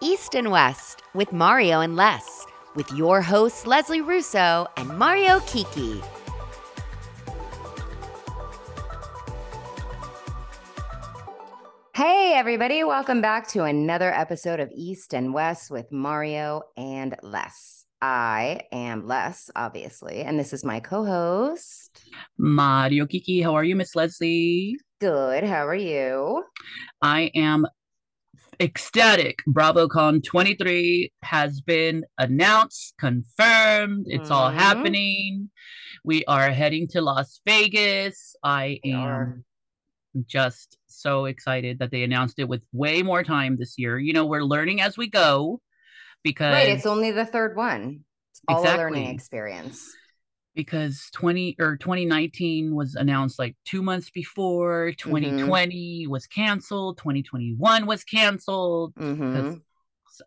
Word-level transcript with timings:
East 0.00 0.34
and 0.34 0.50
West 0.50 1.02
with 1.14 1.32
Mario 1.32 1.80
and 1.80 1.96
Les, 1.96 2.46
with 2.74 2.90
your 2.92 3.22
hosts 3.22 3.66
Leslie 3.66 4.02
Russo 4.02 4.66
and 4.76 4.88
Mario 4.98 5.40
Kiki. 5.40 6.02
Hey, 11.94 12.34
everybody, 12.36 12.84
welcome 12.84 13.22
back 13.22 13.48
to 13.48 13.64
another 13.64 14.12
episode 14.12 14.60
of 14.60 14.70
East 14.74 15.14
and 15.14 15.32
West 15.32 15.70
with 15.70 15.90
Mario 15.90 16.60
and 16.76 17.16
Les. 17.22 17.86
I 18.02 18.60
am 18.72 19.06
Les, 19.06 19.50
obviously, 19.56 20.20
and 20.20 20.38
this 20.38 20.52
is 20.52 20.62
my 20.62 20.80
co 20.80 21.06
host, 21.06 22.04
Mario 22.36 23.06
Kiki. 23.06 23.40
How 23.40 23.54
are 23.54 23.64
you, 23.64 23.74
Miss 23.74 23.96
Leslie? 23.96 24.76
Good. 25.00 25.44
How 25.44 25.66
are 25.66 25.74
you? 25.74 26.44
I 27.00 27.30
am 27.34 27.66
ecstatic. 28.60 29.38
BravoCon 29.48 30.24
23 30.24 31.12
has 31.22 31.60
been 31.60 32.04
announced, 32.18 32.94
confirmed. 32.98 34.06
It's 34.08 34.24
mm-hmm. 34.24 34.32
all 34.32 34.50
happening. 34.50 35.50
We 36.04 36.24
are 36.26 36.50
heading 36.50 36.88
to 36.88 37.00
Las 37.00 37.40
Vegas. 37.46 38.36
I 38.42 38.80
we 38.84 38.92
am 38.92 39.00
are. 39.00 39.42
just 40.26 40.78
so 40.86 41.26
excited 41.26 41.78
that 41.80 41.90
they 41.90 42.02
announced 42.02 42.38
it 42.38 42.48
with 42.48 42.62
way 42.72 43.02
more 43.02 43.22
time 43.22 43.56
this 43.58 43.74
year. 43.78 43.98
You 43.98 44.12
know, 44.12 44.26
we're 44.26 44.44
learning 44.44 44.80
as 44.80 44.96
we 44.96 45.08
go 45.08 45.60
because 46.22 46.52
Right, 46.52 46.68
it's 46.68 46.86
only 46.86 47.10
the 47.10 47.26
third 47.26 47.56
one. 47.56 48.04
It's 48.32 48.40
all 48.48 48.60
exactly. 48.62 48.82
a 48.82 48.84
learning 48.84 49.14
experience 49.14 49.96
because 50.56 51.08
20 51.12 51.56
or 51.60 51.76
2019 51.76 52.74
was 52.74 52.96
announced 52.96 53.38
like 53.38 53.54
two 53.64 53.82
months 53.82 54.10
before 54.10 54.92
2020 54.96 55.74
mm-hmm. 55.74 56.10
was 56.10 56.26
canceled 56.26 56.98
2021 56.98 57.86
was 57.86 58.02
canceled 58.02 58.94
mm-hmm. 58.94 59.54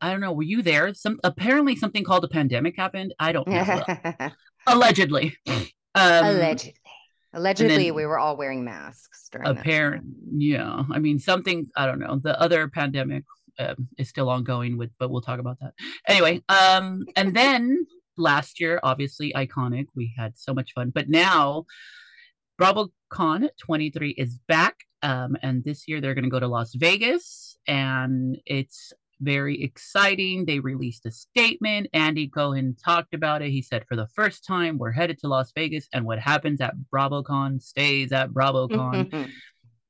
i 0.01 0.11
don't 0.11 0.21
know 0.21 0.31
were 0.31 0.43
you 0.43 0.61
there? 0.61 0.93
Some 0.93 1.19
apparently 1.23 1.75
something 1.75 2.03
called 2.05 2.23
a 2.23 2.29
pandemic 2.29 2.77
happened 2.77 3.13
i 3.19 3.33
don't 3.33 3.47
know. 3.47 3.83
Allegedly. 4.67 5.35
Um, 5.95 6.23
allegedly. 6.23 6.75
allegedly 7.33 7.85
then, 7.85 7.95
we 7.95 8.05
were 8.05 8.19
all 8.19 8.37
wearing 8.37 8.63
masks 8.63 9.27
during 9.31 9.47
apparent 9.47 10.05
yeah 10.37 10.83
i 10.91 10.99
mean 10.99 11.17
something 11.17 11.67
i 11.75 11.87
don't 11.87 11.97
know 11.97 12.19
the 12.23 12.39
other 12.39 12.67
pandemic 12.67 13.23
uh, 13.57 13.73
is 13.97 14.07
still 14.07 14.29
ongoing 14.29 14.77
with 14.77 14.91
but 14.99 15.09
we'll 15.09 15.19
talk 15.19 15.39
about 15.39 15.57
that. 15.61 15.73
Anyway 16.07 16.43
um 16.47 17.05
and 17.15 17.35
then 17.35 17.87
last 18.19 18.59
year, 18.59 18.79
obviously 18.83 19.33
iconic. 19.35 19.85
We 19.95 20.13
had 20.17 20.37
so 20.37 20.53
much 20.53 20.73
fun. 20.73 20.91
But 20.93 21.09
now, 21.09 21.65
BravoCon 22.59 23.49
23 23.59 24.11
is 24.11 24.39
back. 24.47 24.75
Um, 25.01 25.37
and 25.41 25.63
this 25.63 25.87
year 25.87 26.01
they're 26.01 26.13
going 26.13 26.25
to 26.25 26.29
go 26.29 26.39
to 26.39 26.47
Las 26.47 26.73
Vegas. 26.75 27.57
And 27.67 28.37
it's 28.45 28.93
very 29.21 29.61
exciting. 29.61 30.45
They 30.45 30.59
released 30.59 31.05
a 31.05 31.11
statement. 31.11 31.87
Andy 31.93 32.27
Cohen 32.27 32.75
talked 32.83 33.13
about 33.13 33.41
it. 33.41 33.49
He 33.49 33.61
said, 33.61 33.85
for 33.87 33.95
the 33.95 34.07
first 34.15 34.45
time, 34.45 34.77
we're 34.77 34.91
headed 34.91 35.19
to 35.19 35.27
Las 35.27 35.51
Vegas, 35.55 35.87
and 35.93 36.05
what 36.05 36.19
happens 36.19 36.61
at 36.61 36.73
BravoCon 36.93 37.61
stays 37.61 38.11
at 38.11 38.29
BravoCon. 38.29 39.29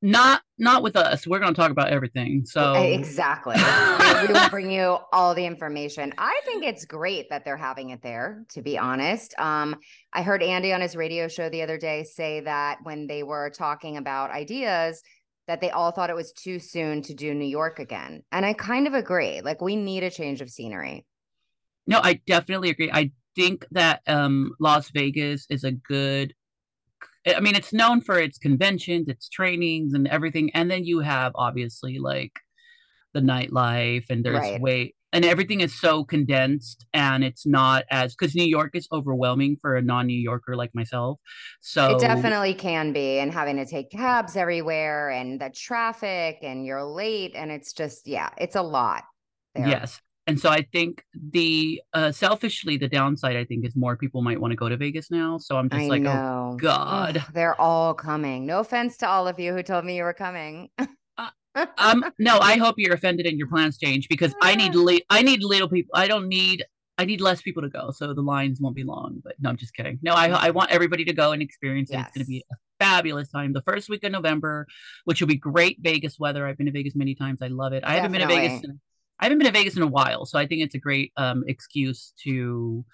Not 0.02 0.42
not 0.58 0.82
with 0.82 0.96
us. 0.96 1.26
We're 1.26 1.40
going 1.40 1.52
to 1.54 1.60
talk 1.60 1.70
about 1.70 1.88
everything 1.88 2.44
so. 2.46 2.72
Exactly. 2.74 3.56
We 3.56 4.32
will 4.32 4.48
bring 4.48 4.70
you 4.70 4.98
all 5.12 5.34
the 5.34 5.44
information. 5.44 6.12
I 6.16 6.40
think 6.44 6.64
it's 6.64 6.84
great 6.84 7.28
that 7.30 7.44
they're 7.44 7.56
having 7.56 7.90
it 7.90 8.02
there 8.02 8.44
to 8.50 8.62
be 8.62 8.78
honest. 8.78 9.34
Um 9.38 9.76
i 10.12 10.22
heard 10.22 10.42
andy 10.42 10.72
on 10.72 10.80
his 10.80 10.96
radio 10.96 11.28
show 11.28 11.48
the 11.48 11.62
other 11.62 11.78
day 11.78 12.02
say 12.02 12.40
that 12.40 12.78
when 12.82 13.06
they 13.06 13.22
were 13.22 13.50
talking 13.50 13.96
about 13.96 14.30
ideas 14.30 15.02
that 15.46 15.60
they 15.60 15.70
all 15.70 15.92
thought 15.92 16.10
it 16.10 16.16
was 16.16 16.32
too 16.32 16.58
soon 16.58 17.02
to 17.02 17.14
do 17.14 17.34
new 17.34 17.44
york 17.44 17.78
again. 17.78 18.22
And 18.32 18.46
i 18.46 18.52
kind 18.54 18.86
of 18.86 18.94
agree. 18.94 19.40
Like 19.42 19.60
we 19.60 19.76
need 19.76 20.02
a 20.02 20.10
change 20.10 20.40
of 20.40 20.50
scenery. 20.50 21.04
No 21.86 22.00
i 22.02 22.20
definitely 22.26 22.70
agree. 22.70 22.90
I 22.92 23.10
think 23.36 23.66
that 23.72 24.00
um 24.06 24.52
las 24.58 24.90
vegas 24.90 25.46
is 25.50 25.64
a 25.64 25.72
good 25.72 26.34
I 27.26 27.40
mean, 27.40 27.54
it's 27.54 27.72
known 27.72 28.00
for 28.00 28.18
its 28.18 28.38
conventions, 28.38 29.08
its 29.08 29.28
trainings, 29.28 29.92
and 29.94 30.08
everything. 30.08 30.50
And 30.54 30.70
then 30.70 30.84
you 30.84 31.00
have 31.00 31.32
obviously 31.34 31.98
like 31.98 32.32
the 33.12 33.20
nightlife, 33.20 34.08
and 34.10 34.24
there's 34.24 34.38
right. 34.38 34.60
way 34.60 34.94
and 35.12 35.24
everything 35.24 35.60
is 35.60 35.78
so 35.78 36.04
condensed, 36.04 36.86
and 36.92 37.24
it's 37.24 37.46
not 37.46 37.84
as 37.90 38.14
because 38.14 38.34
New 38.34 38.44
York 38.44 38.74
is 38.74 38.86
overwhelming 38.92 39.56
for 39.60 39.76
a 39.76 39.82
non-New 39.82 40.18
Yorker 40.18 40.56
like 40.56 40.74
myself. 40.74 41.18
So 41.60 41.96
it 41.96 42.00
definitely 42.00 42.54
can 42.54 42.92
be, 42.92 43.18
and 43.18 43.32
having 43.32 43.56
to 43.56 43.66
take 43.66 43.90
cabs 43.90 44.36
everywhere, 44.36 45.10
and 45.10 45.40
the 45.40 45.50
traffic, 45.50 46.38
and 46.42 46.64
you're 46.64 46.84
late, 46.84 47.32
and 47.34 47.50
it's 47.50 47.72
just 47.72 48.06
yeah, 48.06 48.30
it's 48.38 48.56
a 48.56 48.62
lot. 48.62 49.04
There. 49.54 49.66
Yes, 49.66 50.00
and 50.30 50.40
so 50.40 50.48
I 50.48 50.62
think 50.72 51.04
the 51.12 51.82
uh, 51.92 52.12
selfishly 52.12 52.76
the 52.76 52.88
downside 52.88 53.36
I 53.36 53.44
think 53.44 53.66
is 53.66 53.74
more 53.74 53.96
people 53.96 54.22
might 54.22 54.40
want 54.40 54.52
to 54.52 54.56
go 54.56 54.68
to 54.68 54.76
Vegas 54.76 55.10
now. 55.10 55.38
So 55.38 55.56
I'm 55.56 55.68
just 55.68 55.82
I 55.82 55.88
like, 55.88 56.00
oh, 56.02 56.04
know. 56.04 56.50
oh 56.52 56.56
God, 56.56 57.16
Ugh, 57.16 57.22
they're 57.32 57.60
all 57.60 57.94
coming. 57.94 58.46
No 58.46 58.60
offense 58.60 58.96
to 58.98 59.08
all 59.08 59.26
of 59.26 59.40
you 59.40 59.52
who 59.52 59.62
told 59.62 59.84
me 59.84 59.96
you 59.96 60.04
were 60.04 60.14
coming. 60.14 60.70
uh, 60.78 61.30
um, 61.78 62.04
no, 62.20 62.38
I 62.38 62.56
hope 62.58 62.76
you're 62.78 62.94
offended 62.94 63.26
and 63.26 63.36
your 63.36 63.48
plans 63.48 63.76
change 63.76 64.08
because 64.08 64.32
I 64.40 64.54
need 64.54 64.76
li- 64.76 65.04
I 65.10 65.22
need 65.22 65.42
little 65.42 65.68
people. 65.68 65.90
I 65.94 66.06
don't 66.06 66.28
need 66.28 66.64
I 66.96 67.04
need 67.04 67.20
less 67.20 67.42
people 67.42 67.62
to 67.62 67.68
go, 67.68 67.90
so 67.90 68.14
the 68.14 68.22
lines 68.22 68.60
won't 68.60 68.76
be 68.76 68.84
long. 68.84 69.20
But 69.24 69.34
no, 69.40 69.50
I'm 69.50 69.56
just 69.56 69.74
kidding. 69.74 69.98
No, 70.00 70.12
I 70.12 70.28
I 70.28 70.50
want 70.50 70.70
everybody 70.70 71.04
to 71.06 71.12
go 71.12 71.32
and 71.32 71.42
experience 71.42 71.90
it. 71.90 71.94
Yes. 71.94 72.06
It's 72.06 72.16
going 72.16 72.24
to 72.24 72.28
be 72.28 72.44
a 72.52 72.56
fabulous 72.78 73.30
time. 73.30 73.52
The 73.52 73.62
first 73.62 73.88
week 73.88 74.04
of 74.04 74.12
November, 74.12 74.66
which 75.04 75.20
will 75.20 75.28
be 75.28 75.36
great 75.36 75.78
Vegas 75.80 76.18
weather. 76.20 76.46
I've 76.46 76.56
been 76.56 76.66
to 76.66 76.72
Vegas 76.72 76.94
many 76.94 77.16
times. 77.16 77.42
I 77.42 77.48
love 77.48 77.72
it. 77.72 77.82
I 77.84 77.94
haven't 77.94 78.12
been 78.12 78.20
to 78.20 78.26
Vegas. 78.28 78.64
In, 78.64 78.80
I 79.20 79.26
haven't 79.26 79.38
been 79.38 79.46
to 79.46 79.52
Vegas 79.52 79.76
in 79.76 79.82
a 79.82 79.86
while, 79.86 80.24
so 80.24 80.38
I 80.38 80.46
think 80.46 80.62
it's 80.62 80.74
a 80.74 80.78
great 80.78 81.12
um, 81.16 81.44
excuse 81.46 82.12
to 82.24 82.84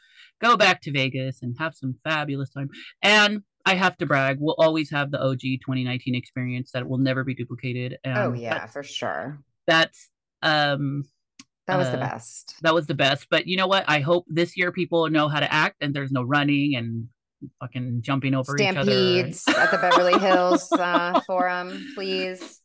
go 0.40 0.56
back 0.56 0.82
to 0.82 0.92
Vegas 0.92 1.42
and 1.42 1.56
have 1.58 1.74
some 1.74 1.94
fabulous 2.04 2.50
time. 2.50 2.68
And 3.02 3.42
I 3.64 3.74
have 3.74 3.96
to 3.98 4.06
brag, 4.06 4.38
we'll 4.40 4.56
always 4.58 4.90
have 4.90 5.10
the 5.10 5.20
OG 5.20 5.40
2019 5.40 6.14
experience 6.14 6.70
that 6.72 6.88
will 6.88 6.98
never 6.98 7.24
be 7.24 7.34
duplicated. 7.34 7.98
And 8.04 8.18
oh 8.18 8.32
yeah, 8.32 8.66
for 8.66 8.82
sure. 8.82 9.40
That's 9.66 10.10
um 10.42 11.04
that 11.66 11.78
was 11.78 11.88
uh, 11.88 11.92
the 11.92 11.98
best. 11.98 12.56
That 12.62 12.74
was 12.74 12.86
the 12.86 12.94
best. 12.94 13.26
But 13.28 13.46
you 13.46 13.56
know 13.56 13.66
what? 13.66 13.84
I 13.88 14.00
hope 14.00 14.24
this 14.28 14.56
year 14.56 14.70
people 14.70 15.08
know 15.10 15.28
how 15.28 15.40
to 15.40 15.52
act 15.52 15.76
and 15.80 15.94
there's 15.94 16.12
no 16.12 16.22
running 16.22 16.76
and 16.76 17.08
fucking 17.60 18.02
jumping 18.02 18.34
over 18.34 18.56
Stampedes 18.56 19.44
each 19.48 19.54
other. 19.54 19.60
at 19.60 19.70
the 19.70 19.78
Beverly 19.78 20.18
Hills 20.18 20.70
uh, 20.72 21.20
Forum, 21.26 21.86
please. 21.94 22.62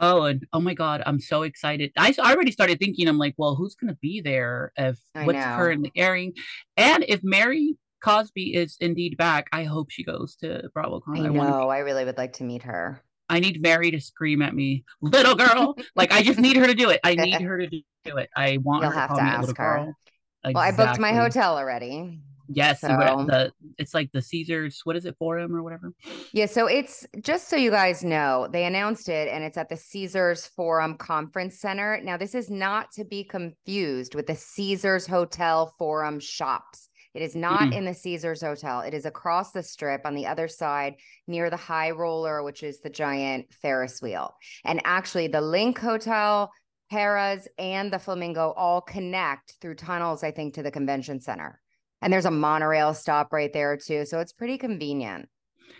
Oh, 0.00 0.24
and 0.24 0.46
oh 0.52 0.60
my 0.60 0.74
God, 0.74 1.02
I'm 1.06 1.20
so 1.20 1.42
excited. 1.42 1.92
I, 1.96 2.14
I 2.22 2.34
already 2.34 2.52
started 2.52 2.78
thinking, 2.78 3.08
I'm 3.08 3.18
like, 3.18 3.34
well, 3.36 3.54
who's 3.54 3.74
going 3.74 3.92
to 3.92 3.98
be 4.00 4.20
there 4.20 4.72
if 4.76 4.98
I 5.14 5.24
what's 5.24 5.38
know. 5.38 5.56
currently 5.56 5.92
airing? 5.96 6.34
And 6.76 7.04
if 7.08 7.20
Mary 7.22 7.76
Cosby 8.02 8.54
is 8.54 8.76
indeed 8.80 9.16
back, 9.16 9.48
I 9.52 9.64
hope 9.64 9.90
she 9.90 10.04
goes 10.04 10.36
to 10.36 10.70
BravoCon. 10.76 11.20
I, 11.20 11.26
I 11.26 11.28
know. 11.28 11.68
I 11.68 11.78
really 11.78 12.04
would 12.04 12.18
like 12.18 12.34
to 12.34 12.44
meet 12.44 12.62
her. 12.62 13.02
I 13.28 13.40
need 13.40 13.60
Mary 13.60 13.90
to 13.90 14.00
scream 14.00 14.40
at 14.40 14.54
me, 14.54 14.84
little 15.00 15.34
girl. 15.34 15.76
like, 15.94 16.12
I 16.12 16.22
just 16.22 16.38
need 16.38 16.56
her 16.56 16.66
to 16.66 16.74
do 16.74 16.90
it. 16.90 17.00
I 17.04 17.14
need 17.14 17.40
her 17.42 17.58
to 17.58 17.68
do 17.68 18.16
it. 18.16 18.30
I 18.34 18.58
want 18.58 18.82
You'll 18.82 18.92
her 18.92 18.98
have 18.98 19.10
to, 19.10 19.16
to 19.16 19.22
ask 19.22 19.48
her. 19.48 19.52
Girl. 19.54 19.96
Well, 20.44 20.62
exactly. 20.62 20.84
I 20.84 20.86
booked 20.86 21.00
my 21.00 21.12
hotel 21.12 21.56
already. 21.58 22.20
Yes, 22.50 22.80
so, 22.80 22.88
the 22.88 23.52
it's 23.76 23.92
like 23.92 24.10
the 24.12 24.22
Caesars. 24.22 24.80
What 24.84 24.96
is 24.96 25.04
it 25.04 25.16
Forum 25.18 25.54
or 25.54 25.62
whatever? 25.62 25.92
Yeah, 26.32 26.46
so 26.46 26.66
it's 26.66 27.06
just 27.20 27.48
so 27.48 27.56
you 27.56 27.70
guys 27.70 28.02
know, 28.02 28.48
they 28.50 28.64
announced 28.64 29.08
it, 29.08 29.28
and 29.28 29.44
it's 29.44 29.58
at 29.58 29.68
the 29.68 29.76
Caesars 29.76 30.46
Forum 30.46 30.96
Conference 30.96 31.60
Center. 31.60 32.00
Now, 32.02 32.16
this 32.16 32.34
is 32.34 32.50
not 32.50 32.90
to 32.92 33.04
be 33.04 33.24
confused 33.24 34.14
with 34.14 34.26
the 34.26 34.34
Caesars 34.34 35.06
Hotel 35.06 35.74
Forum 35.78 36.20
shops. 36.20 36.88
It 37.14 37.22
is 37.22 37.34
not 37.34 37.60
mm-hmm. 37.60 37.72
in 37.72 37.84
the 37.84 37.94
Caesars 37.94 38.42
Hotel. 38.42 38.80
It 38.80 38.94
is 38.94 39.04
across 39.04 39.52
the 39.52 39.62
strip 39.62 40.02
on 40.04 40.14
the 40.14 40.26
other 40.26 40.48
side 40.48 40.94
near 41.26 41.50
the 41.50 41.56
High 41.56 41.90
Roller, 41.90 42.42
which 42.42 42.62
is 42.62 42.80
the 42.80 42.90
giant 42.90 43.52
Ferris 43.52 44.00
wheel. 44.00 44.34
And 44.64 44.80
actually, 44.84 45.28
the 45.28 45.40
LINQ 45.40 45.78
Hotel, 45.78 46.50
Harrah's, 46.92 47.48
and 47.58 47.92
the 47.92 47.98
Flamingo 47.98 48.52
all 48.56 48.80
connect 48.80 49.56
through 49.60 49.74
tunnels, 49.74 50.22
I 50.22 50.30
think, 50.30 50.54
to 50.54 50.62
the 50.62 50.70
convention 50.70 51.20
center. 51.20 51.60
And 52.00 52.12
there's 52.12 52.24
a 52.26 52.30
monorail 52.30 52.94
stop 52.94 53.32
right 53.32 53.52
there 53.52 53.76
too. 53.76 54.04
So 54.06 54.20
it's 54.20 54.32
pretty 54.32 54.58
convenient. 54.58 55.28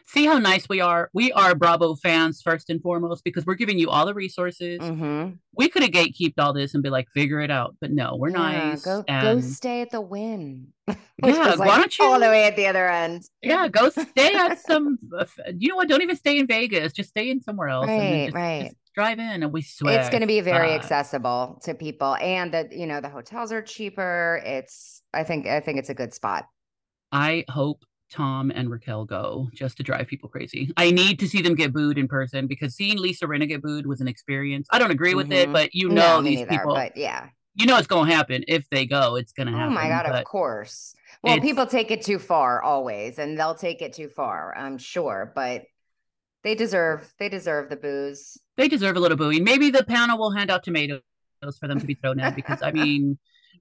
See 0.07 0.25
how 0.25 0.39
nice 0.39 0.69
we 0.69 0.81
are. 0.81 1.11
We 1.13 1.33
are 1.33 1.55
Bravo 1.55 1.95
fans 1.95 2.41
first 2.41 2.71
and 2.71 2.81
foremost 2.81 3.25
because 3.25 3.45
we're 3.45 3.55
giving 3.55 3.79
you 3.79 3.91
all 3.91 4.07
the 4.07 4.15
resources. 4.15 4.81
Mm-hmm. 4.81 5.35
We 5.55 5.69
could 5.69 5.83
have 5.83 5.91
gatekeeped 5.91 6.35
all 6.39 6.53
this 6.53 6.75
and 6.75 6.83
be 6.83 6.89
like, 6.89 7.09
figure 7.11 7.41
it 7.41 7.51
out, 7.51 7.77
but 7.81 7.91
no, 7.91 8.17
we're 8.17 8.31
yeah, 8.31 8.37
nice. 8.37 8.85
Go 8.85 9.05
and... 9.07 9.23
go 9.23 9.47
stay 9.47 9.83
at 9.83 9.91
the 9.91 10.01
Wynn. 10.01 10.69
yeah, 10.89 10.97
like 11.23 11.59
why 11.59 11.77
don't 11.77 11.99
you 11.99 12.07
all 12.07 12.19
the 12.19 12.29
way 12.29 12.45
at 12.45 12.57
the 12.57 12.67
other 12.67 12.89
end? 12.89 13.25
yeah, 13.43 13.69
go 13.69 13.91
stay 13.91 14.35
at 14.35 14.59
some. 14.67 14.99
You 15.59 15.69
know 15.69 15.77
what? 15.77 15.89
Don't 15.89 16.03
even 16.03 16.17
stay 16.17 16.39
in 16.39 16.47
Vegas. 16.47 16.93
Just 16.93 17.11
stay 17.11 17.31
in 17.31 17.43
somewhere 17.43 17.69
else. 17.69 17.89
Right, 17.89 18.27
just, 18.27 18.35
right. 18.35 18.63
Just 18.65 18.77
drive 18.99 19.21
in 19.21 19.45
and 19.45 19.53
we 19.53 19.63
swear 19.63 20.01
it's 20.01 20.09
going 20.09 20.23
to 20.23 20.27
be 20.27 20.41
very 20.41 20.73
accessible 20.73 21.61
to 21.63 21.73
people 21.73 22.17
and 22.17 22.53
that 22.53 22.73
you 22.73 22.85
know 22.85 23.01
the 23.01 23.09
hotels 23.09 23.53
are 23.53 23.63
cheaper 23.63 24.43
it's 24.45 25.03
i 25.15 25.23
think 25.23 25.47
i 25.47 25.61
think 25.61 25.79
it's 25.79 25.89
a 25.89 25.95
good 25.95 26.13
spot 26.13 26.47
i 27.13 27.45
hope 27.49 27.85
tom 28.11 28.51
and 28.55 28.71
raquel 28.71 29.05
go 29.05 29.49
just 29.53 29.77
to 29.77 29.83
drive 29.83 30.07
people 30.07 30.29
crazy 30.29 30.73
i 30.77 30.91
need 30.91 31.19
to 31.19 31.29
see 31.29 31.43
them 31.43 31.55
get 31.55 31.73
booed 31.73 31.99
in 31.99 32.09
person 32.09 32.47
because 32.47 32.75
seeing 32.75 32.99
lisa 32.99 33.27
rinna 33.27 33.47
get 33.47 33.63
booed 33.63 33.87
was 33.87 34.01
an 34.01 34.09
experience 34.09 34.67
i 34.71 34.79
don't 34.79 34.91
agree 34.91 35.15
with 35.15 35.29
mm-hmm. 35.29 35.51
it 35.51 35.53
but 35.53 35.75
you 35.75 35.89
know 35.89 36.17
no, 36.17 36.23
these 36.23 36.39
neither, 36.39 36.51
people 36.51 36.75
but 36.75 36.97
yeah 36.97 37.29
you 37.59 37.67
know 37.67 37.77
it's 37.77 37.89
going 37.89 38.09
to 38.09 38.15
happen 38.15 38.45
if 38.47 38.71
they 38.71 38.87
go. 38.87 39.17
It's 39.17 39.33
going 39.33 39.49
to 39.49 39.53
happen. 39.53 39.73
Oh 39.73 39.75
my 39.75 39.89
god, 39.89 40.07
of 40.07 40.25
course. 40.25 40.95
Well, 41.23 41.41
people 41.41 41.67
take 41.67 41.91
it 41.91 42.03
too 42.03 42.21
far 42.21 42.63
always, 42.63 43.19
and 43.19 43.37
they'll 43.37 43.57
take 43.57 43.83
it 43.83 43.93
too 43.93 44.09
far. 44.09 44.57
I'm 44.57 44.79
sure, 44.79 45.33
but 45.35 45.65
they 46.45 46.55
deserve 46.55 47.13
they 47.19 47.29
deserve 47.29 47.69
the 47.69 47.77
booze. 47.77 48.39
They 48.57 48.69
deserve 48.69 48.97
a 48.97 49.01
little 49.01 49.17
booing. 49.17 49.43
Maybe 49.43 49.71
the 49.71 49.85
panel 49.85 50.19
will 50.19 50.31
hand 50.31 50.51
out 50.51 50.63
tomatoes 50.63 51.03
for 51.59 51.67
them 51.67 51.81
to 51.81 51.87
be 51.87 51.95
thrown 51.95 52.21
at 52.21 52.37
because 52.37 52.63
I 52.63 52.71
mean 52.71 53.19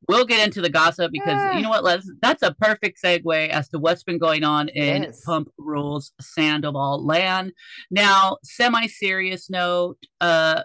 we'll 0.07 0.25
get 0.25 0.45
into 0.45 0.61
the 0.61 0.69
gossip 0.69 1.11
because 1.11 1.55
you 1.55 1.61
know 1.61 1.69
what, 1.69 1.83
Les? 1.83 2.09
That's 2.21 2.43
a 2.43 2.53
perfect 2.53 2.99
segue 3.03 3.49
as 3.49 3.69
to 3.69 3.79
what's 3.79 4.03
been 4.03 4.17
going 4.17 4.43
on 4.43 4.69
in 4.69 5.11
Pump 5.25 5.49
Rules 5.57 6.11
Sandoval 6.21 7.05
land. 7.05 7.53
Now, 7.91 8.37
semi-serious 8.43 9.49
note, 9.49 9.97
uh, 10.21 10.63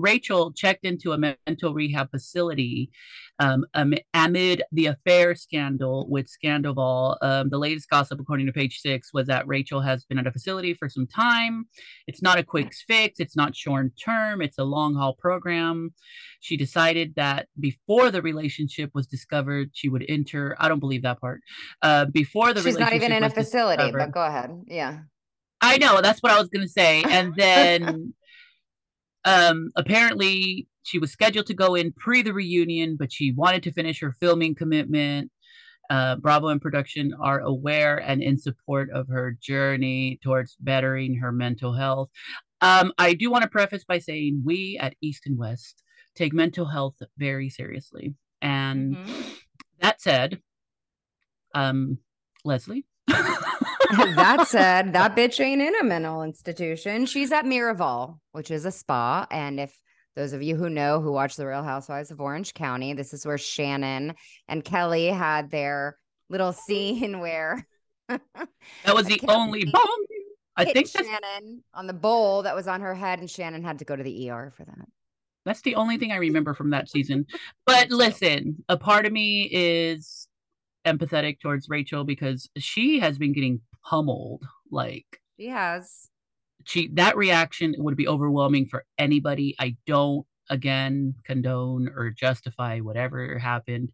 Rachel 0.00 0.52
checked 0.52 0.84
into 0.84 1.12
a 1.12 1.18
mental 1.18 1.74
rehab 1.74 2.10
facility 2.10 2.90
um, 3.38 3.64
amid 4.14 4.62
the 4.72 4.86
affair 4.86 5.34
scandal 5.34 6.06
with 6.08 6.28
Scandoval. 6.28 7.16
Um, 7.22 7.48
the 7.50 7.58
latest 7.58 7.88
gossip, 7.88 8.20
according 8.20 8.46
to 8.46 8.52
page 8.52 8.80
six, 8.80 9.12
was 9.12 9.26
that 9.28 9.46
Rachel 9.46 9.80
has 9.80 10.04
been 10.04 10.18
at 10.18 10.26
a 10.26 10.32
facility 10.32 10.74
for 10.74 10.88
some 10.88 11.06
time. 11.06 11.66
It's 12.06 12.22
not 12.22 12.38
a 12.38 12.42
quick 12.42 12.72
fix, 12.86 13.20
it's 13.20 13.36
not 13.36 13.56
short 13.56 13.92
term, 14.02 14.42
it's 14.42 14.58
a 14.58 14.64
long 14.64 14.94
haul 14.94 15.14
program. 15.14 15.94
She 16.40 16.56
decided 16.56 17.14
that 17.16 17.48
before 17.58 18.10
the 18.10 18.22
relationship 18.22 18.90
was 18.94 19.06
discovered, 19.06 19.70
she 19.72 19.88
would 19.88 20.04
enter. 20.08 20.56
I 20.58 20.68
don't 20.68 20.80
believe 20.80 21.02
that 21.02 21.20
part. 21.20 21.40
Uh, 21.82 22.06
before 22.06 22.52
the 22.52 22.60
relationship 22.60 22.72
she's 22.72 22.78
not 22.78 22.92
even 22.94 23.12
in 23.12 23.24
a 23.24 23.30
facility, 23.30 23.90
but 23.90 24.12
go 24.12 24.22
ahead. 24.22 24.50
Yeah. 24.66 25.00
I 25.60 25.76
know 25.78 26.00
that's 26.00 26.22
what 26.22 26.32
I 26.32 26.38
was 26.38 26.48
going 26.48 26.66
to 26.66 26.72
say. 26.72 27.02
And 27.02 27.34
then 27.36 28.14
um, 29.24 29.70
apparently 29.76 30.66
she 30.82 30.98
was 30.98 31.12
scheduled 31.12 31.46
to 31.46 31.54
go 31.54 31.74
in 31.74 31.92
pre 31.92 32.22
the 32.22 32.32
reunion, 32.32 32.96
but 32.96 33.12
she 33.12 33.32
wanted 33.32 33.62
to 33.64 33.72
finish 33.72 34.00
her 34.00 34.12
filming 34.12 34.54
commitment. 34.54 35.30
Uh, 35.90 36.16
Bravo 36.16 36.48
and 36.48 36.62
production 36.62 37.12
are 37.20 37.40
aware 37.40 37.96
and 37.98 38.22
in 38.22 38.38
support 38.38 38.90
of 38.90 39.08
her 39.08 39.36
journey 39.40 40.20
towards 40.22 40.56
bettering 40.60 41.16
her 41.16 41.32
mental 41.32 41.74
health. 41.74 42.10
Um, 42.60 42.92
I 42.98 43.14
do 43.14 43.30
want 43.30 43.42
to 43.42 43.48
preface 43.48 43.84
by 43.84 43.98
saying 43.98 44.42
we 44.44 44.78
at 44.80 44.94
East 45.00 45.22
and 45.26 45.36
West 45.36 45.82
take 46.14 46.32
mental 46.32 46.66
health 46.66 46.96
very 47.18 47.50
seriously. 47.50 48.14
And 48.40 48.96
mm-hmm. 48.96 49.30
that 49.80 50.00
said, 50.00 50.40
um, 51.54 51.98
Leslie. 52.44 52.86
that 54.14 54.46
said, 54.46 54.92
that 54.92 55.16
bitch 55.16 55.40
ain't 55.40 55.62
in 55.62 55.74
a 55.76 55.84
mental 55.84 56.22
institution. 56.22 57.06
She's 57.06 57.32
at 57.32 57.44
Miraval, 57.44 58.18
which 58.32 58.50
is 58.50 58.64
a 58.64 58.70
spa. 58.70 59.26
And 59.30 59.58
if 59.58 59.76
those 60.16 60.32
of 60.32 60.42
you 60.42 60.56
who 60.56 60.68
know 60.68 61.00
who 61.00 61.12
watch 61.12 61.36
The 61.36 61.46
Real 61.46 61.62
Housewives 61.62 62.10
of 62.10 62.20
Orange 62.20 62.54
County, 62.54 62.94
this 62.94 63.12
is 63.12 63.26
where 63.26 63.38
Shannon 63.38 64.14
and 64.48 64.64
Kelly 64.64 65.06
had 65.06 65.50
their 65.50 65.98
little 66.28 66.52
scene 66.52 67.20
where 67.20 67.66
that 68.08 68.94
was 68.94 69.06
the 69.06 69.20
only 69.28 69.64
bomb. 69.64 69.82
I 70.56 70.64
think 70.66 70.88
Shannon 70.88 71.64
on 71.74 71.86
the 71.86 71.92
bowl 71.92 72.42
that 72.42 72.54
was 72.54 72.68
on 72.68 72.80
her 72.80 72.94
head, 72.94 73.18
and 73.20 73.30
Shannon 73.30 73.64
had 73.64 73.78
to 73.78 73.84
go 73.84 73.96
to 73.96 74.02
the 74.02 74.30
ER 74.30 74.52
for 74.56 74.64
that. 74.64 74.86
That's 75.46 75.62
the 75.62 75.76
only 75.76 75.96
thing 75.96 76.12
I 76.12 76.16
remember 76.16 76.54
from 76.54 76.70
that 76.70 76.90
season. 76.90 77.26
But 77.66 77.90
listen, 77.90 78.62
a 78.68 78.76
part 78.76 79.06
of 79.06 79.12
me 79.12 79.48
is 79.50 80.28
empathetic 80.86 81.40
towards 81.40 81.68
Rachel 81.68 82.04
because 82.04 82.48
she 82.58 83.00
has 83.00 83.18
been 83.18 83.32
getting 83.32 83.60
pummeled. 83.84 84.44
Like 84.70 85.20
she 85.38 85.48
has. 85.48 86.08
She 86.64 86.88
that 86.94 87.16
reaction 87.16 87.74
would 87.78 87.96
be 87.96 88.08
overwhelming 88.08 88.66
for 88.66 88.84
anybody. 88.98 89.54
I 89.58 89.76
don't 89.86 90.26
again 90.48 91.14
condone 91.24 91.88
or 91.96 92.10
justify 92.10 92.80
whatever 92.80 93.38
happened, 93.38 93.92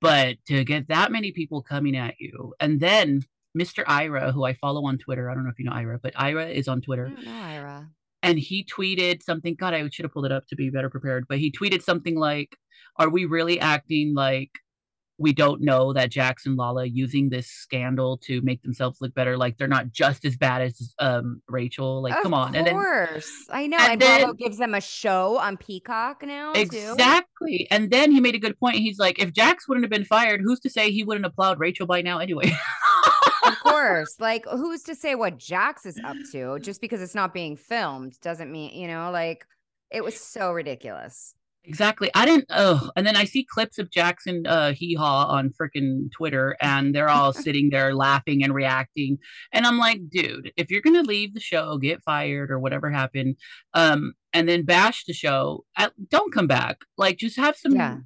but 0.00 0.36
to 0.46 0.64
get 0.64 0.88
that 0.88 1.12
many 1.12 1.32
people 1.32 1.62
coming 1.62 1.96
at 1.96 2.14
you, 2.18 2.54
and 2.60 2.80
then 2.80 3.22
Mr. 3.58 3.84
Ira, 3.86 4.32
who 4.32 4.44
I 4.44 4.54
follow 4.54 4.86
on 4.86 4.98
Twitter, 4.98 5.30
I 5.30 5.34
don't 5.34 5.44
know 5.44 5.50
if 5.50 5.58
you 5.58 5.66
know 5.66 5.72
Ira, 5.72 5.98
but 6.02 6.14
Ira 6.16 6.48
is 6.48 6.68
on 6.68 6.80
Twitter. 6.80 7.06
I 7.06 7.10
don't 7.10 7.24
know 7.24 7.42
Ira. 7.42 7.88
And 8.22 8.38
he 8.38 8.64
tweeted 8.64 9.22
something. 9.22 9.56
God, 9.58 9.74
I 9.74 9.88
should 9.88 10.04
have 10.04 10.12
pulled 10.12 10.26
it 10.26 10.32
up 10.32 10.46
to 10.48 10.56
be 10.56 10.70
better 10.70 10.88
prepared. 10.88 11.26
But 11.28 11.38
he 11.38 11.50
tweeted 11.50 11.82
something 11.82 12.16
like, 12.16 12.56
"Are 12.96 13.10
we 13.10 13.24
really 13.24 13.58
acting 13.58 14.14
like 14.14 14.50
we 15.22 15.32
don't 15.32 15.62
know 15.62 15.92
that 15.92 16.10
Jackson 16.10 16.56
Lala 16.56 16.84
using 16.84 17.30
this 17.30 17.46
scandal 17.46 18.18
to 18.18 18.42
make 18.42 18.62
themselves 18.62 19.00
look 19.00 19.14
better. 19.14 19.36
Like 19.38 19.56
they're 19.56 19.68
not 19.68 19.92
just 19.92 20.24
as 20.24 20.36
bad 20.36 20.62
as 20.62 20.94
um 20.98 21.40
Rachel. 21.48 22.02
Like, 22.02 22.16
of 22.16 22.22
come 22.22 22.34
on. 22.34 22.54
Of 22.54 22.66
course. 22.66 23.30
I 23.48 23.66
know. 23.68 23.78
And, 23.78 23.92
and 23.92 24.02
then, 24.02 24.20
Bravo 24.20 24.34
gives 24.34 24.58
them 24.58 24.74
a 24.74 24.80
show 24.80 25.38
on 25.38 25.56
Peacock 25.56 26.22
now. 26.22 26.52
Exactly. 26.52 27.58
Too. 27.58 27.66
And 27.70 27.90
then 27.90 28.10
he 28.10 28.20
made 28.20 28.34
a 28.34 28.38
good 28.38 28.58
point. 28.58 28.76
He's 28.76 28.98
like, 28.98 29.18
if 29.20 29.32
Jax 29.32 29.68
wouldn't 29.68 29.84
have 29.84 29.90
been 29.90 30.04
fired, 30.04 30.40
who's 30.42 30.60
to 30.60 30.70
say 30.70 30.90
he 30.90 31.04
wouldn't 31.04 31.24
have 31.24 31.34
plowed 31.34 31.60
Rachel 31.60 31.86
by 31.86 32.02
now 32.02 32.18
anyway? 32.18 32.52
of 33.46 33.58
course. 33.62 34.16
Like, 34.18 34.44
who's 34.46 34.82
to 34.84 34.94
say 34.94 35.14
what 35.14 35.38
Jax 35.38 35.86
is 35.86 36.00
up 36.04 36.16
to? 36.32 36.58
Just 36.58 36.80
because 36.80 37.00
it's 37.00 37.14
not 37.14 37.32
being 37.32 37.56
filmed 37.56 38.20
doesn't 38.20 38.50
mean, 38.50 38.74
you 38.74 38.88
know, 38.88 39.10
like 39.10 39.46
it 39.90 40.02
was 40.02 40.18
so 40.18 40.52
ridiculous. 40.52 41.34
Exactly. 41.64 42.10
I 42.14 42.26
didn't. 42.26 42.46
Oh, 42.50 42.90
and 42.96 43.06
then 43.06 43.14
I 43.14 43.24
see 43.24 43.44
clips 43.44 43.78
of 43.78 43.90
Jackson 43.90 44.46
uh, 44.46 44.72
hee 44.72 44.94
haw 44.94 45.26
on 45.26 45.50
freaking 45.50 46.10
Twitter, 46.10 46.56
and 46.60 46.94
they're 46.94 47.08
all 47.08 47.32
sitting 47.32 47.70
there 47.70 47.94
laughing 47.94 48.42
and 48.42 48.52
reacting. 48.52 49.18
And 49.52 49.64
I'm 49.64 49.78
like, 49.78 50.08
dude, 50.08 50.52
if 50.56 50.70
you're 50.70 50.80
gonna 50.80 51.02
leave 51.02 51.34
the 51.34 51.40
show, 51.40 51.78
get 51.78 52.02
fired 52.02 52.50
or 52.50 52.58
whatever 52.58 52.90
happened, 52.90 53.36
um, 53.74 54.14
and 54.32 54.48
then 54.48 54.64
bash 54.64 55.04
the 55.04 55.12
show, 55.12 55.64
don't 56.08 56.34
come 56.34 56.48
back. 56.48 56.78
Like, 56.98 57.18
just 57.18 57.36
have 57.36 57.56
some. 57.56 57.76
Yeah. 57.76 57.98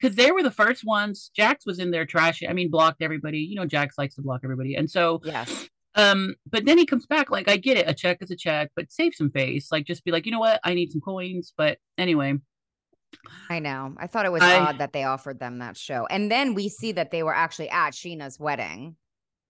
Because 0.00 0.16
they 0.16 0.32
were 0.32 0.42
the 0.42 0.50
first 0.50 0.84
ones. 0.84 1.30
Jax 1.34 1.64
was 1.64 1.78
in 1.78 1.90
there 1.90 2.04
trashing. 2.04 2.50
I 2.50 2.52
mean, 2.52 2.70
blocked 2.70 3.00
everybody. 3.00 3.38
You 3.38 3.56
know, 3.56 3.66
Jax 3.66 3.96
likes 3.96 4.14
to 4.16 4.22
block 4.22 4.40
everybody, 4.44 4.74
and 4.76 4.90
so 4.90 5.20
yes. 5.24 5.68
Um, 5.96 6.34
but 6.50 6.64
then 6.64 6.78
he 6.78 6.86
comes 6.86 7.06
back. 7.06 7.30
Like, 7.30 7.48
I 7.48 7.56
get 7.56 7.76
it. 7.76 7.88
A 7.88 7.94
check 7.94 8.18
is 8.20 8.30
a 8.30 8.36
check, 8.36 8.70
but 8.74 8.90
save 8.90 9.14
some 9.14 9.30
face. 9.30 9.70
Like, 9.70 9.84
just 9.84 10.04
be 10.04 10.10
like, 10.10 10.26
you 10.26 10.32
know 10.32 10.40
what? 10.40 10.58
I 10.64 10.74
need 10.74 10.90
some 10.90 11.00
coins. 11.00 11.52
But 11.56 11.78
anyway 11.98 12.38
I 13.50 13.58
know. 13.58 13.94
I 13.98 14.06
thought 14.06 14.26
it 14.26 14.32
was 14.32 14.42
I, 14.42 14.58
odd 14.58 14.78
that 14.78 14.92
they 14.92 15.04
offered 15.04 15.38
them 15.38 15.58
that 15.58 15.76
show. 15.76 16.06
And 16.06 16.30
then 16.30 16.54
we 16.54 16.68
see 16.68 16.92
that 16.92 17.10
they 17.10 17.22
were 17.22 17.34
actually 17.34 17.70
at 17.70 17.92
Scheana's 17.92 18.38
wedding 18.38 18.96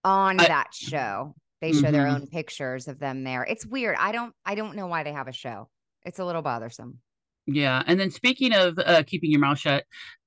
on 0.03 0.39
I, 0.39 0.47
that 0.47 0.73
show. 0.73 1.35
They 1.61 1.71
show 1.71 1.83
mm-hmm. 1.83 1.91
their 1.93 2.07
own 2.07 2.27
pictures 2.27 2.87
of 2.87 2.99
them 2.99 3.23
there. 3.23 3.43
It's 3.43 3.65
weird. 3.65 3.95
I 3.99 4.11
don't 4.11 4.33
I 4.45 4.55
don't 4.55 4.75
know 4.75 4.87
why 4.87 5.03
they 5.03 5.13
have 5.13 5.27
a 5.27 5.33
show. 5.33 5.69
It's 6.03 6.19
a 6.19 6.25
little 6.25 6.41
bothersome. 6.41 6.99
Yeah. 7.47 7.81
And 7.87 7.99
then 7.99 8.11
speaking 8.11 8.53
of 8.53 8.77
uh, 8.77 9.03
keeping 9.05 9.31
your 9.31 9.39
mouth 9.39 9.59
shut, 9.59 9.85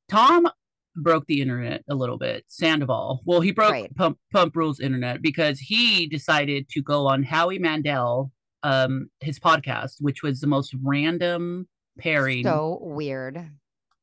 Tom 0.09 0.49
broke 0.97 1.27
the 1.27 1.41
internet 1.41 1.83
a 1.89 1.95
little 1.95 2.19
bit. 2.19 2.45
Sandoval. 2.49 3.21
Well, 3.25 3.41
he 3.41 3.53
broke 3.53 3.73
right. 3.73 3.95
Pump 3.95 4.19
Pump 4.33 4.57
Rules 4.57 4.81
internet 4.81 5.23
because 5.23 5.59
he 5.59 6.07
decided 6.07 6.69
to 6.71 6.83
go 6.83 7.07
on 7.07 7.23
Howie 7.23 7.59
Mandel 7.59 8.33
um 8.65 9.09
his 9.21 9.39
podcast, 9.39 9.97
which 10.01 10.23
was 10.23 10.41
the 10.41 10.47
most 10.49 10.75
random 10.83 11.69
pairing. 11.99 12.45
So 12.45 12.79
weird. 12.81 13.51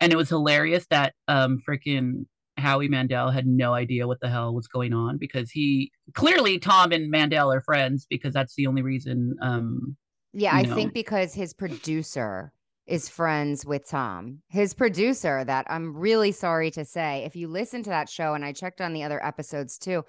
And 0.02 0.14
it 0.14 0.16
was 0.16 0.30
hilarious 0.30 0.86
that 0.90 1.14
um 1.28 1.62
freaking 1.68 2.26
Howie 2.58 2.88
Mandel 2.88 3.32
had 3.32 3.48
no 3.48 3.74
idea 3.74 4.08
what 4.08 4.20
the 4.22 4.30
hell 4.30 4.54
was 4.54 4.68
going 4.68 4.94
on 4.94 5.18
because 5.18 5.52
he 5.52 5.92
clearly 6.14 6.58
Tom 6.58 6.92
and 6.92 7.10
Mandel 7.10 7.52
are 7.52 7.62
friends 7.62 8.08
because 8.10 8.34
that's 8.34 8.56
the 8.56 8.68
only 8.68 8.82
reason. 8.82 9.36
Um, 9.42 9.98
yeah, 10.34 10.54
I 10.54 10.64
know. 10.64 10.76
think 10.76 10.94
because 10.94 11.34
his 11.34 11.54
producer 11.54 12.52
is 12.88 13.10
friends 13.10 13.66
with 13.66 13.88
Tom. 13.88 14.40
His 14.48 14.74
producer, 14.74 15.44
that 15.44 15.66
I'm 15.70 15.96
really 15.96 16.32
sorry 16.32 16.72
to 16.72 16.86
say, 16.86 17.24
if 17.26 17.36
you 17.36 17.48
listen 17.48 17.84
to 17.84 17.90
that 17.90 18.10
show, 18.10 18.36
and 18.36 18.46
I 18.46 18.54
checked 18.54 18.80
on 18.80 18.94
the 18.94 19.04
other 19.04 19.24
episodes 19.26 19.78
too, 19.78 20.06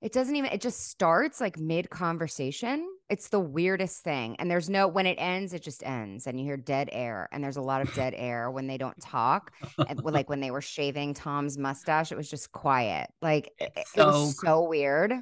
it 0.00 0.12
doesn't 0.12 0.34
even, 0.34 0.50
it 0.50 0.60
just 0.60 0.88
starts 0.88 1.40
like 1.40 1.58
mid 1.58 1.90
conversation. 1.90 2.88
It's 3.08 3.28
the 3.28 3.40
weirdest 3.40 4.02
thing. 4.02 4.36
And 4.38 4.50
there's 4.50 4.70
no, 4.70 4.88
when 4.88 5.06
it 5.06 5.16
ends, 5.18 5.52
it 5.52 5.62
just 5.62 5.82
ends 5.84 6.26
and 6.26 6.38
you 6.38 6.46
hear 6.46 6.56
dead 6.56 6.88
air. 6.92 7.28
And 7.32 7.42
there's 7.42 7.56
a 7.56 7.62
lot 7.62 7.82
of 7.82 7.92
dead 7.94 8.14
air 8.16 8.50
when 8.50 8.66
they 8.66 8.78
don't 8.78 8.98
talk. 9.00 9.52
And 9.88 10.02
like 10.02 10.28
when 10.30 10.40
they 10.40 10.50
were 10.50 10.60
shaving 10.60 11.14
Tom's 11.14 11.58
mustache, 11.58 12.12
it 12.12 12.16
was 12.16 12.30
just 12.30 12.52
quiet. 12.52 13.10
Like 13.20 13.52
it, 13.58 13.72
so, 13.86 14.02
it 14.02 14.06
was 14.06 14.40
so 14.40 14.62
weird. 14.62 15.12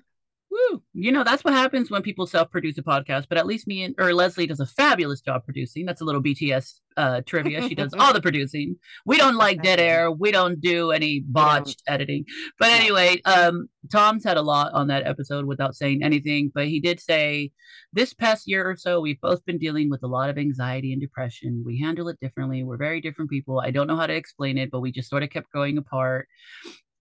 Woo. 0.51 0.83
You 0.95 1.13
know, 1.13 1.25
that's 1.25 1.45
what 1.45 1.53
happens 1.53 1.91
when 1.91 2.01
people 2.01 2.27
self 2.27 2.51
produce 2.51 2.79
a 2.79 2.83
podcast. 2.83 3.27
But 3.29 3.37
at 3.37 3.47
least 3.47 3.67
me 3.67 3.83
and 3.83 3.95
or 3.99 4.15
Leslie 4.15 4.47
does 4.47 4.61
a 4.61 4.67
fabulous 4.67 5.21
job 5.21 5.45
producing. 5.45 5.85
That's 5.85 6.01
a 6.01 6.05
little 6.05 6.23
BTS 6.23 6.81
uh, 6.97 7.21
trivia. 7.27 7.69
She 7.69 7.75
does 7.75 7.93
all 7.99 8.15
the 8.15 8.23
producing. 8.23 8.77
We 9.05 9.19
don't 9.19 9.35
like 9.37 9.63
dead 9.63 9.79
air. 9.79 10.11
We 10.11 10.31
don't 10.31 10.59
do 10.59 10.91
any 10.91 11.21
botched 11.21 11.83
editing. 11.87 12.25
But 12.59 12.71
anyway, 12.71 13.21
um, 13.27 13.69
Tom 13.93 14.21
said 14.21 14.39
a 14.39 14.43
lot 14.43 14.73
on 14.73 14.89
that 14.89 15.07
episode 15.07 15.45
without 15.45 15.77
saying 15.77 16.03
anything. 16.03 16.51
But 16.55 16.67
he 16.67 16.81
did 16.81 16.99
say 16.99 17.53
this 17.93 18.15
past 18.15 18.49
year 18.49 18.71
or 18.71 18.77
so, 18.77 19.01
we've 19.01 19.21
both 19.21 19.45
been 19.45 19.59
dealing 19.59 19.91
with 19.91 20.03
a 20.03 20.09
lot 20.09 20.31
of 20.31 20.39
anxiety 20.39 20.93
and 20.93 21.01
depression. 21.01 21.63
We 21.65 21.79
handle 21.79 22.09
it 22.09 22.19
differently. 22.21 22.65
We're 22.65 22.79
very 22.79 23.03
different 23.03 23.31
people. 23.31 23.61
I 23.61 23.71
don't 23.71 23.87
know 23.87 23.97
how 23.97 24.07
to 24.07 24.15
explain 24.15 24.57
it, 24.57 24.71
but 24.71 24.81
we 24.81 24.93
just 24.93 25.11
sort 25.11 25.23
of 25.23 25.29
kept 25.29 25.51
growing 25.51 25.77
apart 25.77 26.27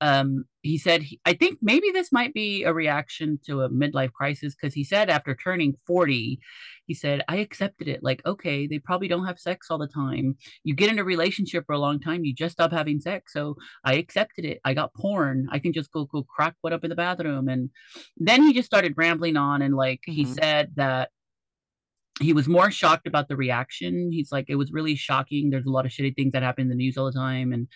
um, 0.01 0.45
he 0.61 0.77
said, 0.77 1.01
he, 1.01 1.19
I 1.25 1.33
think 1.33 1.59
maybe 1.61 1.91
this 1.91 2.11
might 2.11 2.33
be 2.33 2.63
a 2.63 2.73
reaction 2.73 3.39
to 3.45 3.61
a 3.61 3.69
midlife 3.69 4.11
crisis 4.11 4.53
because 4.53 4.73
he 4.73 4.83
said 4.83 5.09
after 5.09 5.35
turning 5.35 5.75
40, 5.85 6.39
he 6.85 6.93
said, 6.93 7.23
I 7.27 7.37
accepted 7.37 7.87
it. 7.87 8.03
Like, 8.03 8.25
okay, 8.25 8.67
they 8.67 8.79
probably 8.79 9.07
don't 9.07 9.25
have 9.25 9.39
sex 9.39 9.67
all 9.69 9.77
the 9.77 9.87
time. 9.87 10.35
You 10.63 10.75
get 10.75 10.89
in 10.89 10.99
a 10.99 11.03
relationship 11.03 11.65
for 11.65 11.73
a 11.73 11.79
long 11.79 11.99
time, 11.99 12.25
you 12.25 12.33
just 12.33 12.53
stop 12.53 12.71
having 12.71 12.99
sex. 12.99 13.33
So 13.33 13.55
I 13.83 13.95
accepted 13.95 14.45
it. 14.45 14.59
I 14.65 14.73
got 14.73 14.93
porn. 14.93 15.47
I 15.51 15.59
can 15.59 15.73
just 15.73 15.91
go, 15.91 16.05
go 16.05 16.23
crack 16.23 16.55
what 16.61 16.73
up 16.73 16.83
in 16.83 16.89
the 16.89 16.95
bathroom. 16.95 17.47
And 17.49 17.69
then 18.17 18.43
he 18.43 18.53
just 18.53 18.67
started 18.67 18.93
rambling 18.97 19.37
on. 19.37 19.61
And 19.61 19.75
like, 19.75 20.01
mm-hmm. 20.01 20.13
he 20.13 20.25
said 20.25 20.73
that 20.75 21.09
he 22.19 22.33
was 22.33 22.47
more 22.47 22.71
shocked 22.71 23.07
about 23.07 23.27
the 23.27 23.35
reaction. 23.35 24.11
He's 24.11 24.31
like, 24.31 24.45
it 24.49 24.55
was 24.55 24.71
really 24.71 24.95
shocking. 24.95 25.49
There's 25.49 25.65
a 25.65 25.71
lot 25.71 25.85
of 25.85 25.91
shitty 25.91 26.15
things 26.15 26.31
that 26.31 26.43
happen 26.43 26.63
in 26.63 26.69
the 26.69 26.75
news 26.75 26.97
all 26.97 27.05
the 27.05 27.11
time. 27.11 27.53
And 27.53 27.67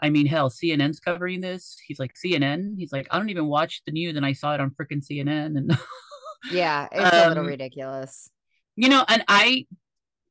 I 0.00 0.10
mean, 0.10 0.26
hell, 0.26 0.50
CNN's 0.50 1.00
covering 1.00 1.40
this. 1.40 1.76
He's 1.86 1.98
like, 1.98 2.14
CNN? 2.14 2.74
He's 2.76 2.92
like, 2.92 3.08
I 3.10 3.18
don't 3.18 3.30
even 3.30 3.46
watch 3.46 3.82
the 3.86 3.92
news 3.92 4.16
and 4.16 4.26
I 4.26 4.32
saw 4.32 4.54
it 4.54 4.60
on 4.60 4.70
freaking 4.70 5.02
CNN. 5.04 5.56
And 5.56 5.78
yeah, 6.52 6.88
it's 6.92 7.14
um, 7.14 7.22
a 7.22 7.28
little 7.28 7.44
um, 7.44 7.48
ridiculous. 7.48 8.30
You 8.76 8.88
know, 8.88 9.04
and 9.08 9.24
I, 9.26 9.66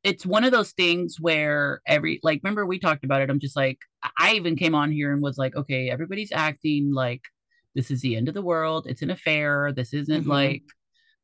it's 0.04 0.24
one 0.24 0.44
of 0.44 0.52
those 0.52 0.72
things 0.72 1.16
where 1.20 1.80
every, 1.86 2.20
like, 2.22 2.40
remember 2.42 2.64
we 2.64 2.78
talked 2.78 3.04
about 3.04 3.22
it. 3.22 3.30
I'm 3.30 3.40
just 3.40 3.56
like, 3.56 3.78
I 4.18 4.34
even 4.34 4.56
came 4.56 4.74
on 4.74 4.92
here 4.92 5.12
and 5.12 5.20
was 5.20 5.36
like, 5.36 5.56
okay, 5.56 5.90
everybody's 5.90 6.32
acting 6.32 6.94
like 6.94 7.22
this 7.74 7.90
is 7.90 8.00
the 8.00 8.16
end 8.16 8.28
of 8.28 8.34
the 8.34 8.42
world. 8.42 8.86
It's 8.88 9.02
an 9.02 9.10
affair. 9.10 9.72
This 9.72 9.92
isn't 9.92 10.22
mm-hmm. 10.22 10.30
like, 10.30 10.62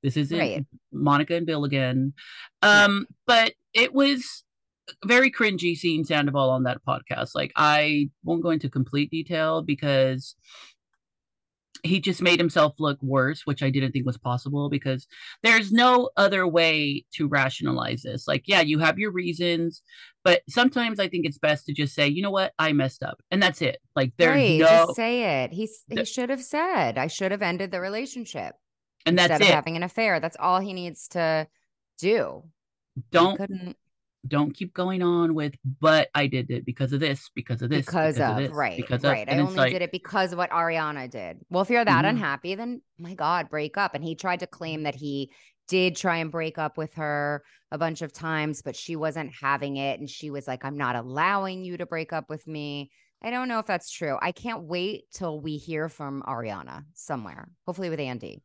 this 0.04 0.16
isn't 0.16 0.38
right. 0.38 0.64
Monica 0.92 1.34
and 1.34 1.46
Bill 1.46 1.64
again. 1.64 2.12
Um, 2.62 3.06
yeah. 3.08 3.14
but 3.26 3.52
it 3.72 3.92
was 3.92 4.44
very 5.06 5.32
cringy 5.32 5.74
seeing 5.74 6.04
Sandoval 6.04 6.50
on 6.50 6.64
that 6.64 6.84
podcast. 6.86 7.30
Like 7.34 7.52
I 7.56 8.10
won't 8.22 8.42
go 8.42 8.50
into 8.50 8.68
complete 8.68 9.10
detail 9.10 9.62
because 9.62 10.36
he 11.84 12.00
just 12.00 12.22
made 12.22 12.40
himself 12.40 12.74
look 12.78 12.98
worse, 13.02 13.42
which 13.44 13.62
I 13.62 13.70
didn't 13.70 13.92
think 13.92 14.06
was 14.06 14.16
possible 14.16 14.70
because 14.70 15.06
there's 15.42 15.70
no 15.70 16.10
other 16.16 16.46
way 16.46 17.04
to 17.14 17.28
rationalize 17.28 18.02
this. 18.02 18.26
Like, 18.26 18.44
yeah, 18.46 18.62
you 18.62 18.78
have 18.78 18.98
your 18.98 19.10
reasons, 19.10 19.82
but 20.24 20.42
sometimes 20.48 20.98
I 20.98 21.08
think 21.08 21.26
it's 21.26 21.38
best 21.38 21.66
to 21.66 21.74
just 21.74 21.94
say, 21.94 22.08
you 22.08 22.22
know 22.22 22.30
what, 22.30 22.52
I 22.58 22.72
messed 22.72 23.02
up, 23.02 23.20
and 23.30 23.42
that's 23.42 23.60
it. 23.60 23.78
Like, 23.94 24.12
there's 24.16 24.30
right, 24.30 24.60
no 24.60 24.66
just 24.66 24.96
say 24.96 25.44
it. 25.44 25.52
He 25.52 25.68
he 25.88 26.04
should 26.06 26.30
have 26.30 26.42
said, 26.42 26.96
I 26.96 27.06
should 27.06 27.32
have 27.32 27.42
ended 27.42 27.70
the 27.70 27.80
relationship, 27.80 28.54
and 29.06 29.18
that's 29.18 29.30
instead 29.30 29.46
it. 29.46 29.50
of 29.50 29.54
having 29.54 29.76
an 29.76 29.82
affair. 29.82 30.20
That's 30.20 30.36
all 30.38 30.60
he 30.60 30.72
needs 30.72 31.08
to 31.08 31.46
do. 31.98 32.44
Don't 33.10 33.76
don't 34.26 34.54
keep 34.54 34.72
going 34.72 35.02
on 35.02 35.34
with 35.34 35.54
but 35.80 36.08
i 36.14 36.26
did 36.26 36.50
it 36.50 36.64
because 36.64 36.92
of 36.92 37.00
this 37.00 37.30
because 37.34 37.62
of 37.62 37.70
this 37.70 37.84
because, 37.84 38.14
because 38.14 38.30
of, 38.30 38.36
of 38.36 38.42
this, 38.42 38.52
right 38.52 38.76
because 38.76 39.02
right 39.02 39.28
of, 39.28 39.34
i 39.34 39.40
only 39.40 39.54
like, 39.54 39.72
did 39.72 39.82
it 39.82 39.92
because 39.92 40.32
of 40.32 40.38
what 40.38 40.50
ariana 40.50 41.08
did 41.10 41.38
well 41.50 41.62
if 41.62 41.70
you're 41.70 41.84
that 41.84 42.04
mm-hmm. 42.04 42.16
unhappy 42.16 42.54
then 42.54 42.80
my 42.98 43.14
god 43.14 43.48
break 43.50 43.76
up 43.76 43.94
and 43.94 44.02
he 44.02 44.14
tried 44.14 44.40
to 44.40 44.46
claim 44.46 44.84
that 44.84 44.94
he 44.94 45.30
did 45.68 45.96
try 45.96 46.18
and 46.18 46.30
break 46.30 46.58
up 46.58 46.76
with 46.76 46.94
her 46.94 47.42
a 47.70 47.78
bunch 47.78 48.02
of 48.02 48.12
times 48.12 48.62
but 48.62 48.76
she 48.76 48.96
wasn't 48.96 49.30
having 49.40 49.76
it 49.76 50.00
and 50.00 50.08
she 50.08 50.30
was 50.30 50.46
like 50.46 50.64
i'm 50.64 50.76
not 50.76 50.96
allowing 50.96 51.64
you 51.64 51.76
to 51.76 51.86
break 51.86 52.12
up 52.12 52.28
with 52.28 52.46
me 52.46 52.90
i 53.22 53.30
don't 53.30 53.48
know 53.48 53.58
if 53.58 53.66
that's 53.66 53.90
true 53.90 54.16
i 54.22 54.32
can't 54.32 54.64
wait 54.64 55.04
till 55.12 55.40
we 55.40 55.56
hear 55.56 55.88
from 55.88 56.22
ariana 56.26 56.84
somewhere 56.94 57.48
hopefully 57.66 57.90
with 57.90 58.00
andy 58.00 58.42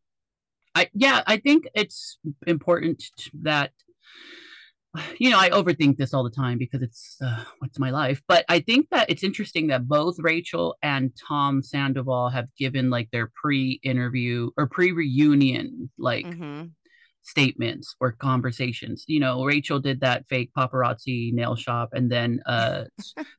I, 0.75 0.89
yeah 0.93 1.23
i 1.27 1.37
think 1.37 1.67
it's 1.73 2.17
important 2.47 3.03
that 3.41 3.71
you 5.19 5.29
know, 5.29 5.39
I 5.39 5.49
overthink 5.51 5.97
this 5.97 6.13
all 6.13 6.23
the 6.23 6.31
time 6.31 6.57
because 6.57 6.81
it's 6.81 7.17
uh, 7.23 7.43
what's 7.59 7.77
my 7.77 7.91
life. 7.91 8.21
But 8.27 8.45
I 8.49 8.59
think 8.59 8.87
that 8.89 9.09
it's 9.09 9.23
interesting 9.23 9.67
that 9.67 9.87
both 9.87 10.15
Rachel 10.19 10.77
and 10.81 11.11
Tom 11.27 11.61
Sandoval 11.61 12.29
have 12.29 12.47
given 12.57 12.89
like 12.89 13.09
their 13.11 13.31
pre-interview 13.39 14.49
or 14.57 14.67
pre-reunion 14.67 15.91
like 15.97 16.25
mm-hmm 16.25 16.65
statements 17.29 17.95
or 17.99 18.11
conversations. 18.13 19.05
You 19.07 19.19
know, 19.19 19.43
Rachel 19.43 19.79
did 19.79 20.01
that 20.01 20.27
fake 20.27 20.51
paparazzi 20.57 21.31
nail 21.31 21.55
shop, 21.55 21.89
and 21.93 22.11
then 22.11 22.41
uh, 22.45 22.85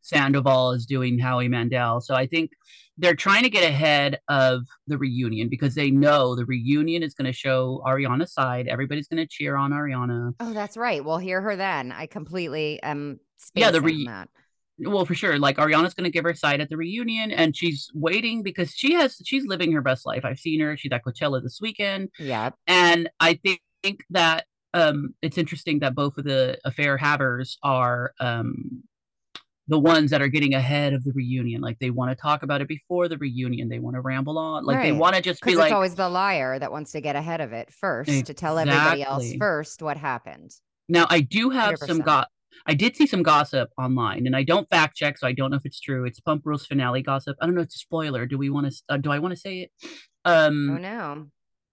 Sandoval 0.02 0.72
is 0.72 0.86
doing 0.86 1.18
Howie 1.18 1.48
Mandel. 1.48 2.00
So 2.00 2.14
I 2.14 2.26
think 2.26 2.52
they're 2.96 3.14
trying 3.14 3.42
to 3.42 3.50
get 3.50 3.64
ahead 3.64 4.20
of 4.28 4.62
the 4.86 4.98
reunion 4.98 5.48
because 5.48 5.74
they 5.74 5.90
know 5.90 6.36
the 6.36 6.44
reunion 6.44 7.02
is 7.02 7.14
going 7.14 7.26
to 7.26 7.32
show 7.32 7.82
Ariana's 7.86 8.32
side. 8.32 8.68
Everybody's 8.68 9.08
going 9.08 9.22
to 9.22 9.28
cheer 9.28 9.56
on 9.56 9.72
Ariana. 9.72 10.32
Oh, 10.38 10.52
that's 10.52 10.76
right. 10.76 11.04
We'll 11.04 11.18
hear 11.18 11.40
her 11.40 11.56
then. 11.56 11.92
I 11.92 12.06
completely 12.06 12.80
am. 12.82 13.18
Yeah, 13.54 13.70
the 13.70 13.80
re- 13.80 14.06
that 14.06 14.28
well 14.82 15.04
for 15.04 15.14
sure 15.14 15.38
like 15.38 15.58
ariana's 15.58 15.92
going 15.92 16.04
to 16.04 16.10
give 16.10 16.24
her 16.24 16.34
side 16.34 16.60
at 16.60 16.70
the 16.70 16.76
reunion 16.76 17.30
and 17.30 17.54
she's 17.54 17.90
waiting 17.94 18.42
because 18.42 18.72
she 18.72 18.94
has 18.94 19.20
she's 19.26 19.44
living 19.44 19.72
her 19.72 19.82
best 19.82 20.06
life 20.06 20.24
i've 20.24 20.38
seen 20.38 20.60
her 20.60 20.74
she's 20.76 20.90
at 20.90 21.04
coachella 21.04 21.42
this 21.42 21.58
weekend 21.60 22.08
yeah 22.18 22.50
and 22.66 23.10
i 23.20 23.34
think 23.34 23.60
think 23.82 24.04
that 24.10 24.46
um, 24.74 25.14
it's 25.22 25.38
interesting 25.38 25.80
that 25.80 25.94
both 25.94 26.16
of 26.18 26.24
the 26.24 26.58
affair 26.64 26.96
havers 26.96 27.58
are 27.62 28.12
um, 28.20 28.82
the 29.70 29.78
ones 29.78 30.10
that 30.10 30.20
are 30.20 30.28
getting 30.28 30.54
ahead 30.54 30.92
of 30.92 31.04
the 31.04 31.12
reunion. 31.12 31.60
Like 31.60 31.78
they 31.78 31.90
want 31.90 32.10
to 32.10 32.20
talk 32.20 32.42
about 32.42 32.60
it 32.60 32.68
before 32.68 33.08
the 33.08 33.18
reunion. 33.18 33.68
They 33.68 33.78
want 33.78 33.94
to 33.94 34.00
ramble 34.00 34.38
on. 34.38 34.64
Like 34.64 34.78
right. 34.78 34.82
they 34.84 34.92
want 34.92 35.16
to 35.16 35.22
just 35.22 35.42
be 35.42 35.54
like. 35.54 35.66
It's 35.66 35.72
always 35.72 35.94
the 35.94 36.08
liar 36.08 36.58
that 36.58 36.72
wants 36.72 36.92
to 36.92 37.00
get 37.00 37.16
ahead 37.16 37.40
of 37.40 37.52
it 37.52 37.72
first 37.72 38.08
exactly. 38.08 38.34
to 38.34 38.40
tell 38.40 38.58
everybody 38.58 39.02
else 39.02 39.32
first 39.38 39.82
what 39.82 39.96
happened. 39.96 40.52
Now 40.88 41.06
I 41.08 41.20
do 41.20 41.50
have 41.50 41.74
100%. 41.74 41.86
some 41.86 41.98
got. 42.00 42.28
I 42.66 42.74
did 42.74 42.94
see 42.94 43.06
some 43.06 43.22
gossip 43.22 43.70
online, 43.78 44.26
and 44.26 44.36
I 44.36 44.42
don't 44.42 44.68
fact 44.68 44.96
check, 44.96 45.16
so 45.16 45.26
I 45.26 45.32
don't 45.32 45.50
know 45.50 45.56
if 45.56 45.64
it's 45.64 45.80
true. 45.80 46.04
It's 46.04 46.20
Pump 46.20 46.42
Rules 46.44 46.66
finale 46.66 47.00
gossip. 47.00 47.36
I 47.40 47.46
don't 47.46 47.54
know. 47.54 47.62
It's 47.62 47.76
a 47.76 47.78
spoiler. 47.78 48.26
Do 48.26 48.36
we 48.36 48.50
want 48.50 48.70
to? 48.70 48.82
Uh, 48.88 48.96
do 48.96 49.10
I 49.10 49.18
want 49.18 49.32
to 49.32 49.40
say 49.40 49.60
it? 49.60 49.70
Um, 50.24 50.70
oh 50.70 50.78
no. 50.78 51.26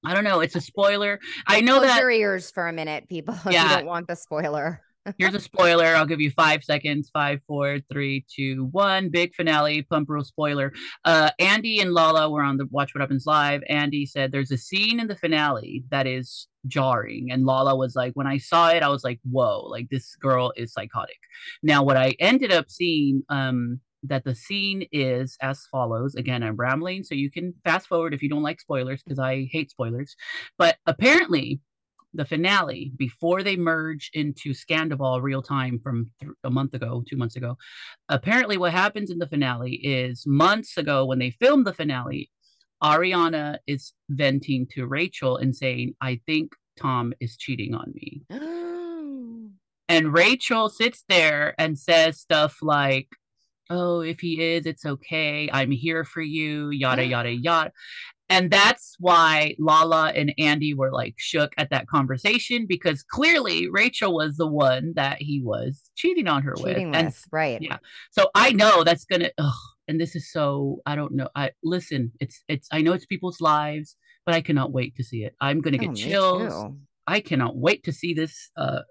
I 0.06 0.14
don't 0.14 0.24
know. 0.24 0.42
It's 0.42 0.56
a 0.56 0.62
spoiler. 0.62 1.20
I 1.48 1.62
know 1.62 1.80
Close 1.80 1.88
that 1.88 2.02
your 2.02 2.12
ears 2.12 2.52
for 2.52 2.68
a 2.68 2.74
minute, 2.74 3.10
people. 3.10 3.36
Yeah. 3.50 3.64
you 3.64 3.76
don't 3.78 3.86
want 3.86 4.08
the 4.08 4.16
spoiler. 4.16 4.82
Here's 5.18 5.36
a 5.36 5.40
spoiler. 5.40 5.86
I'll 5.96 6.06
give 6.06 6.20
you 6.20 6.32
five 6.32 6.64
seconds. 6.64 7.10
Five, 7.14 7.40
four, 7.48 7.80
three, 7.92 8.26
two, 8.34 8.66
one. 8.72 9.10
Big 9.10 9.34
finale. 9.36 9.82
Pump 9.84 10.10
rule 10.10 10.24
spoiler. 10.24 10.74
Uh, 11.06 11.32
Andy 11.40 11.80
and 11.80 11.94
Lala 11.94 12.30
were 12.30 12.44
on 12.44 12.58
the 12.58 12.68
Watch 12.72 12.94
What 12.94 13.02
Happens 13.02 13.26
Live. 13.26 13.62
Andy 13.70 14.06
said 14.06 14.32
there's 14.32 14.52
a 14.52 14.58
scene 14.58 15.00
in 15.00 15.08
the 15.08 15.16
finale 15.16 15.84
that 15.92 16.08
is 16.08 16.48
jarring. 16.68 17.32
And 17.32 17.46
Lala 17.46 17.76
was 17.76 17.96
like, 17.96 18.14
when 18.14 18.28
I 18.28 18.38
saw 18.38 18.70
it, 18.70 18.84
I 18.84 18.90
was 18.90 19.04
like, 19.04 19.20
whoa, 19.30 19.62
like 19.70 19.90
this 19.90 20.16
girl 20.16 20.52
is 20.58 20.74
psychotic. 20.74 21.20
Now, 21.64 21.84
what 21.84 21.98
I 21.98 22.16
ended 22.20 22.52
up 22.52 22.70
seeing, 22.70 23.24
um, 23.30 23.80
that 24.04 24.24
the 24.24 24.36
scene 24.36 24.88
is 24.92 25.38
as 25.42 25.66
follows. 25.72 26.16
Again, 26.16 26.44
I'm 26.44 26.56
rambling, 26.56 27.04
so 27.04 27.16
you 27.16 27.32
can 27.32 27.54
fast 27.64 27.88
forward 27.88 28.14
if 28.14 28.22
you 28.22 28.30
don't 28.30 28.44
like 28.44 28.62
spoilers 28.62 29.04
because 29.04 29.20
I 29.20 29.48
hate 29.52 29.72
spoilers. 29.72 30.16
But 30.58 30.78
apparently, 30.86 31.60
the 32.14 32.26
finale 32.26 32.92
before 32.98 33.44
they 33.44 33.56
merge 33.56 34.10
into 34.14 34.54
Scandoval 34.54 35.22
real 35.22 35.42
time 35.42 35.80
from 35.80 36.10
th- 36.20 36.32
a 36.44 36.50
month 36.50 36.74
ago, 36.74 37.04
two 37.08 37.18
months 37.18 37.36
ago. 37.36 37.58
Apparently, 38.10 38.58
what 38.58 38.72
happens 38.72 39.12
in 39.12 39.20
the 39.20 39.28
finale 39.28 39.76
is 39.76 40.26
months 40.26 40.78
ago 40.78 41.06
when 41.06 41.20
they 41.20 41.32
filmed 41.32 41.66
the 41.68 41.74
finale, 41.74 42.30
Ariana 42.84 43.58
is 43.68 43.94
venting 44.10 44.68
to 44.72 44.88
Rachel 44.88 45.38
and 45.38 45.56
saying, 45.56 45.96
I 46.02 46.20
think 46.26 46.54
Tom 46.78 47.14
is 47.20 47.38
cheating 47.38 47.74
on 47.74 47.94
me. 47.94 48.22
and 49.90 50.14
Rachel 50.14 50.70
sits 50.70 51.04
there 51.10 51.56
and 51.58 51.78
says 51.78 52.20
stuff 52.20 52.60
like, 52.62 53.10
oh, 53.70 54.02
if 54.02 54.20
he 54.20 54.42
is, 54.42 54.66
it's 54.66 54.86
okay. 54.86 55.50
I'm 55.52 55.72
here 55.72 56.04
for 56.04 56.22
you, 56.22 56.70
yada, 56.70 57.06
yada, 57.06 57.32
yada. 57.32 57.72
And 58.30 58.52
that's 58.52 58.96
why 59.00 59.56
Lala 59.58 60.10
and 60.10 60.34
Andy 60.38 60.74
were 60.74 60.92
like 60.92 61.16
shook 61.18 61.54
at 61.58 61.70
that 61.70 61.88
conversation 61.88 62.66
because 62.68 63.02
clearly 63.04 63.70
Rachel 63.70 64.14
was 64.14 64.36
the 64.36 64.48
one 64.48 64.94
that 64.96 65.22
he 65.22 65.42
was 65.42 65.90
cheating 65.96 66.28
on 66.28 66.44
her 66.44 66.54
cheating 66.56 66.92
with. 66.92 66.98
with. 66.98 67.06
And 67.06 67.16
right. 67.32 67.62
Yeah. 67.62 67.78
So 68.12 68.30
I 68.36 68.52
know 68.52 68.84
that's 68.84 69.06
gonna 69.06 69.30
and 69.88 70.00
this 70.00 70.16
is 70.16 70.32
so 70.32 70.82
I 70.86 70.96
don't 70.96 71.14
know. 71.14 71.30
I 71.36 71.52
listen, 71.64 72.12
it's 72.20 72.44
it's 72.50 72.68
I 72.72 72.82
know 72.82 72.94
it's 72.94 73.06
people's 73.06 73.40
lives, 73.40 73.96
but 74.26 74.36
I 74.36 74.42
cannot 74.42 74.74
wait 74.74 74.96
to 74.98 75.04
see 75.04 75.24
it. 75.24 75.34
I'm 75.40 75.62
gonna 75.62 75.78
oh, 75.78 75.82
get 75.82 75.90
oh, 75.90 75.94
chills. 75.94 76.74
I 77.08 77.22
cannot 77.22 77.56
wait 77.56 77.84
to 77.86 77.92
see 77.92 78.14
this 78.14 78.52
uh 78.58 78.82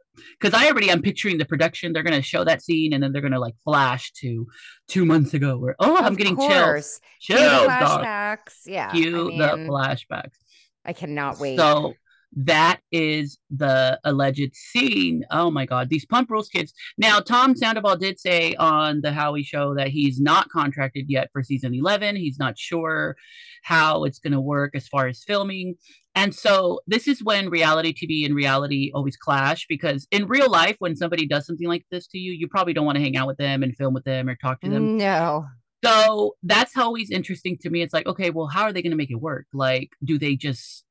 because 0.41 0.59
I 0.59 0.69
already 0.69 0.89
am 0.89 1.03
picturing 1.03 1.37
the 1.37 1.45
production. 1.45 1.93
They're 1.93 2.03
gonna 2.03 2.23
show 2.23 2.43
that 2.45 2.63
scene 2.63 2.93
and 2.93 3.03
then 3.03 3.13
they're 3.13 3.23
gonna 3.23 3.39
like 3.39 3.55
flash 3.63 4.13
to 4.21 4.47
two 4.89 5.05
months 5.05 5.35
ago 5.35 5.59
where 5.59 5.77
oh 5.79 5.97
I'm 5.97 6.15
getting 6.15 6.37
course. 6.37 7.01
chills. 7.21 7.39
Chills. 7.39 7.69
flashbacks. 7.69 8.65
Dog. 8.65 8.67
Yeah. 8.67 8.91
Cue 8.93 9.27
I 9.27 9.29
mean, 9.29 9.39
the 9.39 9.47
flashbacks. 9.71 10.37
I 10.85 10.93
cannot 10.93 11.39
wait. 11.39 11.59
So 11.59 11.95
that 12.37 12.81
is 12.93 13.39
the 13.51 13.99
alleged 14.05 14.55
scene. 14.55 15.25
Oh 15.31 15.51
my 15.51 15.65
God, 15.65 15.89
these 15.89 16.05
Pump 16.05 16.31
Rules 16.31 16.49
kids. 16.49 16.73
Now, 16.99 17.21
Tom 17.21 17.57
Sandoval 17.57 17.97
did 17.97 18.21
say 18.21 18.55
on 18.57 19.01
the 19.01 19.13
Howie 19.13 19.43
show 19.43 19.75
that 19.75 19.89
he's 19.89 20.21
not 20.21 20.51
contracted 20.51 21.07
yet 21.09 21.31
for 21.33 21.43
season 21.43 21.75
11. 21.75 22.15
He's 22.17 22.39
not 22.39 22.59
sure 22.59 23.17
how 23.63 24.05
it's 24.05 24.19
going 24.19 24.35
to 24.35 24.41
work 24.41 24.75
as 24.75 24.87
far 24.87 25.07
as 25.09 25.25
filming. 25.25 25.77
And 26.17 26.35
so 26.35 26.81
this 26.87 27.07
is 27.07 27.23
when 27.23 27.51
reality 27.51 27.93
TV 27.93 28.25
and 28.25 28.35
reality 28.35 28.91
always 28.95 29.19
clash 29.19 29.67
because 29.69 30.09
in 30.11 30.27
real 30.27 30.51
life, 30.51 30.77
when 30.79 30.97
somebody 30.97 31.27
does 31.27 31.47
something 31.47 31.69
like 31.69 31.85
this 31.91 32.07
to 32.09 32.19
you, 32.19 32.33
you 32.33 32.49
probably 32.49 32.73
don't 32.73 32.87
want 32.87 32.97
to 32.97 33.05
hang 33.05 33.19
out 33.19 33.27
with 33.27 33.37
them 33.37 33.63
and 33.63 33.77
film 33.77 33.93
with 33.93 34.05
them 34.05 34.27
or 34.29 34.35
talk 34.35 34.61
to 34.63 34.71
them. 34.71 34.97
No. 34.97 35.47
So 35.85 36.35
that's 36.43 36.75
always 36.77 37.11
interesting 37.11 37.59
to 37.59 37.71
me. 37.71 37.83
It's 37.83 37.93
like, 37.93 38.07
okay, 38.07 38.31
well, 38.31 38.47
how 38.47 38.63
are 38.63 38.73
they 38.73 38.81
going 38.81 38.93
to 38.93 38.97
make 38.97 39.11
it 39.11 39.21
work? 39.21 39.47
Like, 39.53 39.91
do 40.03 40.19
they 40.19 40.37
just 40.37 40.85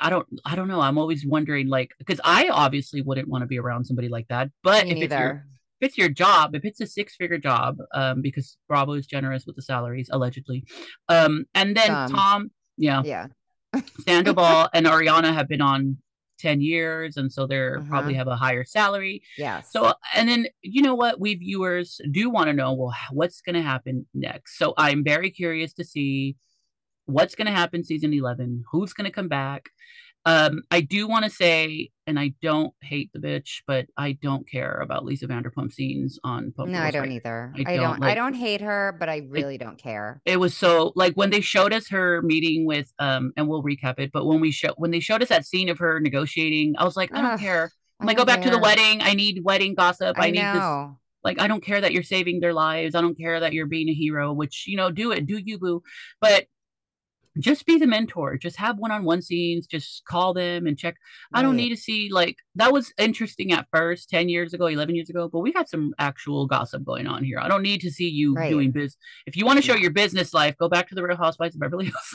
I 0.00 0.08
don't 0.08 0.26
I 0.44 0.54
don't 0.54 0.68
know. 0.68 0.80
I'm 0.80 0.98
always 0.98 1.26
wondering 1.26 1.68
like 1.68 1.90
because 1.98 2.20
I 2.24 2.48
obviously 2.48 3.02
wouldn't 3.02 3.28
want 3.28 3.42
to 3.42 3.46
be 3.46 3.58
around 3.58 3.84
somebody 3.86 4.08
like 4.08 4.28
that. 4.28 4.50
But 4.62 4.86
Me 4.86 4.92
if 4.92 4.98
it's 5.02 5.14
your 5.14 5.46
if 5.80 5.88
it's 5.88 5.98
your 5.98 6.08
job, 6.08 6.54
if 6.54 6.64
it's 6.64 6.80
a 6.80 6.86
six 6.86 7.16
figure 7.16 7.38
job, 7.38 7.78
um, 7.92 8.22
because 8.22 8.56
Bravo 8.68 8.92
is 8.92 9.06
generous 9.06 9.46
with 9.46 9.56
the 9.56 9.62
salaries, 9.62 10.08
allegedly. 10.12 10.64
Um, 11.08 11.44
and 11.54 11.76
then 11.76 11.86
Some. 11.86 12.10
Tom, 12.12 12.50
yeah, 12.76 13.02
Yeah. 13.04 13.26
Sandoval 14.00 14.68
and 14.74 14.86
Ariana 14.86 15.32
have 15.32 15.48
been 15.48 15.60
on 15.60 15.96
10 16.38 16.60
years, 16.60 17.16
and 17.16 17.32
so 17.32 17.46
they're 17.46 17.78
Uh-huh. 17.78 17.88
probably 17.88 18.14
have 18.14 18.28
a 18.28 18.36
higher 18.36 18.64
salary. 18.64 19.22
Yes. 19.38 19.72
So, 19.72 19.94
and 20.14 20.28
then 20.28 20.46
you 20.62 20.82
know 20.82 20.94
what? 20.94 21.18
We 21.18 21.34
viewers 21.34 22.00
do 22.10 22.28
want 22.28 22.48
to 22.48 22.52
know, 22.52 22.74
well, 22.74 22.94
what's 23.10 23.40
going 23.40 23.54
to 23.54 23.62
happen 23.62 24.06
next? 24.12 24.58
So 24.58 24.74
I'm 24.76 25.02
very 25.02 25.30
curious 25.30 25.72
to 25.74 25.84
see 25.84 26.36
what's 27.06 27.34
going 27.34 27.46
to 27.46 27.52
happen 27.52 27.84
season 27.84 28.12
11, 28.12 28.64
who's 28.70 28.92
going 28.92 29.06
to 29.06 29.10
come 29.12 29.28
back. 29.28 29.70
Um, 30.26 30.62
I 30.72 30.80
do 30.80 31.06
want 31.06 31.24
to 31.24 31.30
say, 31.30 31.90
and 32.08 32.18
I 32.18 32.34
don't 32.42 32.74
hate 32.82 33.10
the 33.14 33.20
bitch, 33.20 33.62
but 33.66 33.86
I 33.96 34.18
don't 34.20 34.46
care 34.48 34.80
about 34.82 35.04
Lisa 35.04 35.28
Vanderpump 35.28 35.72
scenes 35.72 36.18
on 36.24 36.52
Pump 36.52 36.68
no, 36.68 36.80
I 36.80 36.90
don't 36.90 37.12
either. 37.12 37.54
I 37.56 37.60
I 37.60 37.76
don't, 37.76 38.00
don't. 38.00 38.02
I 38.02 38.14
don't 38.14 38.34
hate 38.34 38.60
her, 38.60 38.96
but 38.98 39.08
I 39.08 39.22
really 39.28 39.56
don't 39.56 39.78
care. 39.78 40.20
it 40.24 40.38
was 40.38 40.56
so 40.56 40.92
like 40.96 41.14
when 41.14 41.30
they 41.30 41.40
showed 41.40 41.72
us 41.72 41.88
her 41.88 42.22
meeting 42.22 42.66
with 42.66 42.92
um 42.98 43.32
and 43.36 43.48
we'll 43.48 43.62
recap 43.62 43.98
it 43.98 44.10
but 44.12 44.26
when 44.26 44.40
we 44.40 44.50
show 44.50 44.70
when 44.76 44.90
they 44.90 45.00
showed 45.00 45.22
us 45.22 45.28
that 45.28 45.46
scene 45.46 45.68
of 45.68 45.78
her 45.78 46.00
negotiating 46.00 46.74
i 46.78 46.84
was 46.84 46.96
like 46.96 47.14
i 47.14 47.22
don't 47.22 47.32
Ugh, 47.32 47.40
care. 47.40 47.70
I'm 48.00 48.06
like 48.06 48.16
go 48.18 48.24
back 48.24 48.42
to 48.42 48.50
the 48.50 48.58
wedding. 48.58 49.00
I 49.02 49.14
need 49.14 49.42
wedding 49.44 49.74
gossip. 49.74 50.18
I, 50.18 50.26
I 50.26 50.30
need 50.30 50.44
this 50.44 50.96
like 51.24 51.40
i 51.40 51.48
don't 51.48 51.62
care 51.62 51.80
that 51.80 51.92
you're 51.92 52.02
saving 52.02 52.40
their 52.40 52.52
lives. 52.52 52.94
I 52.94 53.00
don't 53.00 53.16
care 53.16 53.40
that 53.40 53.52
you're 53.52 53.66
being 53.66 53.88
a 53.88 53.94
hero 53.94 54.32
which 54.32 54.64
you 54.66 54.76
know 54.76 54.90
do 54.90 55.12
it. 55.12 55.26
Do 55.26 55.38
you 55.38 55.58
boo. 55.58 55.82
But 56.20 56.46
just 57.38 57.66
be 57.66 57.76
the 57.78 57.86
mentor 57.86 58.36
just 58.36 58.56
have 58.56 58.78
one-on-one 58.78 59.20
scenes 59.22 59.66
just 59.66 60.04
call 60.06 60.32
them 60.34 60.66
and 60.66 60.78
check 60.78 60.96
i 61.34 61.42
don't 61.42 61.56
need 61.56 61.68
to 61.70 61.76
see 61.76 62.08
like 62.10 62.36
that 62.54 62.72
was 62.72 62.92
interesting 62.98 63.52
at 63.52 63.66
first 63.72 64.08
10 64.10 64.28
years 64.28 64.52
ago 64.54 64.66
11 64.66 64.94
years 64.94 65.10
ago 65.10 65.28
but 65.30 65.40
we 65.40 65.52
got 65.52 65.68
some 65.68 65.92
actual 65.98 66.46
gossip 66.46 66.84
going 66.84 67.06
on 67.06 67.22
here 67.24 67.38
i 67.38 67.48
don't 67.48 67.62
need 67.62 67.80
to 67.80 67.90
see 67.90 68.08
you 68.08 68.34
Right. 68.34 68.50
doing 68.50 68.70
biz 68.70 68.96
if 69.26 69.36
you 69.36 69.44
want 69.44 69.58
to 69.58 69.62
show 69.62 69.74
your 69.74 69.90
business 69.90 70.32
life 70.34 70.56
go 70.58 70.68
back 70.68 70.88
to 70.88 70.94
the 70.94 71.02
real 71.02 71.16
housewives 71.16 71.54
of 71.54 71.60
beverly 71.60 71.86
hills 71.86 72.14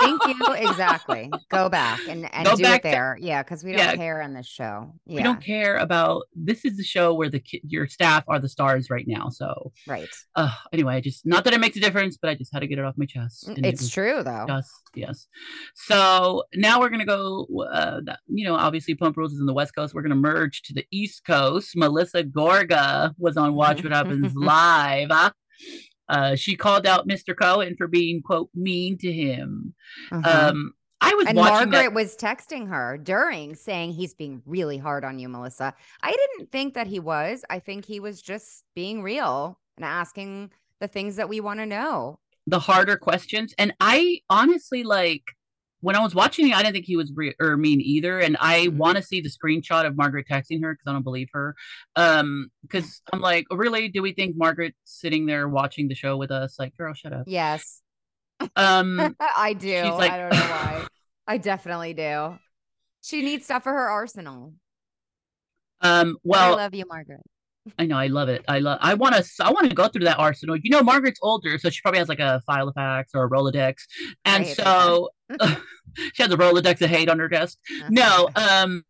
Thank 0.00 0.20
you. 0.26 0.34
Exactly. 0.54 1.30
Go 1.48 1.68
back 1.68 2.00
and, 2.08 2.28
and 2.34 2.44
Go 2.44 2.56
do 2.56 2.64
back 2.64 2.80
it 2.80 2.88
to- 2.88 2.90
there. 2.90 3.16
yeah, 3.20 3.44
because 3.44 3.62
we 3.62 3.70
don't 3.70 3.78
Yeah. 3.78 3.94
care 3.94 4.20
on 4.20 4.34
this 4.34 4.48
show. 4.48 4.92
Yeah. 5.06 5.16
we 5.18 5.22
don't 5.22 5.40
care 5.40 5.76
about 5.76 6.22
this 6.34 6.64
is 6.64 6.76
the 6.76 6.82
show 6.82 7.14
where 7.14 7.28
the 7.30 7.40
your 7.62 7.86
staff 7.86 8.24
are 8.26 8.40
the 8.40 8.48
stars 8.48 8.90
right 8.90 9.04
now 9.06 9.28
so 9.28 9.70
right. 9.86 10.08
uh 10.34 10.50
anyway 10.72 10.96
i 10.96 11.00
just 11.00 11.24
not 11.24 11.44
that 11.44 11.52
it 11.54 11.60
makes 11.60 11.76
a 11.76 11.80
difference 11.80 12.16
but 12.20 12.30
i 12.30 12.34
just 12.34 12.52
had 12.52 12.60
to 12.60 12.66
get 12.66 12.78
it 12.80 12.84
off 12.84 12.94
my 12.96 13.06
chest 13.06 13.48
it 13.50 13.64
It's 13.64 13.82
was 13.82 13.90
true 13.92 14.24
though. 14.24 14.44
Just 14.62 14.90
yes 14.94 15.26
so 15.74 16.42
now 16.54 16.78
we're 16.80 16.88
gonna 16.88 17.04
go 17.04 17.46
uh 17.72 18.00
you 18.28 18.44
know 18.44 18.54
obviously 18.54 18.94
pump 18.94 19.16
rules 19.16 19.32
is 19.32 19.40
in 19.40 19.46
the 19.46 19.52
west 19.52 19.74
coast 19.74 19.94
we're 19.94 20.02
gonna 20.02 20.14
merge 20.14 20.62
to 20.62 20.72
the 20.74 20.86
east 20.90 21.24
coast 21.24 21.76
melissa 21.76 22.22
gorga 22.22 23.12
was 23.18 23.36
on 23.36 23.54
watch 23.54 23.82
what 23.82 23.92
happens 23.92 24.34
live 24.34 25.10
uh 26.08 26.34
she 26.34 26.56
called 26.56 26.86
out 26.86 27.08
mr 27.08 27.36
cohen 27.36 27.74
for 27.76 27.86
being 27.86 28.22
quote 28.22 28.50
mean 28.54 28.96
to 28.98 29.12
him 29.12 29.74
Uh-huh. 30.10 30.48
um 30.50 30.72
i 31.00 31.14
was 31.14 31.26
and 31.26 31.36
watching 31.36 31.70
Margaret 31.70 31.72
that 31.72 31.92
was 31.94 32.16
texting 32.16 32.68
her 32.68 32.98
during 32.98 33.54
saying 33.54 33.92
he's 33.92 34.14
being 34.14 34.42
really 34.46 34.78
hard 34.78 35.04
on 35.04 35.18
you, 35.18 35.28
Melissa. 35.28 35.74
I 36.02 36.12
didn't 36.12 36.52
think 36.52 36.74
that 36.74 36.86
he 36.86 37.00
was. 37.00 37.44
I 37.50 37.58
think 37.58 37.84
he 37.84 37.98
was 37.98 38.22
just 38.22 38.62
being 38.76 39.02
real 39.02 39.58
and 39.76 39.84
asking 39.84 40.52
the 40.80 40.86
things 40.86 41.16
that 41.16 41.28
we 41.28 41.40
want 41.40 41.58
to 41.58 41.66
know. 41.66 42.18
The 42.46 42.58
harder 42.58 42.96
questions. 42.96 43.54
And 43.58 43.72
I 43.80 44.20
honestly 44.28 44.82
like 44.84 45.22
when 45.80 45.96
I 45.96 46.00
was 46.02 46.14
watching 46.14 46.48
it, 46.48 46.54
I 46.54 46.58
didn't 46.62 46.74
think 46.74 46.86
he 46.86 46.96
was 46.96 47.12
re- 47.14 47.34
or 47.40 47.56
mean 47.56 47.80
either. 47.80 48.20
And 48.20 48.36
I 48.40 48.66
Mhm. 48.66 48.76
want 48.76 48.96
to 48.98 49.02
see 49.02 49.20
the 49.20 49.28
screenshot 49.28 49.84
of 49.84 49.96
Margaret 49.96 50.26
texting 50.30 50.62
her 50.62 50.72
because 50.74 50.84
I 50.86 50.92
don't 50.92 51.02
believe 51.02 51.28
her. 51.32 51.56
Um, 51.96 52.50
because 52.62 53.02
I'm 53.12 53.20
like, 53.20 53.46
really, 53.50 53.88
do 53.88 54.00
we 54.00 54.12
think 54.12 54.36
Margaret's 54.36 54.76
sitting 54.84 55.26
there 55.26 55.48
watching 55.48 55.88
the 55.88 55.96
show 55.96 56.16
with 56.16 56.30
us? 56.30 56.56
Like, 56.58 56.76
girl, 56.76 56.94
shut 56.94 57.12
up. 57.12 57.24
Yes, 57.26 57.82
Um, 58.54 59.16
I 59.36 59.54
do. 59.54 59.82
like- 59.94 60.12
I 60.12 60.18
don't 60.18 60.30
know 60.32 60.38
why. 60.40 60.86
I 61.26 61.38
definitely 61.38 61.94
do. 61.94 62.38
She 63.02 63.22
needs 63.22 63.44
stuff 63.46 63.64
for 63.64 63.72
her 63.72 63.88
arsenal. 63.90 64.54
um, 65.80 66.16
well, 66.22 66.54
I 66.54 66.62
love 66.62 66.74
you, 66.74 66.84
Margaret. 66.88 67.22
I 67.78 67.86
know, 67.86 67.96
I 67.96 68.08
love 68.08 68.28
it. 68.28 68.44
I 68.48 68.58
love. 68.58 68.78
I 68.82 68.94
want 68.94 69.14
to. 69.14 69.24
I 69.40 69.50
want 69.50 69.68
to 69.68 69.74
go 69.74 69.86
through 69.86 70.04
that 70.04 70.18
arsenal. 70.18 70.56
You 70.56 70.70
know, 70.70 70.82
Margaret's 70.82 71.20
older, 71.22 71.58
so 71.58 71.70
she 71.70 71.80
probably 71.80 71.98
has 71.98 72.08
like 72.08 72.18
a 72.18 72.42
file 72.44 72.68
of 72.68 72.74
facts 72.74 73.12
or 73.14 73.24
a 73.24 73.30
Rolodex, 73.30 73.84
and 74.24 74.46
so 74.46 75.10
she 75.96 76.22
has 76.22 76.32
a 76.32 76.36
Rolodex 76.36 76.82
of 76.82 76.90
hate 76.90 77.08
on 77.08 77.18
her 77.20 77.28
desk. 77.28 77.58
no 77.88 78.28
um 78.34 78.84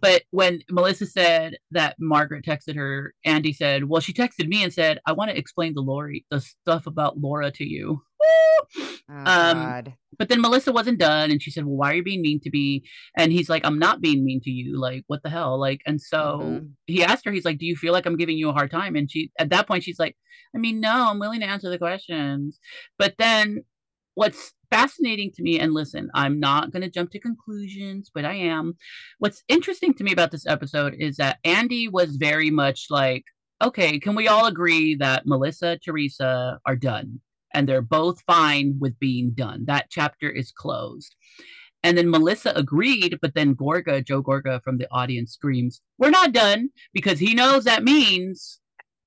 but 0.00 0.22
when 0.30 0.60
melissa 0.70 1.06
said 1.06 1.56
that 1.70 1.96
margaret 1.98 2.44
texted 2.44 2.76
her 2.76 3.14
andy 3.24 3.52
said 3.52 3.84
well 3.84 4.00
she 4.00 4.12
texted 4.12 4.48
me 4.48 4.62
and 4.62 4.72
said 4.72 4.98
i 5.06 5.12
want 5.12 5.30
to 5.30 5.38
explain 5.38 5.74
the 5.74 5.80
lori 5.80 6.24
the 6.30 6.40
stuff 6.40 6.86
about 6.86 7.18
laura 7.18 7.50
to 7.50 7.64
you 7.64 8.00
Oh, 9.08 9.32
um, 9.32 9.76
but 10.18 10.28
then 10.28 10.40
melissa 10.40 10.72
wasn't 10.72 10.98
done 10.98 11.30
and 11.30 11.42
she 11.42 11.50
said 11.50 11.64
well 11.64 11.76
why 11.76 11.90
are 11.92 11.94
you 11.94 12.02
being 12.02 12.22
mean 12.22 12.40
to 12.40 12.50
me? 12.52 12.82
And 13.16 13.32
he's 13.32 13.48
like 13.48 13.64
i'm 13.64 13.78
not 13.78 14.00
being 14.00 14.24
mean 14.24 14.40
to 14.44 14.50
you. 14.50 14.80
Like 14.80 15.04
what 15.08 15.22
the 15.22 15.30
hell? 15.30 15.58
Like 15.60 15.80
and 15.86 16.00
so 16.00 16.60
Mhm. 16.62 16.70
he 16.86 17.02
asked 17.04 17.24
her 17.24 17.32
he's 17.32 17.44
like 17.44 17.58
do 17.58 17.66
you 17.66 17.76
feel 17.76 17.92
like 17.92 18.06
i'm 18.06 18.16
giving 18.16 18.38
you 18.38 18.48
a 18.48 18.52
hard 18.52 18.70
time? 18.70 18.96
And 18.96 19.10
she 19.10 19.30
at 19.38 19.50
that 19.50 19.66
point 19.66 19.84
she's 19.84 19.98
like 19.98 20.16
i 20.54 20.58
mean 20.58 20.80
no 20.80 21.10
i'm 21.10 21.18
willing 21.18 21.40
to 21.40 21.46
answer 21.46 21.68
the 21.70 21.78
questions. 21.78 22.58
But 22.98 23.14
then 23.18 23.64
what's 24.14 24.52
fascinating 24.70 25.30
to 25.30 25.42
me 25.42 25.58
and 25.58 25.72
listen 25.72 26.10
i'm 26.14 26.38
not 26.38 26.70
going 26.72 26.82
to 26.82 26.90
jump 26.90 27.10
to 27.10 27.18
conclusions 27.18 28.10
but 28.14 28.24
i 28.24 28.34
am 28.34 28.76
what's 29.18 29.42
interesting 29.48 29.94
to 29.94 30.04
me 30.04 30.12
about 30.12 30.30
this 30.30 30.46
episode 30.46 30.94
is 30.98 31.16
that 31.16 31.38
andy 31.44 31.88
was 31.88 32.16
very 32.16 32.50
much 32.50 32.86
like 32.90 33.24
okay 33.62 33.98
can 33.98 34.14
we 34.14 34.28
all 34.28 34.46
agree 34.46 34.94
that 34.94 35.26
melissa 35.26 35.78
teresa 35.78 36.58
are 36.66 36.76
done 36.76 37.20
and 37.54 37.68
they're 37.68 37.82
both 37.82 38.20
fine 38.26 38.76
with 38.80 38.98
being 38.98 39.30
done 39.32 39.64
that 39.66 39.86
chapter 39.90 40.28
is 40.28 40.52
closed 40.52 41.14
and 41.82 41.96
then 41.96 42.10
melissa 42.10 42.52
agreed 42.56 43.18
but 43.22 43.34
then 43.34 43.54
gorga 43.54 44.04
joe 44.04 44.22
gorga 44.22 44.62
from 44.62 44.78
the 44.78 44.88
audience 44.90 45.32
screams 45.32 45.80
we're 45.98 46.10
not 46.10 46.32
done 46.32 46.68
because 46.92 47.18
he 47.18 47.34
knows 47.34 47.64
that 47.64 47.84
means 47.84 48.60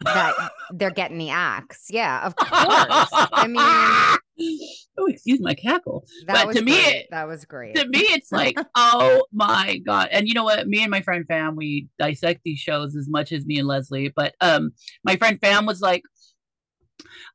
that 0.04 0.52
they're 0.72 0.92
getting 0.92 1.18
the 1.18 1.30
axe. 1.30 1.88
Yeah, 1.90 2.26
of 2.26 2.36
course. 2.36 3.10
I 3.12 3.48
mean, 3.48 4.19
oh, 4.98 5.06
excuse 5.08 5.40
my 5.42 5.54
cackle. 5.54 6.06
that 6.28 6.46
But 6.48 6.56
to 6.56 6.62
me, 6.64 6.72
great. 6.72 6.96
it- 6.96 7.08
that 7.12 7.28
was 7.28 7.46
great. 7.46 7.76
To 7.76 7.88
me, 7.88 8.00
it's 8.00 8.32
like, 8.32 8.58
oh 8.76 9.26
my 9.34 9.80
god! 9.86 10.10
And 10.12 10.28
you 10.28 10.34
know 10.34 10.44
what? 10.44 10.68
Me 10.68 10.82
and 10.82 10.92
my 10.92 11.02
friend 11.02 11.26
Fam, 11.28 11.56
we 11.56 11.88
dissect 11.98 12.42
these 12.44 12.60
shows 12.60 12.96
as 12.96 13.08
much 13.10 13.32
as 13.32 13.46
me 13.46 13.60
and 13.60 13.68
Leslie. 13.68 14.10
But 14.16 14.36
um, 14.42 14.72
my 15.04 15.16
friend 15.16 15.40
Fam 15.42 15.66
was 15.66 15.82
like, 15.82 16.04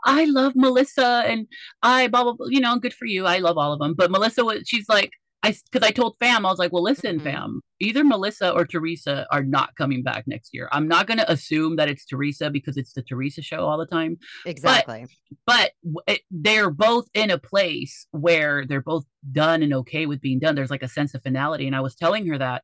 I 0.04 0.24
love 0.26 0.52
Melissa, 0.54 1.24
and 1.26 1.46
I 1.82 2.08
blah 2.08 2.24
blah. 2.24 2.34
blah 2.34 2.46
you 2.48 2.60
know, 2.60 2.78
good 2.78 2.94
for 2.94 3.06
you. 3.06 3.26
I 3.26 3.38
love 3.38 3.58
all 3.58 3.72
of 3.72 3.78
them. 3.78 3.94
But 3.94 4.10
Melissa 4.10 4.44
was, 4.44 4.62
she's 4.66 4.88
like, 4.88 5.10
I 5.44 5.54
because 5.70 5.86
I 5.86 5.90
told 5.92 6.16
Fam, 6.18 6.44
I 6.46 6.50
was 6.50 6.58
like, 6.58 6.72
well, 6.72 6.82
listen, 6.82 7.18
Mhm. 7.20 7.22
Fam, 7.24 7.60
either 7.80 8.02
Melissa 8.04 8.50
or 8.52 8.64
Teresa 8.66 9.26
are 9.30 9.42
not 9.42 9.76
coming 9.76 10.02
back 10.02 10.24
next 10.26 10.50
year. 10.52 10.68
I'm 10.72 10.88
not 10.88 11.06
going 11.06 11.18
to 11.18 11.30
assume 11.30 11.76
that 11.76 11.88
it's 11.88 12.04
Teresa 12.06 12.50
because 12.50 12.76
it's 12.76 12.92
the 12.92 13.02
Teresa 13.02 13.42
show 13.42 13.66
all 13.66 13.78
the 13.78 13.86
time 13.86 14.16
exactly. 14.46 15.06
but 15.46 15.72
w- 15.82 16.00
it, 16.06 16.20
they're 16.30 16.70
both 16.70 17.06
in 17.14 17.30
a 17.30 17.38
place 17.38 18.06
where 18.10 18.64
they're 18.66 18.80
both 18.82 19.04
done 19.32 19.62
and 19.62 19.74
okay 19.74 20.06
with 20.06 20.20
being 20.20 20.38
done. 20.38 20.54
There's 20.54 20.70
like 20.70 20.82
a 20.82 20.88
sense 20.88 21.14
of 21.14 21.22
finality. 21.22 21.66
And 21.66 21.76
I 21.76 21.80
was 21.80 21.94
telling 21.94 22.26
her 22.26 22.38
that. 22.38 22.62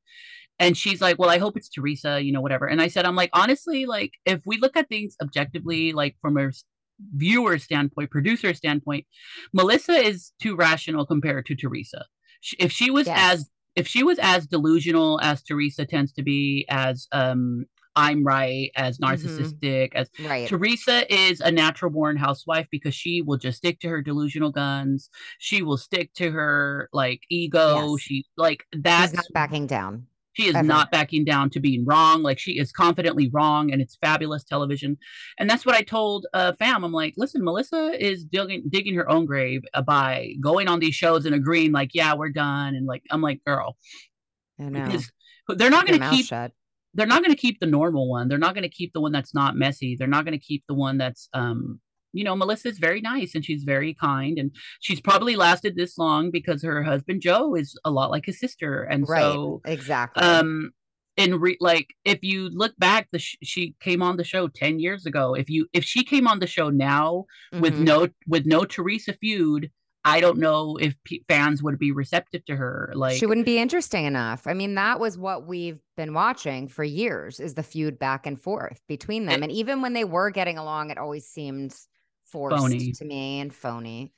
And 0.59 0.77
she's 0.77 1.01
like, 1.01 1.19
Well, 1.19 1.31
I 1.31 1.39
hope 1.39 1.57
it's 1.57 1.69
Teresa, 1.71 2.23
you 2.23 2.33
know, 2.33 2.41
whatever. 2.43 2.67
And 2.67 2.81
I 2.83 2.89
said, 2.89 3.05
I'm 3.07 3.17
like, 3.17 3.31
honestly, 3.33 3.87
like, 3.87 4.13
if 4.27 4.41
we 4.47 4.59
look 4.59 4.77
at 4.77 4.89
things 4.89 5.17
objectively, 5.23 5.93
like 5.93 6.17
from 6.21 6.37
a 6.37 6.51
viewer 7.17 7.59
standpoint, 7.59 8.11
producer 8.11 8.53
standpoint, 8.55 9.07
Melissa 9.55 9.95
is 9.95 10.33
too 10.41 10.55
rational 10.57 11.07
compared 11.07 11.47
to 11.47 11.55
Teresa. 11.55 12.05
If 12.59 12.73
she 12.73 12.91
was 12.91 13.07
Yes. 13.07 13.35
as 13.35 13.51
if 13.77 13.87
she 13.87 14.03
was 14.03 14.19
as 14.19 14.47
delusional 14.47 15.21
as 15.23 15.43
Teresa 15.43 15.85
tends 15.87 16.13
to 16.13 16.23
be, 16.23 16.67
as 16.69 17.07
um 17.13 17.67
I'm 17.97 18.25
right, 18.25 18.71
as 18.77 18.99
narcissistic, 18.99 19.95
as 19.95 20.09
right. 20.25 20.49
Teresa 20.49 21.13
is 21.13 21.41
a 21.41 21.51
natural 21.51 21.91
born 21.91 22.17
housewife 22.17 22.69
because 22.71 22.95
she 22.95 23.21
will 23.21 23.37
just 23.37 23.59
stick 23.59 23.81
to 23.81 23.89
her 23.89 24.01
delusional 24.01 24.51
guns. 24.51 25.11
She 25.39 25.63
will 25.63 25.77
stick 25.77 26.13
to 26.15 26.31
her 26.31 26.89
like 26.93 27.23
ego. 27.31 27.93
Yes. 27.93 28.01
She 28.01 28.27
like 28.37 28.65
She's 28.73 28.83
that's 28.83 29.13
not 29.13 29.25
backing 29.35 29.67
down. 29.67 30.07
She 30.35 30.47
is 30.47 30.55
ever. 30.55 30.67
not 30.67 30.91
backing 30.91 31.25
down 31.25 31.51
to 31.51 31.61
being 31.61 31.85
wrong. 31.85 32.23
Like 32.23 32.39
she 32.39 32.59
is 32.59 32.73
confidently 32.73 33.29
wrong, 33.33 33.73
and 33.73 33.83
it's 33.83 33.97
fabulous 33.97 34.45
television. 34.45 34.97
And 35.39 35.51
that's 35.51 35.67
what 35.67 35.75
I 35.75 35.83
told 35.83 36.27
uh, 36.35 36.53
fam. 36.59 36.85
I'm 36.85 36.93
like, 36.93 37.15
listen, 37.17 37.43
Melissa 37.45 37.93
is 37.99 38.25
digging 38.25 38.65
digging 38.69 38.95
her 38.95 39.11
own 39.11 39.27
grave 39.27 39.63
by 39.87 40.35
going 40.41 40.69
on 40.69 40.79
these 40.81 40.95
shows 40.95 41.27
and 41.27 41.35
agreeing, 41.35 41.73
like, 41.73 41.91
yeah, 41.95 42.15
we're 42.15 42.31
done. 42.31 42.75
And 42.75 42.87
like, 42.87 43.03
I'm 43.11 43.23
like, 43.23 43.45
girl, 43.45 43.77
I 44.59 44.65
know. 44.65 44.85
because 44.85 45.11
they're 45.57 45.71
not 45.71 45.87
going 45.87 46.01
to 46.01 46.11
keep 46.11 46.27
shut. 46.27 46.53
they're 46.95 47.07
not 47.07 47.23
going 47.23 47.35
to 47.35 47.41
keep 47.41 47.59
the 47.59 47.67
normal 47.67 48.09
one. 48.09 48.29
They're 48.29 48.39
not 48.39 48.55
going 48.55 48.63
to 48.63 48.69
keep 48.69 48.93
the 48.93 49.01
one 49.01 49.13
that's 49.13 49.35
not 49.35 49.57
messy. 49.57 49.97
They're 49.99 50.07
not 50.07 50.25
going 50.25 50.39
to 50.39 50.45
keep 50.45 50.65
the 50.69 50.75
one 50.75 50.97
that's 50.99 51.29
um 51.33 51.81
you 52.13 52.25
know, 52.25 52.35
Melissa's 52.37 52.79
very 52.79 53.01
nice 53.01 53.35
and 53.35 53.45
she's 53.45 53.65
very 53.65 53.95
kind 53.95 54.39
and 54.39 54.51
she's 54.81 55.01
probably 55.01 55.37
lasted 55.37 55.77
this 55.77 55.97
long 55.99 56.31
because 56.31 56.63
her 56.63 56.83
husband 56.83 57.21
Joe 57.23 57.55
is 57.55 57.79
a 57.85 57.91
lot 57.91 58.11
like 58.11 58.27
his 58.27 58.39
sister. 58.41 58.83
And 58.83 59.09
Right. 59.09 59.21
so 59.21 59.61
Exactly. 59.65 60.23
um 60.23 60.71
in 61.17 61.39
re- 61.41 61.57
like 61.61 61.95
if 62.05 62.23
you 62.23 62.49
look 62.51 62.73
back 62.79 63.09
the 63.13 63.19
sh- 63.19 63.37
she 63.43 63.75
came 63.81 64.01
on 64.03 64.17
the 64.17 64.25
show 64.25 64.49
10 64.49 64.79
years 64.79 65.07
ago 65.07 65.35
if 65.35 65.51
you 65.51 65.67
if 65.73 65.85
she 65.85 66.05
came 66.05 66.27
on 66.29 66.39
the 66.39 66.47
show 66.47 66.71
now 66.71 67.25
with 67.61 67.75
Mhm. 67.75 67.85
no 67.85 68.09
with 68.27 68.47
no 68.47 68.65
Teresa 68.65 69.13
feud 69.15 69.71
I 70.03 70.21
don't 70.21 70.39
know 70.39 70.79
if 70.81 70.95
p- 71.05 71.23
fans 71.29 71.63
would 71.63 71.79
be 71.79 71.93
receptive 71.93 72.43
to 72.47 72.57
her 72.57 72.91
like 72.95 73.17
she 73.19 73.27
wouldn't 73.27 73.45
be 73.45 73.59
interesting 73.59 74.07
enough. 74.07 74.47
I 74.47 74.55
mean, 74.55 74.75
that 74.77 74.99
was 74.99 75.19
what 75.19 75.47
we've 75.47 75.81
been 75.97 76.15
watching 76.15 76.69
for 76.69 76.85
years 76.85 77.39
is 77.39 77.53
the 77.53 77.63
feud 77.63 77.99
back 77.99 78.25
and 78.27 78.41
forth 78.41 78.81
between 78.89 79.27
them. 79.27 79.43
It- 79.43 79.47
and 79.51 79.53
even 79.53 79.83
when 79.83 79.93
they 79.93 80.05
were 80.05 80.31
getting 80.31 80.57
along, 80.57 80.89
it 80.91 80.97
always 80.97 81.27
seemed 81.27 81.77
forced 82.31 82.57
Phony. 82.57 82.93
to 82.93 83.05
me 83.05 83.41
and 83.41 83.55
phony. 83.55 84.13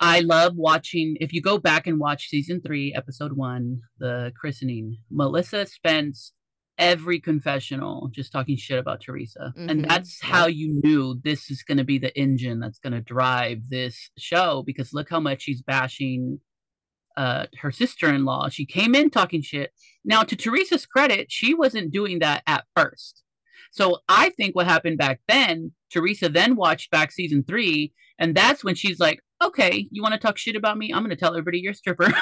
I 0.00 0.20
love 0.20 0.54
watching. 0.56 1.16
If 1.20 1.32
you 1.32 1.42
go 1.42 1.58
back 1.58 1.86
and 1.86 1.98
watch 1.98 2.28
season 2.28 2.60
three, 2.60 2.94
episode 2.94 3.32
one, 3.32 3.80
the 3.98 4.32
christening, 4.40 4.98
Melissa 5.10 5.66
spends 5.66 6.32
every 6.78 7.18
confessional 7.18 8.08
just 8.12 8.30
talking 8.30 8.56
shit 8.56 8.78
about 8.78 9.00
Teresa. 9.00 9.52
Mhm, 9.56 9.70
And 9.70 9.84
that's 9.84 10.22
how 10.22 10.46
you 10.46 10.80
knew 10.84 11.20
this 11.24 11.50
is 11.50 11.64
going 11.64 11.78
to 11.78 11.84
be 11.84 11.98
the 11.98 12.16
engine 12.16 12.60
that's 12.60 12.78
going 12.78 12.92
to 12.92 13.00
drive 13.00 13.68
this 13.68 14.10
show 14.16 14.62
because 14.64 14.94
look 14.94 15.10
how 15.10 15.18
much 15.18 15.42
she's 15.42 15.60
bashing 15.62 16.40
uh, 17.16 17.46
her 17.58 17.72
sister 17.72 18.14
in 18.14 18.24
law. 18.24 18.48
She 18.48 18.64
came 18.64 18.94
in 18.94 19.10
talking 19.10 19.42
shit. 19.42 19.72
Now, 20.04 20.22
to 20.22 20.36
Teresa's 20.36 20.86
credit, 20.86 21.32
she 21.32 21.52
wasn't 21.52 21.90
doing 21.92 22.20
that 22.20 22.44
at 22.46 22.64
first. 22.76 23.24
So 23.72 23.98
I 24.08 24.30
think 24.30 24.54
what 24.56 24.66
happened 24.66 24.98
back 24.98 25.20
then, 25.28 25.72
Teresa 25.92 26.28
then 26.28 26.56
watched 26.56 26.90
back 26.90 27.12
season 27.12 27.44
three, 27.46 27.92
and 28.18 28.34
that's 28.34 28.64
when 28.64 28.74
she's 28.74 28.98
like, 28.98 29.20
okay, 29.42 29.86
you 29.90 30.02
want 30.02 30.14
to 30.14 30.20
talk 30.20 30.36
shit 30.38 30.56
about 30.56 30.76
me? 30.78 30.92
I'm 30.92 31.00
going 31.04 31.10
to 31.10 31.16
tell 31.16 31.30
everybody 31.32 31.60
you're 31.60 31.72
a 31.72 31.74
stripper. 31.74 32.12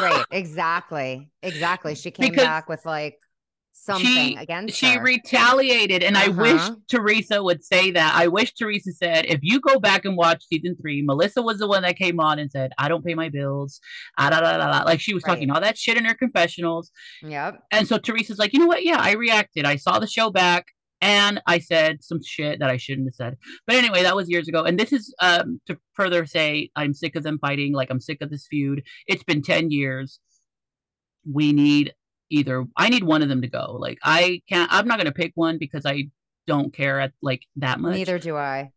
right. 0.00 0.24
Exactly. 0.30 1.30
Exactly. 1.42 1.94
She 1.94 2.10
came 2.10 2.30
Because 2.30 2.44
back 2.44 2.68
with 2.68 2.84
like 2.86 3.18
something 3.76 4.38
against 4.38 4.76
she 4.76 4.94
her. 4.94 5.02
retaliated, 5.02 6.02
and 6.02 6.16
I 6.16 6.28
wish 6.28 6.60
Uh-huh. 6.60 6.76
Teresa 6.88 7.42
would 7.42 7.64
say 7.64 7.90
that. 7.90 8.14
I 8.14 8.28
wish 8.28 8.54
Teresa 8.54 8.92
said, 8.92 9.26
if 9.26 9.40
you 9.42 9.60
go 9.60 9.78
back 9.80 10.04
and 10.04 10.16
watch 10.16 10.44
season 10.46 10.76
three, 10.80 11.02
Melissa 11.02 11.42
was 11.42 11.58
the 11.58 11.66
one 11.66 11.82
that 11.82 11.96
came 11.96 12.20
on 12.20 12.38
and 12.38 12.50
said, 12.50 12.70
I 12.78 12.88
don't 12.88 13.04
pay 13.04 13.14
my 13.14 13.28
bills. 13.28 13.80
Ah, 14.18 14.30
da, 14.30 14.40
da, 14.40 14.56
da, 14.58 14.70
da. 14.78 14.84
Like 14.84 15.00
she 15.00 15.12
was 15.12 15.22
talking 15.24 15.50
all 15.50 15.60
that 15.60 15.76
shit 15.76 15.96
in 15.96 16.04
her 16.04 16.14
confessionals. 16.14 16.90
yep. 17.22 17.62
And 17.72 17.86
so 17.86 17.98
Teresa's 17.98 18.38
like, 18.38 18.52
you 18.52 18.60
know 18.60 18.66
what? 18.66 18.84
Yeah, 18.84 18.98
I 19.00 19.12
reacted. 19.12 19.64
I 19.66 19.76
saw 19.76 19.98
the 19.98 20.06
show 20.06 20.30
back 20.30 20.66
and 21.04 21.38
I 21.46 21.58
said 21.58 22.02
some 22.02 22.22
shit 22.22 22.60
that 22.60 22.70
I 22.70 22.78
shouldn't 22.78 23.06
have 23.08 23.14
said. 23.14 23.36
But 23.66 23.76
anyway, 23.76 24.02
that 24.04 24.16
was 24.16 24.30
years 24.30 24.48
ago. 24.48 24.64
And 24.64 24.80
this 24.80 24.90
is 24.90 25.14
um 25.20 25.60
to 25.66 25.78
further 25.92 26.24
say 26.24 26.70
I'm 26.76 26.94
sick 26.94 27.14
of 27.14 27.22
them 27.22 27.38
fighting. 27.38 27.74
Like 27.74 27.90
I'm 27.90 28.00
sick 28.00 28.22
of 28.22 28.30
this 28.30 28.46
feud. 28.46 28.82
It's 29.06 29.22
been 29.22 29.42
10 29.42 29.70
years. 29.70 30.18
We 31.30 31.52
need 31.52 31.92
either 32.30 32.64
I 32.76 32.88
need 32.88 33.04
one 33.04 33.22
of 33.22 33.28
them 33.28 33.42
to 33.42 33.48
go. 33.48 33.76
Like 33.78 33.98
I 34.02 34.40
can't 34.48 34.72
I'm 34.72 34.88
not 34.88 34.96
gonna 34.96 35.12
pick 35.12 35.32
one 35.34 35.58
because 35.58 35.84
I 35.84 36.08
don't 36.46 36.72
care 36.72 37.00
at 37.00 37.12
like 37.20 37.42
that 37.56 37.80
much. 37.80 37.94
Neither 37.94 38.18
do 38.18 38.36
I. 38.36 38.70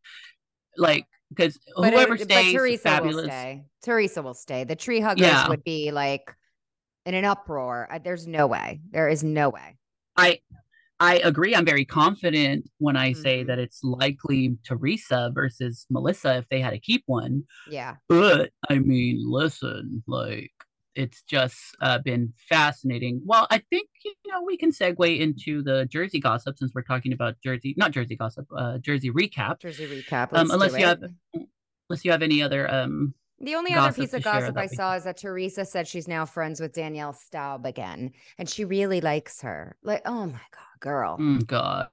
Like 0.75 1.05
because 1.29 1.57
whoever 1.75 2.15
it, 2.15 2.27
but 2.27 2.43
Teresa 2.51 2.83
fabulous. 2.83 3.15
will 3.15 3.23
stay. 3.23 3.63
Teresa 3.83 4.21
will 4.21 4.33
stay. 4.33 4.65
The 4.65 4.75
tree 4.75 4.99
huggers 4.99 5.27
Yeah. 5.27 5.47
would 5.47 5.63
be 5.63 5.91
like 5.91 6.29
in 7.05 7.13
an 7.13 7.23
uproar. 7.23 7.87
There's 8.03 8.27
no 8.27 8.47
way. 8.47 8.81
There 8.91 9.07
is 9.07 9.23
no 9.23 9.47
way. 9.49 9.77
I 10.17 10.39
I 10.99 11.17
agree. 11.19 11.55
I'm 11.55 11.65
very 11.65 11.85
confident 11.85 12.69
when 12.79 12.95
I 12.97 13.13
say 13.13 13.43
Mhm. 13.43 13.47
that 13.47 13.59
it's 13.59 13.83
likely 13.83 14.57
Teresa 14.63 15.31
versus 15.33 15.85
Melissa 15.89 16.37
if 16.37 16.49
they 16.49 16.59
had 16.59 16.71
to 16.71 16.79
keep 16.79 17.03
one. 17.05 17.43
Yeah. 17.69 17.97
But 18.09 18.51
I 18.69 18.79
mean, 18.79 19.21
listen, 19.23 20.03
like 20.07 20.51
it's 20.95 21.21
just 21.21 21.55
uh, 21.81 21.99
been 21.99 22.33
fascinating. 22.49 23.21
Well, 23.23 23.45
I 23.51 23.59
think 23.69 23.89
you 24.03 24.13
know 24.31 24.41
we 24.41 24.57
can 24.57 24.71
segue 24.71 25.19
into 25.19 25.61
the 25.61 25.85
Jersey 25.85 26.19
gossip 26.19 26.57
since 26.57 26.71
we're 26.73 26.81
talking 26.81 27.13
about 27.13 27.35
Jersey, 27.43 27.75
not 27.77 27.91
Jersey 27.91 28.15
gossip, 28.15 28.47
uh, 28.57 28.79
Jersey 28.79 29.11
recap. 29.11 29.59
Jersey 29.61 29.85
recap. 29.85 30.29
Um, 30.33 30.49
unless 30.49 30.75
you 30.77 30.85
have, 30.85 31.03
unless 31.89 32.03
you 32.03 32.11
have 32.11 32.23
any 32.23 32.41
other 32.41 32.67
um 32.73 33.13
The 33.39 33.53
only 33.55 33.73
other 33.73 33.93
piece 33.93 34.13
of 34.13 34.23
gossip 34.23 34.57
I 34.57 34.65
saw 34.65 34.95
is 34.95 35.03
that 35.03 35.17
Teresa 35.17 35.63
said 35.63 35.87
she's 35.87 36.07
now 36.07 36.25
friends 36.25 36.59
with 36.59 36.73
Danielle 36.73 37.13
Staub 37.13 37.65
again, 37.67 38.11
and 38.39 38.49
she 38.49 38.65
really 38.65 38.99
likes 38.99 39.41
her. 39.41 39.75
Like, 39.83 40.01
oh 40.07 40.25
my 40.25 40.31
god, 40.31 40.79
girl. 40.79 41.17
Mm, 41.19 41.45
God, 41.45 41.87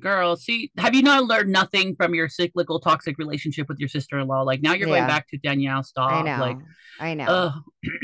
girl, 0.00 0.36
see, 0.36 0.70
have 0.76 0.94
you 0.94 1.02
not 1.02 1.24
learned 1.24 1.50
nothing 1.50 1.96
from 1.96 2.14
your 2.14 2.28
cyclical 2.28 2.80
toxic 2.80 3.16
relationship 3.18 3.66
with 3.68 3.78
your 3.78 3.88
sister-in-law? 3.88 4.42
Like 4.42 4.60
now 4.60 4.74
you're 4.74 4.88
Yeah. 4.88 4.96
going 4.96 5.08
back 5.08 5.26
to 5.28 5.38
Danielle 5.38 5.82
Staub. 5.82 6.12
I 6.12 6.22
know. 6.22 6.38
Like, 6.40 6.58
I 7.00 7.14
know. 7.14 7.24
ugh. 7.26 7.52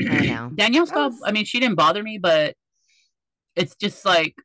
I 0.09 0.25
know. 0.25 0.51
Danielle 0.55 0.87
Staub. 0.87 1.11
was- 1.11 1.21
I 1.23 1.31
mean, 1.31 1.45
she 1.45 1.59
didn't 1.59 1.75
bother 1.75 2.01
me, 2.01 2.17
but 2.17 2.55
it's 3.55 3.75
just 3.75 4.05
like, 4.05 4.35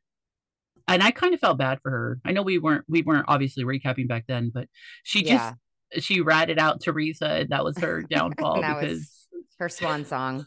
and 0.87 1.01
I 1.01 1.09
kind 1.11 1.33
of 1.33 1.39
felt 1.39 1.57
bad 1.57 1.79
for 1.81 1.89
her. 1.89 2.19
I 2.23 2.33
know 2.33 2.43
we 2.43 2.59
weren't 2.59 2.85
we 2.87 3.01
weren't 3.01 3.25
obviously 3.27 3.63
recapping 3.63 4.07
back 4.07 4.25
then, 4.27 4.51
but 4.53 4.67
she 5.03 5.25
Yeah. 5.25 5.37
just 5.37 5.55
she 5.99 6.21
ratted 6.21 6.59
out 6.59 6.81
Teresa, 6.81 7.27
and 7.29 7.49
that 7.49 7.63
was 7.63 7.77
her 7.79 8.01
downfall 8.09 8.61
that 8.61 8.79
because. 8.81 8.97
was 8.99 9.27
her 9.59 9.69
swan 9.69 10.05
song. 10.13 10.45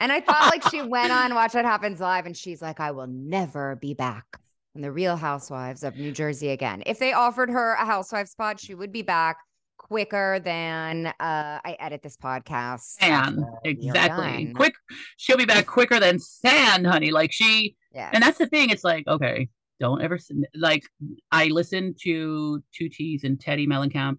And 0.00 0.10
I 0.10 0.20
thought 0.20 0.50
like 0.50 0.68
she 0.70 0.82
went 0.82 1.12
on 1.12 1.34
Watch 1.34 1.54
What 1.54 1.64
Happens 1.64 2.00
Live 2.00 2.26
and 2.26 2.36
she's 2.36 2.60
like, 2.60 2.80
I 2.80 2.90
will 2.90 3.06
never 3.06 3.76
be 3.76 3.94
back 3.94 4.24
in 4.74 4.80
the 4.80 4.90
Real 4.90 5.16
Housewives 5.16 5.84
of 5.84 5.96
New 5.96 6.10
Jersey 6.10 6.48
again. 6.48 6.82
If 6.86 6.98
they 6.98 7.12
offered 7.12 7.50
her 7.50 7.74
a 7.74 7.84
housewife 7.86 8.26
spot, 8.26 8.58
she 8.58 8.74
would 8.74 8.90
be 8.90 9.02
back 9.02 9.36
quicker 9.76 10.40
than 10.40 11.06
uh, 11.06 11.12
I 11.64 11.76
edit 11.78 12.02
this 12.02 12.16
podcast. 12.16 12.80
Sand, 12.80 13.38
after 13.38 13.38
we 13.64 13.70
are 13.70 13.72
exactly. 13.72 14.52
Quick, 14.54 14.74
she'll 15.18 15.36
be 15.36 15.44
back 15.44 15.66
quicker 15.66 16.00
than 16.00 16.18
sand, 16.18 16.84
honey. 16.86 17.10
Like 17.12 17.30
she, 17.30 17.76
Yes. 17.94 18.10
and 18.12 18.22
that's 18.22 18.38
the 18.38 18.46
thing. 18.48 18.70
It's 18.70 18.82
like, 18.84 19.06
okay, 19.06 19.48
don't 19.78 20.02
ever 20.02 20.18
like. 20.54 20.82
I 21.30 21.46
listened 21.46 21.98
to 22.02 22.62
Two 22.74 22.88
T's 22.88 23.22
and 23.24 23.38
Teddi 23.38 23.66
Mellencamp. 23.68 24.16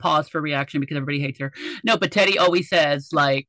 Pause 0.00 0.28
for 0.30 0.40
reaction 0.40 0.80
because 0.80 0.96
everybody 0.96 1.20
hates 1.20 1.38
her. 1.38 1.52
No, 1.84 1.96
but 1.96 2.10
Teddi 2.10 2.38
always 2.38 2.68
says 2.68 3.10
like, 3.12 3.46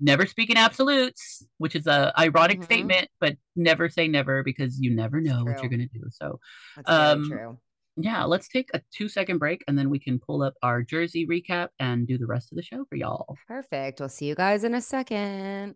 never 0.00 0.24
speak 0.24 0.48
in 0.48 0.56
absolutes, 0.56 1.44
which 1.58 1.76
is 1.76 1.86
a 1.86 2.12
ironic 2.18 2.60
Mhm. 2.60 2.64
statement, 2.64 3.08
but 3.20 3.36
never 3.54 3.90
say 3.90 4.08
never 4.08 4.42
because 4.42 4.80
you 4.80 4.94
never 4.94 5.20
know 5.20 5.44
what 5.44 5.60
you're 5.60 5.70
gonna 5.70 5.86
do. 5.92 6.04
So 6.10 6.40
That's 6.76 6.90
um, 6.90 7.24
true. 7.28 7.58
yeah, 7.96 8.24
let's 8.24 8.48
take 8.48 8.70
a 8.72 8.80
two 8.94 9.08
second 9.10 9.38
break 9.38 9.62
and 9.68 9.78
then 9.78 9.90
we 9.90 9.98
can 9.98 10.18
pull 10.18 10.42
up 10.42 10.54
our 10.62 10.82
Jersey 10.82 11.26
recap 11.26 11.68
and 11.78 12.06
do 12.06 12.16
the 12.16 12.26
rest 12.26 12.50
of 12.50 12.56
the 12.56 12.62
show 12.62 12.86
for 12.88 12.96
y'all. 12.96 13.36
Perfect. 13.46 14.00
We'll 14.00 14.08
see 14.08 14.26
you 14.26 14.34
guys 14.34 14.64
in 14.64 14.74
a 14.74 14.80
second. 14.80 15.74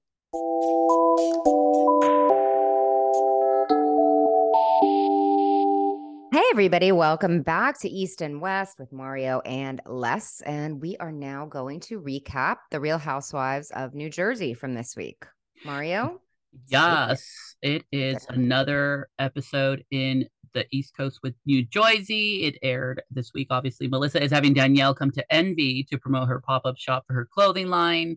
Everybody, 6.54 6.92
welcome 6.92 7.42
back 7.42 7.80
to 7.80 7.88
East 7.88 8.20
and 8.22 8.40
West 8.40 8.78
with 8.78 8.92
Mario 8.92 9.40
and 9.40 9.82
Les. 9.86 10.40
And 10.42 10.80
we 10.80 10.96
are 10.98 11.10
now 11.10 11.46
going 11.46 11.80
to 11.80 12.00
recap 12.00 12.58
the 12.70 12.78
Real 12.78 12.96
Housewives 12.96 13.72
of 13.72 13.92
New 13.92 14.08
Jersey 14.08 14.54
from 14.54 14.72
this 14.72 14.94
week. 14.94 15.26
Mario? 15.64 16.20
Yes, 16.68 17.56
it 17.60 17.82
is 17.90 18.24
another 18.28 19.08
episode 19.18 19.84
in 19.90 20.28
the 20.52 20.64
East 20.70 20.96
Coast 20.96 21.18
with 21.24 21.34
New 21.44 21.64
Jersey. 21.64 22.44
It 22.44 22.56
aired 22.62 23.02
this 23.10 23.32
week. 23.34 23.48
Obviously, 23.50 23.88
Melissa 23.88 24.22
is 24.22 24.30
having 24.30 24.54
Danielle 24.54 24.94
come 24.94 25.10
to 25.10 25.34
Envy 25.34 25.82
to 25.90 25.98
promote 25.98 26.28
her 26.28 26.40
pop 26.40 26.62
up 26.64 26.78
shop 26.78 27.02
for 27.08 27.14
her 27.14 27.28
clothing 27.34 27.66
line. 27.66 28.16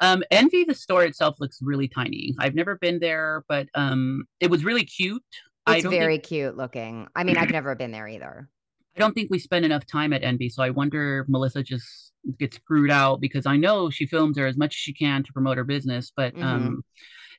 Um, 0.00 0.24
Envy, 0.30 0.64
the 0.64 0.74
store 0.74 1.04
itself 1.04 1.36
looks 1.38 1.58
really 1.60 1.88
tiny. 1.88 2.34
I've 2.38 2.54
never 2.54 2.78
been 2.78 2.98
there, 2.98 3.44
but 3.46 3.68
um, 3.74 4.24
it 4.40 4.50
was 4.50 4.64
really 4.64 4.86
cute. 4.86 5.22
It's 5.66 5.86
very 5.86 6.14
think, 6.14 6.24
cute 6.24 6.56
looking. 6.56 7.08
I 7.14 7.24
mean, 7.24 7.36
I've 7.36 7.50
never 7.50 7.74
been 7.74 7.90
there 7.90 8.08
either. 8.08 8.48
I 8.96 9.00
don't 9.00 9.12
think 9.12 9.30
we 9.30 9.38
spend 9.38 9.64
enough 9.64 9.86
time 9.86 10.12
at 10.12 10.22
Envy, 10.22 10.48
so 10.48 10.62
I 10.62 10.70
wonder 10.70 11.24
Melissa 11.28 11.62
just 11.62 12.12
gets 12.38 12.56
screwed 12.56 12.90
out 12.90 13.20
because 13.20 13.44
I 13.46 13.56
know 13.56 13.90
she 13.90 14.06
films 14.06 14.38
her 14.38 14.46
as 14.46 14.56
much 14.56 14.74
as 14.74 14.78
she 14.78 14.92
can 14.92 15.22
to 15.24 15.32
promote 15.32 15.56
her 15.56 15.64
business, 15.64 16.12
but 16.16 16.34
Mhm. 16.34 16.44
um, 16.44 16.84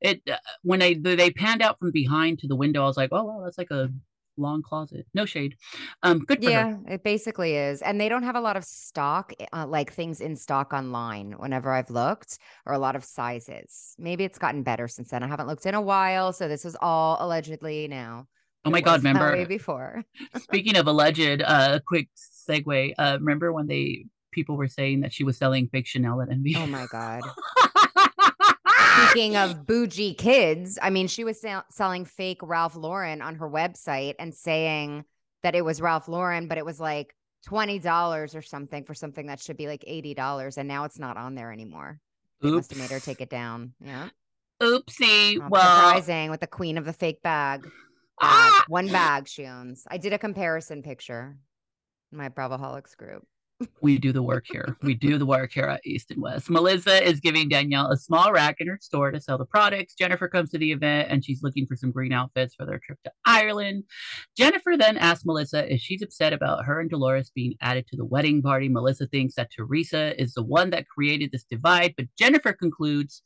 it 0.01 0.21
uh, 0.29 0.37
when 0.63 0.79
they 0.79 0.95
they 0.95 1.31
panned 1.31 1.61
out 1.61 1.79
from 1.79 1.91
behind 1.91 2.39
to 2.39 2.47
the 2.47 2.55
window, 2.55 2.83
I 2.83 2.87
was 2.87 2.97
like, 2.97 3.09
oh 3.11 3.23
wow, 3.23 3.41
that's 3.43 3.57
like 3.57 3.71
a 3.71 3.89
long 4.37 4.61
closet. 4.61 5.05
No 5.13 5.25
shade. 5.25 5.55
Um, 6.03 6.19
good 6.19 6.39
for 6.43 6.45
her. 6.45 6.51
Yeah, 6.51 6.77
it 6.87 7.03
basically 7.03 7.55
is. 7.55 7.81
And 7.81 7.99
they 7.99 8.09
don't 8.09 8.23
have 8.23 8.35
a 8.35 8.41
lot 8.41 8.57
of 8.57 8.63
stock, 8.63 9.33
uh, 9.53 9.65
like 9.67 9.91
things 9.93 10.21
in 10.21 10.35
stock 10.35 10.73
online 10.73 11.33
whenever 11.33 11.71
I've 11.71 11.89
looked, 11.89 12.37
or 12.65 12.73
a 12.73 12.79
lot 12.79 12.95
of 12.95 13.03
sizes. 13.03 13.95
Maybe 13.97 14.23
it's 14.23 14.37
gotten 14.37 14.63
better 14.63 14.87
since 14.87 15.09
then. 15.11 15.23
I 15.23 15.27
haven't 15.27 15.47
looked 15.47 15.65
in 15.65 15.75
a 15.75 15.81
while. 15.81 16.33
So 16.33 16.47
this 16.47 16.63
was 16.63 16.75
all 16.81 17.17
allegedly 17.19 17.87
now. 17.87 18.27
Oh 18.65 18.71
my 18.71 18.81
God, 18.81 19.03
remember- 19.03 19.45
before. 19.45 20.03
Speaking 20.37 20.75
of 20.75 20.87
alleged, 20.87 21.41
uh, 21.45 21.79
quick 21.87 22.09
segue. 22.49 22.93
Uh, 22.97 23.17
remember 23.19 23.53
when 23.53 23.67
they 23.67 24.05
people 24.31 24.57
were 24.57 24.67
saying 24.67 25.01
that 25.01 25.13
she 25.13 25.23
was 25.23 25.37
selling 25.37 25.67
fake 25.67 25.87
Chanel 25.87 26.21
at 26.21 26.29
Envy? 26.29 26.55
Oh 26.57 26.67
my 26.67 26.85
God. 26.91 27.21
Speaking 28.95 29.35
of 29.35 29.65
bougie 29.67 30.13
kids, 30.13 30.79
I 30.81 30.89
mean, 30.89 31.07
she 31.07 31.23
was 31.23 31.39
sell- 31.39 31.65
selling 31.69 32.05
fake 32.05 32.39
Ralph 32.41 32.75
Lauren 32.75 33.21
on 33.21 33.35
her 33.35 33.49
website 33.49 34.15
and 34.19 34.33
saying 34.33 35.05
that 35.43 35.55
it 35.55 35.63
was 35.63 35.81
Ralph 35.81 36.07
Lauren, 36.07 36.47
but 36.47 36.57
it 36.57 36.65
was 36.65 36.79
like 36.79 37.15
twenty 37.45 37.79
dollars 37.79 38.35
or 38.35 38.41
something 38.41 38.83
for 38.83 38.93
something 38.93 39.27
that 39.27 39.39
should 39.39 39.57
be 39.57 39.67
like 39.67 39.83
eighty 39.87 40.13
dollars, 40.13 40.57
and 40.57 40.67
now 40.67 40.83
it's 40.85 40.99
not 40.99 41.17
on 41.17 41.35
there 41.35 41.51
anymore. 41.51 41.99
They 42.41 42.51
must 42.51 42.71
have 42.71 42.79
made 42.79 42.91
her 42.91 42.99
take 42.99 43.21
it 43.21 43.29
down. 43.29 43.73
Yeah, 43.79 44.09
Oopsie. 44.61 45.39
Not 45.39 45.51
well, 45.51 45.63
surprising 45.63 46.29
with 46.29 46.41
the 46.41 46.47
queen 46.47 46.77
of 46.77 46.85
the 46.85 46.93
fake 46.93 47.21
bag. 47.21 47.63
Bag. 47.63 47.71
ah! 48.21 48.63
One 48.67 48.87
bag 48.87 49.27
she 49.27 49.45
owns. 49.45 49.85
I 49.89 49.97
did 49.97 50.13
a 50.13 50.17
comparison 50.17 50.81
picture 50.83 51.37
in 52.11 52.17
my 52.17 52.29
Bravaholics 52.29 52.95
group. 52.95 53.25
We 53.81 53.97
do 53.97 54.11
the 54.11 54.23
work 54.23 54.45
here. 54.47 54.77
We 54.81 54.93
do 54.93 55.17
the 55.17 55.25
work 55.25 55.51
here 55.53 55.65
at 55.65 55.85
East 55.85 56.11
and 56.11 56.21
West. 56.21 56.49
Melissa 56.49 57.03
is 57.03 57.19
giving 57.19 57.49
Danielle 57.49 57.91
a 57.91 57.97
small 57.97 58.31
rack 58.31 58.57
in 58.59 58.67
her 58.67 58.79
store 58.81 59.11
to 59.11 59.21
sell 59.21 59.37
the 59.37 59.45
products. 59.45 59.95
Jennifer 59.95 60.27
comes 60.27 60.49
to 60.51 60.57
the 60.57 60.71
event 60.71 61.07
and 61.09 61.23
she's 61.23 61.43
looking 61.43 61.65
for 61.65 61.75
some 61.75 61.91
green 61.91 62.13
outfits 62.13 62.55
for 62.55 62.65
their 62.65 62.79
trip 62.79 62.99
to 63.03 63.11
Ireland. 63.25 63.83
Jennifer 64.37 64.75
then 64.77 64.97
asks 64.97 65.25
Melissa 65.25 65.71
if 65.71 65.81
she's 65.81 66.01
upset 66.01 66.33
about 66.33 66.65
her 66.65 66.79
and 66.79 66.89
Dolores 66.89 67.31
being 67.33 67.55
added 67.61 67.85
to 67.87 67.97
the 67.97 68.05
wedding 68.05 68.41
party. 68.41 68.69
Melissa 68.69 69.07
thinks 69.07 69.35
that 69.35 69.49
Teresa 69.55 70.19
is 70.21 70.33
the 70.33 70.43
one 70.43 70.69
that 70.71 70.87
created 70.87 71.31
this 71.31 71.43
divide, 71.43 71.93
but 71.97 72.07
Jennifer 72.17 72.53
concludes 72.53 73.21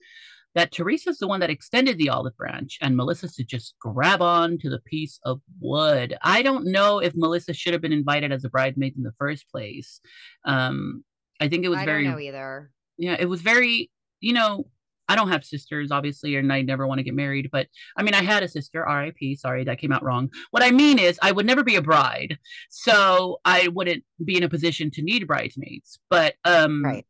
that 0.55 0.71
Teresa's 0.71 1.19
the 1.19 1.27
one 1.27 1.39
that 1.41 1.49
extended 1.49 1.97
the 1.97 2.09
olive 2.09 2.35
branch 2.35 2.77
and 2.81 2.97
Melissa 2.97 3.29
should 3.31 3.47
just 3.47 3.75
grab 3.79 4.21
on 4.21 4.57
to 4.59 4.69
the 4.69 4.79
piece 4.79 5.19
of 5.23 5.41
wood. 5.59 6.17
I 6.23 6.41
don't 6.41 6.65
know 6.65 6.99
if 6.99 7.13
Melissa 7.15 7.53
should 7.53 7.73
have 7.73 7.81
been 7.81 7.93
invited 7.93 8.31
as 8.31 8.43
a 8.43 8.49
bridesmaid 8.49 8.95
in 8.97 9.03
the 9.03 9.13
first 9.17 9.49
place. 9.49 10.01
Um, 10.45 11.03
I 11.39 11.47
think 11.47 11.65
it 11.65 11.69
was 11.69 11.79
I 11.79 11.85
very 11.85 12.03
don't 12.03 12.13
know 12.13 12.19
either. 12.19 12.71
yeah, 12.97 13.15
it 13.17 13.25
was 13.29 13.41
very, 13.41 13.91
you 14.19 14.33
know, 14.33 14.65
I 15.07 15.15
don't 15.15 15.29
have 15.29 15.43
sisters, 15.43 15.91
obviously, 15.91 16.35
and 16.35 16.53
I 16.53 16.61
never 16.61 16.85
want 16.85 16.99
to 16.99 17.03
get 17.03 17.15
married. 17.15 17.49
But 17.51 17.67
I 17.97 18.03
mean, 18.03 18.13
I 18.13 18.21
had 18.21 18.43
a 18.43 18.47
sister, 18.47 18.85
RIP. 18.87 19.37
Sorry, 19.39 19.63
that 19.63 19.79
came 19.79 19.91
out 19.91 20.03
wrong. 20.03 20.29
What 20.51 20.61
I 20.61 20.69
mean 20.69 20.99
is, 20.99 21.17
I 21.21 21.31
would 21.31 21.47
never 21.47 21.63
be 21.63 21.77
a 21.77 21.81
bride, 21.81 22.37
so 22.69 23.39
I 23.43 23.69
wouldn't 23.69 24.03
be 24.23 24.37
in 24.37 24.43
a 24.43 24.49
position 24.49 24.91
to 24.91 25.01
need 25.01 25.25
bridesmaids. 25.25 25.99
But 26.11 26.35
um, 26.45 26.83
Right. 26.85 27.05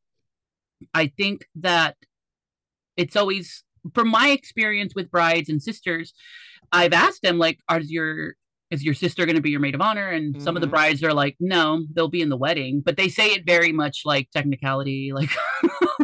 I 0.93 1.07
think 1.07 1.45
that 1.55 1.97
it's 2.99 3.15
always, 3.15 3.63
from 3.95 4.09
my 4.09 4.29
experience 4.29 4.93
with 4.95 5.09
brides 5.09 5.49
and 5.49 5.61
sisters, 5.63 6.13
I've 6.71 6.93
asked 6.93 7.21
them 7.23 7.37
like, 7.39 7.59
"Are 7.69 7.79
your 7.79 8.35
is 8.69 8.83
your 8.83 8.93
sister 8.93 9.25
going 9.25 9.35
to 9.35 9.41
be 9.41 9.49
your 9.49 9.59
maid 9.59 9.73
of 9.73 9.81
honor?" 9.81 10.09
And 10.09 10.39
some 10.39 10.55
of 10.55 10.61
the 10.61 10.67
Mhm. 10.67 10.71
brides 10.71 11.03
are 11.03 11.13
like, 11.13 11.35
"No, 11.39 11.85
they'll 11.93 12.07
be 12.09 12.21
in 12.21 12.29
the 12.29 12.37
wedding," 12.37 12.81
but 12.85 12.97
they 12.97 13.09
say 13.09 13.27
it 13.29 13.45
very 13.45 13.71
much 13.71 14.01
like 14.05 14.29
technicality, 14.31 15.11
like 15.19 15.31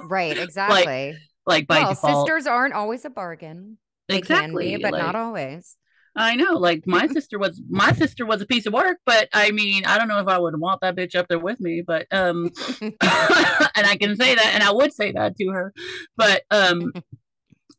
Right, 0.03 0.38
exactly. 0.38 1.17
like 1.45 1.67
by 1.67 1.79
well, 1.79 1.89
default. 1.89 2.27
sisters 2.27 2.47
aren't 2.47 2.73
always 2.73 3.05
a 3.05 3.10
bargain. 3.10 3.77
They 4.08 4.17
exactly, 4.17 4.71
can 4.71 4.77
be, 4.79 4.84
but 4.84 4.93
like, 4.93 5.01
not 5.03 5.15
always. 5.15 5.77
I 6.15 6.36
know, 6.36 6.54
like 6.54 6.86
my 6.88 7.08
sister 7.15 7.38
was 7.38 7.62
my 7.69 7.91
sister 7.93 8.25
was 8.25 8.41
a 8.41 8.45
piece 8.45 8.65
of 8.65 8.73
work, 8.73 8.97
but 9.06 9.28
I 9.34 9.51
mean, 9.51 9.86
I 9.86 9.97
don't 9.97 10.08
know 10.08 10.19
if 10.19 10.28
I 10.28 10.38
would 10.38 10.60
want 10.60 10.82
that 10.82 10.95
bitch 10.95 11.15
up 11.15 11.28
there 11.28 11.39
with 11.39 11.60
me, 11.60 11.82
but 11.86 12.08
um, 12.12 12.51
and 12.82 12.91
I 13.01 13.97
can 13.99 14.15
say 14.15 14.36
that, 14.36 14.51
and 14.54 14.63
I 14.63 14.71
would 14.71 14.93
say 14.93 15.12
that 15.12 15.38
to 15.38 15.47
her, 15.49 15.73
but 16.15 16.43
um, 16.51 16.91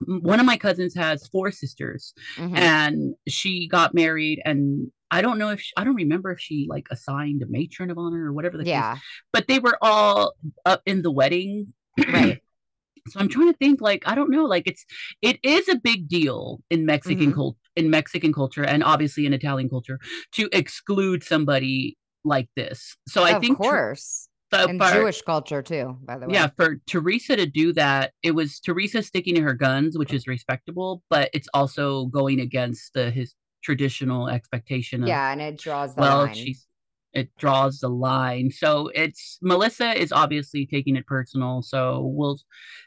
one 0.07 0.41
of 0.41 0.47
my 0.47 0.57
cousins 0.57 0.95
has 0.95 1.27
four 1.29 1.51
sisters, 1.51 2.13
Mhm. 2.37 2.57
and 2.57 3.15
she 3.29 3.69
got 3.69 3.95
married, 3.95 4.41
and 4.45 4.91
I 5.11 5.23
don't 5.23 5.39
know 5.39 5.51
if 5.51 5.61
she, 5.61 5.73
I 5.77 5.85
don't 5.85 5.95
remember 5.95 6.33
if 6.33 6.41
she 6.41 6.67
like 6.69 6.89
assigned 6.91 7.43
a 7.43 7.47
matron 7.47 7.91
of 7.91 7.99
honor 7.99 8.27
or 8.27 8.33
whatever 8.33 8.57
the 8.59 8.65
case, 8.65 8.71
Yeah, 8.71 8.99
but 9.33 9.47
they 9.49 9.59
were 9.59 9.79
all 9.81 10.35
up 10.65 10.83
in 10.85 11.03
the 11.03 11.11
wedding, 11.11 11.73
right. 12.09 12.43
so 13.09 13.21
i'm 13.21 13.29
trying 13.29 13.47
to 13.53 13.57
think 13.59 13.81
like 13.81 14.03
i 14.07 14.17
don't 14.17 14.31
know 14.33 14.47
like 14.47 14.67
it's 14.67 14.85
it 15.23 15.39
is 15.45 15.69
a 15.69 15.77
big 15.77 16.09
deal 16.09 16.61
in 16.71 16.85
mexican 16.85 17.31
Mhm. 17.31 17.35
culture 17.37 17.59
in 17.77 17.91
mexican 17.91 18.33
culture 18.33 18.65
and 18.65 18.83
obviously 18.83 19.27
in 19.27 19.33
italian 19.33 19.69
culture 19.69 19.99
to 20.33 20.49
exclude 20.53 21.23
somebody 21.23 21.97
like 22.25 22.49
this 22.57 22.97
so 23.07 23.23
i 23.23 23.31
of 23.33 23.41
think 23.43 23.57
Ter- 23.59 23.63
course. 23.65 24.29
so 24.53 24.67
and 24.69 24.81
for- 24.83 24.91
Jewish 24.93 25.23
culture 25.23 25.63
too, 25.63 25.97
by 26.03 26.19
the 26.19 26.27
way. 26.27 26.35
yeah 26.35 26.49
for 26.57 26.77
teresa 26.87 27.37
to 27.37 27.47
do 27.47 27.73
that 27.75 28.13
it 28.23 28.33
was 28.33 28.59
teresa 28.61 29.03
sticking 29.03 29.35
to 29.37 29.43
her 29.43 29.55
guns 29.55 29.97
which 29.99 30.13
is 30.13 30.27
respectable 30.27 31.03
but 31.11 31.31
it's 31.33 31.49
also 31.55 32.07
going 32.07 32.41
against 32.41 32.95
the 32.95 33.11
his 33.11 33.35
traditional 33.63 34.29
expectation 34.29 35.03
of 35.03 35.09
Yeah, 35.09 35.33
and 35.33 35.41
it 35.41 35.59
draws 35.59 35.95
the 35.95 36.01
well 36.03 36.19
line. 36.27 36.35
she's 36.35 36.67
it 37.17 37.29
draws 37.39 37.81
the 37.81 37.89
line 37.89 38.51
so 38.51 38.89
it's 38.95 39.39
melissa 39.43 39.99
is 40.01 40.13
obviously 40.13 40.67
taking 40.67 40.97
it 40.97 41.07
personal 41.07 41.63
so 41.63 42.03
we'll 42.15 42.39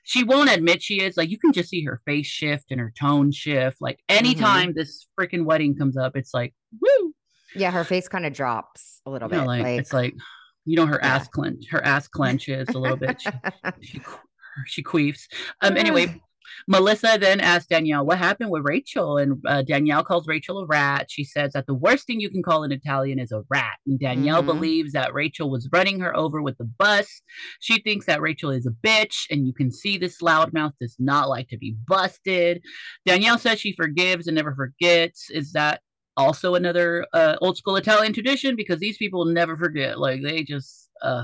she 0.04 0.24
won't 0.24 0.50
admit 0.52 0.82
she 0.84 1.02
is 1.02 1.18
like 1.18 1.30
you 1.30 1.38
can 1.38 1.52
just 1.52 1.70
see 1.70 1.84
her 1.84 2.02
face 2.06 2.28
shift 2.28 2.66
and 2.72 2.80
her 2.80 2.94
tone 3.00 3.32
shift 3.32 3.78
like 3.82 4.00
Mm-hmm. 4.10 4.26
anytime 4.26 4.74
this 4.74 5.08
freaking 5.20 5.44
wedding 5.46 5.76
comes 5.76 5.98
up 5.98 6.16
it's 6.16 6.34
like 6.34 6.54
woo 6.80 7.14
yeah, 7.56 7.72
her 7.72 7.84
face 7.84 8.08
kind 8.08 8.28
of 8.28 8.34
drops 8.34 9.02
a 9.08 9.10
little 9.10 9.28
you 9.28 9.34
know, 9.36 9.42
bit. 9.42 9.48
like, 9.48 9.64
Like, 9.64 9.80
it's 9.80 9.92
like 9.94 10.16
you 10.66 10.76
know 10.78 10.86
her 10.86 11.00
Yeah. 11.02 11.16
ass 11.16 11.28
clench 11.28 11.66
her 11.72 11.84
ass 11.84 12.08
clenches 12.08 12.70
a 12.76 12.80
little 12.80 12.98
bit 12.98 13.20
she, 13.20 13.32
she, 13.82 14.02
she 14.68 14.84
queefs 14.84 15.24
um 15.62 15.76
anyway 15.76 16.22
Melissa 16.68 17.18
then 17.20 17.40
asked 17.40 17.70
Danielle 17.70 18.06
what 18.06 18.18
happened 18.18 18.50
with 18.50 18.64
Rachel, 18.66 19.18
and 19.18 19.42
uh, 19.48 19.62
Danielle 19.62 20.04
calls 20.04 20.28
Rachel 20.28 20.60
a 20.60 20.66
rat. 20.66 21.08
She 21.10 21.24
says 21.24 21.54
that 21.54 21.66
the 21.68 21.74
worst 21.74 22.06
thing 22.08 22.20
you 22.20 22.30
can 22.30 22.44
call 22.44 22.64
an 22.64 22.72
Italian 22.72 23.20
is 23.20 23.32
a 23.32 23.44
rat. 23.50 23.78
And 23.86 24.00
Danielle 24.00 24.44
Mhm. 24.44 24.48
believes 24.48 24.92
that 24.94 25.14
Rachel 25.14 25.50
was 25.50 25.70
running 25.72 26.00
her 26.00 26.16
over 26.16 26.42
with 26.42 26.58
the 26.58 26.66
bus. 26.66 27.22
She 27.60 27.82
thinks 27.82 28.06
that 28.06 28.22
Rachel 28.22 28.52
is 28.52 28.66
a 28.66 28.72
bitch, 28.72 29.26
and 29.30 29.46
you 29.48 29.54
can 29.54 29.72
see 29.72 29.98
this 29.98 30.22
loudmouth 30.22 30.74
does 30.80 30.96
not 31.00 31.30
like 31.30 31.48
to 31.50 31.58
be 31.58 31.76
busted. 31.88 32.62
Danielle 33.06 33.38
says 33.38 33.60
she 33.60 33.74
forgives 33.76 34.28
and 34.28 34.36
never 34.36 34.54
forgets. 34.56 35.30
Is 35.30 35.54
that 35.54 35.82
also 36.18 36.56
another 36.56 37.06
uh, 37.14 37.36
old 37.42 37.58
school 37.58 37.76
Italian 37.78 38.14
tradition? 38.14 38.56
Because 38.56 38.80
these 38.80 38.98
people 38.98 39.26
never 39.26 39.58
forget. 39.58 40.00
Like 40.00 40.22
they 40.22 40.44
just. 40.44 40.90
Uh, 41.02 41.24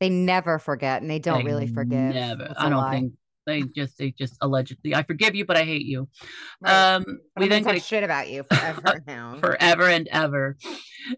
they 0.00 0.08
never 0.08 0.58
forget, 0.58 1.02
and 1.02 1.10
they 1.10 1.18
don't 1.18 1.38
they 1.38 1.44
really 1.44 1.66
forgive. 1.66 2.14
Never. 2.14 2.54
I 2.56 2.68
don't 2.68 2.78
lie. 2.78 2.92
think 2.92 3.12
they 3.48 3.62
just 3.62 3.98
they 3.98 4.10
just 4.12 4.36
allegedly. 4.40 4.94
I 4.94 5.02
forgive 5.02 5.34
you, 5.34 5.44
but 5.44 5.56
I 5.56 5.64
hate 5.64 5.86
you. 5.86 6.08
Right. 6.60 6.94
Um, 6.94 7.04
we 7.36 7.44
I'm 7.44 7.48
then 7.50 7.64
talk 7.64 7.76
shit 7.82 8.04
about 8.04 8.28
you 8.28 8.42
forever 8.50 9.02
now. 9.06 9.38
forever 9.40 9.88
and 9.88 10.08
ever. 10.08 10.56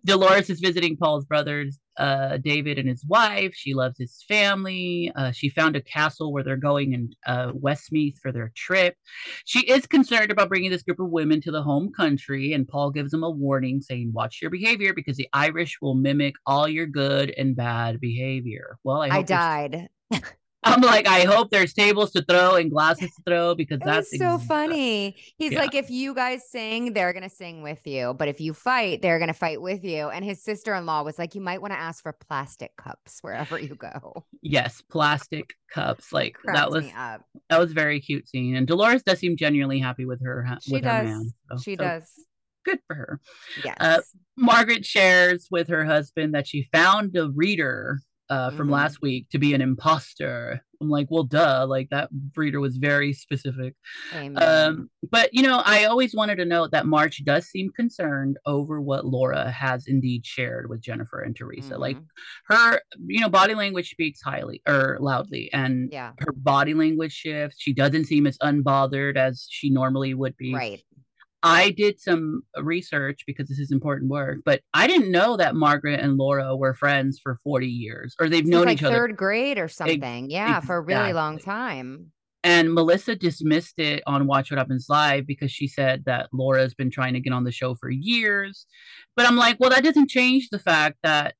Dolores 0.04 0.50
is 0.50 0.60
visiting 0.60 0.96
Paul's 0.96 1.24
brothers, 1.24 1.78
uh, 1.98 2.36
David 2.38 2.78
and 2.78 2.88
his 2.88 3.04
wife. 3.04 3.52
She 3.54 3.74
loves 3.74 3.98
his 3.98 4.24
family. 4.28 5.10
Uh, 5.16 5.32
she 5.32 5.48
found 5.48 5.76
a 5.76 5.82
castle 5.82 6.32
where 6.32 6.44
they're 6.44 6.56
going 6.56 6.92
in 6.92 7.10
uh, 7.26 7.52
Westmeath 7.54 8.18
for 8.20 8.32
their 8.32 8.52
trip. 8.56 8.94
She 9.44 9.60
is 9.60 9.86
concerned 9.86 10.30
about 10.30 10.48
bringing 10.48 10.70
this 10.70 10.82
group 10.82 11.00
of 11.00 11.10
women 11.10 11.40
to 11.42 11.50
the 11.50 11.62
home 11.62 11.90
country, 11.92 12.52
and 12.52 12.68
Paul 12.68 12.90
gives 12.90 13.10
them 13.10 13.24
a 13.24 13.30
warning 13.30 13.80
saying, 13.80 14.12
Watch 14.14 14.40
your 14.40 14.50
behavior 14.50 14.94
because 14.94 15.16
the 15.16 15.28
Irish 15.32 15.78
will 15.82 15.94
mimic 15.94 16.34
all 16.46 16.68
your 16.68 16.86
good 16.86 17.34
and 17.36 17.56
bad 17.56 18.00
behavior. 18.00 18.78
Well, 18.84 19.02
I, 19.02 19.08
I 19.08 19.22
died. 19.22 19.88
I'm 20.62 20.82
like, 20.82 21.08
I 21.08 21.20
hope 21.20 21.50
there's 21.50 21.72
tables 21.72 22.10
to 22.12 22.22
throw 22.22 22.56
and 22.56 22.70
glasses 22.70 23.10
to 23.14 23.22
throw 23.26 23.54
because 23.54 23.78
It 23.80 23.84
that's 23.86 24.18
so 24.18 24.34
ex- 24.34 24.44
funny. 24.44 25.16
He's 25.38 25.52
Yeah. 25.52 25.60
like, 25.60 25.74
if 25.74 25.88
you 25.90 26.14
guys 26.14 26.42
sing, 26.50 26.92
they're 26.92 27.14
gonna 27.14 27.30
sing 27.30 27.62
with 27.62 27.86
you. 27.86 28.12
But 28.12 28.28
if 28.28 28.40
you 28.42 28.52
fight, 28.52 29.00
they're 29.00 29.18
gonna 29.18 29.32
fight 29.32 29.62
with 29.62 29.82
you. 29.84 30.08
And 30.10 30.22
his 30.22 30.42
sister-in-law 30.44 31.02
was 31.02 31.18
like, 31.18 31.34
you 31.34 31.40
might 31.40 31.62
want 31.62 31.72
to 31.72 31.78
ask 31.78 32.02
for 32.02 32.12
plastic 32.12 32.76
cups 32.76 33.18
wherever 33.22 33.58
you 33.58 33.74
go. 33.74 34.26
Yes, 34.42 34.80
plastic 34.90 35.52
cups. 35.72 36.12
Like 36.12 36.36
that 36.46 36.70
was 36.70 36.86
up. 36.96 37.22
that 37.50 37.58
was 37.58 37.70
a 37.72 37.74
very 37.74 38.00
cute 38.00 38.26
scene, 38.28 38.56
and 38.56 38.66
Dolores 38.66 39.02
does 39.02 39.18
seem 39.18 39.36
genuinely 39.36 39.78
happy 39.78 40.06
with 40.06 40.22
her 40.24 40.46
She 40.62 40.72
with 40.72 40.84
her 40.84 40.90
does. 41.02 41.08
man. 41.10 41.30
So- 41.52 41.58
She 41.58 41.76
so 41.76 41.84
does. 41.84 42.10
Good 42.64 42.80
for 42.86 42.94
her. 42.96 43.20
Uh, 43.58 43.60
yes. 43.64 44.14
Margaret 44.36 44.84
shares 44.86 45.48
with 45.50 45.68
her 45.68 45.84
husband 45.86 46.34
that 46.34 46.46
she 46.46 46.68
found 46.72 47.16
a 47.16 47.30
reader 47.30 48.00
uh, 48.30 48.50
from 48.52 48.68
Mhm. 48.68 48.72
last 48.72 49.02
week 49.02 49.28
to 49.30 49.38
be 49.38 49.52
an 49.54 49.60
imposter. 49.60 50.62
I'm 50.80 50.88
like, 50.88 51.08
well, 51.10 51.24
duh. 51.24 51.66
Like 51.68 51.90
that 51.90 52.08
reader 52.34 52.58
was 52.58 52.78
very 52.78 53.12
specific. 53.12 53.74
Um, 54.14 54.88
but 55.10 55.28
you 55.34 55.42
know, 55.42 55.60
I 55.66 55.84
always 55.84 56.14
wanted 56.14 56.36
to 56.36 56.46
note 56.46 56.70
that 56.70 56.86
Marge 56.86 57.18
does 57.24 57.46
seem 57.48 57.70
concerned 57.76 58.38
over 58.46 58.80
what 58.80 59.04
Laura 59.04 59.50
has 59.50 59.86
indeed 59.86 60.24
shared 60.24 60.70
with 60.70 60.80
Jennifer 60.80 61.20
and 61.20 61.36
Teresa. 61.36 61.76
Like 61.76 61.98
Mhm. 61.98 62.06
her, 62.46 62.80
you 63.06 63.20
know, 63.20 63.28
body 63.28 63.54
language 63.54 63.90
speaks 63.90 64.22
highly 64.22 64.62
or 64.66 64.96
loudly, 65.00 65.52
and 65.52 65.90
yeah. 65.92 66.12
her 66.20 66.32
body 66.32 66.72
language 66.72 67.12
shifts. 67.12 67.56
She 67.60 67.74
doesn't 67.74 68.06
seem 68.06 68.26
as 68.26 68.38
unbothered 68.38 69.16
as 69.18 69.46
she 69.50 69.68
normally 69.68 70.14
would 70.14 70.36
be. 70.38 70.54
Right. 70.54 70.82
I 71.42 71.70
did 71.70 72.00
some 72.00 72.42
research 72.58 73.22
because 73.26 73.48
this 73.48 73.58
is 73.58 73.72
important 73.72 74.10
work, 74.10 74.40
but 74.44 74.60
I 74.74 74.86
didn't 74.86 75.10
know 75.10 75.36
that 75.36 75.54
Margaret 75.54 76.00
and 76.00 76.16
Laura 76.16 76.54
were 76.56 76.74
friends 76.74 77.18
for 77.22 77.38
40 77.42 77.66
years 77.66 78.14
or 78.20 78.28
they've 78.28 78.40
Since 78.44 78.50
known 78.50 78.66
like 78.66 78.78
each 78.78 78.82
other. 78.84 78.94
third 78.94 79.16
grade 79.16 79.58
or 79.58 79.68
something. 79.68 80.30
yeah, 80.30 80.60
for 80.60 80.76
a 80.76 80.80
really 80.80 81.12
long 81.12 81.38
time. 81.38 82.12
And 82.42 82.72
Melissa 82.72 83.16
dismissed 83.16 83.78
it 83.78 84.02
on 84.06 84.26
Watch 84.26 84.50
What 84.50 84.58
Happens 84.58 84.86
Live 84.88 85.26
because 85.26 85.52
she 85.52 85.66
said 85.68 86.04
that 86.06 86.28
Laura's 86.32 86.74
been 86.74 86.90
trying 86.90 87.12
to 87.14 87.20
get 87.20 87.32
on 87.34 87.44
the 87.44 87.52
show 87.52 87.74
for 87.74 87.90
years. 87.90 88.66
But 89.14 89.26
I'm 89.26 89.36
like, 89.36 89.58
well, 89.60 89.70
that 89.70 89.84
doesn't 89.84 90.08
change 90.08 90.48
the 90.50 90.58
fact 90.58 90.96
that 91.02 91.34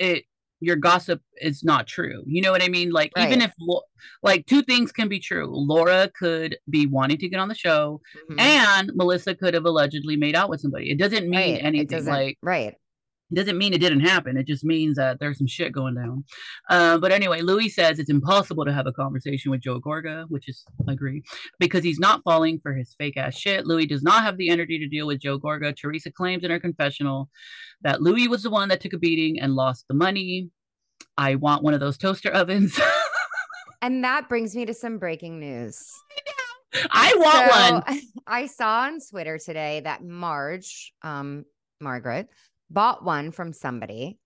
it 0.00 0.24
your 0.60 0.76
gossip 0.76 1.20
is 1.40 1.64
not 1.64 1.86
true. 1.86 2.22
You 2.26 2.42
know 2.42 2.52
what 2.52 2.62
I 2.62 2.68
mean? 2.68 2.90
Like 2.90 3.12
even 3.18 3.40
if 3.42 3.52
like 4.22 4.46
two 4.46 4.62
things 4.62 4.92
can 4.92 5.08
be 5.08 5.18
true. 5.18 5.46
Laura 5.50 6.10
could 6.18 6.56
be 6.68 6.86
wanting 6.86 7.18
to 7.18 7.28
get 7.28 7.40
on 7.40 7.48
the 7.48 7.54
show 7.54 8.00
Mhm. 8.30 8.40
and 8.40 8.90
Melissa 8.94 9.34
could 9.34 9.54
have 9.54 9.64
allegedly 9.64 10.16
made 10.16 10.34
out 10.36 10.50
with 10.50 10.60
somebody. 10.60 10.90
It 10.90 10.98
doesn't 10.98 11.28
mean 11.28 11.54
right. 11.54 11.64
Anything. 11.64 11.86
doesn't- 11.88 12.12
Like 12.12 12.38
right. 12.42 12.74
Doesn't 13.32 13.58
mean 13.58 13.72
it 13.72 13.80
didn't 13.80 14.00
happen. 14.00 14.36
It 14.36 14.46
just 14.46 14.64
means 14.64 14.96
that 14.96 15.20
there's 15.20 15.38
some 15.38 15.46
shit 15.46 15.72
going 15.72 15.94
down. 15.94 16.24
Uh, 16.68 16.98
but 16.98 17.12
anyway, 17.12 17.42
Luis 17.42 17.74
says 17.74 17.98
it's 17.98 18.10
impossible 18.10 18.64
to 18.64 18.72
have 18.72 18.86
a 18.86 18.92
conversation 18.92 19.50
with 19.50 19.60
Joe 19.60 19.80
Gorga, 19.80 20.26
which 20.28 20.48
is 20.48 20.64
I 20.88 20.92
agree, 20.92 21.22
because 21.58 21.84
he's 21.84 21.98
not 21.98 22.22
falling 22.24 22.58
for 22.60 22.74
his 22.74 22.94
fake 22.98 23.16
ass 23.16 23.36
shit. 23.36 23.66
Luis 23.66 23.86
does 23.86 24.02
not 24.02 24.22
have 24.22 24.36
the 24.36 24.50
energy 24.50 24.78
to 24.78 24.88
deal 24.88 25.06
with 25.06 25.20
Joe 25.20 25.38
Gorga. 25.38 25.76
Teresa 25.76 26.10
claims 26.10 26.44
in 26.44 26.50
her 26.50 26.60
confessional 26.60 27.28
that 27.82 28.02
Luis 28.02 28.28
was 28.28 28.42
the 28.42 28.50
one 28.50 28.68
that 28.68 28.80
took 28.80 28.92
a 28.92 28.98
beating 28.98 29.40
and 29.40 29.54
lost 29.54 29.86
the 29.88 29.94
money. 29.94 30.50
I 31.16 31.36
want 31.36 31.62
one 31.62 31.74
of 31.74 31.80
those 31.80 31.98
toaster 31.98 32.30
ovens. 32.30 32.78
and 33.82 34.02
that 34.04 34.28
brings 34.28 34.54
me 34.56 34.66
to 34.66 34.74
some 34.74 34.98
breaking 34.98 35.38
news. 35.38 35.80
I 36.90 37.14
want 37.16 37.52
so, 37.52 37.92
one. 37.92 38.00
I 38.26 38.46
saw 38.46 38.82
on 38.82 38.98
Twitter 39.10 39.38
today 39.38 39.80
that 39.80 40.04
Marge, 40.04 40.92
um, 41.02 41.44
Margaret, 41.80 42.28
bought 42.70 43.04
one 43.04 43.32
from 43.32 43.52
somebody 43.52 44.18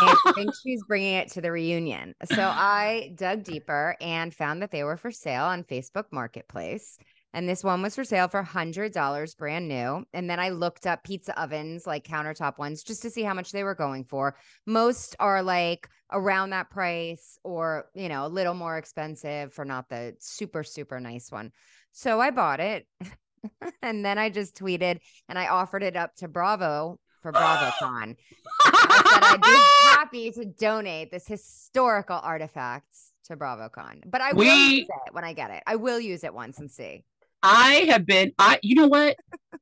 and 0.00 0.16
I 0.26 0.32
think 0.34 0.50
she's 0.62 0.82
bringing 0.84 1.14
it 1.14 1.30
to 1.32 1.40
the 1.40 1.52
reunion. 1.52 2.14
So 2.24 2.42
I 2.42 3.12
dug 3.14 3.44
deeper 3.44 3.96
and 4.00 4.34
found 4.34 4.62
that 4.62 4.70
they 4.70 4.84
were 4.84 4.96
for 4.96 5.10
sale 5.10 5.44
on 5.44 5.64
Facebook 5.64 6.04
Marketplace. 6.10 6.98
And 7.32 7.48
this 7.48 7.62
one 7.62 7.80
was 7.80 7.94
for 7.94 8.02
sale 8.02 8.26
for 8.26 8.42
$100 8.42 9.36
brand 9.36 9.68
new. 9.68 10.04
And 10.12 10.28
then 10.28 10.40
I 10.40 10.48
looked 10.48 10.86
up 10.86 11.04
pizza 11.04 11.40
ovens, 11.40 11.86
like 11.86 12.04
countertop 12.04 12.58
ones, 12.58 12.82
just 12.82 13.02
to 13.02 13.10
see 13.10 13.22
how 13.22 13.34
much 13.34 13.52
they 13.52 13.62
were 13.62 13.76
going 13.76 14.04
for. 14.04 14.36
Most 14.66 15.14
are 15.20 15.42
like 15.42 15.88
around 16.10 16.50
that 16.50 16.70
price 16.70 17.38
or, 17.44 17.86
you 17.94 18.08
know, 18.08 18.26
a 18.26 18.28
little 18.28 18.54
more 18.54 18.78
expensive 18.78 19.52
for 19.52 19.64
not 19.64 19.88
the 19.88 20.14
super, 20.18 20.64
super 20.64 20.98
nice 20.98 21.30
one. 21.30 21.52
So 21.92 22.20
I 22.20 22.30
bought 22.30 22.58
it. 22.58 22.86
and 23.82 24.04
then 24.04 24.18
I 24.18 24.28
just 24.28 24.56
tweeted 24.56 24.98
and 25.28 25.38
I 25.38 25.46
offered 25.48 25.84
it 25.84 25.96
up 25.96 26.16
to 26.16 26.28
Bravo 26.28 26.98
for 27.20 27.32
BravoCon. 27.32 28.16
I 28.64 29.12
said 29.12 29.24
I'd 29.24 29.42
be 29.42 29.88
happy 29.90 30.30
to 30.32 30.44
donate 30.44 31.10
this 31.10 31.26
historical 31.26 32.20
artifact 32.22 32.96
to 33.24 33.36
BravoCon, 33.36 34.02
but 34.06 34.20
I 34.20 34.32
will 34.32 34.40
we, 34.40 34.76
use 34.78 34.88
it 34.88 35.14
when 35.14 35.24
I 35.24 35.32
get 35.32 35.50
it. 35.50 35.62
I 35.66 35.76
will 35.76 36.00
use 36.00 36.24
it 36.24 36.34
once 36.34 36.58
and 36.58 36.70
see. 36.70 37.04
I 37.42 37.86
have 37.88 38.06
been. 38.06 38.32
I. 38.38 38.58
You 38.62 38.74
know 38.74 38.88
what? 38.88 39.16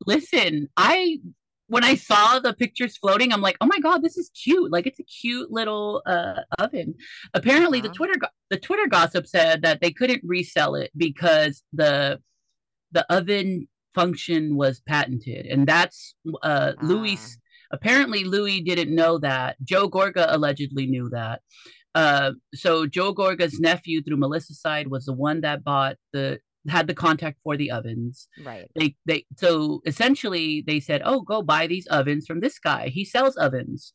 Listen, 0.06 0.68
I 0.76 1.18
when 1.68 1.84
I 1.84 1.94
saw 1.94 2.38
the 2.38 2.54
pictures 2.54 2.96
floating, 2.96 3.32
I'm 3.32 3.42
like, 3.42 3.56
oh 3.60 3.66
my 3.66 3.78
god, 3.78 4.02
this 4.02 4.16
is 4.16 4.30
cute. 4.30 4.72
Like 4.72 4.86
it's 4.86 4.98
a 4.98 5.04
cute 5.04 5.50
little 5.50 6.02
uh, 6.06 6.40
oven. 6.58 6.94
Apparently, 7.34 7.78
uh-huh. 7.78 7.88
the 7.88 7.94
Twitter 7.94 8.20
the 8.50 8.58
Twitter 8.58 8.88
gossip 8.88 9.26
said 9.26 9.62
that 9.62 9.80
they 9.80 9.92
couldn't 9.92 10.22
resell 10.24 10.74
it 10.74 10.90
because 10.96 11.62
the 11.72 12.20
the 12.92 13.10
oven 13.12 13.68
function 13.94 14.56
was 14.56 14.80
patented, 14.80 15.46
and 15.46 15.66
that's 15.66 16.14
uh, 16.42 16.46
uh. 16.46 16.72
Luis 16.82 17.38
Apparently, 17.70 18.24
Luis 18.24 18.62
didn't 18.64 18.94
know 18.94 19.18
that. 19.18 19.56
Joe 19.62 19.88
Gorga 19.88 20.26
allegedly 20.28 20.86
knew 20.86 21.08
that. 21.10 21.42
Uh, 21.94 22.32
so 22.54 22.86
Joe 22.86 23.14
Gorga's 23.14 23.58
nephew, 23.60 24.02
through 24.02 24.16
Melissa's 24.16 24.60
side, 24.60 24.88
was 24.88 25.06
the 25.06 25.12
one 25.12 25.40
that 25.40 25.64
bought 25.64 25.96
the 26.12 26.40
had 26.68 26.86
the 26.86 26.94
contact 26.94 27.38
for 27.42 27.56
the 27.56 27.70
ovens. 27.70 28.28
Right. 28.44 28.70
They 28.78 28.96
they 29.06 29.24
so 29.36 29.80
essentially 29.86 30.62
they 30.66 30.80
said, 30.80 31.02
"Oh, 31.04 31.20
go 31.22 31.42
buy 31.42 31.66
these 31.66 31.86
ovens 31.88 32.26
from 32.26 32.40
this 32.40 32.58
guy. 32.58 32.88
He 32.88 33.04
sells 33.04 33.36
ovens." 33.36 33.92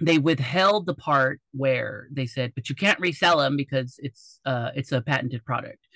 They 0.00 0.18
withheld 0.18 0.86
the 0.86 0.94
part 0.94 1.40
where 1.52 2.08
they 2.10 2.26
said, 2.26 2.52
"But 2.54 2.68
you 2.68 2.74
can't 2.74 2.98
resell 3.00 3.38
them 3.38 3.56
because 3.56 3.94
it's 3.98 4.40
uh 4.44 4.70
it's 4.74 4.92
a 4.92 5.02
patented 5.02 5.44
product." 5.44 5.86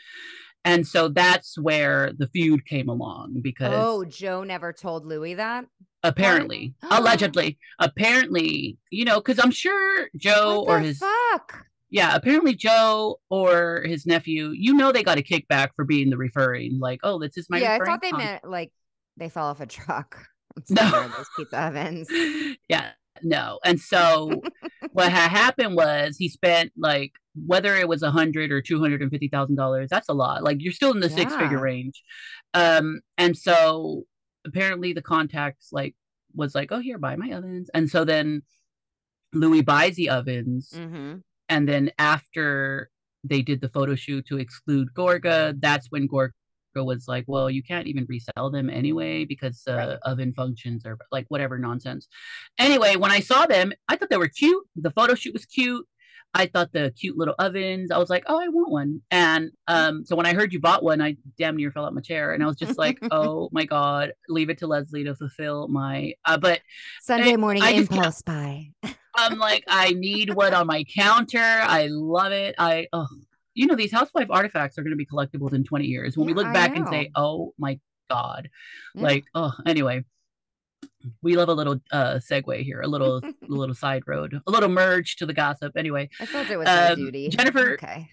And 0.69 0.87
so 0.87 1.09
that's 1.09 1.59
where 1.59 2.13
the 2.17 2.27
feud 2.29 2.65
came 2.67 2.89
along 2.89 3.41
because 3.43 3.73
Oh, 3.75 4.05
Joe 4.05 4.45
never 4.45 4.73
told 4.73 5.07
Luis 5.07 5.37
that? 5.37 5.65
apparently. 6.05 6.75
Allegedly. 6.91 7.59
Apparently 7.81 8.79
you 8.91 9.05
know 9.05 9.17
because 9.21 9.39
i'm 9.43 9.51
sure 9.51 10.09
joe 10.17 10.65
or 10.69 10.79
his 10.81 10.99
fuck? 10.99 11.65
Yeah 11.91 12.15
apparently 12.15 12.55
joe 12.55 13.19
or 13.31 13.83
his 13.85 14.07
nephew 14.07 14.51
you 14.55 14.75
know 14.75 14.93
they 14.93 15.03
got 15.03 15.19
a 15.19 15.23
kickback 15.23 15.69
for 15.77 15.85
being 15.85 16.11
the 16.11 16.17
referring 16.17 16.79
like 16.79 17.01
oh 17.03 17.19
this 17.19 17.37
is 17.37 17.49
my 17.51 17.59
yeah 17.59 17.79
i 17.81 17.85
thought 17.85 18.01
they 18.01 18.13
meant 18.13 18.45
like 18.45 18.71
they 19.17 19.29
fell 19.29 19.47
off 19.47 19.61
a 19.61 19.67
truck. 19.67 20.19
No. 20.71 20.91
those 20.91 21.27
pizza 21.37 21.67
ovens. 21.67 22.09
Yeah 22.69 22.91
no 23.23 23.59
and 23.65 23.81
so 23.81 24.43
what 24.93 25.11
had 25.13 25.29
happened 25.29 25.75
was 25.75 26.17
he 26.17 26.29
spent 26.29 26.73
like 26.77 27.13
whether 27.47 27.77
it 27.77 27.89
was 27.89 28.03
a 28.03 28.11
hundred 28.11 28.51
or 28.51 28.61
two 28.61 28.81
hundred 28.81 29.03
and 29.03 29.11
fifty 29.11 29.29
thousand 29.29 29.57
dollars 29.57 29.89
that's 29.91 30.09
a 30.09 30.15
lot 30.15 30.43
like 30.43 30.59
you're 30.61 30.73
still 30.73 30.93
in 30.93 31.01
the 31.01 31.09
yeah. 31.09 31.17
six 31.17 31.37
figure 31.37 31.61
range 31.61 32.03
um 32.55 33.01
and 33.17 33.37
so 33.37 34.05
apparently 34.47 34.93
the 34.93 35.03
contacts 35.03 35.69
like 35.73 35.95
was 36.35 36.55
like, 36.55 36.73
oh 36.73 36.81
here, 36.81 36.99
buy 36.99 37.17
my 37.17 37.31
ovens. 37.31 37.71
And 37.75 37.91
so 37.91 38.05
then 38.05 38.43
Luis 39.33 39.63
buys 39.63 39.97
the 39.97 40.11
ovens. 40.11 40.73
Mm-hmm. 40.75 41.17
And 41.49 41.69
then 41.69 41.91
after 41.99 42.91
they 43.25 43.43
did 43.43 43.61
the 43.61 43.69
photo 43.69 43.95
shoot 43.95 44.27
to 44.27 44.39
exclude 44.39 44.89
Gorga, 44.97 45.59
that's 45.61 45.91
when 45.91 46.09
Gorga 46.09 46.33
was 46.75 47.09
like, 47.09 47.25
well, 47.27 47.51
you 47.51 47.63
can't 47.63 47.87
even 47.87 48.07
resell 48.09 48.51
them 48.51 48.71
anyway 48.71 49.25
because 49.25 49.63
uh, 49.69 49.75
right. 49.75 49.99
oven 50.05 50.33
functions 50.35 50.85
or 50.87 50.99
like 51.11 51.27
whatever 51.29 51.59
nonsense. 51.59 52.09
Anyway, 52.59 52.97
when 52.97 53.11
I 53.11 53.21
saw 53.21 53.47
them, 53.47 53.73
I 53.89 53.97
thought 53.97 54.11
they 54.11 54.17
were 54.17 54.29
cute. 54.29 54.65
The 54.77 54.91
photo 54.91 55.15
shoot 55.15 55.33
was 55.33 55.45
cute. 55.45 55.87
I 56.35 56.47
thought 56.47 56.73
the 56.73 56.93
cute 56.99 57.17
little 57.17 57.35
ovens. 57.39 57.91
I 57.91 57.99
was 57.99 58.11
like, 58.11 58.25
oh, 58.27 58.39
I 58.39 58.49
want 58.49 58.71
one. 58.71 59.01
And 59.11 59.51
um, 59.67 60.05
so 60.05 60.15
when 60.15 60.27
I 60.27 60.35
heard 60.35 60.53
you 60.53 60.61
bought 60.61 60.83
one, 60.83 61.01
I 61.01 61.17
damn 61.39 61.57
near 61.57 61.73
fell 61.73 61.87
out 61.87 61.95
my 61.95 62.03
chair, 62.03 62.33
and 62.33 62.43
I 62.43 62.47
was 62.47 62.57
just 62.57 62.79
like, 62.79 62.99
oh 63.11 63.49
my 63.51 63.65
god, 63.65 64.13
leave 64.29 64.51
it 64.51 64.59
to 64.59 64.67
Leslie 64.67 65.05
to 65.05 65.15
fulfill 65.15 65.69
my. 65.69 66.13
Uh, 66.25 66.37
but 66.37 66.61
Sunday 67.01 67.37
morning 67.37 67.63
I, 67.63 67.71
impulse 67.71 68.23
buy. 68.23 68.71
I'm 69.17 69.39
like, 69.39 69.65
I 69.67 69.93
need 69.93 70.35
one 70.35 70.55
on 70.55 70.67
my 70.67 70.85
counter. 70.85 71.39
I 71.41 71.89
love 71.91 72.33
it. 72.33 72.55
I 72.59 72.89
oh, 72.93 73.09
you 73.59 73.67
know, 73.67 73.75
these 73.75 73.93
housewife 73.93 74.29
artifacts 74.31 74.79
are 74.79 74.83
going 74.83 74.93
to 74.93 74.97
be 74.97 75.07
collectibles 75.07 75.53
in 75.53 75.65
20 75.65 75.85
years. 75.85 76.17
When 76.17 76.29
yeah, 76.29 76.35
we 76.35 76.43
look 76.43 76.53
back 76.53 76.77
and 76.77 76.89
say, 76.89 77.11
oh 77.17 77.53
my 77.59 77.79
god, 78.09 78.49
yeah. 78.95 79.03
like 79.03 79.25
oh, 79.35 79.53
anyway 79.67 80.05
we 81.23 81.37
love 81.37 81.49
a 81.49 81.55
little 81.55 81.77
uh 81.93 82.15
segue 82.15 82.63
here, 82.63 82.81
a 82.81 82.87
little 82.87 83.19
a 83.19 83.33
little 83.49 83.75
side 83.75 84.03
road, 84.07 84.41
a 84.47 84.51
little 84.51 84.69
merge 84.69 85.17
to 85.17 85.27
the 85.27 85.33
gossip. 85.33 85.73
Anyway, 85.77 86.09
I 86.21 86.27
thought 86.27 86.51
it 86.51 86.57
was 86.57 86.69
um, 86.69 86.97
duty. 86.97 87.29
Jennifer, 87.29 87.75
okay. 87.75 88.09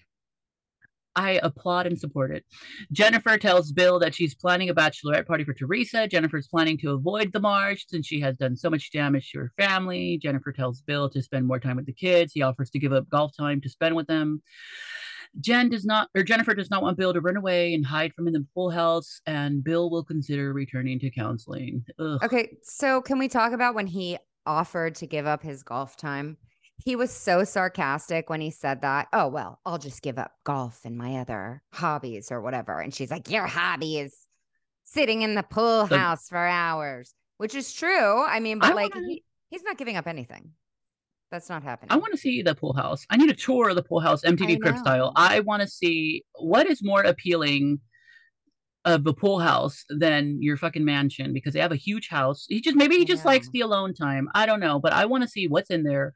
I 1.16 1.40
applaud 1.42 1.86
and 1.86 1.98
support 1.98 2.30
it. 2.30 2.44
Jennifer 2.92 3.38
tells 3.38 3.72
Bill 3.72 3.98
that 4.00 4.14
she's 4.14 4.34
planning 4.34 4.68
a 4.68 4.74
bachelorette 4.74 5.26
party 5.26 5.44
for 5.44 5.54
Teresa. 5.54 6.06
Jennifer's 6.06 6.46
planning 6.46 6.76
to 6.78 6.90
avoid 6.90 7.32
the 7.32 7.40
march 7.40 7.86
since 7.88 8.06
she 8.06 8.20
has 8.20 8.36
done 8.36 8.54
so 8.54 8.68
much 8.68 8.92
damage 8.92 9.30
to 9.30 9.38
her 9.38 9.52
family. 9.56 10.18
Jennifer 10.22 10.52
tells 10.52 10.82
Bill 10.82 11.08
to 11.08 11.22
spend 11.22 11.46
more 11.46 11.58
time 11.58 11.76
with 11.76 11.86
the 11.86 11.92
kids. 11.92 12.32
He 12.34 12.42
offers 12.42 12.68
to 12.70 12.78
give 12.78 12.92
up 12.92 13.08
golf 13.08 13.32
time 13.34 13.62
to 13.62 13.68
spend 13.70 13.96
with 13.96 14.06
them. 14.06 14.42
Jen 15.40 15.68
does 15.68 15.84
not, 15.84 16.08
or 16.14 16.22
Jennifer 16.22 16.54
does 16.54 16.70
not 16.70 16.82
want 16.82 16.96
Bill 16.96 17.12
to 17.12 17.20
run 17.20 17.36
away 17.36 17.74
and 17.74 17.84
hide 17.84 18.12
from 18.14 18.26
in 18.26 18.32
the 18.32 18.46
pool 18.54 18.70
house, 18.70 19.20
and 19.26 19.62
Bill 19.62 19.90
will 19.90 20.04
consider 20.04 20.52
returning 20.52 20.98
to 21.00 21.10
counseling. 21.10 21.84
Ugh. 21.98 22.18
Okay, 22.22 22.56
so 22.62 23.00
can 23.00 23.18
we 23.18 23.28
talk 23.28 23.52
about 23.52 23.74
when 23.74 23.86
he 23.86 24.18
offered 24.46 24.94
to 24.96 25.06
give 25.06 25.26
up 25.26 25.42
his 25.42 25.62
golf 25.62 25.96
time? 25.96 26.36
He 26.84 26.94
was 26.94 27.10
so 27.10 27.42
sarcastic 27.44 28.28
when 28.28 28.40
he 28.40 28.50
said 28.50 28.82
that. 28.82 29.08
Oh, 29.12 29.28
well, 29.28 29.60
I'll 29.64 29.78
just 29.78 30.02
give 30.02 30.18
up 30.18 30.32
golf 30.44 30.80
and 30.84 30.96
my 30.96 31.16
other 31.16 31.62
hobbies 31.72 32.30
or 32.30 32.40
whatever. 32.40 32.78
And 32.80 32.94
she's 32.94 33.10
like, 33.10 33.30
Your 33.30 33.46
hobby 33.46 33.98
is 33.98 34.14
sitting 34.84 35.22
in 35.22 35.34
the 35.34 35.42
pool 35.42 35.86
house 35.86 36.28
for 36.28 36.38
hours, 36.38 37.14
which 37.38 37.54
is 37.54 37.72
true. 37.72 38.22
I 38.24 38.40
mean, 38.40 38.58
but 38.58 38.72
I 38.72 38.74
like, 38.74 38.94
wanna... 38.94 39.06
he, 39.08 39.24
he's 39.50 39.62
not 39.62 39.78
giving 39.78 39.96
up 39.96 40.06
anything. 40.06 40.50
That's 41.30 41.48
not 41.48 41.62
happening. 41.62 41.90
I 41.90 41.96
want 41.96 42.12
to 42.12 42.18
see 42.18 42.42
the 42.42 42.54
pool 42.54 42.72
house. 42.72 43.04
I 43.10 43.16
need 43.16 43.30
a 43.30 43.34
tour 43.34 43.70
of 43.70 43.76
the 43.76 43.82
pool 43.82 44.00
house, 44.00 44.22
MTV 44.22 44.60
Crib 44.60 44.78
style. 44.78 45.12
I 45.16 45.40
want 45.40 45.62
to 45.62 45.68
see 45.68 46.24
what 46.34 46.66
is 46.66 46.82
more 46.82 47.02
appealing 47.02 47.80
of 48.84 49.02
the 49.02 49.12
pool 49.12 49.40
house 49.40 49.84
than 49.90 50.40
your 50.40 50.56
fucking 50.56 50.84
mansion 50.84 51.32
because 51.32 51.52
they 51.52 51.60
have 51.60 51.72
a 51.72 51.76
huge 51.76 52.08
house. 52.08 52.46
He 52.48 52.60
just 52.60 52.76
maybe 52.76 52.96
he 52.96 53.04
just 53.04 53.24
likes 53.24 53.50
the 53.50 53.60
alone 53.60 53.92
time. 53.92 54.28
I 54.34 54.46
don't 54.46 54.60
know, 54.60 54.78
but 54.78 54.92
I 54.92 55.06
want 55.06 55.24
to 55.24 55.28
see 55.28 55.48
what's 55.48 55.70
in 55.70 55.82
there. 55.82 56.12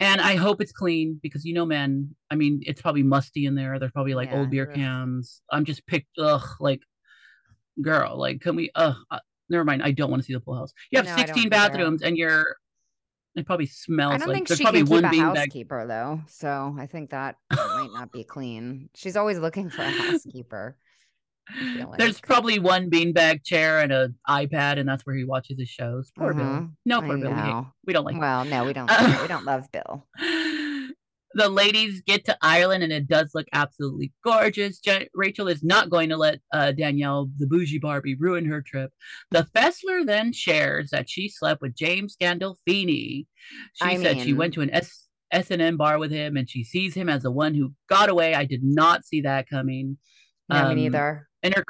And 0.00 0.20
I 0.20 0.34
hope 0.34 0.60
it's 0.60 0.72
clean 0.72 1.20
because 1.22 1.44
you 1.44 1.54
know, 1.54 1.64
man, 1.64 2.14
I 2.30 2.34
mean, 2.34 2.60
it's 2.66 2.82
probably 2.82 3.04
musty 3.04 3.46
in 3.46 3.54
there. 3.54 3.78
There's 3.78 3.92
probably 3.92 4.14
like 4.14 4.30
yeah, 4.30 4.38
old 4.38 4.50
beer 4.50 4.66
cans. 4.66 5.40
I'm 5.50 5.64
just 5.64 5.86
picked 5.86 6.18
ugh, 6.18 6.46
like 6.58 6.80
girl, 7.80 8.18
like 8.18 8.40
can 8.40 8.56
we 8.56 8.70
uh, 8.74 8.94
uh 9.12 9.20
never 9.48 9.64
mind. 9.64 9.84
I 9.84 9.92
don't 9.92 10.10
want 10.10 10.20
to 10.20 10.26
see 10.26 10.34
the 10.34 10.40
pool 10.40 10.56
house. 10.56 10.72
You 10.90 10.98
have 10.98 11.06
no, 11.06 11.16
16 11.16 11.48
bathrooms 11.48 12.02
and 12.02 12.16
you're 12.18 12.56
it 13.38 13.46
probably 13.46 13.66
smells. 13.66 14.14
I 14.14 14.18
don't 14.18 14.28
like, 14.28 14.48
think 14.48 14.58
she 14.58 14.64
probably 14.64 14.84
can 14.84 15.10
keep 15.10 15.20
a 15.20 15.34
housekeeper 15.34 15.78
bag. 15.80 15.88
though, 15.88 16.20
so 16.28 16.76
I 16.78 16.86
think 16.86 17.10
that 17.10 17.36
might 17.50 17.90
not 17.92 18.12
be 18.12 18.24
clean. 18.24 18.90
She's 18.94 19.16
always 19.16 19.38
looking 19.38 19.70
for 19.70 19.82
a 19.82 19.90
housekeeper. 19.90 20.76
Like. 21.50 21.96
There's 21.96 22.20
probably 22.20 22.58
one 22.58 22.90
beanbag 22.90 23.42
chair 23.42 23.78
and 23.80 23.90
an 23.90 24.18
iPad, 24.28 24.78
and 24.78 24.86
that's 24.86 25.06
where 25.06 25.16
he 25.16 25.24
watches 25.24 25.58
his 25.58 25.70
shows. 25.70 26.12
Poor 26.14 26.34
Bill. 26.34 26.44
Mm-hmm. 26.44 26.66
No, 26.84 27.00
poor 27.00 27.16
Bill. 27.16 27.30
We, 27.30 27.66
we, 27.86 27.92
don't 27.94 28.04
like. 28.04 28.20
Well, 28.20 28.44
no, 28.44 28.64
we 28.64 28.74
don't. 28.74 28.90
Uh, 28.90 29.18
we 29.22 29.28
don't 29.28 29.46
love 29.46 29.66
Bill. 29.72 30.06
the 31.34 31.48
ladies 31.48 32.00
get 32.02 32.24
to 32.24 32.36
Ireland 32.40 32.82
and 32.82 32.92
it 32.92 33.06
does 33.06 33.32
look 33.34 33.46
absolutely 33.52 34.12
gorgeous. 34.24 34.78
Je- 34.78 35.08
Rachel 35.14 35.48
is 35.48 35.62
not 35.62 35.90
going 35.90 36.08
to 36.08 36.16
let 36.16 36.40
uh, 36.52 36.72
Danielle, 36.72 37.30
the 37.38 37.46
bougie 37.46 37.78
Barbie, 37.78 38.14
ruin 38.14 38.46
her 38.46 38.62
trip. 38.62 38.92
The 39.30 39.46
Fessler 39.54 40.06
then 40.06 40.32
shares 40.32 40.90
that 40.90 41.08
she 41.10 41.28
slept 41.28 41.60
with 41.60 41.74
James 41.74 42.16
Gandolfini. 42.20 43.26
She 43.74 43.82
I 43.82 43.96
said 43.96 44.20
she 44.20 44.32
went 44.32 44.54
to 44.54 44.62
an 44.62 44.70
S. 44.70 45.04
S&M 45.30 45.76
bar 45.76 45.98
with 45.98 46.10
him 46.10 46.38
and 46.38 46.48
she 46.48 46.64
sees 46.64 46.94
him 46.94 47.10
as 47.10 47.22
the 47.22 47.30
one 47.30 47.54
who 47.54 47.74
got 47.86 48.08
away. 48.08 48.34
I 48.34 48.46
did 48.46 48.64
not 48.64 49.04
see 49.04 49.20
that 49.20 49.46
coming. 49.46 49.98
No, 50.48 50.56
me 50.56 50.70
Um, 50.70 50.74
neither. 50.76 51.28
In 51.42 51.52
her 51.52 51.64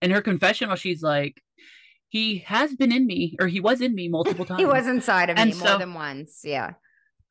in 0.00 0.10
her 0.10 0.22
confessional 0.22 0.74
she's 0.76 1.02
like 1.02 1.42
he 2.08 2.38
has 2.38 2.74
been 2.74 2.92
in 2.92 3.06
me 3.06 3.36
or 3.40 3.46
he 3.46 3.60
was 3.60 3.82
in 3.82 3.94
me 3.94 4.08
multiple 4.08 4.46
times. 4.46 4.58
He 4.60 4.64
was 4.64 4.86
inside 4.86 5.28
of 5.28 5.36
And 5.36 5.50
me 5.50 5.58
more 5.58 5.78
than 5.78 5.92
once. 5.92 6.40
Yeah. 6.44 6.72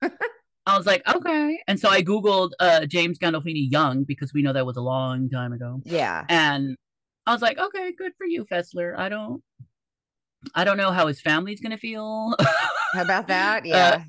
I 0.66 0.78
was 0.78 0.86
like, 0.86 1.02
okay. 1.14 1.60
And 1.68 1.80
so 1.80 1.90
I 1.90 2.02
Googled 2.02 2.52
uh, 2.60 2.86
James 2.86 3.20
Gandolfini 3.20 3.70
young 3.70 4.04
because 4.04 4.34
we 4.34 4.42
know 4.42 4.54
that 4.54 4.66
was 4.66 4.78
a 4.78 4.82
long 4.82 5.30
time 5.30 5.52
ago. 5.52 5.82
Yeah. 5.84 6.26
And 6.30 6.78
I 7.26 7.34
was 7.34 7.42
like, 7.42 7.58
okay, 7.58 7.92
good 7.98 8.14
for 8.18 8.26
you, 8.26 8.46
Fessler. 8.46 8.98
I 8.98 9.10
don't, 9.10 9.44
I 10.56 10.64
don't 10.64 10.78
know 10.78 10.92
how 10.92 11.08
his 11.08 11.22
family's 11.22 11.62
gonna 11.62 11.78
feel 11.78 12.36
about 12.96 13.28
that? 13.28 13.64
Uh, 13.66 13.68
Yeah. 13.68 14.04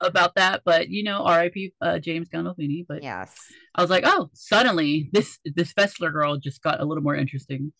about 0.00 0.34
that, 0.34 0.62
but 0.64 0.88
you 0.88 1.04
know, 1.04 1.22
R.I.P. 1.22 1.72
Uh, 1.80 1.98
James 1.98 2.28
Gandolfini. 2.28 2.84
But 2.88 3.02
yes. 3.02 3.36
I 3.74 3.82
was 3.82 3.90
like, 3.90 4.02
oh, 4.06 4.30
suddenly 4.32 5.08
this 5.12 5.38
this 5.44 5.72
Fessler 5.72 6.12
girl 6.12 6.36
just 6.36 6.62
got 6.62 6.80
a 6.80 6.84
little 6.84 7.02
more 7.04 7.14
interesting. 7.14 7.72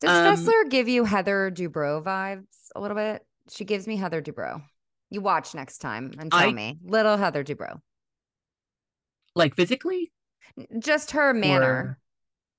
Does 0.00 0.10
um, 0.10 0.26
Fessler 0.26 0.70
give 0.70 0.88
you 0.88 1.04
Heather 1.04 1.50
Dubrow 1.54 2.02
vibes 2.02 2.70
a 2.74 2.80
little 2.80 2.96
bit? 2.96 3.22
She 3.50 3.64
gives 3.64 3.86
me 3.86 3.96
Heather 3.96 4.22
Dubrow. 4.22 4.62
You 5.10 5.20
watch 5.20 5.54
next 5.54 5.78
time 5.78 6.12
and 6.18 6.30
tell 6.30 6.48
I- 6.48 6.52
me. 6.52 6.78
Little 6.84 7.16
Heather 7.16 7.44
Dubrow. 7.44 7.80
Like 9.34 9.54
physically, 9.54 10.12
Just 10.78 11.10
her 11.12 11.34
manner. 11.34 11.62
or 11.70 11.98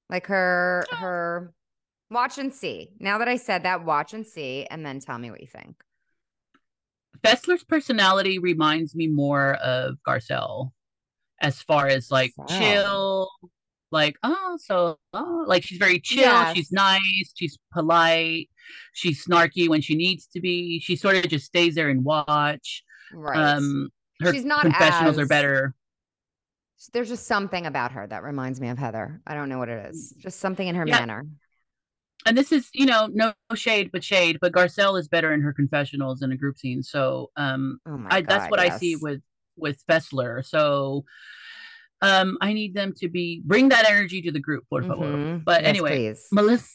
Like 0.10 0.28
her 0.28 0.86
her 0.92 1.54
watch 2.12 2.38
and 2.38 2.54
see. 2.54 2.92
Now 3.00 3.18
that 3.18 3.28
I 3.28 3.38
said 3.38 3.64
that, 3.64 3.84
watch 3.84 4.14
and 4.14 4.26
see, 4.26 4.66
and 4.70 4.86
then 4.86 5.00
tell 5.00 5.18
me 5.18 5.32
what 5.32 5.42
you 5.42 5.48
think. 5.48 5.76
Fessler's 7.22 7.64
personality 7.64 8.38
reminds 8.38 8.96
me 8.96 9.08
more 9.08 9.56
of 9.56 9.96
Garcelle 10.08 10.72
as 11.42 11.60
far 11.62 11.88
as 11.88 12.12
like 12.12 12.32
chill, 12.48 13.30
like, 13.92 14.16
oh, 14.22 14.58
so, 14.62 15.00
oh, 15.14 15.44
like 15.48 15.64
she's 15.64 15.80
very 15.80 16.00
chill, 16.00 16.22
Yes. 16.22 16.56
she's 16.56 16.72
nice, 16.72 17.32
she's 17.36 17.58
polite, 17.74 18.50
she's 18.94 19.26
snarky 19.26 19.68
when 19.70 19.82
she 19.82 19.96
needs 19.96 20.28
to 20.28 20.40
be. 20.42 20.80
She 20.80 20.96
sort 20.96 21.16
of 21.18 21.28
just 21.28 21.46
stays 21.46 21.76
there 21.76 21.90
and 21.90 22.04
watch. 22.04 22.84
Right. 23.14 23.38
Um, 23.38 23.90
her 24.22 24.34
She's 24.34 24.46
not 24.46 24.62
confessionals 24.62 25.18
are 25.20 25.28
better. 25.28 25.74
There's 26.94 27.10
just 27.10 27.26
something 27.26 27.66
about 27.66 27.92
her 27.94 28.06
that 28.08 28.24
reminds 28.24 28.62
me 28.62 28.70
of 28.70 28.78
Heather. 28.78 29.22
I 29.26 29.34
don't 29.34 29.50
know 29.50 29.58
what 29.58 29.70
it 29.70 29.88
is. 29.90 30.14
Just 30.20 30.40
something 30.40 30.68
in 30.68 30.76
her 30.76 30.86
Yeah. 30.86 31.00
manner. 31.00 31.26
And 32.26 32.38
this 32.38 32.52
is, 32.52 32.70
you 32.74 32.86
know, 32.86 33.08
no 33.12 33.34
shade, 33.56 33.90
but 33.92 34.04
shade. 34.04 34.40
But 34.42 34.52
Garcelle 34.52 35.00
is 35.00 35.08
better 35.08 35.34
in 35.34 35.42
her 35.42 35.54
confessionals 35.54 36.20
than 36.20 36.32
a 36.32 36.38
group 36.38 36.58
scene. 36.58 36.84
So, 36.84 37.32
um, 37.38 37.80
Oh 37.88 38.04
I, 38.10 38.22
god. 38.22 38.30
that's 38.30 38.52
what 38.52 38.60
I 38.60 38.70
see 38.70 38.96
with 38.96 39.22
with 39.56 39.84
Fessler. 39.88 40.46
So 40.46 41.04
um 42.02 42.38
I 42.42 42.54
need 42.54 42.76
them 42.76 42.94
to 42.98 43.08
be 43.10 43.42
bring 43.44 43.70
that 43.70 43.90
energy 43.90 44.22
to 44.22 44.32
the 44.32 44.40
group, 44.40 44.66
por 44.70 44.84
favor. 44.84 44.96
Mhm. 44.96 45.44
But 45.46 45.62
Yes, 45.62 45.70
anyway, 45.70 45.90
please. 46.14 46.28
Melissa 46.32 46.68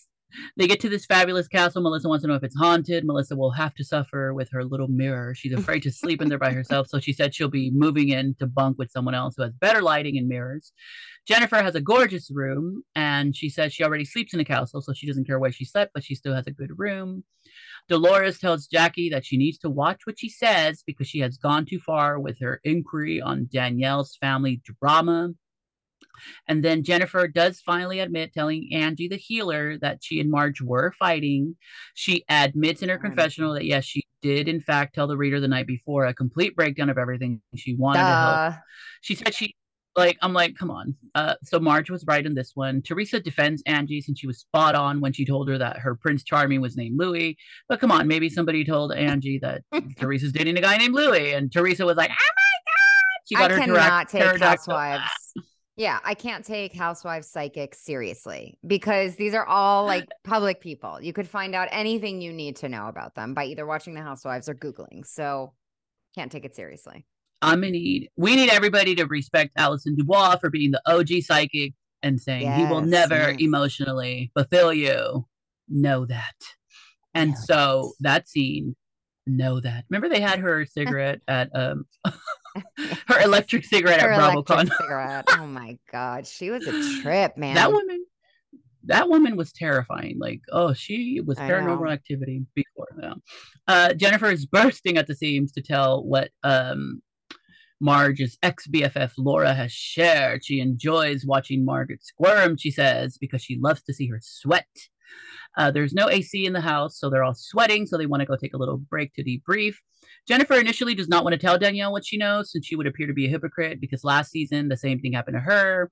they 0.56 0.66
get 0.66 0.80
to 0.80 0.88
this 0.88 1.06
fabulous 1.06 1.48
castle. 1.48 1.82
Melissa 1.82 2.08
wants 2.08 2.22
to 2.22 2.28
know 2.28 2.34
if 2.34 2.42
it's 2.42 2.56
haunted. 2.56 3.04
Melissa 3.04 3.36
will 3.36 3.50
have 3.52 3.74
to 3.74 3.84
suffer 3.84 4.34
with 4.34 4.50
her 4.50 4.64
little 4.64 4.88
mirror. 4.88 5.34
She's 5.34 5.52
afraid 5.58 5.82
to 5.84 5.90
sleep 5.90 6.22
in 6.22 6.28
there 6.28 6.38
by 6.38 6.52
herself. 6.52 6.88
So 6.88 7.00
she 7.00 7.12
said 7.12 7.34
she'll 7.34 7.48
be 7.48 7.70
moving 7.70 8.10
in 8.10 8.34
to 8.38 8.46
bunk 8.46 8.78
with 8.78 8.90
someone 8.90 9.14
else 9.14 9.34
who 9.36 9.42
has 9.42 9.52
better 9.52 9.82
lighting 9.82 10.18
and 10.18 10.28
mirrors. 10.28 10.72
Jennifer 11.26 11.62
has 11.62 11.74
a 11.74 11.80
gorgeous 11.80 12.30
room 12.30 12.82
and 12.94 13.36
she 13.36 13.48
says 13.48 13.72
she 13.72 13.84
already 13.84 14.04
sleeps 14.04 14.32
in 14.34 14.38
the 14.38 14.44
castle, 14.44 14.82
so 14.82 14.92
she 14.92 15.06
doesn't 15.06 15.26
care 15.26 15.38
where 15.38 15.52
she 15.52 15.64
slept, 15.64 15.92
but 15.94 16.04
she 16.04 16.14
still 16.14 16.34
has 16.34 16.46
a 16.46 16.52
good 16.52 16.70
room. 16.76 17.24
Dolores 17.88 18.38
tells 18.38 18.66
Jackie 18.66 19.10
that 19.10 19.24
she 19.24 19.36
needs 19.36 19.58
to 19.58 19.70
watch 19.70 20.02
what 20.04 20.18
she 20.18 20.28
says 20.28 20.82
because 20.86 21.08
she 21.08 21.18
has 21.20 21.36
gone 21.36 21.66
too 21.66 21.80
far 21.80 22.18
with 22.18 22.38
her 22.40 22.60
inquiry 22.64 23.20
on 23.20 23.48
Danielle's 23.52 24.16
family 24.16 24.62
drama. 24.80 25.30
And 26.48 26.64
then 26.64 26.82
Jennifer 26.82 27.28
does 27.28 27.60
finally 27.60 28.00
admit, 28.00 28.32
telling 28.32 28.68
Angie 28.72 29.08
the 29.08 29.16
healer, 29.16 29.78
that 29.78 30.02
she 30.02 30.20
and 30.20 30.30
Marge 30.30 30.60
were 30.60 30.92
fighting. 30.98 31.56
She 31.94 32.24
admits 32.28 32.82
in 32.82 32.88
her 32.88 32.98
confessional 32.98 33.54
that 33.54 33.64
yes, 33.64 33.84
she 33.84 34.02
did 34.22 34.48
in 34.48 34.60
fact 34.60 34.94
tell 34.94 35.06
the 35.06 35.16
reader 35.16 35.40
the 35.40 35.48
night 35.48 35.66
before 35.66 36.06
a 36.06 36.14
complete 36.14 36.54
breakdown 36.56 36.88
of 36.88 36.98
everything. 36.98 37.40
She 37.56 37.74
wanted 37.74 38.00
to 38.00 38.04
help. 38.04 38.54
She 39.00 39.14
said 39.14 39.34
she 39.34 39.54
like 39.96 40.16
I'm 40.22 40.32
like, 40.32 40.56
come 40.56 40.70
on. 40.70 40.94
Uh, 41.14 41.34
so 41.42 41.60
Marge 41.60 41.90
was 41.90 42.04
right 42.06 42.24
in 42.24 42.34
this 42.34 42.52
one. 42.54 42.82
Teresa 42.82 43.20
defends 43.20 43.62
Angie 43.66 44.00
since 44.00 44.18
she 44.18 44.26
was 44.26 44.38
spot 44.38 44.74
on 44.74 45.00
when 45.00 45.12
she 45.12 45.24
told 45.24 45.48
her 45.48 45.58
that 45.58 45.78
her 45.78 45.94
Prince 45.94 46.24
Charming 46.24 46.60
was 46.60 46.76
named 46.76 46.98
Luis. 46.98 47.36
But 47.68 47.80
come 47.80 47.90
on, 47.90 48.08
maybe 48.08 48.30
somebody 48.30 48.64
told 48.64 48.92
Angie 48.92 49.38
that 49.40 49.62
Teresa's 49.98 50.32
dating 50.32 50.56
a 50.56 50.60
guy 50.60 50.78
named 50.78 50.94
Luis, 50.94 51.34
and 51.34 51.52
Teresa 51.52 51.84
was 51.84 51.96
like, 51.96 52.10
oh 52.10 52.14
my 52.14 52.52
god. 52.66 53.28
She 53.28 53.36
I 53.36 53.38
got 53.40 53.50
her 53.50 53.58
cannot 53.58 54.08
direct 54.08 54.10
take 54.10 54.42
housewives. 54.42 55.34
Yeah, 55.82 55.98
I 56.04 56.14
can't 56.14 56.44
take 56.44 56.72
housewives 56.72 57.26
psychics 57.26 57.80
seriously 57.80 58.56
because 58.64 59.16
these 59.16 59.34
are 59.34 59.44
all 59.44 59.84
like 59.84 60.06
public 60.24 60.60
people. 60.60 61.00
You 61.02 61.12
could 61.12 61.26
find 61.26 61.56
out 61.56 61.66
anything 61.72 62.20
you 62.20 62.32
need 62.32 62.54
to 62.58 62.68
know 62.68 62.86
about 62.86 63.16
them 63.16 63.34
by 63.34 63.46
either 63.46 63.66
watching 63.66 63.94
the 63.94 64.00
housewives 64.00 64.48
or 64.48 64.54
Googling. 64.54 65.04
So 65.04 65.54
can't 66.14 66.30
take 66.30 66.44
it 66.44 66.54
seriously. 66.54 67.04
I'm 67.42 67.62
gonna 67.62 67.72
need 67.72 68.10
we 68.16 68.36
need 68.36 68.50
everybody 68.50 68.94
to 68.94 69.06
respect 69.06 69.54
Allison 69.56 69.96
DuBois 69.96 70.36
for 70.36 70.50
being 70.50 70.70
the 70.70 70.80
OG 70.86 71.24
psychic 71.24 71.74
and 72.00 72.20
saying 72.20 72.52
he 72.52 72.64
will 72.64 72.82
never 72.82 73.32
yes. 73.32 73.40
emotionally 73.40 74.30
fulfill 74.34 74.72
you. 74.72 75.26
Know 75.68 76.06
that. 76.06 76.36
And 77.12 77.36
so 77.36 77.94
that 77.98 78.28
scene, 78.28 78.76
know 79.26 79.58
that. 79.58 79.84
Remember 79.90 80.08
they 80.08 80.20
had 80.20 80.38
her 80.38 80.64
cigarette 80.64 81.22
at 81.26 81.50
um 81.56 81.86
her 83.08 83.20
electric 83.20 83.64
cigarette 83.64 84.00
Her 84.00 84.12
at 84.12 84.20
BravoCon. 84.20 84.70
cigarette. 84.76 85.24
Oh 85.30 85.46
my 85.46 85.78
god, 85.92 86.26
she 86.26 86.50
was 86.50 86.66
a 86.66 87.02
trip, 87.02 87.36
man. 87.36 87.54
that 87.54 87.72
woman 87.72 88.04
that 88.84 89.08
woman 89.08 89.36
was 89.36 89.52
terrifying 89.52 90.16
like 90.18 90.40
oh 90.50 90.72
she 90.72 91.20
was 91.24 91.38
paranormal 91.38 91.92
activity 91.92 92.44
before 92.52 92.88
now 92.96 93.14
uh 93.68 93.94
jennifer 93.94 94.26
is 94.26 94.44
bursting 94.44 94.96
at 94.98 95.06
the 95.06 95.14
seams 95.14 95.52
to 95.52 95.62
tell 95.62 96.02
what 96.04 96.30
um 96.42 97.00
marge's 97.80 98.36
ex-bff 98.42 99.12
laura 99.18 99.54
has 99.54 99.70
shared 99.70 100.44
she 100.44 100.58
enjoys 100.58 101.24
watching 101.24 101.64
margaret 101.64 102.02
squirm 102.02 102.56
she 102.56 102.72
says 102.72 103.16
because 103.20 103.40
she 103.40 103.56
loves 103.60 103.82
to 103.82 103.94
see 103.94 104.08
her 104.08 104.18
sweat 104.20 104.66
uh, 105.58 105.70
there's 105.70 105.92
no 105.92 106.08
AC 106.08 106.46
in 106.46 106.54
the 106.54 106.62
house, 106.62 106.98
so 106.98 107.10
they're 107.10 107.22
all 107.22 107.34
sweating. 107.34 107.86
So 107.86 107.98
they 107.98 108.06
want 108.06 108.22
to 108.22 108.26
go 108.26 108.36
take 108.36 108.54
a 108.54 108.56
little 108.56 108.78
break 108.78 109.12
to 109.14 109.22
debrief. 109.22 109.74
Jennifer 110.28 110.54
initially 110.54 110.94
does 110.94 111.08
not 111.08 111.24
want 111.24 111.34
to 111.34 111.38
tell 111.38 111.58
Danielle 111.58 111.92
what 111.92 112.06
she 112.06 112.16
knows, 112.16 112.52
since 112.52 112.66
she 112.66 112.76
would 112.76 112.86
appear 112.86 113.06
to 113.06 113.12
be 113.12 113.26
a 113.26 113.30
hypocrite 113.30 113.80
because 113.80 114.04
last 114.04 114.30
season 114.30 114.68
the 114.68 114.76
same 114.76 115.00
thing 115.00 115.12
happened 115.12 115.36
to 115.36 115.40
her. 115.40 115.90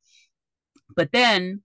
But 0.95 1.11
then 1.13 1.63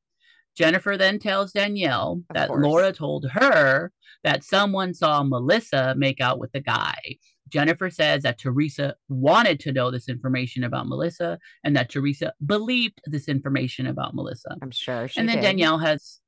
Jennifer 0.55 0.97
then 0.97 1.19
tells 1.19 1.51
Danielle 1.51 2.21
Of 2.29 2.35
that 2.35 2.47
course. 2.47 2.63
Laura 2.63 2.91
told 2.91 3.29
her 3.31 3.91
that 4.23 4.43
someone 4.43 4.93
saw 4.93 5.21
Melissa 5.23 5.93
make 5.97 6.21
out 6.21 6.39
with 6.39 6.51
the 6.51 6.61
guy. 6.61 7.17
Jennifer 7.49 7.91
says 7.91 8.23
that 8.23 8.39
Teresa 8.39 8.95
wanted 9.07 9.59
to 9.61 9.71
know 9.71 9.91
this 9.91 10.09
information 10.09 10.63
about 10.63 10.87
Melissa 10.87 11.37
and 11.63 11.75
that 11.75 11.89
Teresa 11.89 12.33
believed 12.45 12.99
this 13.05 13.27
information 13.27 13.85
about 13.85 14.15
Melissa. 14.15 14.57
I'm 14.61 14.71
sure 14.71 15.07
she 15.07 15.19
and 15.19 15.29
then 15.29 15.37
did. 15.37 15.43
Danielle 15.43 15.77
has 15.77 16.19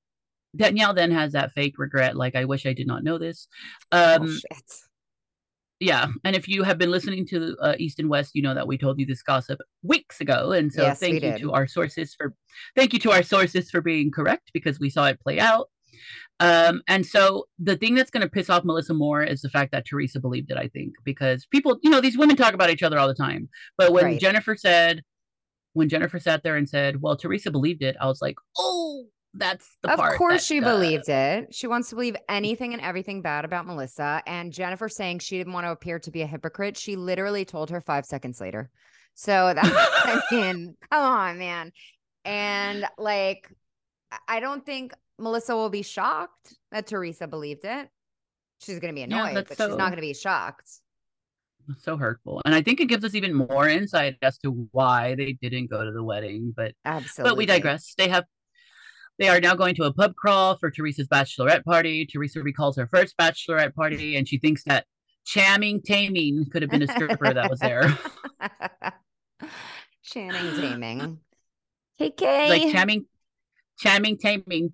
Danielle 0.55 0.93
then 0.93 1.11
has 1.11 1.33
that 1.33 1.51
fake 1.53 1.75
regret, 1.77 2.15
like 2.15 2.35
I 2.35 2.45
wish 2.45 2.65
I 2.65 2.73
did 2.73 2.87
not 2.87 3.03
know 3.03 3.17
this. 3.17 3.47
Um, 3.91 4.25
Bullshit. 4.25 4.43
Yeah, 5.79 6.07
and 6.23 6.35
if 6.35 6.47
you 6.47 6.63
have 6.63 6.77
been 6.77 6.91
listening 6.91 7.25
to 7.27 7.55
uh, 7.61 7.75
East 7.77 7.99
and 7.99 8.09
West, 8.09 8.31
you 8.33 8.41
know 8.41 8.53
that 8.53 8.67
we 8.67 8.77
told 8.77 8.99
you 8.99 9.05
this 9.05 9.21
gossip 9.21 9.59
weeks 9.83 10.19
ago, 10.21 10.51
and 10.51 10.71
so 10.73 10.83
Yes, 10.83 10.99
thank 10.99 11.15
you 11.15 11.19
did. 11.19 11.41
to 11.41 11.53
our 11.53 11.67
sources 11.67 12.15
for 12.15 12.33
thank 12.75 12.93
you 12.93 12.99
to 12.99 13.11
our 13.11 13.23
sources 13.23 13.69
for 13.69 13.81
being 13.81 14.11
correct 14.11 14.51
because 14.53 14.79
we 14.79 14.89
saw 14.89 15.05
it 15.07 15.19
play 15.21 15.39
out. 15.39 15.69
Um, 16.39 16.81
and 16.87 17.05
so 17.05 17.45
the 17.57 17.75
thing 17.75 17.95
that's 17.95 18.11
going 18.11 18.21
to 18.21 18.29
piss 18.29 18.49
off 18.49 18.63
Melissa 18.63 18.93
more 18.93 19.23
is 19.23 19.41
the 19.41 19.49
fact 19.49 19.71
that 19.71 19.85
Teresa 19.85 20.19
believed 20.19 20.51
it. 20.51 20.57
I 20.57 20.67
think 20.67 20.93
because 21.03 21.45
people, 21.47 21.79
you 21.81 21.89
know, 21.89 22.01
these 22.01 22.17
women 22.17 22.35
talk 22.35 22.53
about 22.53 22.69
each 22.69 22.83
other 22.83 22.99
all 22.99 23.07
the 23.07 23.15
time, 23.15 23.49
but 23.77 23.91
when 23.91 24.05
Right. 24.05 24.19
Jennifer 24.19 24.55
said, 24.55 25.01
when 25.73 25.89
Jennifer 25.89 26.19
sat 26.19 26.41
there 26.43 26.55
and 26.55 26.67
said, 26.67 27.01
"Well, 27.01 27.17
Teresa 27.17 27.51
believed 27.51 27.83
it," 27.83 27.95
I 28.01 28.07
was 28.07 28.19
like, 28.21 28.37
"Oh, 28.57 29.05
that's 29.33 29.67
the 29.83 29.91
Of 29.91 29.99
part." 29.99 30.17
course, 30.17 30.43
she 30.45 30.59
believed 30.59 31.09
it. 31.09 31.53
She 31.53 31.67
wants 31.67 31.89
to 31.89 31.95
believe 31.95 32.15
anything 32.29 32.73
and 32.73 32.81
everything 32.81 33.21
bad 33.21 33.45
about 33.45 33.65
Melissa. 33.67 34.21
And 34.25 34.51
Jennifer 34.51 34.89
saying 34.89 35.19
she 35.19 35.37
didn't 35.37 35.53
want 35.53 35.65
to 35.65 35.71
appear 35.71 35.99
to 35.99 36.11
be 36.11 36.21
a 36.21 36.27
hypocrite. 36.27 36.77
She 36.77 36.95
literally 36.95 37.45
told 37.45 37.69
her 37.69 37.81
five 37.81 38.05
seconds 38.05 38.41
later. 38.41 38.69
So 39.15 39.53
that 39.53 39.63
I 39.63 40.21
mean, 40.35 40.75
come 40.91 41.03
on, 41.03 41.37
man. 41.39 41.71
And 42.25 42.85
like, 42.97 43.49
I- 44.27 44.39
don't 44.39 44.65
think 44.65 44.93
Melissa 45.19 45.55
will 45.55 45.69
be 45.69 45.81
shocked 45.81 46.55
that 46.71 46.87
Teresa 46.87 47.27
believed 47.27 47.65
it. 47.65 47.89
She's 48.59 48.79
going 48.79 48.93
to 48.93 48.95
be 48.95 49.03
annoyed, 49.03 49.35
that's 49.35 49.55
but 49.55 49.57
she's 49.67 49.77
not 49.77 49.89
going 49.89 49.95
to 49.97 50.01
be 50.01 50.13
shocked. 50.15 50.67
so 51.79 51.97
hurtful 51.97 52.41
and 52.45 52.55
i 52.55 52.61
think 52.61 52.79
it 52.79 52.85
gives 52.85 53.03
us 53.03 53.13
even 53.13 53.33
more 53.33 53.67
insight 53.67 54.15
as 54.21 54.37
to 54.37 54.67
why 54.71 55.15
they 55.15 55.33
didn't 55.41 55.69
go 55.69 55.83
to 55.83 55.91
the 55.91 56.01
wedding 56.01 56.53
but 56.55 56.71
absolutely 56.85 57.29
but 57.31 57.37
we 57.37 57.45
digress 57.45 57.93
they 57.97 58.07
have 58.07 58.23
they 59.19 59.29
are 59.29 59.39
now 59.39 59.55
going 59.55 59.75
to 59.75 59.83
a 59.83 59.93
pub 59.93 60.15
crawl 60.15 60.57
for 60.57 60.69
teresa's 60.69 61.07
bachelorette 61.07 61.63
party. 61.63 62.05
Teresa 62.05 62.41
recalls 62.41 62.77
her 62.77 62.87
first 62.87 63.15
bachelorette 63.17 63.73
party 63.73 64.15
and 64.15 64.27
she 64.27 64.37
thinks 64.37 64.63
that 64.65 64.85
chamming 65.25 65.81
taming 65.81 66.45
could 66.51 66.61
have 66.61 66.71
been 66.71 66.83
a 66.83 66.87
stripper 66.87 67.33
that 67.33 67.49
was 67.49 67.59
there. 67.59 67.97
Channing 70.03 70.61
taming. 70.61 71.19
Kk 71.99 72.21
like 72.21 72.71
chamming 72.71 73.05
chamming 73.79 74.17
taming. 74.17 74.73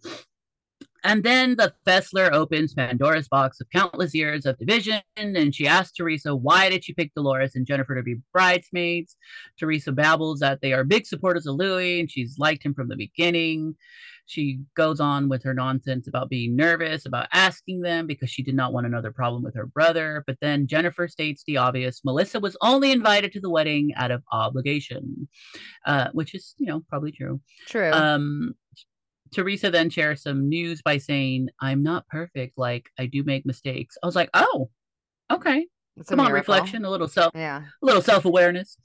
And 1.06 1.24
then 1.24 1.58
the 1.58 1.74
Fessler 1.86 2.32
opens 2.32 2.74
Pandora's 2.74 3.28
box 3.28 3.60
of 3.60 3.70
countless 3.72 4.16
years 4.16 4.46
of 4.46 4.58
division, 4.58 5.02
and 5.18 5.54
she 5.54 5.68
asks 5.68 5.98
Teresa 5.98 6.34
why 6.34 6.70
did 6.70 6.86
she 6.86 6.94
pick 6.94 7.14
Dolores 7.14 7.56
and 7.56 7.66
Jennifer 7.66 7.96
to 7.96 8.04
be 8.04 8.22
bridesmaids. 8.32 9.18
Teresa 9.60 9.92
babbles 9.92 10.40
that 10.40 10.62
they 10.62 10.72
are 10.72 10.86
big 10.86 11.06
supporters 11.06 11.46
of 11.46 11.56
Luis, 11.56 12.00
and 12.00 12.10
she's 12.10 12.40
liked 12.40 12.64
him 12.64 12.74
from 12.74 12.88
the 12.88 12.96
beginning. 12.96 13.76
She 14.26 14.60
goes 14.76 15.00
on 15.00 15.30
with 15.30 15.44
her 15.44 15.54
nonsense 15.54 16.08
about 16.08 16.30
being 16.30 16.56
nervous 16.56 17.06
about 17.06 17.28
asking 17.34 17.82
them 17.82 18.08
because 18.08 18.30
she 18.30 18.44
did 18.44 18.56
not 18.56 18.74
want 18.74 18.86
another 18.86 19.12
problem 19.12 19.44
with 19.44 19.56
her 19.56 19.66
brother. 19.66 20.24
But 20.26 20.38
then 20.42 20.68
Jennifer 20.68 21.08
states 21.08 21.44
the 21.46 21.58
obvious 21.58 22.02
Melissa 22.06 22.40
was 22.40 22.58
only 22.62 22.92
invited 22.92 23.32
to 23.34 23.42
the 23.42 23.50
wedding 23.50 23.94
out 23.96 24.12
of 24.12 24.24
obligation, 24.32 25.28
uh, 25.86 26.10
which 26.14 26.34
is, 26.34 26.56
you 26.58 26.68
know, 26.68 26.84
probably 26.90 27.12
true. 27.12 27.42
True. 27.68 27.92
Um, 27.92 28.54
Teresa 29.34 29.72
then 29.72 29.90
shares 29.90 30.22
some 30.22 30.48
news 30.48 30.82
by 30.82 30.98
saying, 30.98 31.50
I'm 31.60 31.84
not 31.84 32.08
perfect. 32.08 32.58
Like, 32.58 32.90
I 33.00 33.08
do 33.08 33.24
make 33.24 33.46
mistakes. 33.46 33.98
I 34.02 34.06
was 34.06 34.16
like, 34.16 34.30
oh, 34.34 34.70
okay. 35.32 35.66
It's 35.98 36.10
Come 36.10 36.20
on, 36.20 36.32
reflection, 36.32 36.86
a 36.86 36.90
little 36.90 37.08
self, 37.08 37.32
Yeah. 37.36 37.62
a 37.82 37.86
little 37.86 38.02
self 38.02 38.26
awareness. 38.26 38.78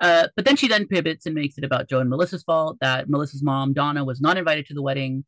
Uh, 0.00 0.26
but 0.34 0.44
then 0.44 0.56
she 0.56 0.66
then 0.66 0.86
pivots 0.86 1.24
and 1.26 1.34
makes 1.34 1.56
it 1.58 1.64
about 1.64 1.88
Joe 1.88 2.00
and 2.00 2.10
Melissa's 2.10 2.42
fault 2.42 2.78
that 2.80 3.08
Melissa's 3.08 3.42
mom, 3.42 3.72
Donna, 3.72 4.04
was 4.04 4.20
not 4.20 4.36
invited 4.36 4.66
to 4.66 4.74
the 4.74 4.82
wedding. 4.82 5.24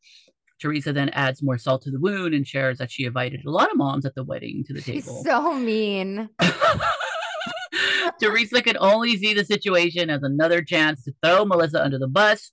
Teresa 0.61 0.91
then 0.91 1.07
adds 1.09 1.41
more 1.41 1.57
salt 1.57 1.81
to 1.83 1.91
the 1.91 1.99
wound 1.99 2.33
and 2.33 2.45
shares 2.45 2.77
that 2.79 2.91
she 2.91 3.05
invited 3.05 3.45
a 3.45 3.49
lot 3.49 3.71
of 3.71 3.77
moms 3.77 4.05
at 4.05 4.15
the 4.15 4.23
wedding 4.25 4.65
to 4.67 4.73
the 4.73 4.81
She's 4.81 5.05
table. 5.05 5.23
so 5.23 5.53
mean. 5.53 6.27
Teresa 8.19 8.61
could 8.61 8.77
only 8.79 9.15
see 9.17 9.33
the 9.33 9.45
situation 9.45 10.09
as 10.09 10.23
another 10.23 10.61
chance 10.61 11.03
to 11.05 11.13
throw 11.23 11.45
Melissa 11.45 11.81
under 11.81 11.97
the 11.97 12.07
bus. 12.09 12.51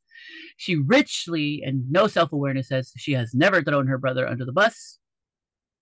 She 0.56 0.76
richly 0.76 1.62
and 1.64 1.90
no 1.90 2.06
self 2.06 2.32
awareness 2.32 2.68
says 2.68 2.92
she 2.96 3.12
has 3.12 3.34
never 3.34 3.62
thrown 3.62 3.86
her 3.88 3.98
brother 3.98 4.26
under 4.28 4.44
the 4.44 4.52
bus. 4.52 4.98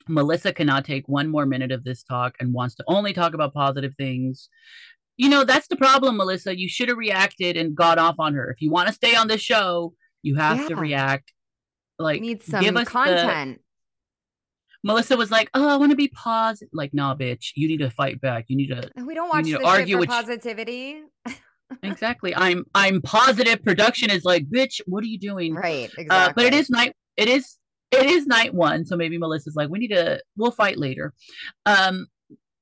Melissa 0.09 0.52
cannot 0.52 0.84
take 0.84 1.09
one 1.09 1.28
more 1.28 1.46
minute 1.46 1.72
of 1.72 1.84
this 1.84 2.02
talk 2.02 2.34
and 2.40 2.52
wants 2.52 2.74
to 2.76 2.84
only 2.86 3.12
talk 3.12 3.34
about 3.34 3.55
positive 3.55 3.94
things. 3.96 4.48
You 5.16 5.28
know, 5.28 5.44
that's 5.44 5.68
the 5.68 5.76
problem, 5.76 6.16
Melissa. 6.16 6.59
You 6.59 6.68
should 6.68 6.88
have 6.88 6.98
reacted 6.98 7.57
and 7.57 7.74
got 7.74 7.98
off 7.98 8.16
on 8.18 8.34
her. 8.34 8.50
If 8.50 8.61
you 8.61 8.70
want 8.70 8.88
to 8.88 8.94
stay 8.94 9.14
on 9.14 9.28
this 9.28 9.40
show, 9.40 9.94
you 10.22 10.34
have 10.36 10.66
to 10.68 10.76
react. 10.76 11.32
Like, 11.98 12.20
Need 12.20 12.40
give 12.40 12.46
some 12.46 12.76
us 12.76 12.84
the- 12.84 12.90
content. 12.90 13.61
Melissa 14.82 15.16
was 15.16 15.30
like, 15.30 15.48
"Oh, 15.55 15.66
I 15.68 15.76
want 15.76 15.92
to 15.92 15.96
be 15.96 16.09
positive." 16.09 16.68
Like, 16.74 16.92
nah, 16.92 17.14
bitch, 17.14 17.52
you 17.55 17.68
need 17.68 17.78
to 17.78 17.88
fight 17.90 18.20
back. 18.20 18.44
You 18.48 18.57
need 18.57 18.66
to 18.68 18.90
We 19.07 19.14
don't 19.14 19.26
you 19.26 19.30
watch 19.32 19.44
need 19.46 19.55
this 19.55 19.61
to 19.62 19.66
argue 19.66 19.98
with- 19.98 20.09
positivity. 20.11 21.00
exactly. 21.82 22.34
I'm 22.34 22.64
I'm 22.74 23.00
positive. 23.00 23.62
Production 23.64 24.11
is 24.11 24.24
like, 24.24 24.44
bitch, 24.50 24.80
what 24.86 25.02
are 25.02 25.07
you 25.07 25.18
doing? 25.18 25.55
Right. 25.55 25.84
Exactly. 25.96 26.09
Uh, 26.11 26.32
but 26.34 26.44
it 26.44 26.52
is 26.55 26.68
night. 26.68 26.92
It 27.16 27.28
is 27.28 27.57
it 27.95 28.11
is 28.11 28.26
night 28.26 28.55
one. 28.55 28.84
So 28.84 28.97
maybe 28.97 29.18
Melissa's 29.18 29.57
like, 29.57 29.70
we 29.70 29.78
need 29.78 29.95
to. 29.95 30.20
We'll 30.36 30.51
fight 30.51 30.78
later. 30.78 31.12
Um. 31.66 32.07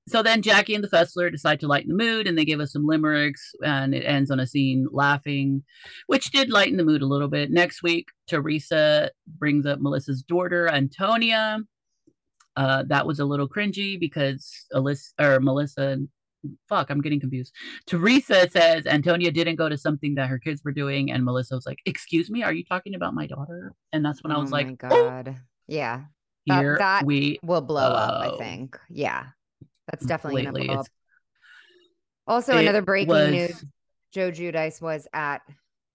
So 0.08 0.20
then 0.20 0.42
Jackie 0.42 0.74
and 0.74 0.82
the 0.82 0.88
Fessler 0.88 1.30
decide 1.30 1.60
to 1.60 1.68
lighten 1.68 1.88
the 1.88 2.04
mood, 2.04 2.26
and 2.26 2.36
they 2.36 2.44
give 2.44 2.58
us 2.58 2.72
some 2.72 2.86
limericks, 2.86 3.52
and 3.64 3.94
it 3.94 4.04
ends 4.04 4.32
on 4.32 4.40
a 4.40 4.48
scene 4.48 4.88
laughing, 4.90 5.62
which 6.08 6.32
did 6.32 6.50
lighten 6.50 6.76
the 6.76 6.84
mood 6.84 7.02
a 7.02 7.06
little 7.06 7.28
bit. 7.28 7.52
Next 7.52 7.84
week, 7.84 8.08
Teresa 8.26 9.12
brings 9.38 9.64
up 9.64 9.80
Melissa's 9.80 10.22
daughter 10.22 10.68
Antonia. 10.68 11.60
Uh, 12.56 12.82
that 12.88 13.06
was 13.06 13.20
a 13.20 13.24
little 13.24 13.48
cringy 13.48 13.98
because 13.98 14.66
Alyssa 14.74 15.12
or 15.20 15.40
Melissa 15.40 15.98
fuck, 16.68 16.90
I'm 16.90 17.00
getting 17.00 17.20
confused. 17.20 17.54
Teresa 17.86 18.48
says 18.50 18.86
Antonia 18.86 19.30
didn't 19.30 19.56
go 19.56 19.68
to 19.68 19.76
something 19.78 20.14
that 20.16 20.28
her 20.28 20.38
kids 20.38 20.62
were 20.64 20.72
doing, 20.72 21.10
and 21.12 21.24
Melissa 21.24 21.54
was 21.54 21.66
like, 21.66 21.78
"Excuse 21.86 22.30
me, 22.30 22.42
are 22.42 22.52
you 22.52 22.64
talking 22.64 22.94
about 22.94 23.14
my 23.14 23.26
daughter?" 23.26 23.74
And 23.92 24.04
that's 24.04 24.22
when 24.22 24.32
I 24.32 24.36
oh 24.36 24.40
was 24.40 24.50
like, 24.50 24.68
"Oh, 24.68 24.88
god. 24.88 25.36
Yeah. 25.68 26.02
That- 26.46 26.60
here 26.60 26.76
that 26.78 27.04
we 27.06 27.38
Will 27.42 27.60
blow 27.60 27.92
up, 27.92 28.20
I 28.22 28.28
Oh. 28.30 28.36
think. 28.36 28.78
Yeah. 28.90 29.26
That's 29.90 30.04
definitely 30.06 30.44
gonna 30.44 30.64
blow 30.64 30.74
up. 30.80 30.86
Also, 32.26 32.56
another 32.56 32.82
breaking 32.82 33.08
was- 33.08 33.30
news. 33.30 33.64
Joe 34.12 34.30
Judice 34.30 34.80
was 34.80 35.08
at 35.14 35.40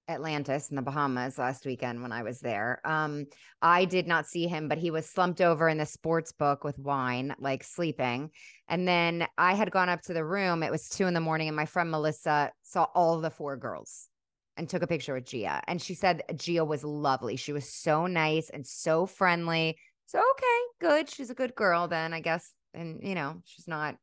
Atlantis 0.07 0.69
in 0.69 0.75
the 0.75 0.81
Bahamas 0.81 1.37
last 1.37 1.65
weekend 1.65 2.01
when 2.01 2.11
I 2.11 2.23
was 2.23 2.39
there. 2.39 2.81
Um, 2.85 3.25
I 3.61 3.85
did 3.85 4.07
not 4.07 4.27
see 4.27 4.47
him, 4.47 4.67
but 4.67 4.77
he 4.77 4.91
was 4.91 5.09
slumped 5.09 5.41
over 5.41 5.67
in 5.67 5.77
the 5.77 5.85
sports 5.85 6.31
book 6.31 6.63
with 6.63 6.79
wine, 6.79 7.35
like 7.39 7.63
sleeping. 7.63 8.31
And 8.67 8.87
then 8.87 9.27
I 9.37 9.53
had 9.53 9.71
gone 9.71 9.89
up 9.89 10.01
to 10.03 10.13
the 10.13 10.25
room. 10.25 10.63
It 10.63 10.71
was 10.71 10.89
two 10.89 11.07
in 11.07 11.13
the 11.13 11.19
morning, 11.19 11.47
and 11.47 11.55
my 11.55 11.65
friend 11.65 11.91
Melissa 11.91 12.51
saw 12.63 12.87
all 12.95 13.19
the 13.19 13.29
four 13.29 13.57
girls 13.57 14.07
and 14.55 14.67
took 14.67 14.81
a 14.81 14.87
picture 14.87 15.13
with 15.13 15.25
Gia. 15.25 15.61
And 15.67 15.81
she 15.81 15.93
said 15.93 16.23
Gia 16.35 16.65
was 16.65 16.83
lovely. 16.83 17.35
She 17.35 17.53
was 17.53 17.69
so 17.69 18.07
nice 18.07 18.49
and 18.49 18.65
so 18.65 19.05
friendly. 19.05 19.77
So 20.07 20.19
okay, 20.19 20.59
good. 20.79 21.09
She's 21.09 21.29
a 21.29 21.35
good 21.35 21.55
girl 21.55 21.87
then, 21.87 22.13
I 22.13 22.21
guess. 22.21 22.51
And 22.73 23.01
you 23.03 23.15
know, 23.15 23.41
she's 23.45 23.67
not 23.67 23.95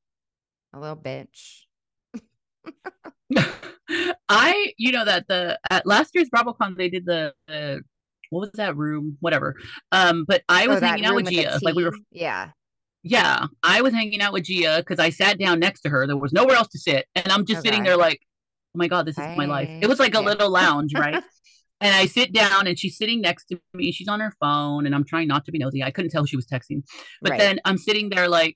a 0.72 0.80
little 0.80 0.96
bitch. 0.96 1.62
I, 4.28 4.72
you 4.78 4.92
know, 4.92 5.04
that 5.04 5.26
the 5.28 5.58
at 5.70 5.86
last 5.86 6.10
year's 6.14 6.28
BravoCon 6.30 6.76
they 6.76 6.88
did 6.88 7.04
the, 7.06 7.32
the 7.48 7.82
what 8.30 8.40
was 8.40 8.50
that 8.54 8.76
room, 8.76 9.16
whatever. 9.20 9.56
Um, 9.92 10.24
but 10.26 10.42
I 10.48 10.66
was 10.66 10.78
Oh, 10.78 10.86
hanging 10.86 11.04
out 11.04 11.14
with 11.14 11.26
Gia, 11.26 11.58
like 11.62 11.74
we 11.74 11.84
were. 11.84 11.94
Yeah. 12.10 12.50
yeah, 13.02 13.46
I 13.62 13.82
was 13.82 13.92
hanging 13.92 14.20
out 14.22 14.32
with 14.32 14.44
Gia 14.44 14.78
because 14.78 14.98
I 14.98 15.10
sat 15.10 15.38
down 15.38 15.60
next 15.60 15.82
to 15.82 15.90
her. 15.90 16.06
There 16.06 16.16
was 16.16 16.32
nowhere 16.32 16.56
else 16.56 16.68
to 16.68 16.78
sit, 16.78 17.06
and 17.14 17.30
I'm 17.30 17.44
just 17.44 17.62
sitting 17.62 17.82
there 17.82 17.96
like, 17.96 18.20
oh 18.74 18.78
my 18.78 18.88
god, 18.88 19.06
this 19.06 19.18
is 19.18 19.28
my 19.34 19.46
life. 19.46 19.70
It 19.80 19.88
was 19.88 19.98
like 19.98 20.14
a 20.14 20.20
Yeah. 20.20 20.24
little 20.26 20.50
lounge, 20.50 20.94
right? 20.94 21.20
and 21.80 21.94
I 21.94 22.06
sit 22.06 22.32
down, 22.32 22.66
and 22.66 22.78
she's 22.78 22.96
sitting 22.96 23.20
next 23.20 23.46
to 23.46 23.60
me. 23.74 23.92
She's 23.92 24.08
on 24.08 24.20
her 24.20 24.32
phone, 24.40 24.86
and 24.86 24.94
I'm 24.94 25.04
trying 25.04 25.28
not 25.28 25.44
to 25.46 25.52
be 25.52 25.58
nosy. 25.58 25.82
I 25.82 25.90
couldn't 25.90 26.10
tell 26.10 26.24
she 26.24 26.36
was 26.36 26.46
texting, 26.46 26.82
but 27.22 27.30
Right. 27.32 27.38
then 27.38 27.60
I'm 27.64 27.78
sitting 27.78 28.08
there 28.10 28.28
like. 28.28 28.54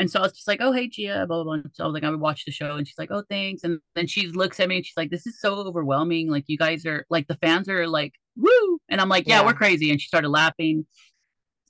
And 0.00 0.10
so 0.10 0.18
I 0.18 0.22
was 0.22 0.32
just 0.32 0.48
like, 0.48 0.62
oh, 0.62 0.72
hey, 0.72 0.88
Gia, 0.88 1.26
blah, 1.28 1.44
blah, 1.44 1.56
blah. 1.58 1.70
So 1.74 1.84
I 1.84 1.86
was 1.86 1.92
like, 1.92 2.04
I 2.04 2.08
would 2.10 2.20
watch 2.20 2.46
the 2.46 2.50
show. 2.50 2.76
And 2.76 2.88
she's 2.88 2.98
like, 2.98 3.10
oh, 3.10 3.22
thanks. 3.28 3.64
And 3.64 3.80
then 3.94 4.06
she 4.06 4.28
looks 4.28 4.58
at 4.58 4.66
me 4.66 4.76
and 4.76 4.86
she's 4.86 4.96
like, 4.96 5.10
this 5.10 5.26
is 5.26 5.38
so 5.38 5.56
overwhelming. 5.56 6.30
Like, 6.30 6.44
you 6.46 6.56
guys 6.56 6.86
are 6.86 7.04
like, 7.10 7.28
the 7.28 7.36
fans 7.36 7.68
are 7.68 7.86
like, 7.86 8.14
woo. 8.34 8.78
And 8.88 8.98
I'm 8.98 9.10
like, 9.10 9.28
yeah, 9.28 9.40
Yeah. 9.40 9.46
we're 9.46 9.52
crazy. 9.52 9.90
And 9.90 10.00
she 10.00 10.06
started 10.06 10.30
laughing 10.30 10.86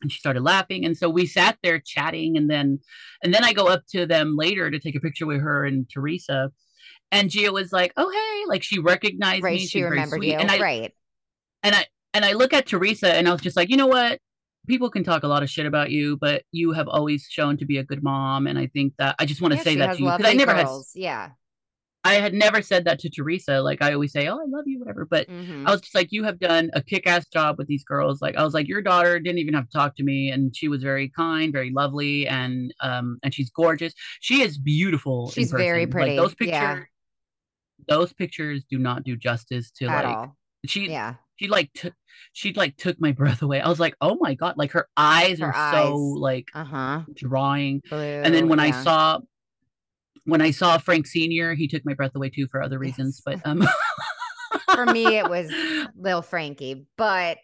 and 0.00 0.12
she 0.12 0.20
started 0.20 0.44
laughing. 0.44 0.84
And 0.84 0.96
so 0.96 1.10
we 1.10 1.26
sat 1.26 1.58
there 1.64 1.80
chatting. 1.84 2.36
And 2.36 2.48
then, 2.48 2.78
and 3.24 3.34
then 3.34 3.42
I 3.42 3.52
go 3.52 3.66
up 3.66 3.82
to 3.90 4.06
them 4.06 4.36
later 4.36 4.70
to 4.70 4.78
take 4.78 4.94
a 4.94 5.00
picture 5.00 5.26
with 5.26 5.40
her 5.40 5.64
and 5.66 5.90
Teresa. 5.90 6.52
And 7.10 7.30
Gia 7.30 7.50
was 7.50 7.72
like, 7.72 7.92
oh, 7.96 8.08
hey, 8.08 8.48
like 8.48 8.62
she 8.62 8.78
recognized 8.78 9.42
right. 9.42 9.58
me. 9.58 9.66
She 9.66 9.82
remembered 9.82 10.22
you. 10.22 10.34
And 10.34 10.52
I, 10.52 10.60
right. 10.60 10.94
and 11.64 11.74
I 11.74 11.86
and 12.14 12.24
I 12.24 12.34
look 12.34 12.52
at 12.52 12.66
Teresa 12.66 13.12
and 13.12 13.28
I 13.28 13.32
was 13.32 13.40
just 13.40 13.56
like, 13.56 13.70
you 13.70 13.76
know 13.76 13.88
what? 13.88 14.20
People 14.70 14.88
can 14.88 15.02
talk 15.02 15.24
a 15.24 15.26
lot 15.26 15.42
of 15.42 15.50
shit 15.50 15.66
about 15.66 15.90
you, 15.90 16.16
but 16.16 16.44
you 16.52 16.70
have 16.70 16.86
always 16.86 17.26
shown 17.28 17.56
to 17.56 17.64
be 17.66 17.78
a 17.78 17.82
good 17.82 18.04
mom, 18.04 18.46
and 18.46 18.56
I 18.56 18.68
think 18.68 18.92
that 18.98 19.16
I 19.18 19.26
just 19.26 19.42
want 19.42 19.50
to 19.50 19.58
Yeah, 19.58 19.64
say 19.64 19.74
that 19.76 19.96
to 19.96 20.02
you 20.04 20.10
because 20.12 20.24
I 20.24 20.34
never 20.34 20.54
girls. 20.54 20.92
Yeah. 20.94 21.30
I 22.04 22.14
had 22.14 22.32
never 22.32 22.62
said 22.62 22.84
that 22.84 23.00
to 23.00 23.10
Teresa. 23.10 23.60
Like 23.60 23.82
I 23.82 23.92
always 23.92 24.12
say, 24.12 24.28
oh, 24.28 24.36
I 24.38 24.44
love 24.46 24.66
you, 24.66 24.78
whatever. 24.78 25.04
But 25.04 25.28
Mhm. 25.28 25.66
I 25.66 25.72
was 25.72 25.80
just 25.80 25.94
like, 25.94 26.12
you 26.12 26.22
have 26.22 26.38
done 26.38 26.70
a 26.72 26.80
kick-ass 26.82 27.26
job 27.28 27.58
with 27.58 27.66
these 27.66 27.82
girls. 27.82 28.22
Like 28.22 28.36
I 28.36 28.44
was 28.44 28.54
like, 28.54 28.68
your 28.68 28.80
daughter 28.80 29.18
didn't 29.18 29.38
even 29.38 29.54
have 29.54 29.68
to 29.68 29.72
talk 29.76 29.96
to 29.96 30.04
me, 30.04 30.30
and 30.30 30.54
she 30.56 30.68
was 30.68 30.84
very 30.84 31.08
kind, 31.08 31.52
very 31.52 31.70
lovely, 31.72 32.28
and 32.28 32.72
um, 32.80 33.18
and 33.24 33.34
she's 33.34 33.50
gorgeous. 33.50 33.92
She 34.20 34.40
is 34.42 34.56
beautiful. 34.56 35.30
She's 35.32 35.50
very 35.50 35.88
pretty, 35.88 36.12
Like 36.12 36.16
those 36.16 36.34
pictures, 36.36 36.54
yeah. 36.54 36.80
those 37.88 38.12
pictures 38.12 38.62
do 38.70 38.78
not 38.78 39.02
do 39.02 39.16
justice 39.16 39.72
to 39.72 39.86
At 39.86 40.04
like 40.04 40.16
all. 40.16 40.36
she 40.64 40.88
Yeah. 40.88 41.16
She 41.40 41.48
like 41.48 41.72
took 41.72 41.94
she 42.34 42.52
like 42.52 42.76
took 42.76 43.00
my 43.00 43.12
breath 43.12 43.40
away. 43.40 43.62
I 43.62 43.68
was 43.68 43.80
like, 43.80 43.94
oh 44.02 44.18
my 44.20 44.34
god, 44.34 44.58
like 44.58 44.72
her 44.72 44.86
eyes 44.94 45.40
Her 45.40 45.46
are 45.54 45.72
so 45.72 45.96
like 45.96 46.48
Uh 46.54 46.64
huh. 46.64 47.00
drawing. 47.14 47.80
Blue. 47.88 47.98
And 47.98 48.34
then 48.34 48.46
when 48.48 48.60
I 48.60 48.72
saw 48.72 49.20
when 50.26 50.42
I 50.42 50.50
saw 50.50 50.76
Frank 50.76 51.06
Senior, 51.06 51.54
he 51.54 51.66
took 51.66 51.82
my 51.86 51.94
breath 51.94 52.14
away 52.14 52.28
too 52.28 52.46
for 52.48 52.62
other 52.62 52.78
reasons. 52.78 53.22
Yes. 53.26 53.40
But 53.42 53.50
um, 53.50 53.66
For 54.74 54.84
me, 54.84 55.06
it 55.16 55.26
was 55.26 55.50
Lil 55.96 56.20
Frankie, 56.20 56.84
but 56.98 57.38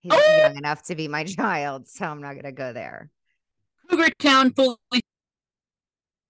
he's 0.00 0.12
Oh! 0.12 0.36
young 0.42 0.56
enough 0.56 0.82
to 0.84 0.96
be 0.96 1.06
my 1.06 1.22
child, 1.22 1.86
so 1.86 2.06
I'm 2.06 2.20
not 2.20 2.34
gonna 2.34 2.50
go 2.50 2.72
there. 2.72 3.10
Cougar 3.88 4.10
Town 4.18 4.52
fully. 4.52 4.76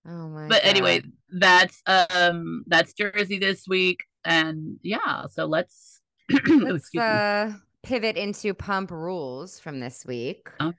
Oh 0.07 0.29
my. 0.29 0.49
But 0.49 0.65
anyway, 0.65 1.01
that's 1.31 1.83
um 1.87 2.65
that's 2.67 2.93
Jersey 2.93 3.39
this 3.39 3.67
week, 3.67 4.01
and 4.23 4.79
yeah. 4.83 5.29
So 5.31 5.47
let's. 5.47 6.00
Let's 6.49 6.95
uh, 6.97 7.53
pivot 7.83 8.17
into 8.17 8.55
pump 8.55 8.91
rules 8.91 9.59
from 9.59 9.81
this 9.81 10.05
week. 10.07 10.49
Oh, 10.61 10.73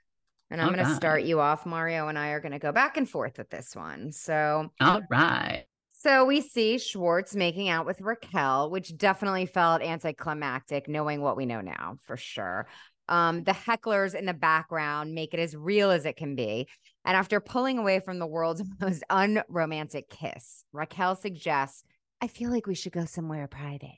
And 0.49 0.61
I'm 0.61 0.73
going 0.73 0.85
to 0.85 0.95
start 0.95 1.23
you 1.23 1.39
off. 1.39 1.65
Mario 1.65 2.07
and 2.07 2.17
I 2.17 2.29
are 2.29 2.39
going 2.39 2.51
to 2.51 2.59
go 2.59 2.71
back 2.71 2.97
and 2.97 3.09
forth 3.09 3.37
with 3.37 3.49
this 3.49 3.75
one. 3.75 4.11
So, 4.11 4.69
All 4.79 5.01
right. 5.09 5.65
so 5.93 6.25
we 6.25 6.41
see 6.41 6.77
Schwartz 6.77 7.35
making 7.35 7.69
out 7.69 7.85
with 7.85 8.01
Raquel, 8.01 8.69
which 8.69 8.97
definitely 8.97 9.45
felt 9.45 9.81
anticlimactic, 9.81 10.87
knowing 10.87 11.21
what 11.21 11.37
we 11.37 11.45
know 11.45 11.61
now 11.61 11.97
for 12.05 12.17
sure. 12.17 12.67
Um, 13.09 13.43
the 13.43 13.51
hecklers 13.51 14.15
in 14.15 14.25
the 14.25 14.33
background 14.33 15.13
make 15.13 15.33
it 15.33 15.39
as 15.39 15.55
real 15.55 15.91
as 15.91 16.05
it 16.05 16.15
can 16.15 16.35
be. 16.35 16.67
And 17.03 17.17
after 17.17 17.39
pulling 17.41 17.77
away 17.77 17.99
from 17.99 18.19
the 18.19 18.27
world's 18.27 18.63
most 18.79 19.03
unromantic 19.09 20.09
kiss, 20.09 20.63
Raquel 20.71 21.15
suggests, 21.15 21.83
I 22.21 22.27
feel 22.27 22.51
like 22.51 22.67
we 22.67 22.75
should 22.75 22.93
go 22.93 23.05
somewhere 23.05 23.47
private. 23.47 23.97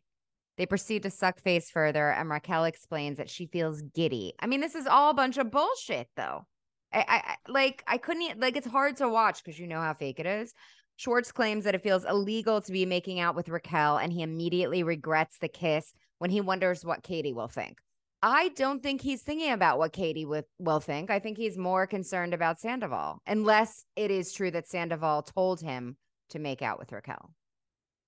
They 0.57 0.65
proceed 0.65 1.03
to 1.03 1.09
suck 1.09 1.39
face 1.39 1.69
further, 1.69 2.11
and 2.11 2.29
Raquel 2.29 2.65
explains 2.65 3.17
that 3.17 3.29
she 3.29 3.47
feels 3.47 3.81
giddy. 3.81 4.33
I 4.39 4.47
mean, 4.47 4.61
this 4.61 4.75
is 4.75 4.85
all 4.85 5.09
a 5.09 5.15
bunch 5.15 5.37
of 5.37 5.51
bullshit, 5.51 6.07
though. 6.15 6.45
I, 6.93 7.05
I 7.07 7.51
like 7.51 7.83
I 7.87 7.97
couldn't 7.97 8.39
like 8.39 8.55
it's 8.55 8.67
hard 8.67 8.97
to 8.97 9.09
watch 9.09 9.43
because 9.43 9.59
you 9.59 9.65
know 9.65 9.81
how 9.81 9.93
fake 9.93 10.19
it 10.19 10.27
is. 10.27 10.53
Schwartz 10.95 11.31
claims 11.31 11.63
that 11.63 11.73
it 11.73 11.81
feels 11.81 12.05
illegal 12.05 12.61
to 12.61 12.71
be 12.71 12.85
making 12.85 13.19
out 13.19 13.35
with 13.35 13.49
Raquel, 13.49 13.97
and 13.97 14.13
he 14.13 14.21
immediately 14.21 14.83
regrets 14.83 15.39
the 15.39 15.47
kiss 15.47 15.91
when 16.19 16.29
he 16.29 16.39
wonders 16.39 16.85
what 16.85 17.03
Katie 17.03 17.33
will 17.33 17.47
think. 17.47 17.79
I 18.21 18.49
don't 18.49 18.81
think 18.81 19.01
he's 19.01 19.21
thinking 19.21 19.51
about 19.51 19.79
what 19.79 19.91
Katie 19.91 20.23
will, 20.23 20.43
will 20.57 20.79
think. 20.79 21.11
I 21.11 21.19
think 21.19 21.37
he's 21.37 21.57
more 21.57 21.85
concerned 21.87 22.33
about 22.33 22.59
Sandoval, 22.59 23.21
unless 23.27 23.83
it 23.97 24.11
is 24.11 24.31
true 24.31 24.51
that 24.51 24.67
Sandoval 24.67 25.23
told 25.23 25.59
him 25.59 25.97
to 26.29 26.39
make 26.39 26.61
out 26.61 26.79
with 26.79 26.93
Raquel. 26.93 27.31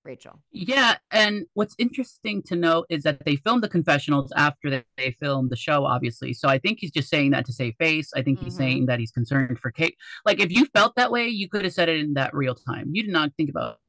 Rachel. 0.06 0.42
Yeah, 0.52 0.96
and 1.12 1.46
what's 1.54 1.76
interesting 1.78 2.42
to 2.44 2.56
note 2.56 2.86
is 2.90 3.04
that 3.04 3.26
they 3.26 3.36
filmed 3.36 3.64
the 3.64 3.70
confessionals 3.70 4.32
after 4.36 4.70
they, 4.70 4.84
they 4.98 5.12
filmed 5.12 5.50
the 5.50 5.56
show, 5.56 5.86
obviously. 5.86 6.34
So 6.34 6.48
I 6.48 6.60
think 6.60 6.80
he's 6.80 6.92
just 6.92 7.10
saying 7.10 7.32
that 7.32 7.46
to 7.48 7.54
save 7.54 7.76
face. 7.80 8.12
I 8.16 8.22
think 8.22 8.40
he's 8.40 8.54
Mhm. 8.54 8.58
saying 8.58 8.86
that 8.86 9.00
he's 9.00 9.12
concerned 9.12 9.60
for 9.60 9.72
Kate. 9.72 9.96
Like 10.26 10.40
if 10.40 10.52
you 10.52 10.66
felt 10.68 10.94
that 10.96 11.12
way, 11.12 11.28
you 11.28 11.50
could 11.50 11.64
have 11.64 11.74
said 11.74 11.90
it 11.90 12.00
in 12.00 12.14
that 12.14 12.34
real 12.34 12.56
time. 12.56 12.90
You 12.94 13.04
did 13.04 13.12
not 13.12 13.32
think 13.36 13.50
about. 13.50 13.80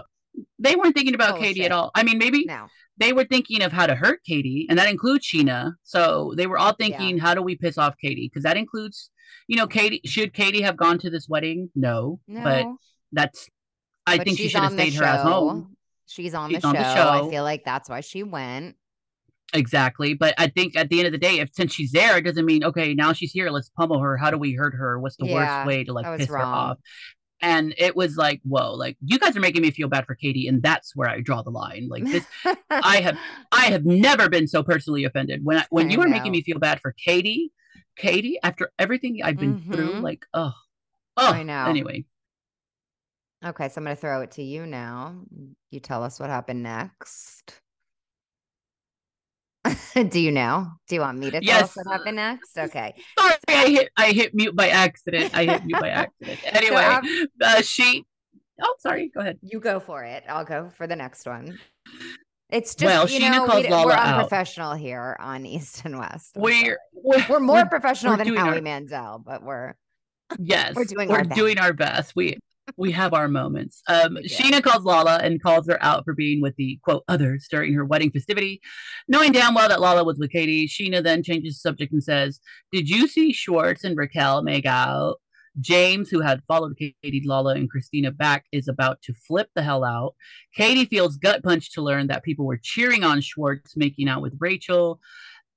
They 0.58 0.76
weren't 0.76 0.94
thinking 0.94 1.14
about 1.14 1.38
Katie 1.38 1.60
Bullshit. 1.60 1.64
at 1.66 1.72
all. 1.72 1.90
I 1.94 2.02
mean, 2.02 2.18
maybe 2.18 2.44
No. 2.46 2.66
they 2.98 3.12
were 3.12 3.24
thinking 3.24 3.62
of 3.62 3.72
how 3.72 3.86
to 3.86 3.94
hurt 3.94 4.20
Katie, 4.24 4.66
and 4.68 4.78
that 4.78 4.88
includes 4.90 5.26
Scheana. 5.26 5.74
So 5.82 6.34
they 6.36 6.46
were 6.46 6.58
all 6.58 6.72
thinking, 6.74 7.18
how 7.18 7.34
do 7.34 7.42
we 7.42 7.56
piss 7.56 7.78
off 7.78 7.94
Katie? 8.02 8.28
Because 8.30 8.42
that 8.42 8.56
includes, 8.56 9.10
you 9.48 9.56
know, 9.56 9.66
Katie. 9.66 10.00
Should 10.04 10.34
Katie 10.34 10.62
have 10.62 10.76
gone 10.76 10.98
to 10.98 11.10
this 11.10 11.28
wedding? 11.28 11.70
No, 11.74 12.20
No. 12.26 12.42
but 12.42 12.66
that's. 13.12 13.48
I 14.08 14.18
But 14.18 14.26
think 14.26 14.38
she 14.38 14.48
should 14.48 14.60
have 14.60 14.72
stayed 14.72 14.94
her 14.94 15.04
ass 15.04 15.22
home. 15.22 15.75
She's 16.06 16.34
on, 16.34 16.50
She's 16.50 16.62
the, 16.62 16.68
on 16.68 16.74
show. 16.74 16.82
the 16.82 16.94
show. 16.94 17.08
I 17.08 17.30
feel 17.30 17.42
like 17.42 17.64
that's 17.64 17.88
why 17.88 18.00
she 18.00 18.22
went. 18.22 18.76
Exactly. 19.54 20.14
But 20.14 20.34
I 20.38 20.48
think 20.48 20.76
at 20.76 20.88
the 20.90 20.98
end 20.98 21.06
of 21.06 21.12
the 21.12 21.18
day, 21.18 21.38
if 21.38 21.50
since 21.52 21.72
she's 21.72 21.92
there, 21.92 22.16
it 22.18 22.22
doesn't 22.22 22.44
mean 22.44 22.64
okay, 22.64 22.94
now 22.94 23.12
she's 23.12 23.32
here, 23.32 23.48
let's 23.50 23.70
pummel 23.70 24.00
her. 24.00 24.16
How 24.16 24.30
do 24.30 24.38
we 24.38 24.54
hurt 24.54 24.74
her? 24.74 24.98
What's 24.98 25.16
the 25.16 25.26
Yeah, 25.26 25.62
worst 25.64 25.66
way 25.66 25.84
to 25.84 25.92
like 25.92 26.06
piss 26.16 26.28
her 26.28 26.38
off? 26.38 26.78
And 27.40 27.74
it 27.78 27.94
was 27.94 28.16
like, 28.16 28.40
whoa, 28.44 28.72
like 28.74 28.96
you 29.04 29.18
guys 29.18 29.36
are 29.36 29.40
making 29.40 29.62
me 29.62 29.70
feel 29.70 29.88
bad 29.88 30.06
for 30.06 30.14
Katie, 30.14 30.48
and 30.48 30.62
that's 30.62 30.96
where 30.96 31.08
I 31.08 31.20
draw 31.20 31.42
the 31.42 31.50
line. 31.50 31.88
Like 31.88 32.04
this, 32.10 32.26
I 32.70 32.96
have 33.02 33.18
I 33.52 33.66
have 33.66 33.84
never 33.84 34.28
been 34.28 34.48
so 34.48 34.62
personally 34.62 35.04
offended. 35.04 35.44
When 35.44 35.58
I, 35.58 35.66
when 35.70 35.88
I 35.88 35.92
you 35.92 35.98
were 35.98 36.08
making 36.08 36.32
me 36.32 36.42
feel 36.42 36.58
bad 36.58 36.80
for 36.80 36.92
Katie, 36.92 37.52
Katie, 37.96 38.38
after 38.42 38.72
everything 38.78 39.20
I've 39.22 39.38
been 39.38 39.56
through, 39.70 39.96
Mhm. 39.96 40.02
like, 40.02 40.24
oh, 40.34 40.52
oh 41.16 41.32
I 41.32 41.42
know. 41.42 41.66
Anyway, 41.66 42.04
Okay, 43.44 43.68
so 43.68 43.74
I'm 43.80 43.84
going 43.84 43.94
to 43.96 44.00
throw 44.00 44.22
it 44.22 44.30
to 44.32 44.42
you 44.42 44.66
now. 44.66 45.14
You 45.70 45.80
tell 45.80 46.02
us 46.02 46.18
what 46.18 46.30
happened 46.30 46.62
next. 46.62 47.60
Do 49.94 50.20
you 50.20 50.32
know? 50.32 50.68
Do 50.88 50.94
you 50.94 51.00
want 51.00 51.18
me 51.18 51.26
to 51.26 51.40
tell 51.40 51.42
Yes. 51.42 51.62
us 51.64 51.76
what 51.76 51.86
happened 51.92 52.16
next? 52.16 52.56
Okay. 52.58 52.94
sorry, 53.18 53.34
I 53.48 53.68
hit 53.68 53.88
I 53.96 54.12
hit 54.12 54.34
mute 54.34 54.54
by 54.54 54.68
accident. 54.68 55.34
I 55.34 55.44
hit 55.44 55.64
mute 55.64 55.80
by 55.80 55.88
accident. 56.02 56.38
Anyway, 56.44 56.82
af- 56.84 57.28
uh, 57.42 57.62
she. 57.62 58.04
Oh, 58.62 58.74
sorry. 58.78 59.10
Go 59.14 59.20
ahead. 59.20 59.38
You 59.42 59.60
go 59.60 59.80
for 59.80 60.02
it. 60.04 60.22
I'll 60.28 60.44
go 60.44 60.70
for 60.70 60.86
the 60.86 60.96
next 60.96 61.26
one. 61.26 61.58
It's 62.48 62.74
just, 62.74 62.84
Well, 62.86 63.08
you 63.08 63.18
Scheana 63.20 63.46
know, 63.46 63.56
we, 63.60 63.68
Lala 63.68 63.86
we're 63.86 63.92
out. 63.92 64.14
unprofessional 64.14 64.74
here 64.74 65.16
on 65.18 65.44
East 65.44 65.82
and 65.84 65.98
West. 65.98 66.32
We're 66.36 66.78
we're, 66.94 67.24
we're 67.28 67.40
more 67.40 67.66
professional 67.66 68.12
we're 68.16 68.24
than 68.24 68.36
Howie 68.36 68.56
our- 68.56 68.62
Mandel, 68.62 69.18
but 69.24 69.42
we're 69.42 69.74
Yes, 70.38 70.74
We're 70.74 70.84
doing 70.84 71.08
we're 71.08 71.18
our 71.18 71.24
best. 71.24 71.36
doing 71.36 71.58
our 71.58 71.72
best. 71.72 72.14
We 72.16 72.38
we 72.76 72.90
have 72.92 73.14
our 73.14 73.28
moments. 73.28 73.82
Um, 73.88 74.14
do. 74.22 74.22
Scheana 74.22 74.62
calls 74.62 74.84
Lala 74.84 75.18
and 75.22 75.42
calls 75.42 75.66
her 75.68 75.82
out 75.82 76.04
for 76.04 76.14
being 76.14 76.40
with 76.40 76.56
the 76.56 76.78
quote 76.82 77.04
others 77.08 77.46
during 77.50 77.74
her 77.74 77.84
wedding 77.84 78.10
festivity, 78.10 78.60
knowing 79.08 79.32
damn 79.32 79.54
well 79.54 79.68
that 79.68 79.80
Lala 79.80 80.04
was 80.04 80.18
with 80.18 80.30
Katie. 80.30 80.68
Scheana 80.68 81.02
then 81.02 81.22
changes 81.22 81.54
the 81.54 81.60
subject 81.60 81.92
and 81.92 82.02
says, 82.02 82.40
"Did 82.72 82.88
you 82.88 83.08
see 83.08 83.32
Schwartz 83.32 83.84
and 83.84 83.96
Raquel 83.96 84.42
make 84.42 84.66
out?" 84.66 85.16
James, 85.60 86.10
who 86.10 86.20
had 86.20 86.44
followed 86.46 86.76
Katie, 86.76 87.22
Lala, 87.24 87.54
and 87.54 87.70
Christina 87.70 88.10
back, 88.10 88.44
is 88.52 88.68
about 88.68 89.00
to 89.02 89.14
flip 89.14 89.48
the 89.54 89.62
hell 89.62 89.84
out. 89.84 90.14
Katie 90.54 90.84
feels 90.84 91.16
gut 91.16 91.42
punched 91.42 91.72
to 91.74 91.82
learn 91.82 92.08
that 92.08 92.24
people 92.24 92.44
were 92.44 92.60
cheering 92.62 93.04
on 93.04 93.20
Schwartz 93.20 93.76
making 93.76 94.08
out 94.08 94.22
with 94.22 94.36
Rachel. 94.38 95.00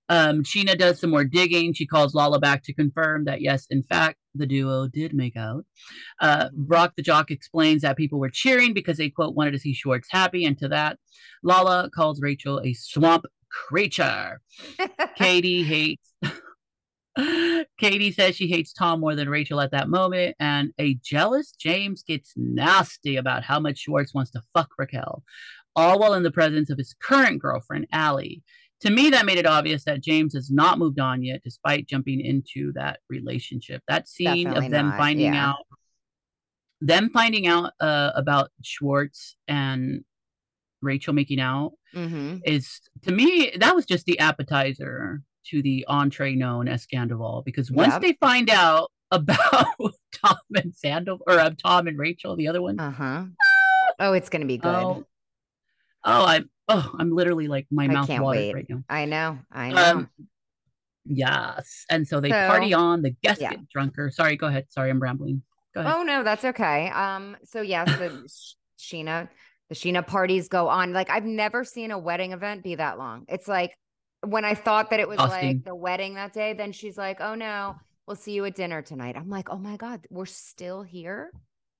Um, 0.10 0.43
Scheana 0.43 0.78
does 0.78 0.99
some 0.99 1.12
more 1.12 1.24
digging. 1.24 1.74
She 1.74 1.86
calls 1.86 2.16
Lala 2.16 2.39
back 2.39 2.64
to 2.64 2.74
confirm 2.74 3.26
that, 3.26 3.41
yes, 3.41 3.68
in 3.70 3.84
fact, 3.84 4.18
the 4.36 4.47
duo 4.47 4.88
did 4.88 5.14
make 5.14 5.38
out. 5.38 5.66
Uh, 6.20 6.49
Brock 6.53 6.93
the 6.95 7.03
jock 7.03 7.32
explains 7.32 7.84
that 7.84 7.97
people 7.97 8.20
were 8.20 8.30
cheering 8.30 8.74
because 8.74 8.97
they, 8.97 9.10
quote, 9.10 9.36
wanted 9.36 9.51
to 9.51 9.60
see 9.60 9.74
Schwartz 9.74 10.07
happy. 10.10 10.45
And 10.45 10.57
to 10.60 10.68
that, 10.70 10.97
Lala 11.43 11.89
calls 11.93 12.22
Rachel 12.22 12.60
a 12.64 12.74
swamp 12.74 13.26
creature. 13.49 14.41
Katie 15.16 15.64
hates. 15.64 16.14
Katie 17.78 18.12
says 18.12 18.36
she 18.36 18.47
hates 18.47 18.72
Tom 18.72 18.99
more 18.99 19.16
than 19.16 19.30
Rachel 19.30 19.60
at 19.60 19.72
that 19.72 19.89
moment, 19.89 20.36
and 20.39 20.72
a 20.80 20.95
jealous 21.03 21.51
James 21.51 22.03
gets 22.03 22.34
nasty 22.38 23.18
about 23.18 23.43
how 23.43 23.60
much 23.60 23.80
Schwartz 23.80 24.14
wants 24.14 24.32
to 24.32 24.41
fuck 24.53 24.70
Raquel, 24.78 25.24
all 25.76 25.99
while 25.99 26.14
in 26.14 26.24
the 26.24 26.32
presence 26.32 26.70
of 26.70 26.78
his 26.78 26.95
current 27.01 27.41
girlfriend, 27.41 27.88
Allie. 27.91 28.41
To 28.82 28.89
me, 28.89 29.09
that 29.09 29.25
made 29.25 29.38
it 29.38 29.45
obvious 29.45 29.84
that 29.86 30.01
James 30.01 30.34
has 30.36 30.49
not 30.49 30.80
moved 30.80 30.99
on 30.99 31.21
yet, 31.21 31.41
despite 31.43 31.88
jumping 31.88 32.21
into 32.21 32.71
that 32.73 32.99
relationship. 33.09 33.82
That 33.89 34.07
scene 34.07 34.45
Definitely 34.45 34.65
of 34.67 34.71
them 34.71 34.88
not, 34.89 34.97
finding 34.97 35.34
yeah. 35.34 35.49
out, 35.49 35.65
them 36.82 37.09
finding 37.09 37.45
out 37.47 37.73
uh, 37.82 38.11
about 38.15 38.51
Schwartz 38.63 39.36
and 39.47 40.03
Rachel 40.82 41.13
making 41.13 41.41
out 41.41 41.73
hmm 41.93 42.38
is 42.45 42.80
to 43.01 43.11
me 43.11 43.51
that 43.59 43.75
was 43.75 43.86
just 43.86 44.05
the 44.05 44.17
appetizer 44.19 45.21
to 45.47 45.61
the 45.61 45.84
entree 45.89 46.36
known 46.36 46.67
as 46.69 46.86
Scandoval 46.88 47.43
because 47.43 47.69
once 47.71 47.93
Yep. 47.93 48.01
they 48.01 48.13
find 48.21 48.49
out 48.49 48.91
about 49.11 49.65
Tom 50.13 50.38
and 50.55 50.73
Sandoval 50.73 51.23
or 51.27 51.38
uh, 51.39 51.49
Tom 51.61 51.88
and 51.88 51.97
Rachel, 51.97 52.36
the 52.38 52.47
other 52.47 52.61
one, 52.61 52.80
Uh 52.80 52.91
huh. 52.91 53.25
Oh, 53.99 54.13
it's 54.13 54.30
going 54.30 54.41
to 54.41 54.47
be 54.47 54.57
good. 54.57 54.73
oh, 54.73 55.03
oh, 56.05 56.25
I'm 56.25 56.49
oh, 56.70 56.95
I'm 56.97 57.11
literally 57.11 57.47
like 57.49 57.67
my 57.72 57.86
I 57.86 57.88
mouth 57.88 58.07
wait. 58.09 58.53
right 58.53 58.65
now. 58.70 58.84
I 58.89 59.05
know. 59.05 59.39
I 59.51 59.70
know. 59.72 59.84
Um, 59.84 60.09
yes, 61.05 61.86
and 61.89 62.07
so 62.07 62.20
they 62.20 62.30
So- 62.30 62.47
party 62.47 62.74
on. 62.74 63.01
The 63.01 63.11
guests 63.11 63.41
yeah. 63.41 63.51
get 63.51 63.70
drunker. 63.70 64.11
Sorry, 64.11 64.36
go 64.38 64.47
ahead. 64.47 64.67
Sorry, 64.70 64.89
I'm 64.89 64.99
rambling. 65.01 65.41
Go 65.74 65.82
ahead. 65.82 65.93
Oh 65.95 66.03
no, 66.03 66.24
that's 66.24 66.45
okay. 66.45 66.89
Um, 66.89 67.38
so 67.43 67.61
yes, 67.61 67.88
the 67.99 68.28
Sh- 68.28 68.55
Scheana, 68.93 69.30
the 69.70 69.76
Scheana 69.76 70.05
parties 70.05 70.47
go 70.47 70.67
on. 70.67 70.93
Like 70.93 71.09
I've 71.09 71.26
never 71.26 71.63
seen 71.63 71.91
a 71.91 71.97
wedding 71.99 72.32
event 72.32 72.63
be 72.63 72.76
that 72.76 72.97
long. 72.97 73.26
It's 73.28 73.47
like 73.47 73.78
when 74.26 74.45
I 74.45 74.53
thought 74.55 74.89
that 74.89 74.99
it 74.99 75.07
was 75.07 75.15
Exhausting. 75.15 75.47
like 75.57 75.65
the 75.65 75.76
wedding 75.76 76.15
that 76.15 76.34
day, 76.34 76.53
then 76.53 76.72
she's 76.72 76.97
like, 76.97 77.22
"Oh 77.22 77.36
no, 77.36 77.76
we'll 78.07 78.15
see 78.15 78.34
you 78.34 78.45
at 78.45 78.55
dinner 78.55 78.82
tonight." 78.82 79.15
I'm 79.15 79.30
like, 79.30 79.49
"Oh 79.49 79.57
my 79.57 79.78
god, 79.78 80.05
we're 80.09 80.26
still 80.26 80.82
here." 80.84 81.32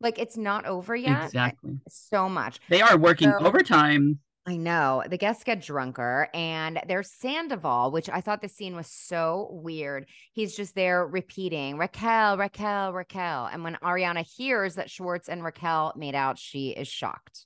Like 0.02 0.18
it's 0.18 0.38
not 0.38 0.66
over 0.66 0.96
yet. 0.96 1.26
Exactly. 1.26 1.78
so 1.90 2.30
much. 2.30 2.60
They 2.70 2.82
are 2.82 2.98
working 2.98 3.30
So- 3.32 3.46
overtime. 3.46 4.20
I 4.46 4.58
know. 4.58 5.04
The 5.08 5.18
guests 5.18 5.44
get 5.44 5.62
drunker, 5.62 6.28
and 6.34 6.82
there's 6.88 7.12
Sandoval, 7.12 7.92
which 7.92 8.10
I 8.10 8.22
thought 8.22 8.42
the 8.42 8.50
scene 8.50 8.76
was 8.76 8.88
so 8.88 9.50
weird. 9.52 10.08
He's 10.34 10.56
just 10.56 10.76
there 10.76 11.06
repeating 11.06 11.78
Raquel, 11.78 12.38
Raquel, 12.38 12.94
Raquel. 12.94 13.50
And 13.52 13.64
when 13.64 13.76
Ariana 13.76 14.26
hears 14.26 14.76
that 14.76 14.90
Schwartz 14.90 15.30
and 15.30 15.44
Raquel 15.44 15.94
made 15.96 16.16
out, 16.16 16.40
she 16.40 16.70
is 16.70 16.88
shocked. 16.88 17.46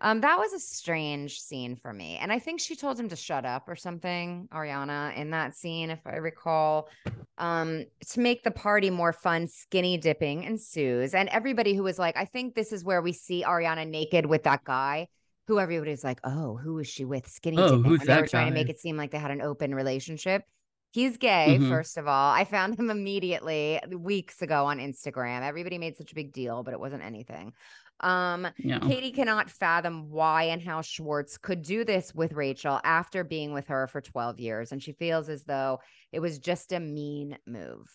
Um, 0.00 0.20
that 0.20 0.38
was 0.38 0.52
a 0.52 0.60
strange 0.60 1.40
scene 1.40 1.74
for 1.74 1.92
me. 1.92 2.18
And 2.18 2.32
I 2.32 2.38
think 2.38 2.60
she 2.60 2.76
told 2.76 2.98
him 2.98 3.08
to 3.08 3.16
shut 3.16 3.44
up 3.44 3.68
or 3.68 3.74
something, 3.74 4.48
Ariana, 4.52 5.16
in 5.16 5.30
that 5.30 5.56
scene, 5.56 5.90
if 5.90 6.00
I 6.06 6.16
recall. 6.16 6.88
Um, 7.36 7.84
to 8.10 8.20
make 8.20 8.44
the 8.44 8.52
party 8.52 8.90
more 8.90 9.12
fun, 9.12 9.48
skinny 9.48 9.98
dipping 9.98 10.44
ensues. 10.44 11.14
And 11.14 11.28
everybody 11.30 11.74
who 11.74 11.82
was 11.82 11.98
like, 11.98 12.16
I 12.16 12.24
think 12.26 12.54
this 12.54 12.72
is 12.72 12.84
where 12.84 13.02
we 13.02 13.12
see 13.12 13.42
Ariana 13.42 13.88
naked 13.88 14.24
with 14.24 14.44
that 14.44 14.64
guy 14.64 15.08
who 15.48 15.58
everybody's 15.58 16.04
like, 16.04 16.20
oh, 16.24 16.56
who 16.56 16.78
is 16.78 16.86
she 16.86 17.04
with? 17.04 17.26
Skinny 17.28 17.56
Oh, 17.58 17.68
dipping. 17.78 17.84
who's 17.84 17.98
when 18.00 18.06
they 18.06 18.20
were 18.20 18.26
trying 18.28 18.46
to 18.48 18.54
make 18.54 18.68
it 18.68 18.78
seem 18.78 18.96
like 18.96 19.10
they 19.10 19.18
had 19.18 19.30
an 19.32 19.40
open 19.40 19.74
relationship. 19.74 20.44
He's 20.92 21.16
gay, 21.16 21.58
Mhm. 21.60 21.68
first 21.68 21.96
of 21.98 22.06
all. 22.06 22.32
I 22.32 22.44
found 22.44 22.78
him 22.78 22.90
immediately 22.90 23.80
weeks 23.90 24.40
ago 24.42 24.66
on 24.66 24.78
Instagram. 24.78 25.42
Everybody 25.42 25.78
made 25.78 25.96
such 25.96 26.12
a 26.12 26.14
big 26.14 26.32
deal, 26.32 26.62
but 26.62 26.72
it 26.74 26.80
wasn't 26.80 27.02
anything. 27.02 27.52
Um. 28.00 28.46
Katie 28.62 29.10
cannot 29.10 29.50
fathom 29.50 30.08
why 30.10 30.44
and 30.44 30.62
how 30.62 30.82
Schwartz 30.82 31.36
could 31.36 31.62
do 31.62 31.84
this 31.84 32.14
with 32.14 32.32
Rachel 32.32 32.80
after 32.84 33.24
being 33.24 33.52
with 33.52 33.66
her 33.68 33.86
for 33.88 34.00
12 34.00 34.38
years. 34.38 34.70
And 34.70 34.82
she 34.82 34.92
feels 34.92 35.28
as 35.28 35.44
though 35.44 35.80
it 36.12 36.20
was 36.20 36.38
just 36.38 36.72
a 36.72 36.78
mean 36.80 37.36
move. 37.46 37.88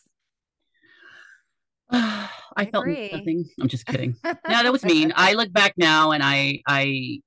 I, 1.89 2.29
felt 2.71 2.83
agree. 2.85 3.09
nothing. 3.11 3.45
I'm 3.61 3.67
just 3.67 3.85
kidding. 3.85 4.15
no, 4.23 4.33
that 4.47 4.71
was 4.71 4.83
mean. 4.83 5.13
I 5.15 5.33
look 5.33 5.51
back 5.53 5.73
now 5.77 6.11
and 6.11 6.21
I 6.23 6.61
I 6.67 7.21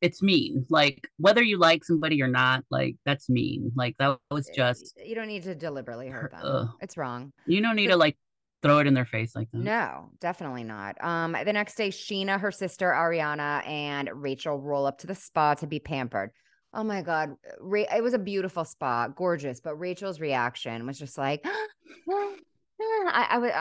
it's 0.00 0.22
mean. 0.22 0.66
Like 0.70 1.08
whether 1.18 1.42
you 1.42 1.58
like 1.58 1.84
somebody 1.84 2.22
or 2.22 2.28
not, 2.28 2.64
like 2.70 2.96
that's 3.04 3.28
mean. 3.28 3.72
Like 3.74 3.96
that 3.98 4.18
was 4.30 4.48
just 4.54 4.98
you 5.04 5.14
don't 5.14 5.28
need 5.28 5.44
to 5.44 5.54
deliberately 5.54 6.08
hurt 6.08 6.32
them. 6.32 6.40
Uh, 6.42 6.66
it's 6.80 6.96
wrong. 6.96 7.32
You 7.46 7.60
don't 7.62 7.76
need 7.76 7.88
to 7.88 7.96
like 7.96 8.16
throw 8.62 8.78
it 8.78 8.86
in 8.86 8.94
their 8.94 9.04
face 9.04 9.34
like 9.34 9.50
that. 9.52 9.58
No, 9.58 10.10
definitely 10.20 10.64
not. 10.64 11.02
Um, 11.02 11.36
the 11.44 11.52
next 11.52 11.76
day, 11.76 11.88
Scheana, 11.88 12.38
her 12.40 12.50
sister 12.50 12.90
Ariana, 12.90 13.66
and 13.66 14.10
Rachel 14.12 14.58
roll 14.58 14.86
up 14.86 14.98
to 14.98 15.06
the 15.06 15.14
spa 15.14 15.54
to 15.54 15.66
be 15.66 15.78
pampered. 15.78 16.30
Oh 16.72 16.84
my 16.84 17.02
god, 17.02 17.34
Ra- 17.58 17.84
it 17.94 18.02
was 18.02 18.14
a 18.14 18.18
beautiful 18.18 18.64
spa, 18.64 19.08
gorgeous. 19.08 19.60
But 19.60 19.76
Rachel's 19.76 20.20
reaction 20.20 20.86
was 20.86 20.98
just 20.98 21.18
like, 21.18 21.44
I, 22.10 23.26
I 23.30 23.38
would, 23.38 23.52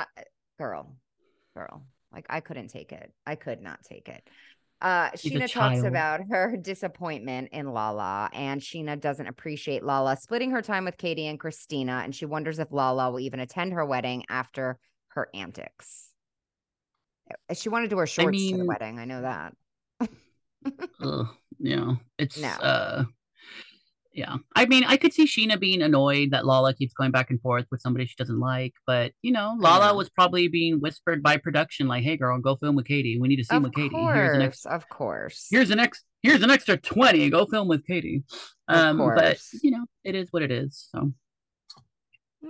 girl, 0.60 0.96
girl, 1.56 1.84
like 2.14 2.26
I 2.30 2.40
couldn't 2.40 2.68
take 2.68 2.92
it. 2.92 3.12
I 3.26 3.36
could 3.36 3.62
not 3.62 3.84
take 3.84 4.10
it. 4.10 4.24
Uh, 4.82 5.10
Scheana 5.12 5.52
talks 5.52 5.84
about 5.84 6.22
her 6.30 6.56
disappointment 6.56 7.50
in 7.52 7.74
Lala, 7.74 8.30
and 8.32 8.62
Scheana 8.62 9.00
doesn't 9.00 9.28
appreciate 9.28 9.84
Lala 9.84 10.16
splitting 10.16 10.52
her 10.52 10.62
time 10.62 10.86
with 10.86 10.98
Katie 10.98 11.28
and 11.28 11.40
Christina, 11.40 12.02
and 12.04 12.16
she 12.16 12.26
wonders 12.26 12.60
if 12.60 12.72
Lala 12.72 13.12
will 13.12 13.20
even 13.20 13.42
attend 13.42 13.74
her 13.74 13.86
wedding 13.86 14.24
after 14.30 14.78
her 15.10 15.28
antics. 15.34 16.14
Uh, 17.50 17.54
she 17.54 17.68
wanted 17.68 17.90
to 17.90 17.98
wear 17.98 18.08
shorts 18.08 18.28
I 18.28 18.32
mean, 18.32 18.54
to 18.54 18.58
the 18.60 18.66
wedding. 18.66 19.00
I 19.00 19.06
know 19.06 19.22
that. 19.22 19.54
uh, 21.02 21.26
yeah, 21.60 21.96
it's 22.18 22.38
no. 22.38 22.48
uh 22.48 23.04
yeah. 24.20 24.36
I 24.54 24.66
mean, 24.66 24.84
I 24.84 24.98
could 24.98 25.14
see 25.14 25.26
Scheana 25.26 25.58
being 25.58 25.82
annoyed 25.82 26.32
that 26.32 26.46
Lala 26.46 26.74
keeps 26.74 26.94
going 26.94 27.12
back 27.12 27.30
and 27.30 27.40
forth 27.40 27.66
with 27.72 27.82
somebody 27.82 28.06
she 28.06 28.16
doesn't 28.18 28.40
like, 28.40 28.74
but 28.86 29.14
you 29.22 29.32
know, 29.32 29.56
Lala 29.58 29.96
was 29.96 30.10
probably 30.10 30.50
being 30.50 30.82
whispered 30.82 31.24
by 31.24 31.38
production, 31.38 31.88
like, 31.88 32.04
"Hey, 32.04 32.18
girl, 32.18 32.38
go 32.40 32.58
film 32.58 32.76
with 32.76 32.86
Katie. 32.86 33.18
We 33.18 33.30
need 33.30 33.38
to 33.38 33.46
see 33.46 33.58
with 33.58 33.74
Katie. 33.74 33.96
Here's 33.96 34.36
an 34.36 34.42
ex- 34.42 34.66
of 34.66 34.90
course. 34.90 35.48
Here's 35.50 35.72
an 35.72 35.80
ex. 35.80 36.04
Here's 36.22 36.44
an 36.44 36.52
extra 36.52 36.76
twenty. 36.76 37.30
Go 37.30 37.46
film 37.46 37.70
with 37.70 37.88
Katie." 37.88 38.24
Um, 38.68 38.98
but 38.98 39.40
you 39.64 39.72
know, 39.72 39.86
it 40.04 40.16
is 40.16 40.28
what 40.32 40.44
it 40.44 40.52
is. 40.52 40.90
So 40.92 41.14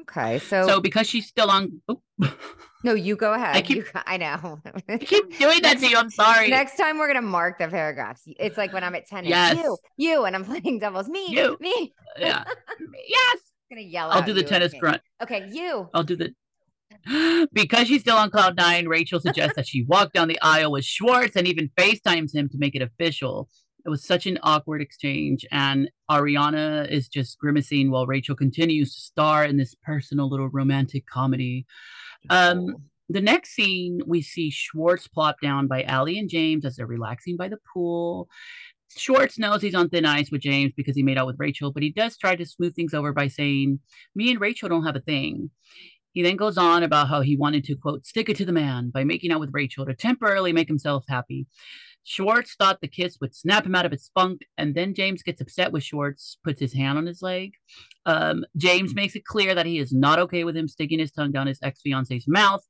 Okay, 0.02 0.40
so 0.40 0.68
so 0.68 0.80
because 0.82 1.08
she's 1.08 1.28
still 1.28 1.50
on. 1.50 1.82
Oh. 1.88 2.02
No, 2.82 2.94
you 2.94 3.18
go 3.18 3.34
ahead. 3.34 3.56
I 3.58 3.62
keep. 3.62 3.78
You, 3.78 3.86
I 3.94 4.16
know. 4.18 4.62
I 4.88 4.98
keep 5.00 5.38
doing 5.38 5.62
that 5.64 5.80
to 5.80 5.88
you. 5.88 5.98
I'm 5.98 6.10
sorry. 6.10 6.48
Next 6.48 6.78
time 6.78 6.98
we're 6.98 7.08
gonna 7.08 7.22
mark 7.22 7.60
the 7.60 7.68
paragraphs. 7.68 8.22
It's 8.26 8.58
like 8.58 8.72
when 8.72 8.86
I'm 8.86 8.96
at 8.96 9.06
ten. 9.06 9.26
Yes. 9.26 9.58
You, 9.58 9.78
you, 9.98 10.24
and 10.24 10.34
I'm 10.36 10.46
playing 10.46 10.80
doubles. 10.80 11.10
Me, 11.10 11.28
you, 11.28 11.58
me. 11.60 11.94
Yeah. 12.18 12.44
yes. 13.08 13.38
I'm 13.72 13.78
gonna 13.78 13.82
yell. 13.82 14.10
I'll 14.12 14.22
do 14.24 14.34
the 14.34 14.44
tennis 14.44 14.74
grunt. 14.74 15.02
Okay, 15.22 15.48
you. 15.52 15.90
I'll 15.94 16.04
do 16.04 16.16
the. 16.16 16.34
Because 17.54 17.88
she's 17.88 18.02
still 18.02 18.18
on 18.18 18.32
cloud 18.32 18.56
nine, 18.56 18.88
Rachel 18.88 19.20
suggests 19.20 19.56
that 19.56 19.68
she 19.68 19.84
walk 19.84 20.14
down 20.14 20.28
the 20.28 20.40
aisle 20.42 20.72
with 20.72 20.86
Schwartz 20.86 21.36
and 21.36 21.48
even 21.48 21.70
FaceTimes 21.78 22.34
him 22.34 22.50
to 22.50 22.58
make 22.58 22.76
it 22.76 22.82
official. 22.82 23.50
It 23.90 23.98
was 23.98 24.04
such 24.04 24.28
an 24.28 24.38
awkward 24.44 24.84
exchange, 24.84 25.48
and 25.52 25.90
Ariana 26.12 26.88
is 26.92 27.08
just 27.08 27.40
grimacing 27.40 27.90
while 27.90 28.06
Rachel 28.06 28.36
continues 28.36 28.94
to 28.94 29.02
star 29.02 29.44
in 29.44 29.58
this 29.58 29.74
personal 29.74 30.30
little 30.30 30.48
romantic 30.48 31.08
comedy. 31.08 31.66
Um, 32.30 32.76
the 33.10 33.20
next 33.20 33.56
scene, 33.56 34.02
we 34.06 34.22
see 34.22 34.52
Schwartz 34.52 35.08
plop 35.08 35.38
down 35.42 35.66
by 35.66 35.82
Allie 35.82 36.20
and 36.20 36.30
James 36.30 36.66
as 36.66 36.76
they're 36.76 36.86
relaxing 36.86 37.36
by 37.36 37.48
the 37.48 37.58
pool. 37.74 38.30
Schwartz 38.96 39.40
knows 39.40 39.64
he's 39.64 39.74
on 39.74 39.90
thin 39.90 40.06
ice 40.06 40.30
with 40.30 40.42
James 40.42 40.72
because 40.78 40.96
he 40.96 41.02
made 41.02 41.18
out 41.18 41.26
with 41.26 41.40
Rachel, 41.40 41.72
but 41.72 41.82
he 41.82 41.90
does 41.90 42.16
try 42.16 42.36
to 42.36 42.46
smooth 42.46 42.76
things 42.76 42.94
over 42.94 43.12
by 43.12 43.28
saying, 43.28 43.80
Me 44.14 44.30
and 44.30 44.40
Rachel 44.40 44.70
don't 44.70 44.86
have 44.86 44.98
a 44.98 45.02
thing. 45.02 45.50
He 46.14 46.22
then 46.22 46.36
goes 46.36 46.60
on 46.60 46.84
about 46.84 47.08
how 47.08 47.22
he 47.22 47.36
wanted 47.36 47.64
to, 47.66 47.76
quote, 47.76 48.06
stick 48.06 48.30
it 48.30 48.38
to 48.38 48.46
the 48.46 48.52
man 48.52 48.92
by 48.92 49.04
making 49.04 49.32
out 49.32 49.40
with 49.40 49.50
Rachel 49.52 49.88
to 49.88 49.96
temporarily 49.96 50.54
make 50.54 50.68
himself 50.68 51.06
happy. 51.08 51.48
Schwartz 52.10 52.55
thought 52.55 52.82
the 52.82 52.88
kiss 52.88 53.18
would 53.22 53.36
snap 53.36 53.68
him 53.68 53.76
out 53.76 53.86
of 53.86 53.91
his 53.91 54.10
funk, 54.16 54.41
and 54.57 54.74
then 54.74 54.95
James 54.95 55.22
gets 55.22 55.41
upset 55.41 55.72
with 55.72 55.84
Schwartz, 55.84 56.39
puts 56.43 56.60
his 56.60 56.74
hand 56.74 56.97
on 56.97 57.05
his 57.05 57.22
leg. 57.22 57.53
Um, 58.07 58.45
James 58.57 58.95
makes 58.95 59.16
it 59.16 59.26
clear 59.26 59.53
that 59.53 59.68
he 59.68 59.78
is 59.78 59.93
not 59.93 60.18
okay 60.18 60.43
with 60.43 60.57
him 60.57 60.68
sticking 60.68 60.97
his 60.97 61.12
tongue 61.12 61.32
down 61.32 61.45
his 61.45 61.60
ex 61.62 61.82
fiance's 61.82 62.26
mouth. 62.28 62.64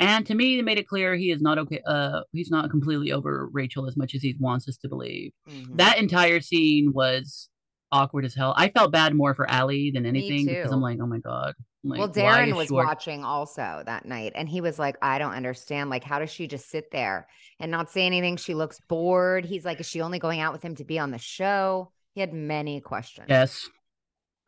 And 0.00 0.26
to 0.26 0.34
me, 0.34 0.56
they 0.56 0.62
made 0.62 0.78
it 0.78 0.88
clear 0.88 1.14
he 1.14 1.30
is 1.30 1.40
not 1.40 1.56
okay. 1.56 1.82
Uh, 1.86 2.22
he's 2.32 2.50
not 2.50 2.68
completely 2.68 3.12
over 3.12 3.48
Rachel 3.52 3.86
as 3.86 3.96
much 3.96 4.12
as 4.12 4.22
he 4.22 4.34
wants 4.40 4.68
us 4.68 4.76
to 4.78 4.88
believe. 4.88 5.30
Mm-hmm. 5.48 5.76
That 5.76 5.98
entire 6.00 6.40
scene 6.40 6.92
was 6.92 7.48
awkward 7.92 8.24
as 8.24 8.34
hell. 8.34 8.54
I 8.56 8.70
felt 8.70 8.90
bad 8.90 9.14
more 9.14 9.36
for 9.36 9.48
Allie 9.48 9.92
than 9.94 10.04
anything 10.04 10.46
because 10.46 10.72
I'm 10.72 10.80
like, 10.80 10.98
oh 11.00 11.06
my 11.06 11.20
god. 11.20 11.54
Like, 11.86 11.98
well, 11.98 12.08
Darren 12.08 12.56
was 12.56 12.68
short? 12.68 12.86
watching 12.86 13.24
also 13.24 13.82
that 13.84 14.06
night, 14.06 14.32
and 14.34 14.48
he 14.48 14.62
was 14.62 14.78
like, 14.78 14.96
I 15.02 15.18
don't 15.18 15.34
understand. 15.34 15.90
Like, 15.90 16.02
how 16.02 16.18
does 16.18 16.30
she 16.30 16.46
just 16.46 16.70
sit 16.70 16.90
there 16.90 17.28
and 17.60 17.70
not 17.70 17.90
say 17.90 18.06
anything? 18.06 18.38
She 18.38 18.54
looks 18.54 18.80
bored. 18.88 19.44
He's 19.44 19.66
like, 19.66 19.80
is 19.80 19.86
she 19.86 20.00
only 20.00 20.18
going 20.18 20.40
out 20.40 20.54
with 20.54 20.62
him 20.62 20.74
to 20.76 20.84
be 20.84 20.98
on 20.98 21.10
the 21.10 21.18
show? 21.18 21.92
He 22.14 22.20
had 22.20 22.32
many 22.32 22.80
questions. 22.80 23.26
Yes. 23.28 23.68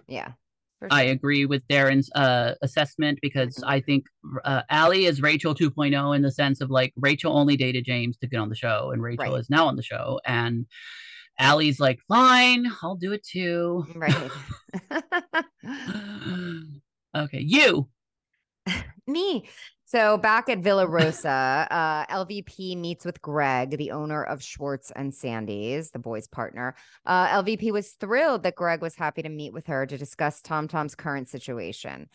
Yeah. 0.08 0.32
Sure. 0.78 0.88
I 0.90 1.04
agree 1.04 1.44
with 1.46 1.66
Darren's 1.68 2.10
uh, 2.14 2.54
assessment 2.62 3.18
because 3.20 3.56
mm-hmm. 3.56 3.68
I 3.68 3.80
think 3.80 4.06
uh, 4.44 4.62
Allie 4.70 5.04
is 5.04 5.20
Rachel 5.20 5.54
2.0 5.54 6.16
in 6.16 6.22
the 6.22 6.32
sense 6.32 6.62
of 6.62 6.70
like 6.70 6.94
Rachel 6.96 7.36
only 7.36 7.56
dated 7.56 7.84
James 7.84 8.16
to 8.18 8.26
get 8.26 8.38
on 8.38 8.48
the 8.48 8.56
show, 8.56 8.92
and 8.92 9.02
Rachel 9.02 9.32
right. 9.32 9.40
is 9.40 9.50
now 9.50 9.66
on 9.66 9.76
the 9.76 9.82
show. 9.82 10.20
And 10.24 10.66
Allie's 11.38 11.80
like, 11.80 11.98
fine, 12.08 12.66
I'll 12.82 12.96
do 12.96 13.12
it 13.12 13.24
too. 13.24 13.86
Right. 13.94 14.30
okay, 17.24 17.40
you. 17.40 17.88
Me. 19.06 19.48
So 19.88 20.18
back 20.18 20.48
at 20.48 20.58
Villa 20.58 20.86
Rosa, 20.86 21.28
uh, 21.70 22.06
LVP 22.06 22.76
meets 22.76 23.04
with 23.04 23.22
Greg, 23.22 23.78
the 23.78 23.92
owner 23.92 24.24
of 24.24 24.42
Schwartz 24.42 24.90
and 24.90 25.14
Sandy's, 25.14 25.92
the 25.92 26.00
boy's 26.00 26.26
partner. 26.26 26.74
Uh, 27.04 27.28
LVP 27.28 27.70
was 27.70 27.92
thrilled 27.92 28.42
that 28.42 28.56
Greg 28.56 28.82
was 28.82 28.96
happy 28.96 29.22
to 29.22 29.28
meet 29.28 29.52
with 29.52 29.68
her 29.68 29.86
to 29.86 29.96
discuss 29.96 30.42
Tom 30.42 30.66
Tom's 30.66 30.96
current 30.96 31.28
situation. 31.28 32.08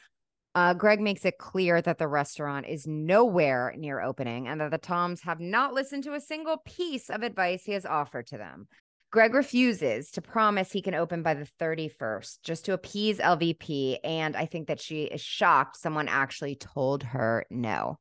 Uh, 0.53 0.73
Greg 0.73 0.99
makes 0.99 1.23
it 1.23 1.37
clear 1.37 1.81
that 1.81 1.97
the 1.97 2.09
restaurant 2.09 2.65
is 2.67 2.85
nowhere 2.85 3.73
near 3.77 4.01
opening 4.01 4.49
and 4.49 4.59
that 4.59 4.71
the 4.71 4.77
Toms 4.77 5.21
have 5.21 5.39
not 5.39 5.73
listened 5.73 6.03
to 6.03 6.13
a 6.13 6.19
single 6.19 6.57
piece 6.65 7.09
of 7.09 7.23
advice 7.23 7.63
he 7.63 7.71
has 7.71 7.85
offered 7.85 8.27
to 8.27 8.37
them. 8.37 8.67
Greg 9.11 9.33
refuses 9.33 10.09
to 10.11 10.21
promise 10.21 10.71
he 10.71 10.81
can 10.81 10.95
open 10.95 11.21
by 11.21 11.33
the 11.33 11.47
31st 11.59 12.39
just 12.43 12.65
to 12.65 12.73
appease 12.73 13.19
LVP. 13.19 13.97
And 14.05 14.37
I 14.37 14.45
think 14.45 14.67
that 14.67 14.79
she 14.79 15.03
is 15.03 15.19
shocked 15.19 15.77
someone 15.77 16.07
actually 16.07 16.55
told 16.55 17.03
her 17.03 17.45
no. 17.49 17.99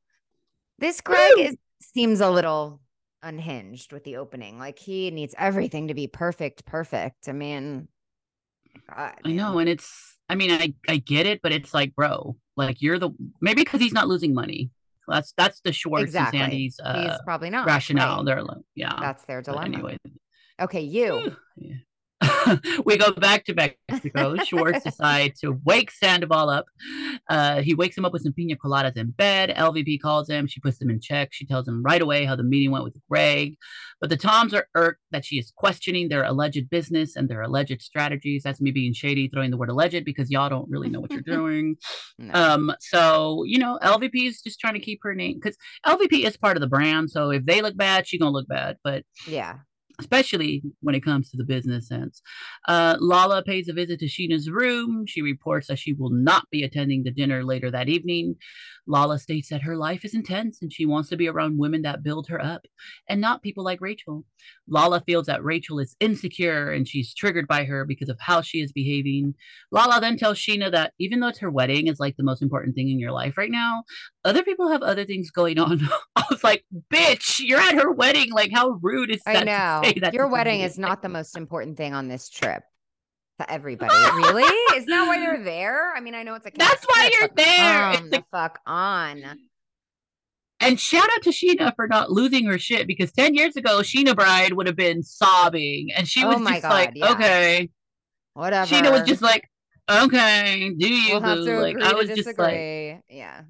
This 0.79 1.01
Greg 1.01 1.33
is, 1.39 1.57
seems 1.81 2.21
a 2.21 2.31
little 2.31 2.81
unhinged 3.23 3.93
with 3.93 4.05
the 4.05 4.17
opening. 4.19 4.59
Like 4.59 4.79
he 4.79 5.11
needs 5.11 5.35
everything 5.37 5.89
to 5.89 5.95
be 5.95 6.07
perfect, 6.07 6.65
perfect. 6.65 7.29
I 7.29 7.33
mean, 7.33 7.89
God, 8.89 9.15
I 9.25 9.33
know. 9.33 9.59
And 9.59 9.69
it's, 9.69 10.17
I 10.29 10.37
mean, 10.37 10.53
I, 10.53 10.75
I 10.89 10.99
get 10.99 11.27
it, 11.27 11.43
but 11.43 11.51
it's 11.51 11.75
like, 11.75 11.95
bro, 11.97 12.37
like 12.57 12.81
you're 12.81 13.01
the, 13.01 13.11
maybe 13.41 13.63
because 13.63 13.81
he's 13.81 13.93
not 13.93 14.07
losing 14.07 14.33
money. 14.33 14.71
That's 15.09 15.33
that's 15.37 15.61
the 15.63 15.73
Schwartz 15.73 16.05
exactly. 16.05 16.39
and 16.39 16.53
Sandy's 16.53 16.81
uh, 16.83 17.11
he's 17.11 17.19
probably 17.25 17.51
not 17.51 17.67
rationale. 17.67 18.19
Right. 18.19 18.27
They're 18.27 18.45
like, 18.45 18.59
yeah, 18.77 18.97
that's 19.01 19.25
their 19.25 19.43
dilemma. 19.43 19.63
But 19.63 19.75
anyway, 19.75 19.99
Okay, 20.61 20.83
you. 20.83 21.37
we 22.85 22.99
go 22.99 23.13
back 23.13 23.45
to 23.47 23.55
Mexico. 23.55 24.37
Schwartz 24.45 24.85
decides 24.85 25.41
to 25.41 25.59
wake 25.65 25.91
Sandoval 25.91 26.51
up. 26.51 26.67
Uh, 27.29 27.63
he 27.63 27.75
wakes 27.75 27.97
him 27.97 28.05
up 28.05 28.13
with 28.13 28.23
some 28.23 28.33
pina 28.33 28.57
coladas 28.57 28.97
in 28.97 29.11
bed. 29.11 29.55
LVP 29.57 30.01
calls 30.01 30.29
him. 30.29 30.47
She 30.47 30.61
puts 30.61 30.81
him 30.81 30.91
in 30.91 31.01
check. 31.01 31.31
She 31.33 31.47
tells 31.47 31.67
him 31.67 31.83
right 31.83 32.03
away 32.03 32.25
how 32.25 32.37
the 32.37 32.43
meeting 32.43 32.71
went 32.71 32.85
with 32.85 32.97
Greg. 33.09 33.57
But 34.01 34.11
the 34.11 34.17
Toms 34.17 34.53
are 34.53 34.67
irked 34.75 35.01
that 35.13 35.25
she 35.25 35.37
is 35.37 35.53
questioning 35.57 36.09
their 36.09 36.25
alleged 36.25 36.69
business 36.69 37.17
and 37.17 37.29
their 37.29 37.43
alleged 37.43 37.81
strategies. 37.81 38.43
That's 38.43 38.61
me 38.61 38.71
being 38.71 38.93
shady, 38.93 39.29
throwing 39.29 39.51
the 39.51 39.57
word 39.57 39.71
alleged 39.71 40.05
because 40.05 40.31
y'all 40.31 40.49
don't 40.49 40.71
really 40.71 40.91
know 40.91 41.01
what 41.01 41.13
you're 41.13 41.21
doing. 41.27 41.77
no. 42.19 42.35
Um, 42.35 42.75
so 42.81 43.45
you 43.45 43.59
know, 43.59 43.79
LVP 43.83 44.27
is 44.27 44.43
just 44.43 44.61
trying 44.61 44.75
to 44.75 44.81
keep 44.81 45.01
her 45.03 45.15
name 45.15 45.39
because 45.41 45.57
LVP 45.87 46.27
is 46.27 46.37
part 46.37 46.57
of 46.57 46.61
the 46.61 46.67
brand. 46.67 47.11
So 47.11 47.31
if 47.31 47.47
they 47.47 47.63
look 47.63 47.77
bad, 47.77 48.07
she's 48.07 48.21
gonna 48.21 48.31
look 48.31 48.49
bad. 48.49 48.77
But 48.85 49.05
yeah, 49.27 49.59
especially 50.01 50.63
when 50.81 50.95
it 50.95 51.05
comes 51.05 51.31
to 51.31 51.37
the 51.37 51.45
business 51.45 51.89
sense. 51.89 52.23
Uh, 52.67 52.97
Lala 53.01 53.43
pays 53.43 53.69
a 53.69 53.73
visit 53.73 54.01
to 54.01 54.07
Scheana's 54.07 54.51
room. 54.51 55.05
She 55.07 55.23
reports 55.23 55.69
that 55.69 55.79
she 55.79 55.93
will 55.93 56.11
not 56.11 56.51
be 56.51 56.65
attending 56.65 57.05
the 57.05 57.11
dinner 57.13 57.45
later 57.45 57.71
that 57.71 57.89
evening. 57.89 58.37
Lala 58.91 59.19
states 59.21 59.49
that 59.51 59.63
her 59.63 59.77
life 59.77 60.05
is 60.05 60.15
intense 60.15 60.61
and 60.61 60.73
she 60.73 60.85
wants 60.85 61.09
to 61.09 61.17
be 61.17 61.29
around 61.29 61.59
women 61.59 61.83
that 61.83 62.03
build 62.03 62.27
her 62.27 62.43
up 62.43 62.67
and 63.09 63.21
not 63.21 63.43
people 63.43 63.63
like 63.63 63.81
Rachel. 63.81 64.25
Lala 64.69 65.01
feels 65.07 65.27
that 65.27 65.45
Rachel 65.45 65.79
is 65.79 65.97
insecure 66.01 66.73
and 66.73 66.89
she's 66.89 67.15
triggered 67.15 67.47
by 67.47 67.65
her 67.65 67.85
because 67.85 68.09
of 68.09 68.19
how 68.21 68.41
she 68.41 68.61
is 68.61 68.73
behaving. 68.73 69.35
Lala 69.71 70.01
then 70.01 70.17
tells 70.17 70.39
Scheana 70.39 70.73
that 70.73 70.93
even 70.99 71.21
though 71.21 71.29
it's 71.29 71.39
her 71.39 71.51
wedding 71.51 71.87
is 71.87 72.01
like 72.01 72.17
the 72.17 72.25
most 72.25 72.43
important 72.43 72.75
thing 72.75 72.91
in 72.91 72.99
your 72.99 73.13
life 73.13 73.39
right 73.39 73.51
now, 73.51 73.85
other 74.25 74.43
people 74.43 74.69
have 74.69 74.83
other 74.83 75.05
things 75.05 75.31
going 75.31 75.59
on. 75.59 75.89
I 76.17 76.25
was 76.29 76.43
like, 76.43 76.65
bitch, 76.93 77.39
you're 77.39 77.61
at 77.61 77.75
her 77.75 77.93
wedding. 77.93 78.33
Like, 78.33 78.51
how 78.53 78.79
rude 78.83 79.11
is 79.11 79.23
that? 79.25 79.49
I 79.49 79.83
know. 79.85 80.11
Your 80.13 80.29
wedding 80.29 80.63
is 80.63 80.79
not 80.79 81.01
the 81.01 81.09
most 81.09 81.37
important 81.37 81.77
thing 81.77 81.95
on 81.95 82.09
this 82.09 82.29
trip 82.29 82.65
to 83.41 83.53
everybody. 83.53 83.93
really? 84.17 84.43
Isn't 84.77 84.89
that 84.89 85.07
why 85.07 85.17
you're 85.23 85.43
there? 85.45 85.93
I 85.95 86.01
mean, 86.01 86.15
I 86.15 86.23
know 86.23 86.35
it's 86.35 86.47
a 86.47 86.51
That's 86.57 86.85
why 86.85 87.11
you're 87.19 87.31
there. 87.35 87.95
Come 87.95 88.11
the 88.11 88.25
fuck 88.31 88.59
on. 88.67 89.23
And 90.63 90.79
shout 90.79 91.09
out 91.15 91.23
to 91.23 91.31
Scheana 91.31 91.75
for 91.75 91.89
not 91.89 92.11
losing 92.11 92.45
her 92.47 92.59
shit 92.59 92.87
because 92.87 93.11
10 93.13 93.35
years 93.35 93.57
ago, 93.57 93.79
Scheana 93.81 94.15
Bride 94.15 94.53
would 94.53 94.67
have 94.67 94.77
been 94.77 95.03
sobbing. 95.03 95.89
And 95.97 96.07
she 96.07 96.25
was 96.25 96.37
Oh 96.39 96.45
just 96.47 96.63
God, 96.63 96.71
like, 96.71 96.93
yeah. 96.95 97.13
okay. 97.13 97.71
Whatever. 98.35 98.75
Scheana 98.75 98.93
was 98.93 99.03
just 99.09 99.23
like, 99.23 99.49
okay, 99.91 100.71
do 100.79 100.87
you? 100.93 101.13
We'll 101.13 101.23
have 101.23 101.39
boo?" 101.39 101.45
to 101.47 101.61
like 101.61 101.77
I 101.83 101.95
was 101.95 102.09
just 102.09 102.39
like, 102.39 103.03
yeah. 103.09 103.43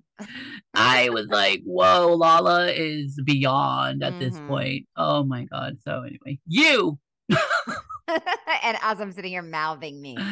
I 0.74 1.08
was 1.10 1.26
like, 1.26 1.62
whoa, 1.64 2.14
Lala 2.14 2.68
is 2.70 3.20
beyond 3.24 4.02
at 4.04 4.18
this 4.20 4.38
Mhm. 4.38 4.46
point. 4.46 4.86
Oh 4.96 5.24
my 5.24 5.44
god. 5.44 5.78
So 5.84 6.02
anyway, 6.02 6.38
you. 6.46 6.98
and 8.62 8.76
as 8.82 9.00
I'm 9.00 9.12
sitting 9.12 9.32
here 9.32 9.42
mouthing 9.42 10.00
me. 10.00 10.16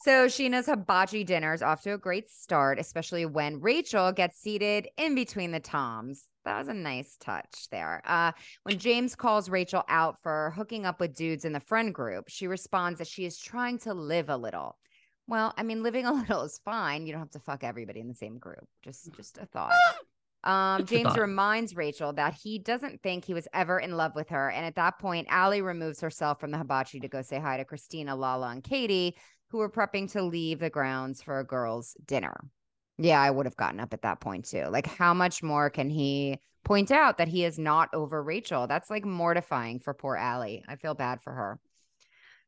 So 0.00 0.26
Scheana's 0.26 0.66
hibachi 0.66 1.24
dinner 1.24 1.52
is 1.52 1.60
off 1.60 1.82
to 1.82 1.94
a 1.94 1.98
great 1.98 2.30
start, 2.30 2.78
especially 2.78 3.26
when 3.26 3.60
Rachel 3.60 4.12
gets 4.12 4.38
seated 4.38 4.86
in 4.96 5.16
between 5.16 5.50
the 5.50 5.58
Toms. 5.58 6.26
That 6.44 6.56
was 6.56 6.68
a 6.68 6.74
nice 6.74 7.16
touch 7.16 7.68
there. 7.72 8.00
Uh, 8.06 8.30
when 8.62 8.78
James 8.78 9.16
calls 9.16 9.50
Rachel 9.50 9.82
out 9.88 10.16
for 10.22 10.52
hooking 10.54 10.86
up 10.86 11.00
with 11.00 11.16
dudes 11.16 11.44
in 11.44 11.52
the 11.52 11.58
friend 11.58 11.92
group, 11.92 12.26
she 12.28 12.46
responds 12.46 12.98
that 13.00 13.08
she 13.08 13.24
is 13.24 13.38
trying 13.38 13.78
to 13.80 13.92
live 13.92 14.28
a 14.28 14.36
little. 14.36 14.78
Well, 15.26 15.52
I 15.58 15.64
mean, 15.64 15.82
living 15.82 16.06
a 16.06 16.12
little 16.20 16.42
is 16.42 16.60
fine. 16.64 17.04
You 17.04 17.12
don't 17.12 17.22
have 17.22 17.30
to 17.32 17.40
fuck 17.40 17.64
everybody 17.64 17.98
in 17.98 18.08
the 18.08 18.14
same 18.14 18.38
group. 18.38 18.68
Just, 18.84 19.12
just 19.16 19.36
a 19.38 19.46
thought. 19.46 19.72
Um, 20.48 20.86
James 20.86 21.16
reminds 21.16 21.76
Rachel 21.76 22.12
that 22.14 22.34
he 22.34 22.58
doesn't 22.58 23.02
think 23.02 23.24
he 23.24 23.34
was 23.34 23.46
ever 23.52 23.78
in 23.78 23.96
love 23.96 24.14
with 24.14 24.30
her. 24.30 24.50
And 24.50 24.64
at 24.64 24.76
that 24.76 24.98
point, 24.98 25.26
Allie 25.30 25.62
removes 25.62 26.00
herself 26.00 26.40
from 26.40 26.50
the 26.50 26.58
hibachi 26.58 27.00
to 27.00 27.08
go 27.08 27.20
say 27.22 27.38
hi 27.38 27.58
to 27.58 27.64
Christina, 27.64 28.16
Lala, 28.16 28.48
and 28.48 28.64
Katie, 28.64 29.16
who 29.50 29.58
were 29.58 29.70
prepping 29.70 30.10
to 30.12 30.22
leave 30.22 30.58
the 30.58 30.70
grounds 30.70 31.22
for 31.22 31.38
a 31.38 31.44
girls' 31.44 31.94
dinner. 32.06 32.34
Yeah, 32.96 33.20
I 33.20 33.30
would 33.30 33.46
have 33.46 33.56
gotten 33.56 33.78
up 33.78 33.92
at 33.92 34.02
that 34.02 34.20
point 34.20 34.46
too. 34.46 34.64
Like, 34.70 34.86
how 34.86 35.14
much 35.14 35.42
more 35.42 35.70
can 35.70 35.90
he 35.90 36.38
point 36.64 36.90
out 36.90 37.18
that 37.18 37.28
he 37.28 37.44
is 37.44 37.58
not 37.58 37.90
over 37.92 38.22
Rachel? 38.22 38.66
That's 38.66 38.90
like 38.90 39.04
mortifying 39.04 39.80
for 39.80 39.94
poor 39.94 40.16
Allie. 40.16 40.64
I 40.66 40.76
feel 40.76 40.94
bad 40.94 41.20
for 41.22 41.32
her. 41.32 41.60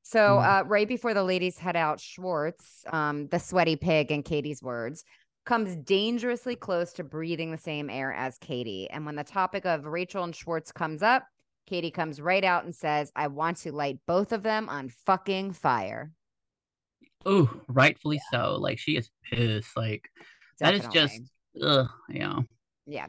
So, 0.02 0.38
Mm. 0.38 0.60
uh, 0.60 0.64
right 0.64 0.88
before 0.88 1.12
the 1.12 1.22
ladies 1.22 1.58
head 1.58 1.76
out, 1.76 2.00
Schwartz, 2.00 2.84
um, 2.90 3.28
the 3.28 3.38
sweaty 3.38 3.76
pig, 3.76 4.10
in 4.10 4.22
Katie's 4.22 4.62
words, 4.62 5.04
comes 5.44 5.76
dangerously 5.76 6.56
close 6.56 6.92
to 6.94 7.04
breathing 7.04 7.50
the 7.50 7.58
same 7.58 7.90
air 7.90 8.12
as 8.12 8.38
Katie. 8.38 8.88
And 8.90 9.06
when 9.06 9.16
the 9.16 9.24
topic 9.24 9.64
of 9.64 9.86
Rachel 9.86 10.24
and 10.24 10.34
Schwartz 10.34 10.72
comes 10.72 11.02
up, 11.02 11.24
Katie 11.66 11.90
comes 11.90 12.20
right 12.20 12.44
out 12.44 12.64
and 12.64 12.74
says, 12.74 13.12
I 13.14 13.28
want 13.28 13.58
to 13.58 13.72
light 13.72 13.98
both 14.06 14.32
of 14.32 14.42
them 14.42 14.68
on 14.68 14.88
fucking 14.88 15.52
fire. 15.52 16.10
Ooh, 17.28 17.62
rightfully 17.68 18.20
so. 18.32 18.56
Like 18.58 18.78
she 18.78 18.96
is 18.96 19.10
pissed. 19.30 19.76
Like 19.76 20.08
that 20.58 20.74
is 20.74 20.86
just 20.88 21.20
Definitely. 21.54 21.80
ugh, 21.80 21.88
yeah. 22.08 22.38
yeah. 22.86 23.06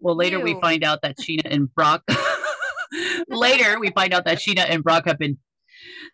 Well, 0.00 0.16
later 0.16 0.40
we 0.40 0.54
find 0.60 0.82
out 0.82 1.02
that 1.02 1.18
Scheana 1.18 1.46
and 1.50 1.72
Brock. 1.74 2.02
later 3.28 3.78
we 3.78 3.90
find 3.90 4.12
out 4.12 4.24
that 4.24 4.38
Scheana 4.38 4.66
and 4.68 4.82
Brock 4.82 5.06
have 5.06 5.18
been. 5.18 5.38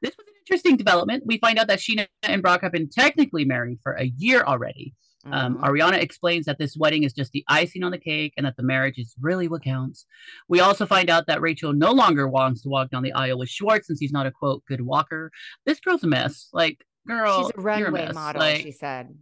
This 0.02 0.16
was 0.16 0.26
an 0.26 0.34
interesting 0.46 0.76
development. 0.76 1.24
We 1.26 1.38
find 1.38 1.58
out 1.58 1.68
that 1.68 1.78
Scheana 1.78 2.06
and 2.22 2.42
Brock 2.42 2.62
have 2.62 2.72
been 2.72 2.88
technically 2.88 3.44
married 3.44 3.78
for 3.82 3.92
a 3.92 4.12
year 4.16 4.42
already. 4.42 4.94
Um, 5.26 5.58
Mhm. 5.58 5.60
Ariana 5.62 5.98
explains 5.98 6.46
that 6.46 6.58
this 6.58 6.76
wedding 6.76 7.02
is 7.02 7.12
just 7.12 7.32
the 7.32 7.44
icing 7.48 7.82
on 7.82 7.90
the 7.92 7.98
cake 7.98 8.32
and 8.36 8.46
that 8.46 8.56
the 8.56 8.62
marriage 8.62 8.98
is 8.98 9.14
really 9.20 9.48
what 9.48 9.62
counts. 9.62 10.06
We 10.48 10.60
also 10.60 10.86
find 10.86 11.10
out 11.10 11.26
that 11.26 11.40
Rachel 11.42 11.72
no 11.74 11.92
longer 11.92 12.26
wants 12.26 12.62
to 12.62 12.68
walk 12.70 12.90
down 12.90 13.02
the 13.02 13.12
aisle 13.12 13.38
with 13.38 13.50
Schwartz 13.50 13.86
since 13.88 14.00
he's 14.00 14.12
not 14.12 14.26
a 14.26 14.30
quote 14.30 14.64
good 14.66 14.80
walker. 14.80 15.30
This 15.66 15.78
girl's 15.80 16.02
a 16.04 16.06
mess. 16.06 16.48
Like, 16.52 16.84
girl, 17.06 17.42
She's 17.48 17.58
a 17.58 17.60
runway 17.60 18.06
mess. 18.06 18.14
model, 18.14 18.40
Like, 18.40 18.62
she 18.62 18.72
said. 18.72 19.14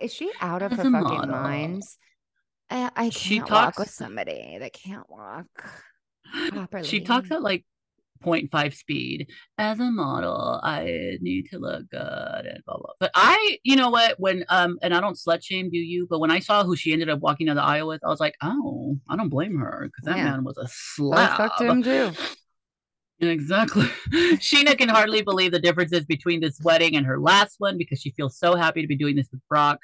Is 0.00 0.12
she 0.12 0.30
out 0.40 0.62
of 0.62 0.72
her 0.72 0.76
fucking 0.78 0.92
model. 0.92 1.26
mind? 1.28 1.82
I, 2.68 2.90
I 2.96 3.08
She 3.10 3.36
can't 3.38 3.50
walk 3.50 3.64
talks- 3.74 3.78
with 3.78 3.90
somebody 3.90 4.58
that 4.58 4.72
can't 4.72 5.08
walk. 5.08 5.46
properly. 6.50 6.84
She 6.86 7.00
talks 7.00 7.30
at 7.30 7.42
like 7.42 7.64
0.5 8.24 8.74
speed. 8.74 9.28
As 9.58 9.80
a 9.80 9.90
model, 9.90 10.60
I 10.62 11.18
need 11.20 11.48
to 11.50 11.58
look 11.58 11.88
good 11.90 12.46
and 12.46 12.62
blah 12.64 12.76
blah. 12.78 12.92
But 13.00 13.10
I, 13.14 13.58
you 13.64 13.76
know 13.76 13.90
what? 13.90 14.18
When 14.18 14.44
um, 14.48 14.78
and 14.82 14.94
I 14.94 15.00
don't 15.00 15.16
slut 15.16 15.42
shame, 15.42 15.70
do 15.70 15.78
you? 15.78 16.06
But 16.08 16.20
when 16.20 16.30
I 16.30 16.38
saw 16.40 16.64
who 16.64 16.76
she 16.76 16.92
ended 16.92 17.08
up 17.08 17.20
walking 17.20 17.46
down 17.46 17.56
the 17.56 17.62
aisle 17.62 17.88
with, 17.88 18.04
I 18.04 18.08
was 18.08 18.20
like, 18.20 18.34
oh, 18.42 18.98
I 19.08 19.16
don't 19.16 19.28
blame 19.28 19.56
her 19.58 19.88
because 19.90 20.04
that 20.04 20.16
Yeah. 20.18 20.30
man 20.30 20.44
was 20.44 20.56
a 20.58 20.64
I 20.64 20.66
slab. 20.68 21.36
fucked 21.36 21.60
him 21.60 21.82
too. 21.82 22.12
Exactly. 23.20 23.82
Scheana 24.36 24.78
can 24.78 24.88
hardly 24.88 25.22
believe 25.22 25.50
the 25.50 25.58
differences 25.58 26.04
between 26.04 26.40
this 26.40 26.60
wedding 26.62 26.94
and 26.94 27.04
her 27.04 27.18
last 27.18 27.56
one 27.58 27.76
because 27.76 28.00
she 28.00 28.10
feels 28.12 28.38
so 28.38 28.54
happy 28.54 28.80
to 28.80 28.86
be 28.86 28.96
doing 28.96 29.16
this 29.16 29.28
with 29.32 29.40
Brock. 29.48 29.80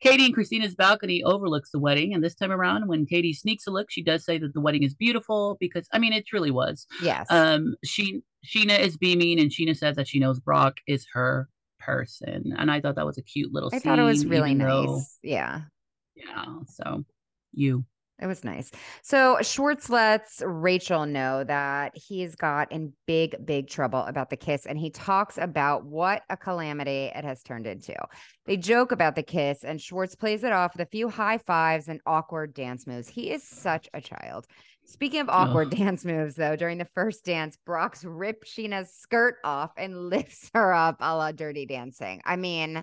Katie 0.00 0.24
and 0.24 0.34
Christina's 0.34 0.74
balcony 0.74 1.22
overlooks 1.22 1.70
the 1.70 1.78
wedding, 1.78 2.14
and 2.14 2.24
this 2.24 2.34
time 2.34 2.50
around, 2.50 2.88
when 2.88 3.04
Katie 3.04 3.34
sneaks 3.34 3.66
a 3.66 3.70
look, 3.70 3.90
she 3.90 4.02
does 4.02 4.24
say 4.24 4.38
that 4.38 4.54
the 4.54 4.60
wedding 4.60 4.84
is 4.84 4.94
beautiful 4.94 5.58
because 5.60 5.86
I 5.92 5.98
mean 5.98 6.12
it 6.14 6.26
truly 6.26 6.50
was. 6.50 6.86
Yes. 7.02 7.26
Um, 7.30 7.74
she 7.84 8.22
Scheana 8.46 8.78
is 8.78 8.96
beaming, 8.96 9.38
and 9.38 9.50
Scheana 9.50 9.76
says 9.76 9.96
that 9.96 10.08
she 10.08 10.18
knows 10.18 10.40
Brock 10.40 10.78
is 10.86 11.06
her 11.12 11.48
person, 11.80 12.54
and 12.56 12.70
I 12.70 12.80
thought 12.80 12.96
that 12.96 13.04
was 13.06 13.18
a 13.18 13.22
cute 13.22 13.52
little. 13.52 13.70
I 13.72 13.78
thought 13.80 13.98
it 13.98 14.02
was 14.02 14.24
really 14.26 14.54
nice. 14.54 14.66
though- 14.86 15.00
Yeah. 15.22 15.60
yeah. 16.16 16.44
So 16.68 17.04
you. 17.52 17.84
It 18.20 18.26
was 18.26 18.42
nice. 18.42 18.72
So 19.02 19.38
Schwartz 19.42 19.88
lets 19.88 20.42
Rachel 20.44 21.06
know 21.06 21.44
that 21.44 21.96
he's 21.96 22.34
got 22.34 22.72
in 22.72 22.92
big, 23.06 23.36
big 23.44 23.68
trouble 23.68 24.00
about 24.00 24.30
the 24.30 24.36
kiss, 24.36 24.66
and 24.66 24.76
he 24.76 24.90
talks 24.90 25.38
about 25.38 25.84
what 25.84 26.22
a 26.28 26.36
calamity 26.36 27.12
it 27.14 27.24
has 27.24 27.44
turned 27.44 27.66
into. 27.66 27.94
They 28.44 28.56
joke 28.56 28.90
about 28.90 29.14
the 29.14 29.22
kiss, 29.22 29.62
and 29.62 29.80
Schwartz 29.80 30.16
plays 30.16 30.42
it 30.42 30.52
off 30.52 30.74
with 30.74 30.86
a 30.86 30.90
few 30.90 31.08
high 31.08 31.38
fives 31.38 31.88
and 31.88 32.00
awkward 32.06 32.54
dance 32.54 32.88
moves. 32.88 33.08
He 33.08 33.30
is 33.30 33.44
such 33.44 33.88
a 33.94 34.00
child. 34.00 34.46
Speaking 34.84 35.20
of 35.20 35.28
awkward 35.28 35.70
dance 35.76 36.04
moves, 36.04 36.34
though, 36.34 36.56
during 36.56 36.78
the 36.78 36.86
first 36.86 37.24
dance, 37.24 37.56
Brock's 37.64 38.04
ripped 38.04 38.46
Sheena's 38.46 38.92
skirt 38.92 39.36
off 39.44 39.70
and 39.76 39.96
lifts 40.08 40.50
her 40.54 40.72
up 40.72 40.96
a 41.00 41.14
la 41.14 41.30
dirty 41.30 41.66
dancing. 41.66 42.20
I 42.24 42.34
mean, 42.34 42.82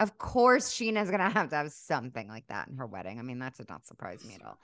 of 0.00 0.18
course, 0.18 0.72
Scheana's 0.72 1.10
gonna 1.10 1.30
have 1.30 1.50
to 1.50 1.56
have 1.56 1.70
something 1.72 2.26
like 2.26 2.46
that 2.48 2.68
in 2.68 2.76
her 2.76 2.86
wedding. 2.86 3.18
I 3.18 3.22
mean, 3.22 3.38
that 3.38 3.56
did 3.56 3.68
not 3.68 3.86
surprise 3.86 4.24
me 4.24 4.34
at 4.34 4.44
all. 4.44 4.58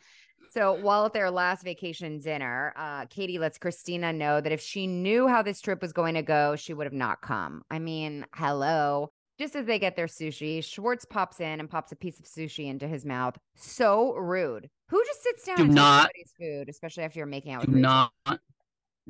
So 0.51 0.73
while 0.75 1.07
at 1.07 1.13
their 1.13 1.31
last 1.31 1.63
vacation 1.65 2.19
dinner, 2.19 2.73
uh, 2.77 3.07
Katie 3.07 3.39
lets 3.39 3.59
Christina 3.59 4.13
know 4.13 4.41
that 4.41 4.53
if 4.53 4.61
she 4.61 4.87
knew 4.87 5.29
how 5.29 5.43
this 5.43 5.61
trip 5.61 5.81
was 5.83 5.93
going 5.93 6.15
to 6.15 6.23
go, 6.23 6.57
she 6.57 6.73
would 6.75 6.87
have 6.87 6.93
not 6.93 7.21
come. 7.21 7.63
I 7.71 7.79
mean, 7.79 8.25
hello. 8.35 9.11
Just 9.39 9.55
as 9.57 9.67
they 9.67 9.79
get 9.79 9.97
their 9.97 10.07
sushi, 10.07 10.65
Schwartz 10.65 11.05
pops 11.05 11.41
in 11.41 11.61
and 11.61 11.69
pops 11.69 11.93
a 11.93 11.97
piece 11.97 12.19
of 12.19 12.25
sushi 12.27 12.67
into 12.69 12.87
his 12.89 13.05
mouth. 13.05 13.37
So 13.57 14.15
rude. 14.15 14.71
Who 14.89 15.03
just 15.05 15.23
sits 15.23 15.45
down 15.45 15.57
Do 15.57 15.63
and 15.65 15.71
takes 15.73 15.77
not- 15.77 16.01
somebody's 16.03 16.33
food, 16.39 16.69
especially 16.71 17.03
after 17.05 17.19
you're 17.19 17.27
making 17.27 17.53
out 17.53 17.63
Do 17.67 17.73
with 17.73 17.77
Rachel? 17.85 18.11
not, 18.27 18.41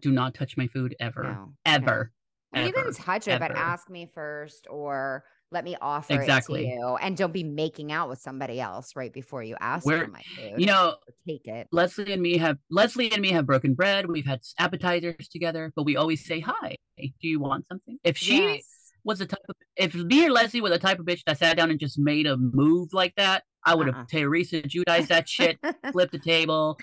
do 0.01 0.11
not 0.13 0.35
touch 0.35 0.57
my 0.57 0.67
food 0.69 0.97
ever, 0.99 1.23
No, 1.23 1.31
no. 1.31 1.53
ever. 1.65 2.13
You 2.55 2.73
can 2.73 2.93
touch 2.95 3.29
it, 3.29 3.39
but 3.39 3.51
ask 3.53 3.91
me 3.91 4.09
first 4.15 4.67
or 4.71 5.25
let 5.53 5.65
me 5.65 5.77
offer 5.81 6.15
Exactly. 6.15 6.67
it 6.67 6.71
to 6.71 6.77
you. 6.77 6.97
And 7.01 7.17
don't 7.17 7.33
be 7.33 7.45
making 7.45 7.93
out 7.93 8.09
with 8.09 8.19
somebody 8.19 8.61
else 8.61 8.97
right 8.97 9.13
before 9.13 9.43
you 9.43 9.57
ask 9.61 9.85
for 9.85 10.07
my 10.09 10.23
food. 10.37 10.55
You 10.59 10.67
know, 10.67 10.97
take 11.27 11.47
it. 11.47 11.69
Leslie 11.73 12.13
and 12.13 12.21
me 12.21 12.37
have 12.39 12.59
Leslie 12.71 13.13
and 13.13 13.23
me 13.23 13.31
have 13.33 13.47
broken 13.47 13.75
bread. 13.75 14.07
We've 14.07 14.27
had 14.27 14.41
appetizers 14.59 15.29
together, 15.29 15.73
but 15.77 15.85
we 15.85 15.97
always 15.97 16.25
say 16.27 16.41
hi. 16.41 16.77
Do 16.99 17.09
you 17.29 17.41
want 17.41 17.67
something? 17.69 17.99
If 18.03 18.17
she 18.19 18.39
Yes. 18.39 18.93
was 19.05 19.21
the 19.21 19.27
type 19.27 19.39
of 19.49 19.55
if 19.77 19.95
me 19.95 20.27
or 20.27 20.31
Leslie 20.33 20.61
were 20.61 20.71
the 20.71 20.79
type 20.79 20.99
of 20.99 21.07
bitch 21.07 21.23
that 21.27 21.39
sat 21.39 21.57
down 21.57 21.71
and 21.71 21.79
just 21.79 21.99
made 21.99 22.27
a 22.27 22.37
move 22.37 22.93
like 22.93 23.15
that, 23.17 23.45
I 23.65 23.75
would 23.75 23.87
have 23.87 23.97
Uh-uh. 23.97 24.05
Teresa 24.11 24.63
Giudice 24.63 25.07
that 25.09 25.29
shit, 25.29 25.59
flip 25.93 26.11
the 26.11 26.19
table, 26.19 26.77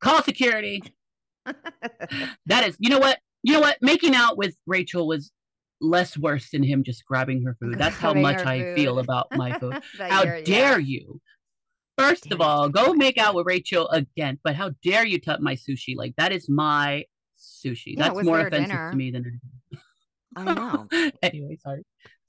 call 0.00 0.22
security. 0.22 0.82
That 2.46 2.66
is, 2.66 2.76
you 2.78 2.90
know 2.90 2.98
what? 2.98 3.18
You 3.42 3.52
know 3.54 3.60
what? 3.60 3.78
Making 3.80 4.14
out 4.14 4.36
with 4.36 4.54
Rachel 4.66 5.06
was 5.06 5.30
less 5.80 6.16
worse 6.16 6.50
than 6.50 6.62
him 6.62 6.82
just 6.82 7.04
grabbing 7.04 7.42
her 7.44 7.56
food. 7.60 7.78
That's 7.78 7.96
how 7.96 8.14
much 8.14 8.44
I 8.44 8.74
feel 8.74 8.98
about 8.98 9.26
my 9.32 9.58
food. 9.58 9.80
How 9.98 10.24
dare 10.24 10.78
yeah. 10.78 10.78
you? 10.78 11.20
First 11.96 12.30
of 12.30 12.40
all, 12.40 12.68
go 12.68 12.94
make 12.94 13.18
out 13.18 13.34
with 13.34 13.46
Rachel 13.46 13.88
again. 13.88 14.38
But 14.44 14.54
how 14.54 14.70
dare 14.84 15.04
you 15.04 15.20
touch 15.20 15.40
my 15.40 15.56
sushi? 15.56 15.96
Like 15.96 16.14
that 16.16 16.30
is 16.30 16.48
my 16.48 17.04
sushi. 17.36 17.96
Yeah, 17.96 18.08
That's 18.10 18.24
more 18.24 18.38
offensive 18.38 18.68
dinner. 18.68 18.90
to 18.92 18.96
me 18.96 19.10
than. 19.10 19.40
I 20.36 20.54
know. 20.54 20.86
anyway, 21.22 21.58
sorry. 21.60 21.84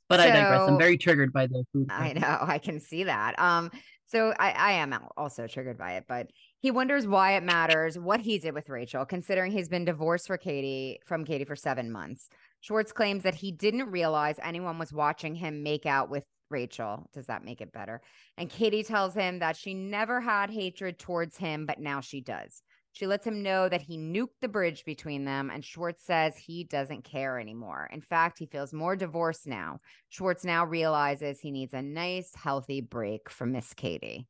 But 0.08 0.20
I 0.22 0.28
digress. 0.28 0.68
I'm 0.68 0.80
very 0.80 0.98
triggered 0.98 1.32
by 1.32 1.46
the 1.46 1.64
food. 1.72 1.86
I 1.92 2.14
know. 2.14 2.38
I 2.42 2.58
can 2.58 2.80
see 2.80 3.04
that. 3.04 3.38
Um, 3.38 3.70
so 4.08 4.34
I, 4.40 4.52
I 4.52 4.72
am 4.72 4.96
also 5.16 5.46
triggered 5.46 5.78
by 5.78 5.94
it, 5.94 6.06
but 6.08 6.32
he 6.62 6.72
wonders 6.72 7.06
why 7.06 7.34
it 7.34 7.44
matters 7.44 7.98
what 7.98 8.20
he 8.20 8.40
did 8.40 8.56
with 8.56 8.70
Rachel, 8.70 9.06
considering 9.06 9.52
he's 9.52 9.70
been 9.70 9.86
divorced 9.86 10.26
for 10.26 10.38
Katie 10.38 11.00
from 11.06 11.26
Katie 11.26 11.46
for 11.46 11.56
seven 11.56 11.92
months. 11.92 12.28
Schwartz 12.62 12.92
claims 12.92 13.24
that 13.24 13.36
he 13.36 13.52
didn't 13.52 13.92
realize 13.92 14.40
anyone 14.44 14.78
was 14.78 14.92
watching 14.94 15.36
him 15.36 15.64
make 15.64 15.86
out 15.86 16.10
with 16.10 16.26
Rachel. 16.50 17.10
Does 17.14 17.28
that 17.28 17.46
make 17.46 17.62
it 17.62 17.72
better? 17.72 18.02
And 18.38 18.50
Katie 18.50 18.84
tells 18.84 19.14
him 19.14 19.40
that 19.40 19.56
she 19.56 19.74
never 19.74 20.20
had 20.20 20.50
hatred 20.50 21.00
towards 21.00 21.38
him, 21.38 21.66
but 21.66 21.80
now 21.80 22.02
she 22.02 22.22
does. 22.22 22.62
She 22.92 23.06
lets 23.08 23.26
him 23.26 23.44
know 23.44 23.70
that 23.70 23.84
he 23.84 23.98
nuked 23.98 24.40
the 24.42 24.48
bridge 24.48 24.84
between 24.84 25.24
them, 25.24 25.50
and 25.52 25.64
Schwartz 25.64 26.04
says 26.04 26.36
he 26.36 26.64
doesn't 26.64 27.04
care 27.04 27.40
anymore. 27.40 27.88
In 27.94 28.02
fact, 28.02 28.40
he 28.40 28.48
feels 28.48 28.74
more 28.74 28.96
divorced 28.96 29.48
now. 29.48 29.80
Schwartz 30.10 30.44
now 30.44 30.66
realizes 30.66 31.40
he 31.40 31.52
needs 31.52 31.74
a 31.74 31.82
nice, 31.82 32.34
healthy 32.36 32.82
break 32.82 33.30
from 33.30 33.52
Miss 33.52 33.74
Katie. 33.74 34.28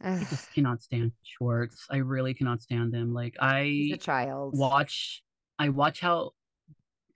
I 0.00 0.24
just 0.30 0.50
cannot 0.54 0.82
stand 0.82 1.12
Schwartz. 1.22 1.86
I 1.90 1.98
really 1.98 2.34
cannot 2.34 2.62
stand 2.62 2.94
him. 2.94 3.12
Like 3.12 3.36
I 3.38 3.64
He's 3.64 3.92
a 3.92 3.98
child. 3.98 4.54
watch 4.56 5.22
I 5.58 5.68
watch 5.70 6.00
how 6.00 6.32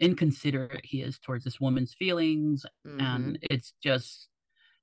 inconsiderate 0.01 0.85
he 0.85 1.03
is 1.03 1.19
towards 1.19 1.45
this 1.45 1.61
woman's 1.61 1.93
feelings 1.95 2.65
Mhm. 2.87 3.01
and 3.01 3.39
it's 3.51 3.75
just 3.83 4.29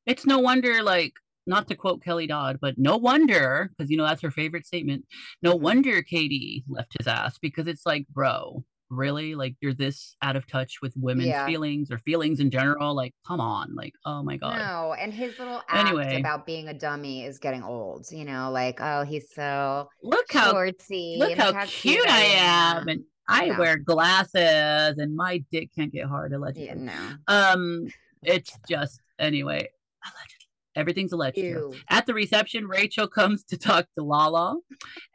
it's 0.05 0.25
no 0.25 0.39
wonder 0.39 0.83
like 0.83 1.13
not 1.47 1.67
to 1.69 1.75
quote 1.75 2.03
Kelly 2.03 2.27
Dodd, 2.27 2.59
but 2.61 2.77
no 2.77 2.97
wonder 2.97 3.69
because 3.77 3.89
you 3.89 3.95
know 3.97 4.05
that's 4.05 4.21
her 4.21 4.31
favorite 4.31 4.65
statement. 4.65 5.05
No 5.41 5.55
wonder 5.55 6.01
Katie 6.01 6.63
left 6.67 6.95
his 6.97 7.07
ass 7.07 7.39
because 7.39 7.67
it's 7.67 7.85
like, 7.85 8.05
bro, 8.09 8.65
really? 8.89 9.33
Like 9.33 9.55
you're 9.61 9.73
this 9.73 10.15
out 10.21 10.35
of 10.35 10.45
touch 10.45 10.81
with 10.81 10.93
women's 10.97 11.29
Yeah. 11.29 11.45
feelings 11.45 11.89
or 11.89 11.99
feelings 11.99 12.41
in 12.41 12.51
general? 12.51 12.93
Like, 12.93 13.15
come 13.25 13.39
on, 13.39 13.73
like, 13.75 13.93
oh 14.05 14.21
my 14.23 14.35
god. 14.35 14.57
No, 14.59 14.93
and 14.93 15.13
his 15.13 15.39
little 15.39 15.61
act 15.69 15.87
Anyway. 15.89 16.19
about 16.19 16.45
being 16.45 16.67
a 16.67 16.73
dummy 16.73 17.23
is 17.23 17.39
getting 17.39 17.63
old. 17.63 18.11
You 18.11 18.25
know, 18.25 18.51
like 18.51 18.79
oh, 18.81 19.03
he's 19.03 19.31
so 19.33 19.87
Look 20.03 20.25
how 20.31 20.53
shortsy. 20.53 21.17
look 21.17 21.37
how 21.37 21.65
cute 21.65 22.09
I 22.09 22.23
am, 22.23 22.89
and 22.89 23.03
I 23.27 23.47
No. 23.47 23.59
wear 23.59 23.77
glasses, 23.77 24.97
and 24.97 25.15
my 25.15 25.43
dick 25.51 25.69
can't 25.75 25.91
get 25.91 26.05
hard. 26.07 26.33
Allegedly. 26.33 26.65
Yeah, 26.67 26.73
no. 26.75 26.93
Um, 27.27 27.87
it's 28.23 28.57
just 28.69 29.01
anyway. 29.19 29.69
Allegedly, 30.05 30.47
everything's 30.75 31.11
alleged. 31.11 31.37
here. 31.37 31.69
At 31.89 32.05
the 32.05 32.13
reception, 32.13 32.67
Rachel 32.67 33.07
comes 33.07 33.43
to 33.45 33.57
talk 33.57 33.87
to 33.97 34.03
Lala, 34.03 34.57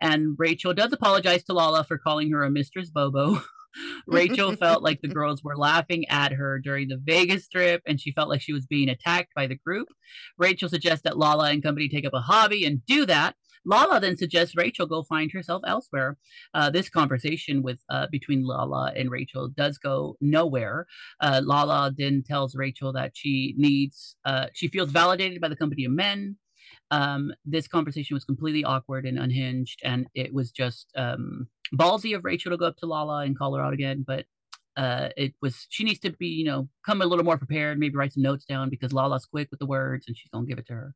and 0.00 0.34
Rachel 0.38 0.74
does 0.74 0.92
apologize 0.92 1.44
to 1.44 1.52
Lala 1.54 1.84
for 1.84 1.98
calling 1.98 2.30
her 2.32 2.42
a 2.44 2.50
Mistress 2.50 2.90
Bobo. 2.90 3.40
Rachel 4.06 4.54
felt 4.56 4.82
like 4.82 5.00
the 5.00 5.08
girls 5.14 5.42
were 5.42 5.56
laughing 5.56 6.04
at 6.10 6.32
her 6.32 6.58
during 6.58 6.88
the 6.88 7.00
Vegas 7.02 7.48
trip, 7.48 7.80
and 7.86 7.98
she 7.98 8.12
felt 8.12 8.28
like 8.28 8.42
she 8.42 8.52
was 8.52 8.66
being 8.66 8.90
attacked 8.90 9.32
by 9.34 9.46
the 9.46 9.56
group. 9.56 9.88
Rachel 10.36 10.68
suggests 10.68 11.04
that 11.04 11.16
Lala 11.16 11.50
and 11.50 11.62
company 11.62 11.88
take 11.88 12.04
up 12.04 12.12
a 12.12 12.20
hobby 12.20 12.66
and 12.66 12.84
do 12.84 13.06
that. 13.06 13.34
Lala 13.64 14.00
then 14.00 14.16
suggests 14.16 14.56
Rachel 14.56 14.86
go 14.86 15.02
find 15.02 15.30
herself 15.32 15.62
elsewhere. 15.66 16.16
Uh, 16.54 16.70
this 16.70 16.88
conversation 16.88 17.62
with 17.62 17.80
uh, 17.88 18.06
between 18.10 18.44
Lala 18.44 18.92
and 18.96 19.10
Rachel 19.10 19.48
does 19.48 19.78
go 19.78 20.16
nowhere. 20.20 20.86
Uh, 21.20 21.40
Lala 21.44 21.92
then 21.96 22.22
tells 22.26 22.54
Rachel 22.56 22.92
that 22.92 23.12
she 23.14 23.54
needs, 23.56 24.16
uh, 24.24 24.46
she 24.52 24.68
feels 24.68 24.90
validated 24.90 25.40
by 25.40 25.48
the 25.48 25.56
company 25.56 25.84
of 25.84 25.92
men. 25.92 26.36
Um, 26.90 27.32
this 27.44 27.66
conversation 27.68 28.14
was 28.14 28.24
completely 28.24 28.64
awkward 28.64 29.06
and 29.06 29.18
unhinged, 29.18 29.80
and 29.82 30.06
it 30.14 30.32
was 30.34 30.50
just 30.50 30.92
um, 30.96 31.48
ballsy 31.74 32.14
of 32.14 32.24
Rachel 32.24 32.50
to 32.50 32.58
go 32.58 32.66
up 32.66 32.76
to 32.78 32.86
Lala 32.86 33.24
and 33.24 33.36
call 33.36 33.54
her 33.54 33.62
out 33.62 33.72
again. 33.72 34.04
But 34.06 34.26
uh, 34.76 35.10
it 35.16 35.34
was 35.42 35.66
she 35.68 35.84
needs 35.84 36.00
to 36.00 36.10
be, 36.12 36.26
you 36.28 36.44
know, 36.44 36.68
come 36.84 37.02
a 37.02 37.06
little 37.06 37.24
more 37.24 37.36
prepared, 37.36 37.78
maybe 37.78 37.96
write 37.96 38.12
some 38.12 38.22
notes 38.22 38.44
down 38.44 38.70
because 38.70 38.92
Lala's 38.92 39.26
quick 39.26 39.48
with 39.50 39.60
the 39.60 39.66
words 39.66 40.06
and 40.06 40.16
she's 40.16 40.30
gonna 40.32 40.46
give 40.46 40.58
it 40.58 40.66
to 40.66 40.72
her. 40.72 40.94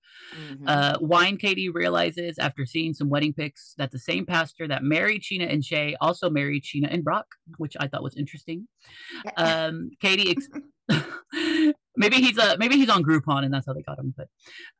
Mhm. 0.50 0.62
Uh, 0.66 0.98
Wine 1.00 1.36
Katie 1.36 1.68
realizes 1.68 2.38
after 2.38 2.64
seeing 2.64 2.94
some 2.94 3.10
wedding 3.10 3.34
pics 3.34 3.74
that 3.76 3.90
the 3.90 3.98
same 3.98 4.24
pastor 4.24 4.66
that 4.68 4.82
married 4.82 5.22
Scheana 5.22 5.52
and 5.52 5.64
Shay 5.64 5.94
also 6.00 6.30
married 6.30 6.64
Scheana 6.64 6.92
and 6.92 7.04
Brock, 7.04 7.26
which 7.58 7.76
I 7.78 7.88
thought 7.88 8.02
was 8.02 8.16
interesting. 8.16 8.68
Um, 9.36 9.90
Katie, 10.00 10.30
ex- 10.30 10.48
maybe 11.96 12.16
he's 12.16 12.38
a 12.38 12.56
maybe 12.58 12.76
he's 12.76 12.88
on 12.88 13.02
Groupon 13.02 13.44
and 13.44 13.52
that's 13.52 13.66
how 13.66 13.72
they 13.72 13.82
got 13.82 13.98
him. 13.98 14.14
But 14.16 14.28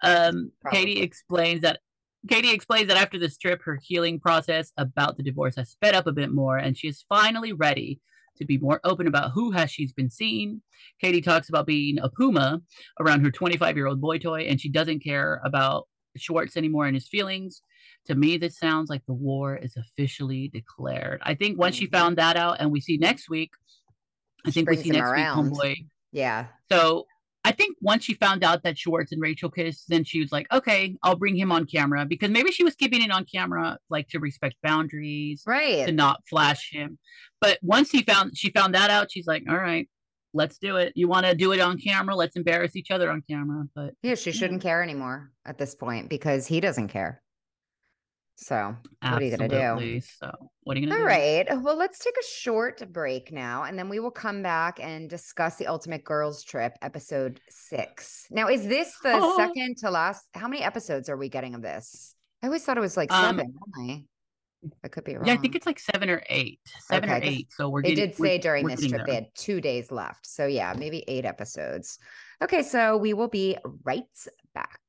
um, 0.03 0.53
Katie 0.73 1.01
explains 1.01 1.63
that 1.63 1.81
Katie 2.29 2.53
explains 2.53 2.89
that 2.89 2.97
after 2.97 3.19
this 3.19 3.37
trip, 3.37 3.63
her 3.63 3.79
healing 3.83 4.19
process 4.21 4.73
about 4.77 5.17
the 5.17 5.23
divorce 5.23 5.57
has 5.57 5.71
sped 5.71 5.95
up 5.95 6.07
a 6.07 6.13
bit 6.13 6.33
more, 6.33 6.57
and 6.57 6.77
she 6.77 6.89
is 6.89 7.05
finally 7.09 7.53
ready 7.53 8.01
to 8.37 8.45
be 8.45 8.59
more 8.59 8.81
open 8.85 9.07
about 9.07 9.33
who 9.33 9.51
has 9.53 9.71
she's 9.71 9.93
been 9.93 10.11
seeing. 10.11 10.63
Katie 11.01 11.21
talks 11.21 11.49
about 11.49 11.67
being 11.67 11.99
a 11.99 12.09
puma 12.09 12.61
around 13.01 13.25
her 13.25 13.31
25 13.31 13.77
year 13.77 13.87
old 13.87 14.01
boy 14.01 14.19
toy, 14.19 14.43
and 14.43 14.61
she 14.61 14.69
doesn't 14.69 15.01
care 15.01 15.41
about 15.45 15.89
Schwartz 16.17 16.57
anymore 16.57 16.87
and 16.87 16.97
his 16.97 17.09
feelings. 17.09 17.61
To 18.07 18.15
me, 18.15 18.39
this 18.39 18.59
sounds 18.59 18.89
like 18.89 19.05
the 19.07 19.13
war 19.15 19.57
is 19.57 19.77
officially 19.77 20.49
declared. 20.49 21.21
I 21.25 21.35
think 21.35 21.59
once 21.59 21.77
she 21.77 21.87
Mhm. 21.89 21.93
found 21.93 22.19
that 22.19 22.37
out, 22.37 22.57
and 22.61 22.71
we 22.71 22.81
see 22.81 22.97
next 22.97 23.29
week, 23.29 23.51
I 24.47 24.51
think 24.51 24.71
we 24.71 24.77
see 24.77 24.91
next 24.91 25.11
around. 25.11 25.51
week, 25.51 25.53
homeboy. 25.53 25.87
yeah. 26.13 26.47
So 26.71 27.07
I 27.47 27.53
think 27.53 27.77
once 27.81 28.03
she 28.03 28.15
found 28.15 28.43
out 28.43 28.65
that 28.65 28.77
Schwartz 28.77 29.13
and 29.13 29.23
Rachel 29.23 29.49
kissed, 29.49 29.85
then 29.89 30.03
she 30.03 30.21
was 30.21 30.33
like, 30.33 30.53
okay, 30.53 30.97
I'll 31.05 31.15
bring 31.15 31.37
him 31.37 31.53
on 31.53 31.65
camera 31.65 32.05
because 32.05 32.29
maybe 32.29 32.51
she 32.51 32.65
was 32.65 32.75
keeping 32.75 33.01
it 33.01 33.13
on 33.13 33.25
camera, 33.25 33.79
like 33.89 34.09
to 34.09 34.19
respect 34.19 34.57
boundaries, 34.65 35.45
right? 35.47 35.87
to 35.87 35.93
not 35.93 36.27
flash 36.29 36.73
him. 36.73 36.99
But 37.41 37.61
once 37.63 37.93
he 37.93 38.03
found 38.03 38.37
she 38.37 38.51
found 38.51 38.75
that 38.75 38.91
out, 38.91 39.13
she's 39.13 39.29
like, 39.29 39.45
all 39.49 39.57
right, 39.57 39.89
let's 40.35 40.59
do 40.59 40.75
it. 40.75 40.93
You 40.97 41.07
want 41.07 41.25
to 41.25 41.37
do 41.37 41.53
it 41.53 41.61
on 41.61 41.79
camera? 41.79 42.17
Let's 42.17 42.35
embarrass 42.35 42.75
each 42.75 42.91
other 42.91 43.13
on 43.13 43.23
camera. 43.31 43.67
But 43.77 43.95
Yeah, 44.03 44.17
she 44.17 44.33
shouldn't 44.33 44.61
care 44.61 44.83
anymore 44.83 45.31
at 45.45 45.57
this 45.57 45.77
point 45.77 46.09
because 46.09 46.49
he 46.49 46.59
doesn't 46.59 46.89
care. 46.89 47.23
So, 48.39 48.77
what 49.01 49.15
are 49.15 49.25
you 49.25 49.31
gonna 49.37 49.49
do? 49.49 49.57
absolutely. 49.57 50.01
So 50.01 50.31
what 50.65 50.77
are 50.77 50.81
you 50.81 50.87
gonna 50.89 51.01
do? 51.01 51.07
right. 51.07 51.47
Well, 51.63 51.77
let's 51.77 51.99
take 51.99 52.15
a 52.21 52.25
short 52.27 52.93
break 52.93 53.33
now, 53.33 53.63
and 53.65 53.79
then 53.79 53.89
we 53.89 53.99
will 53.99 54.11
come 54.11 54.43
back 54.43 54.79
and 54.81 55.09
discuss 55.09 55.57
the 55.57 55.67
Ultimate 55.67 56.05
Girls 56.05 56.45
Trip, 56.45 56.75
episode 56.83 57.41
six. 57.49 58.27
Now, 58.31 58.49
is 58.49 58.67
this 58.67 58.93
the 59.03 59.13
Oh. 59.15 59.37
second 59.39 59.79
to 59.79 59.91
last? 59.91 60.27
How 60.35 60.49
many 60.49 60.63
episodes 60.63 61.09
are 61.09 61.17
we 61.17 61.29
getting 61.31 61.55
of 61.55 61.63
this? 61.63 62.15
I 62.43 62.47
always 62.49 62.63
thought 62.63 62.77
it 62.77 62.83
was 62.83 62.97
like 62.97 63.11
Um, 63.11 63.25
seven. 63.39 63.55
Only. 63.79 64.07
I 64.85 64.89
could 64.89 65.05
be 65.05 65.15
wrong. 65.17 65.27
Yeah, 65.27 65.35
I 65.35 65.37
think 65.37 65.55
it's 65.55 65.65
like 65.67 65.79
seven 65.79 66.11
or 66.11 66.23
eight. 66.29 66.59
Seven 66.81 67.09
Okay, 67.09 67.19
or 67.19 67.23
eight. 67.23 67.49
So 67.53 67.69
we're 67.71 67.83
They 67.83 67.95
getting. 67.95 68.11
did 68.11 68.17
say 68.17 68.39
during 68.39 68.67
this 68.67 68.87
trip 68.87 69.07
they 69.07 69.15
had 69.15 69.29
two 69.35 69.61
days 69.61 69.91
left. 69.93 70.27
So, 70.27 70.47
yeah, 70.47 70.75
maybe 70.77 71.05
eight 71.09 71.25
episodes. 71.25 71.99
Okay, 72.43 72.63
so 72.63 72.97
we 72.97 73.15
will 73.15 73.29
be 73.29 73.57
right 73.85 74.03
back. 74.55 74.81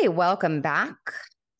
Hey, 0.00 0.08
welcome 0.08 0.60
back 0.60 0.96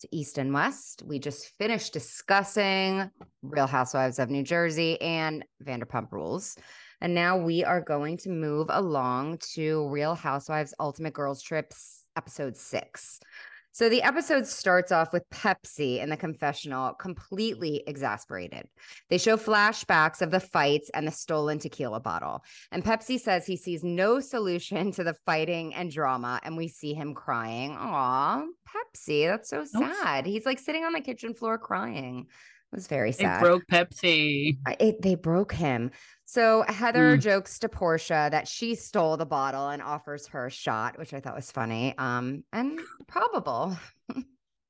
to 0.01 0.09
East 0.12 0.39
and 0.39 0.55
West. 0.55 1.03
We 1.05 1.18
just 1.18 1.57
finished 1.59 1.93
discussing 1.93 3.11
Real 3.43 3.66
Housewives 3.66 4.20
of 4.20 4.30
New 4.30 4.45
Jersey 4.45 5.01
and 5.01 5.45
Vanderpump 5.64 6.12
Rules. 6.12 6.57
And 7.01 7.14
now 7.14 7.36
we 7.36 7.64
are 7.64 7.80
going 7.80 8.16
to 8.18 8.28
move 8.28 8.68
along 8.70 9.39
to 9.55 9.89
Real 9.89 10.14
Housewives 10.14 10.72
Ultimate 10.78 11.14
Girls 11.14 11.43
Trips, 11.43 12.05
episode 12.16 12.57
six. 12.57 13.18
So 13.79 13.89
the 13.89 14.03
episode 14.03 14.45
starts 14.45 14.91
off 14.91 15.12
with 15.12 15.22
Pepsi 15.31 16.03
in 16.03 16.11
the 16.11 16.16
confessional, 16.16 16.95
completely 16.95 17.85
exasperated. 17.87 18.66
They 19.09 19.18
show 19.18 19.37
flashbacks 19.37 20.20
of 20.20 20.33
the 20.33 20.41
fights 20.41 20.91
and 20.95 21.07
the 21.07 21.12
stolen 21.12 21.61
tequila 21.61 22.01
bottle. 22.01 22.43
And 22.72 22.83
Pepsi 22.83 23.20
says 23.20 23.47
he 23.47 23.57
sees 23.57 23.85
no 23.85 24.18
solution 24.18 24.91
to 24.91 25.05
the 25.05 25.14
fighting 25.24 25.76
and 25.76 25.93
drama, 25.93 26.41
and 26.43 26.57
we 26.57 26.66
see 26.66 26.93
him 26.93 27.14
crying. 27.14 27.76
Aw, 27.79 28.47
Pepsi, 28.68 29.29
that's 29.29 29.51
so 29.51 29.64
Nope. 29.72 29.95
sad. 30.03 30.26
He's 30.26 30.45
like 30.45 30.59
sitting 30.59 30.83
on 30.83 30.93
the 30.93 31.01
kitchen 31.01 31.33
floor 31.33 31.57
crying. 31.57 32.26
It 32.73 32.77
was 32.77 32.87
very 32.87 33.12
They 33.12 33.25
sad. 33.25 33.41
broke 33.41 33.62
Pepsi. 33.71 34.59
I- 34.66 34.77
It, 34.79 35.01
they 35.03 35.14
broke 35.14 35.53
him. 35.53 35.91
So 36.27 36.62
Heather 36.69 37.16
Mm. 37.16 37.21
jokes 37.23 37.59
to 37.61 37.69
Porsha 37.69 38.31
that 38.31 38.47
she 38.47 38.75
stole 38.75 39.16
the 39.16 39.25
bottle 39.25 39.69
and 39.71 39.81
offers 39.81 40.27
her 40.29 40.47
a 40.47 40.51
shot, 40.51 40.99
which 40.99 41.14
I 41.14 41.21
thought 41.21 41.35
was 41.35 41.51
funny. 41.51 41.97
Um, 41.97 42.45
and 42.53 42.79
probable. 43.07 43.75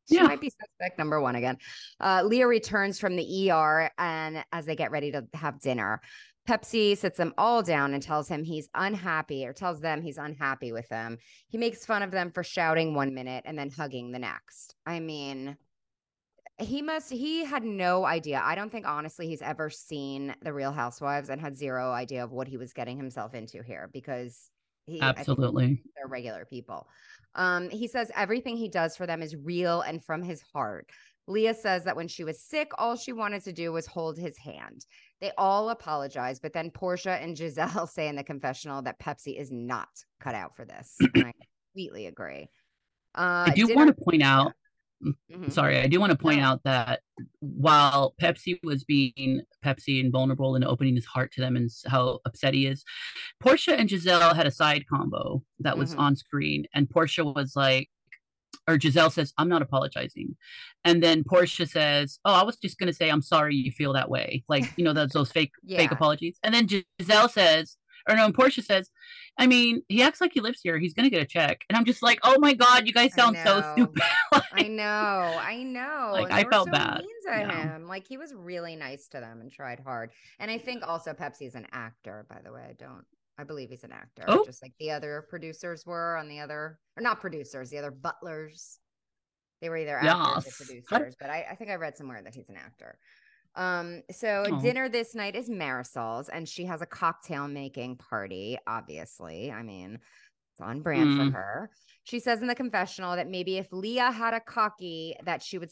she 0.09 0.15
Yeah. 0.15 0.23
might 0.23 0.41
be 0.41 0.51
suspect 0.51 0.97
number 0.99 1.21
one 1.21 1.35
again. 1.35 1.59
Uh, 1.99 2.23
Leah 2.25 2.47
returns 2.47 3.01
from 3.01 3.17
the 3.17 3.51
ER, 3.51 3.91
and 3.99 4.45
as 4.53 4.65
they 4.67 4.77
get 4.77 4.93
ready 4.93 5.11
to 5.11 5.27
have 5.35 5.59
dinner, 5.61 6.01
Pepsi 6.49 6.97
sits 6.97 7.19
them 7.19 7.35
all 7.37 7.63
down 7.63 7.93
and 7.93 8.03
tells 8.03 8.29
him 8.29 8.45
he's 8.45 8.69
unhappy, 8.75 9.45
or 9.45 9.53
tells 9.53 9.81
them 9.81 10.01
he's 10.01 10.17
unhappy 10.17 10.71
with 10.73 10.89
them. 10.89 11.19
He 11.49 11.59
makes 11.59 11.85
fun 11.85 12.03
of 12.05 12.11
them 12.13 12.31
for 12.31 12.43
shouting 12.45 12.95
one 12.95 13.13
minute 13.13 13.43
and 13.45 13.59
then 13.59 13.71
hugging 13.71 14.13
the 14.13 14.19
next. 14.21 14.77
I 14.87 15.01
mean, 15.01 15.57
he 16.59 16.83
must 16.83 17.11
he 17.11 17.45
had 17.45 17.63
no 17.63 18.05
idea. 18.05 18.43
I 18.45 18.55
don't 18.55 18.71
think 18.71 18.87
honestly 18.87 19.29
he's 19.29 19.43
ever 19.43 19.71
seen 19.71 20.35
the 20.43 20.53
real 20.53 20.73
housewives 20.73 21.29
and 21.29 21.41
had 21.41 21.57
zero 21.57 21.93
idea 21.93 22.25
of 22.25 22.33
what 22.33 22.49
he 22.49 22.57
was 22.57 22.73
getting 22.73 22.97
himself 22.97 23.35
into 23.35 23.63
here 23.63 23.89
because 23.93 24.51
he 24.87 25.01
Absolutely. 25.01 25.83
they're 25.97 26.09
regular 26.09 26.45
people. 26.45 26.89
Um 27.37 27.71
he 27.71 27.87
says 27.87 28.11
everything 28.17 28.57
he 28.57 28.69
does 28.69 28.97
for 28.97 29.07
them 29.07 29.23
is 29.23 29.37
real 29.37 29.83
and 29.83 30.05
from 30.05 30.23
his 30.23 30.43
heart. 30.53 30.91
Leah 31.29 31.55
says 31.55 31.85
that 31.85 31.95
when 31.95 32.09
she 32.09 32.25
was 32.25 32.41
sick 32.41 32.73
all 32.77 32.97
she 32.97 33.13
wanted 33.13 33.45
to 33.45 33.53
do 33.53 33.71
was 33.71 33.87
hold 33.87 34.19
his 34.19 34.37
hand. 34.37 34.85
They 35.21 35.31
all 35.39 35.71
apologize 35.71 36.41
but 36.41 36.53
then 36.53 36.73
Porsha 36.73 37.23
and 37.23 37.37
Gizelle 37.37 37.89
say 37.89 38.09
in 38.09 38.17
the 38.17 38.25
confessional 38.25 38.83
that 38.83 38.99
pepsi 38.99 39.39
is 39.39 39.53
not 39.53 39.89
cut 40.19 40.35
out 40.35 40.57
for 40.57 40.65
this 40.65 40.97
i 41.01 41.33
completely 41.73 42.07
agree. 42.07 42.49
Uh 43.15 43.47
I 43.47 43.53
do 43.55 43.73
want 43.77 43.97
to 43.97 44.05
point 44.05 44.25
out 44.25 44.53
Mhm. 45.03 45.53
sorry, 45.53 45.79
I 45.79 45.87
do 45.87 46.01
want 46.01 46.11
to 46.13 46.19
point 46.19 46.41
out 46.41 46.63
that 46.65 47.03
while 47.41 48.15
Pepsi 48.21 48.59
was 48.65 48.85
being 48.85 49.43
Pepsi 49.65 50.01
and 50.01 50.11
vulnerable 50.13 50.57
and 50.57 50.65
opening 50.65 50.97
his 50.97 51.05
heart 51.07 51.33
to 51.35 51.41
them 51.41 51.57
and 51.57 51.71
how 51.87 52.21
upset 52.25 52.55
he 52.55 52.67
is, 52.67 52.85
Porsha 53.43 53.79
and 53.79 53.89
Gizelle 53.89 54.35
had 54.35 54.47
a 54.47 54.51
side 54.51 54.87
combo 54.89 55.45
that 55.61 55.79
was 55.79 55.95
Mhm. 55.95 55.99
on 56.01 56.17
screen, 56.17 56.67
and 56.75 56.89
Porsha 56.89 57.33
was 57.35 57.55
like, 57.55 57.89
or 58.69 58.77
Gizelle 58.77 59.11
says, 59.13 59.33
"I'm 59.39 59.49
not 59.49 59.63
apologizing," 59.63 60.37
and 60.85 61.03
then 61.03 61.25
Porsha 61.25 61.69
says, 61.69 62.19
"Oh, 62.25 62.35
I 62.35 62.43
was 62.43 62.57
just 62.57 62.79
gonna 62.79 62.93
say 62.93 63.09
I'm 63.11 63.23
sorry 63.23 63.55
you 63.55 63.71
feel 63.73 63.93
that 63.95 64.11
way," 64.11 64.45
like 64.49 64.65
you 64.77 64.85
know 64.85 64.93
those 64.93 65.11
those 65.13 65.31
fake 65.33 65.53
fake 65.79 65.91
apologies, 65.93 66.39
and 66.43 66.53
then 66.55 66.67
Gizelle 66.69 67.31
says. 67.31 67.77
Or 68.09 68.17
no, 68.17 68.25
and 68.25 68.35
Porsha 68.35 68.65
says, 68.65 68.91
I 69.37 69.47
mean, 69.47 69.83
he 69.89 70.03
acts 70.03 70.21
like 70.21 70.33
he 70.33 70.41
lives 70.41 70.61
here. 70.63 70.79
He's 70.79 70.95
gonna 70.95 71.11
get 71.11 71.23
a 71.23 71.27
check, 71.27 71.65
and 71.69 71.77
I'm 71.77 71.85
just 71.85 72.03
like, 72.03 72.19
oh 72.23 72.39
my 72.39 72.55
god, 72.55 72.87
you 72.87 72.93
guys 72.93 73.13
sound 73.15 73.37
so 73.45 73.63
stupid. 73.75 74.03
like, 74.33 74.43
I 74.53 74.63
know, 74.63 75.39
I 75.41 75.63
know. 75.63 76.11
Like 76.13 76.33
I 76.33 76.45
felt 76.45 76.69
so 76.69 76.73
bad. 76.73 76.99
Mean 77.01 77.09
to 77.25 77.39
yeah. 77.39 77.75
him. 77.75 77.87
Like 77.87 78.07
he 78.09 78.17
was 78.17 78.33
really 78.35 78.77
nice 78.77 79.09
to 79.09 79.21
them 79.21 79.41
and 79.41 79.53
tried 79.53 79.81
hard. 79.81 80.11
And 80.39 80.51
I 80.51 80.59
think 80.59 80.87
also 80.87 81.13
Pepsi's 81.13 81.55
an 81.55 81.67
actor, 81.73 82.27
by 82.29 82.41
the 82.43 82.53
way. 82.53 82.65
I 82.69 82.73
don't. 82.73 83.05
I 83.41 83.45
believe 83.45 83.69
he's 83.69 83.85
an 83.85 83.93
actor, 83.93 84.25
oh. 84.27 84.45
just 84.45 84.63
like 84.63 84.73
the 84.81 84.91
other 84.91 85.25
producers 85.29 85.87
were 85.87 86.17
on 86.17 86.29
the 86.29 86.41
other, 86.41 86.81
or 86.97 87.03
not 87.03 87.21
producers, 87.21 87.71
the 87.71 87.79
other 87.79 87.93
butlers. 87.93 88.81
They 89.61 89.69
were 89.69 89.77
either 89.77 89.97
actors 89.97 90.45
yes. 90.45 90.61
or 90.61 90.65
producers, 90.65 91.15
but 91.21 91.31
I, 91.31 91.47
I 91.51 91.55
think 91.55 91.71
I 91.71 91.75
read 91.77 91.97
somewhere 91.97 92.21
that 92.23 92.35
he's 92.35 92.49
an 92.49 92.57
actor. 92.57 92.99
Um, 93.59 94.03
so 94.11 94.45
oh. 94.47 94.61
dinner 94.61 94.89
this 94.89 95.15
night 95.15 95.35
is 95.35 95.51
Marysol's, 95.51 96.29
and 96.29 96.49
she 96.49 96.65
has 96.65 96.81
a 96.81 96.87
cocktail 96.87 97.49
making 97.49 97.97
party. 97.97 98.57
Obviously, 98.67 99.51
I 99.51 99.63
mean, 99.63 99.99
it's 100.53 100.61
on 100.61 100.81
brand 100.81 101.11
mm. 101.11 101.27
for 101.27 101.37
her. 101.37 101.71
She 102.05 102.21
says 102.21 102.41
in 102.41 102.47
the 102.47 102.55
confessional 102.55 103.17
that 103.17 103.29
maybe 103.29 103.59
if 103.59 103.67
Leah 103.73 104.13
had 104.13 104.33
a 104.33 104.41
cocky, 104.41 105.17
that 105.25 105.43
she 105.43 105.59
would 105.59 105.71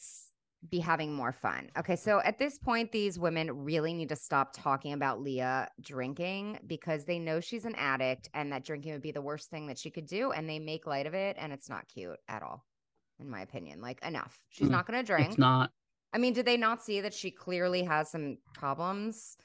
be 0.69 0.81
having 0.81 1.15
more 1.15 1.33
fun. 1.33 1.71
Okay, 1.79 1.95
so 1.95 2.21
at 2.25 2.41
this 2.41 2.59
point, 2.59 2.91
these 2.91 3.21
women 3.21 3.65
really 3.65 3.95
need 3.95 4.09
to 4.09 4.17
stop 4.17 4.53
talking 4.53 4.93
about 4.93 5.23
Leah 5.23 5.69
drinking 5.81 6.59
because 6.67 7.05
they 7.05 7.21
know 7.21 7.39
she's 7.39 7.67
an 7.67 7.77
addict 7.77 8.29
and 8.35 8.51
that 8.53 8.65
drinking 8.65 8.93
would 8.93 9.03
be 9.03 9.13
the 9.13 9.23
worst 9.23 9.49
thing 9.49 9.69
that 9.69 9.79
she 9.79 9.91
could 9.91 10.07
do, 10.07 10.33
and 10.33 10.49
they 10.49 10.59
make 10.59 10.87
light 10.87 11.07
of 11.07 11.15
it, 11.15 11.37
and 11.39 11.53
it's 11.53 11.69
not 11.69 11.87
cute 11.87 12.19
at 12.29 12.43
all, 12.43 12.65
in 13.21 13.31
my 13.31 13.43
opinion. 13.43 13.81
Like 13.81 14.05
enough. 14.05 14.37
She's 14.49 14.67
mm. 14.67 14.73
not 14.73 14.89
going 14.89 14.99
to 14.99 15.07
drink. 15.07 15.29
It's 15.29 15.39
not. 15.39 15.71
I 16.17 16.19
mean, 16.19 16.33
did 16.33 16.47
they 16.47 16.57
not 16.57 16.83
see 16.83 17.03
that 17.03 17.13
she 17.13 17.31
clearly 17.31 17.83
has 17.83 18.11
some 18.11 18.39
problems 18.55 19.37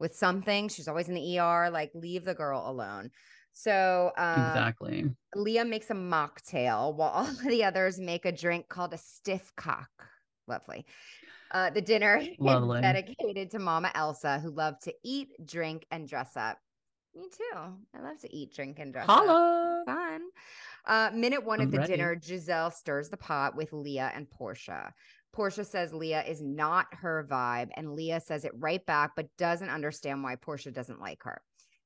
with 0.00 0.16
something? 0.16 0.68
She's 0.68 0.88
always 0.88 1.08
in 1.08 1.14
the 1.14 1.38
ER. 1.38 1.70
Like, 1.70 1.92
leave 1.94 2.24
the 2.24 2.34
girl 2.34 2.64
alone. 2.66 3.12
So 3.52 4.10
uh, 4.18 4.48
exactly, 4.48 5.08
Leah 5.36 5.64
makes 5.64 5.90
a 5.90 5.94
mocktail 5.94 6.92
while 6.96 7.10
all 7.10 7.26
of 7.28 7.40
the 7.44 7.62
others 7.62 8.00
make 8.00 8.24
a 8.24 8.32
drink 8.32 8.68
called 8.68 8.94
a 8.94 8.98
stiff 8.98 9.52
cock. 9.56 9.90
Lovely. 10.48 10.86
Uh, 11.52 11.70
the 11.70 11.80
dinner 11.82 12.20
Lovely. 12.40 12.78
is 12.78 12.82
dedicated 12.82 13.52
to 13.52 13.60
Mama 13.60 13.92
Elsa, 13.94 14.40
who 14.40 14.50
loved 14.50 14.82
to 14.82 14.94
eat, 15.04 15.28
drink, 15.44 15.86
and 15.92 16.08
dress 16.08 16.36
up. 16.36 16.58
Me 17.14 17.28
too. 17.30 17.58
I 17.94 18.00
love 18.00 18.18
to 18.22 18.34
eat, 18.34 18.54
drink, 18.54 18.80
and 18.80 18.92
dress 18.92 19.06
Holla. 19.06 19.84
up. 19.86 19.94
Fun. 19.94 20.22
Uh, 20.84 21.10
minute 21.14 21.44
one 21.44 21.60
I'm 21.60 21.66
of 21.66 21.72
the 21.72 21.78
ready. 21.78 21.92
dinner, 21.92 22.16
Gizelle 22.16 22.72
stirs 22.72 23.10
the 23.10 23.18
pot 23.18 23.54
with 23.54 23.72
Leah 23.72 24.10
and 24.14 24.26
Porsha. 24.28 24.92
Porsha 25.36 25.64
says 25.64 25.94
Leah 25.94 26.24
is 26.24 26.42
not 26.42 26.86
her 26.92 27.26
vibe, 27.28 27.70
and 27.76 27.94
Leah 27.94 28.20
says 28.20 28.44
it 28.44 28.52
right 28.58 28.84
back, 28.84 29.12
but 29.16 29.34
doesn't 29.38 29.70
understand 29.70 30.22
why 30.22 30.36
Porsha 30.36 30.72
doesn't 30.72 31.00
like 31.00 31.22
her. 31.22 31.40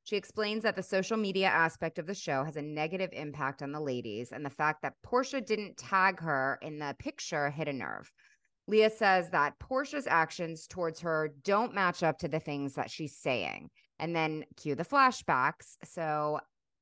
She 0.05 0.16
explains 0.16 0.62
that 0.62 0.76
the 0.76 0.82
social 0.82 1.16
media 1.16 1.49
aspect 1.49 1.99
of 1.99 2.07
the 2.07 2.14
show 2.14 2.44
has 2.44 2.57
a 2.57 2.62
negative 2.62 3.11
impact 3.12 3.62
on 3.62 3.72
the 3.72 3.80
ladies, 3.80 4.32
and 4.32 4.44
the 4.44 4.51
fact 4.51 4.82
that 4.82 4.94
Porsha 5.05 5.44
didn't 5.44 5.76
tag 5.76 6.20
her 6.20 6.59
in 6.62 6.78
the 6.78 6.94
picture 6.99 7.51
hit 7.51 7.68
a 7.68 7.72
nerve. 7.72 8.12
Leah 8.68 8.90
says 8.90 9.30
that 9.30 9.59
Porsha's 9.59 10.07
actions 10.09 10.66
towards 10.66 11.01
her 11.01 11.32
don't 11.44 11.74
match 11.74 12.03
up 12.03 12.18
to 12.18 12.28
the 12.28 12.40
things 12.40 12.74
that 12.74 12.90
she's 12.90 13.16
saying. 13.16 13.70
And 13.99 14.14
then 14.14 14.44
cue 14.57 14.74
the 14.74 14.84
flashbacks. 14.84 15.76
So 15.84 16.40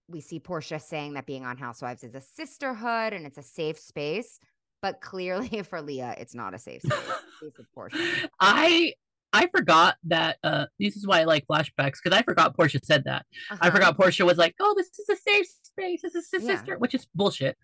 we 0.09 0.21
see 0.21 0.41
Porsha 0.41 0.81
saying 0.81 1.15
that 1.15 1.27
being 1.27 1.45
on 1.45 1.57
Housewives 1.57 2.03
is 2.03 2.15
a 2.15 2.21
sisterhood 2.21 3.13
and 3.13 3.27
it's 3.27 3.39
a 3.39 3.43
safe 3.43 3.79
space 3.79 4.39
but 4.85 5.01
clearly 5.01 5.63
for 5.71 5.81
Leah, 5.81 6.15
it's 6.19 6.35
not 6.35 6.53
a 6.53 6.59
safe 6.59 6.83
space. 6.83 7.51
I 8.41 8.93
I 9.33 9.47
forgot 9.47 9.97
that 10.05 10.37
uh 10.45 10.67
this 10.79 10.95
is 10.97 11.07
why 11.07 11.21
I 11.21 11.25
like 11.25 11.47
flashbacks 11.47 11.97
because 12.03 12.17
I 12.17 12.23
forgot 12.23 12.55
Porsha 12.55 12.85
said 12.85 13.05
that. 13.05 13.25
Uh-huh. 13.51 13.59
I 13.63 13.71
forgot 13.71 13.97
Porsha 13.97 14.27
was 14.27 14.37
like, 14.37 14.55
"Oh, 14.61 14.75
this 14.77 14.89
is 14.99 15.09
a 15.09 15.17
safe 15.17 15.47
space. 15.63 16.03
This 16.03 16.15
is 16.15 16.29
his 16.31 16.45
yeah. 16.45 16.57
sister," 16.57 16.77
which 16.77 16.95
is 16.95 17.07
bullshit. 17.15 17.57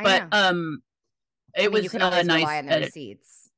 But 0.00 0.28
um 0.30 0.82
it 1.56 1.62
I 1.62 1.64
mean, 1.64 1.72
was 1.72 1.82
you 1.82 1.90
can 1.90 2.02
uh, 2.02 2.22
nice 2.22 2.46
edit. 2.46 2.86
receipts 2.86 3.50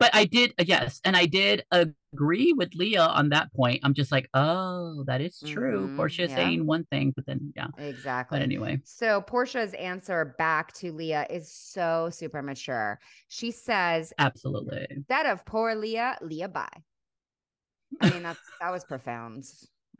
but 0.00 0.10
I 0.14 0.24
did 0.24 0.54
uh, 0.58 0.64
yes, 0.66 1.00
and 1.04 1.14
I 1.14 1.26
did 1.26 1.64
agree 1.70 2.52
with 2.54 2.74
Leah 2.74 3.02
on 3.02 3.28
that 3.28 3.52
point. 3.52 3.80
I'm 3.84 3.94
just 3.94 4.10
like, 4.10 4.28
oh, 4.34 5.04
that 5.06 5.20
is 5.20 5.38
true. 5.46 5.86
Mm-hmm, 5.86 6.00
Porsha 6.00 6.28
yeah. 6.28 6.34
saying 6.34 6.66
one 6.66 6.84
thing, 6.84 7.12
but 7.14 7.26
then 7.26 7.52
yeah, 7.54 7.68
exactly. 7.78 8.38
But 8.38 8.42
anyway, 8.42 8.80
so 8.82 9.20
Porsha's 9.20 9.74
answer 9.74 10.34
back 10.38 10.72
to 10.74 10.90
Leah 10.90 11.26
is 11.28 11.52
so 11.52 12.08
super 12.10 12.42
mature. 12.42 12.98
She 13.28 13.50
says, 13.50 14.12
absolutely, 14.18 14.86
that 15.08 15.26
of 15.26 15.44
poor 15.44 15.74
Leah, 15.74 16.16
Leah 16.22 16.48
bye. 16.48 16.66
I 18.00 18.10
mean, 18.10 18.22
that's 18.22 18.40
that 18.60 18.72
was 18.72 18.84
profound. 18.84 19.44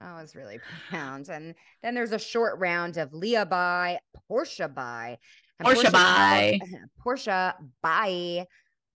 That 0.01 0.15
was 0.15 0.35
really 0.35 0.59
profound. 0.59 1.29
And 1.29 1.55
then 1.83 1.95
there's 1.95 2.13
a 2.13 2.19
short 2.19 2.59
round 2.59 2.97
of 2.97 3.13
Leah 3.13 3.45
bye, 3.45 3.99
Porsha 4.31 4.75
bye. 4.75 5.19
Portia, 5.63 5.91
Porsha 5.91 5.93
bye. 5.93 6.61
Porsha 7.05 7.55
bye. 7.83 8.47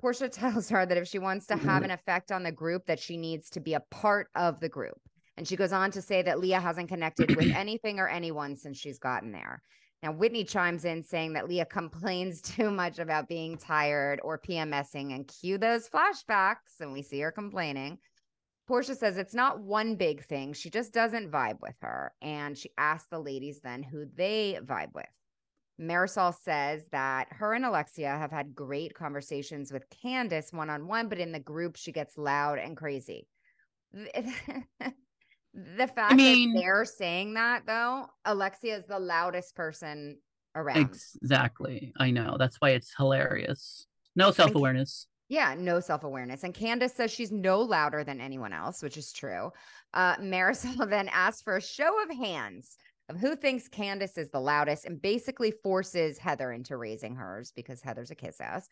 Porsha 0.04 0.30
tells 0.32 0.70
her 0.70 0.86
that 0.86 0.98
if 0.98 1.08
she 1.08 1.20
wants 1.20 1.48
to 1.48 1.56
have 1.56 1.62
mm-hmm. 1.62 1.86
an 1.86 1.92
effect 1.92 2.32
on 2.32 2.44
the 2.44 2.52
group, 2.52 2.86
that 2.86 3.00
she 3.00 3.18
needs 3.18 3.50
to 3.52 3.60
be 3.60 3.74
a 3.74 3.84
part 3.92 4.28
of 4.36 4.60
the 4.60 4.70
group. 4.70 5.00
And 5.38 5.48
she 5.48 5.56
goes 5.56 5.74
on 5.74 5.92
to 5.92 6.02
say 6.02 6.22
that 6.22 6.40
Leah 6.40 6.60
hasn't 6.60 6.90
connected 6.90 7.36
with 7.36 7.52
anything 7.56 8.00
or 8.00 8.08
anyone 8.08 8.56
since 8.56 8.78
she's 8.78 9.00
gotten 9.00 9.32
there. 9.32 9.62
Now, 10.04 10.12
Whitney 10.12 10.44
chimes 10.44 10.86
in 10.86 11.04
saying 11.04 11.34
that 11.34 11.50
Leah 11.50 11.66
complains 11.66 12.42
too 12.42 12.72
much 12.72 13.00
about 13.00 13.28
being 13.28 13.58
tired 13.58 14.20
or 14.24 14.40
PMSing 14.40 15.16
and 15.16 15.28
cue 15.28 15.58
those 15.58 15.90
flashbacks, 15.90 16.80
and 16.80 16.94
we 16.94 17.02
see 17.02 17.20
her 17.22 17.32
complaining. 17.32 17.98
Porsha 18.70 18.96
says 18.96 19.18
it's 19.18 19.36
not 19.36 19.60
one 19.60 19.96
big 19.96 20.26
thing. 20.26 20.54
She 20.54 20.70
just 20.70 20.92
doesn't 20.92 21.32
vibe 21.32 21.62
with 21.62 21.76
her. 21.82 22.14
And 22.22 22.58
she 22.58 22.72
asks 22.78 23.10
the 23.10 23.20
ladies 23.20 23.60
then 23.64 23.84
who 23.84 24.06
they 24.16 24.58
vibe 24.64 24.94
with. 24.94 25.06
Marysol 25.80 26.34
says 26.34 26.84
that 26.92 27.28
her 27.32 27.54
and 27.54 27.66
Alexia 27.66 28.10
have 28.10 28.32
had 28.32 28.56
great 28.56 28.94
conversations 28.94 29.72
with 29.72 29.90
Candiace 29.90 30.54
one 30.54 30.70
on 30.70 30.88
one, 30.88 31.10
but 31.10 31.20
in 31.20 31.32
the 31.32 31.40
group, 31.40 31.76
she 31.76 31.92
gets 31.92 32.18
loud 32.18 32.60
and 32.60 32.78
crazy. 32.78 33.28
the 33.94 35.88
fact 35.88 36.14
I 36.14 36.16
mean, 36.16 36.54
that 36.54 36.60
they're 36.62 36.86
saying 36.86 37.34
that, 37.34 37.64
though, 37.66 38.08
Alexia 38.24 38.78
is 38.78 38.86
the 38.86 39.00
loudest 39.00 39.56
person 39.56 40.18
around. 40.56 40.78
Exactly. 40.78 41.94
I 41.98 42.12
know. 42.12 42.38
That's 42.40 42.58
why 42.58 42.72
it's 42.72 42.94
hilarious. 42.96 43.86
No 44.16 44.32
self 44.32 44.56
awareness. 44.56 45.08
Yeah, 45.28 45.56
no 45.58 45.80
self 45.80 46.04
awareness. 46.04 46.44
And 46.44 46.54
Candiace 46.54 46.94
says 46.94 47.12
she's 47.12 47.32
no 47.32 47.62
louder 47.62 48.04
than 48.04 48.22
anyone 48.22 48.54
else, 48.54 48.82
which 48.82 48.96
is 48.96 49.12
true. 49.12 49.52
Uh, 49.94 50.16
Marysol 50.18 50.86
then 50.90 51.10
asks 51.10 51.42
for 51.42 51.58
a 51.58 51.62
show 51.62 52.02
of 52.04 52.16
hands 52.16 52.78
of 53.10 53.18
who 53.18 53.36
thinks 53.36 53.68
Candiace 53.68 54.18
is 54.18 54.32
the 54.32 54.40
loudest 54.40 54.86
and 54.86 55.02
basically 55.02 55.52
forces 55.52 56.18
Heather 56.18 56.52
into 56.52 56.78
raising 56.78 57.16
hers 57.16 57.52
because 57.56 57.82
Heather's 57.82 58.12
a 58.12 58.16
kiss 58.16 58.42
ass. 58.42 58.68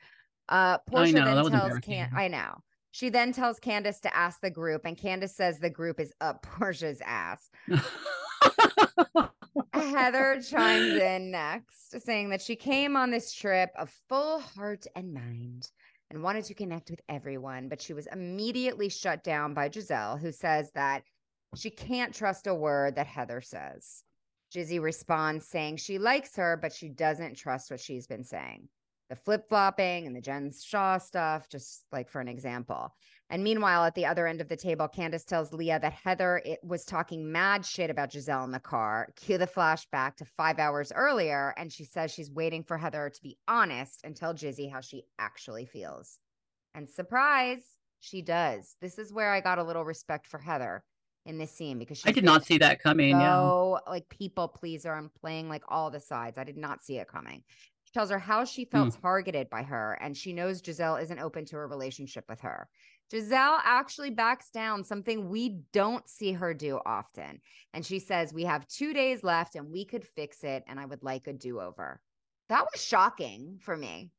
Uh, 0.50 0.80
Porsha 0.80 1.14
know, 1.14 1.44
then 1.44 1.52
tells 1.52 1.80
Can 1.80 2.10
I 2.16 2.28
know. 2.28 2.56
She 2.92 3.10
then 3.10 3.32
tells 3.32 3.60
Candiace 3.60 4.02
to 4.02 4.16
ask 4.16 4.40
the 4.42 4.52
group, 4.52 4.86
and 4.86 4.98
Candiace 4.98 5.36
says 5.36 5.58
the 5.60 5.70
group 5.70 6.00
is 6.00 6.14
up 6.22 6.46
Porsha's 6.60 7.02
ass. 7.06 7.50
Heather 9.74 10.42
chimes 10.42 10.94
in 11.02 11.32
next, 11.32 12.00
saying 12.02 12.30
that 12.30 12.42
she 12.42 12.56
came 12.56 12.96
on 12.96 13.10
this 13.10 13.34
trip 13.34 13.72
of 13.78 13.90
full 14.10 14.40
heart 14.40 14.86
and 14.96 15.14
mind 15.14 15.72
and 16.10 16.22
wanted 16.22 16.46
to 16.46 16.54
connect 16.54 16.92
with 16.92 17.02
everyone, 17.10 17.68
but 17.68 17.82
she 17.82 17.94
was 17.94 18.08
immediately 18.12 18.90
shut 18.90 19.24
down 19.24 19.54
by 19.54 19.70
Gizelle, 19.70 20.20
who 20.20 20.32
says 20.32 20.72
that 20.76 21.04
she 21.56 21.70
can't 21.70 22.14
trust 22.14 22.48
a 22.48 22.54
word 22.54 22.96
that 22.96 23.08
Heather 23.08 23.42
says. 23.42 24.04
Jizzy 24.54 24.82
responds 24.82 25.48
saying 25.48 25.78
she 25.78 25.98
likes 25.98 26.36
her, 26.36 26.58
but 26.62 26.74
she 26.74 26.90
doesn't 26.90 27.36
trust 27.36 27.72
what 27.72 27.80
she's 27.80 28.08
been 28.08 28.24
saying. 28.24 28.68
The 29.10 29.16
flip 29.16 29.48
flopping 29.50 30.08
and 30.08 30.16
the 30.16 30.22
Jen 30.22 30.52
Shah 30.52 30.98
stuff, 30.98 31.50
just 31.50 31.86
like 31.92 32.10
for 32.10 32.22
an 32.22 32.28
example. 32.28 32.96
And 33.30 33.44
meanwhile, 33.44 33.84
at 33.84 33.96
the 33.96 34.06
other 34.06 34.28
end 34.28 34.42
of 34.42 34.48
the 34.48 34.56
table, 34.56 34.88
Candiace 34.88 35.26
tells 35.26 35.54
Leah 35.54 35.80
that 35.80 35.94
Heather 35.94 36.42
was 36.64 36.86
talking 36.86 37.32
mad 37.32 37.66
shit 37.66 37.90
about 37.90 38.12
Gizelle 38.12 38.46
in 38.46 38.52
the 38.52 38.60
car. 38.60 39.10
Cue 39.16 39.38
the 39.38 39.48
flashback 39.48 40.16
to 40.18 40.26
five 40.26 40.60
hours 40.60 40.92
earlier, 40.96 41.54
and 41.58 41.72
she 41.72 41.86
says 41.86 42.12
she's 42.12 42.32
waiting 42.32 42.64
for 42.64 42.78
Heather 42.78 43.10
to 43.10 43.22
be 43.22 43.38
honest 43.48 44.02
and 44.04 44.16
tell 44.16 44.34
Jizzy 44.34 44.72
how 44.72 44.82
she 44.82 45.04
actually 45.20 45.66
feels. 45.66 46.20
And 46.76 46.90
surprise, 46.90 47.64
she 48.00 48.22
does. 48.22 48.76
This 48.82 48.98
is 48.98 49.14
where 49.14 49.32
I 49.32 49.42
got 49.42 49.60
a 49.60 49.64
little 49.64 49.86
respect 49.86 50.28
for 50.28 50.40
Heather 50.40 50.84
in 51.26 51.38
this 51.38 51.52
scene 51.52 51.80
because 51.80 52.02
I 52.06 52.12
did 52.12 52.24
not 52.24 52.46
see 52.46 52.58
that 52.58 52.82
coming. 52.82 53.14
So 53.14 53.80
yeah. 53.86 53.92
like 53.92 54.10
people 54.10 54.48
pleaser 54.48 54.94
and 54.94 55.14
playing 55.14 55.50
like 55.50 55.64
all 55.68 55.90
the 55.90 56.00
sides. 56.00 56.38
I 56.38 56.44
did 56.44 56.58
not 56.58 56.84
see 56.84 56.98
it 56.98 57.08
coming. 57.08 57.44
She 57.86 57.94
tells 57.94 58.10
her 58.10 58.20
how 58.20 58.46
she 58.46 58.66
felt 58.66 58.90
mm. 58.90 59.02
targeted 59.02 59.50
by 59.50 59.64
her 59.64 59.98
and 60.02 60.16
she 60.16 60.34
knows 60.34 60.62
Gizelle 60.62 61.02
isn't 61.02 61.20
open 61.20 61.46
to 61.46 61.58
a 61.58 61.66
relationship 61.66 62.26
with 62.28 62.42
her. 62.42 62.68
Gizelle 63.12 63.60
actually 63.64 64.10
backs 64.10 64.50
down, 64.50 64.84
something 64.84 65.30
we 65.30 65.62
don't 65.72 66.08
see 66.10 66.32
her 66.32 66.54
do 66.54 66.80
often. 66.86 67.40
And 67.74 67.86
she 67.86 68.00
says, 68.00 68.34
We 68.34 68.44
have 68.44 68.68
two 68.68 68.94
days 68.94 69.24
left 69.24 69.56
and 69.56 69.72
we 69.72 69.86
could 69.86 70.06
fix 70.06 70.44
it. 70.44 70.64
And 70.68 70.80
I 70.80 70.86
would 70.86 71.04
like 71.04 71.28
a 71.28 71.34
do 71.34 71.60
over. 71.60 72.02
That 72.50 72.66
was 72.72 72.84
shocking 72.84 73.60
for 73.62 73.78
me. 73.78 74.12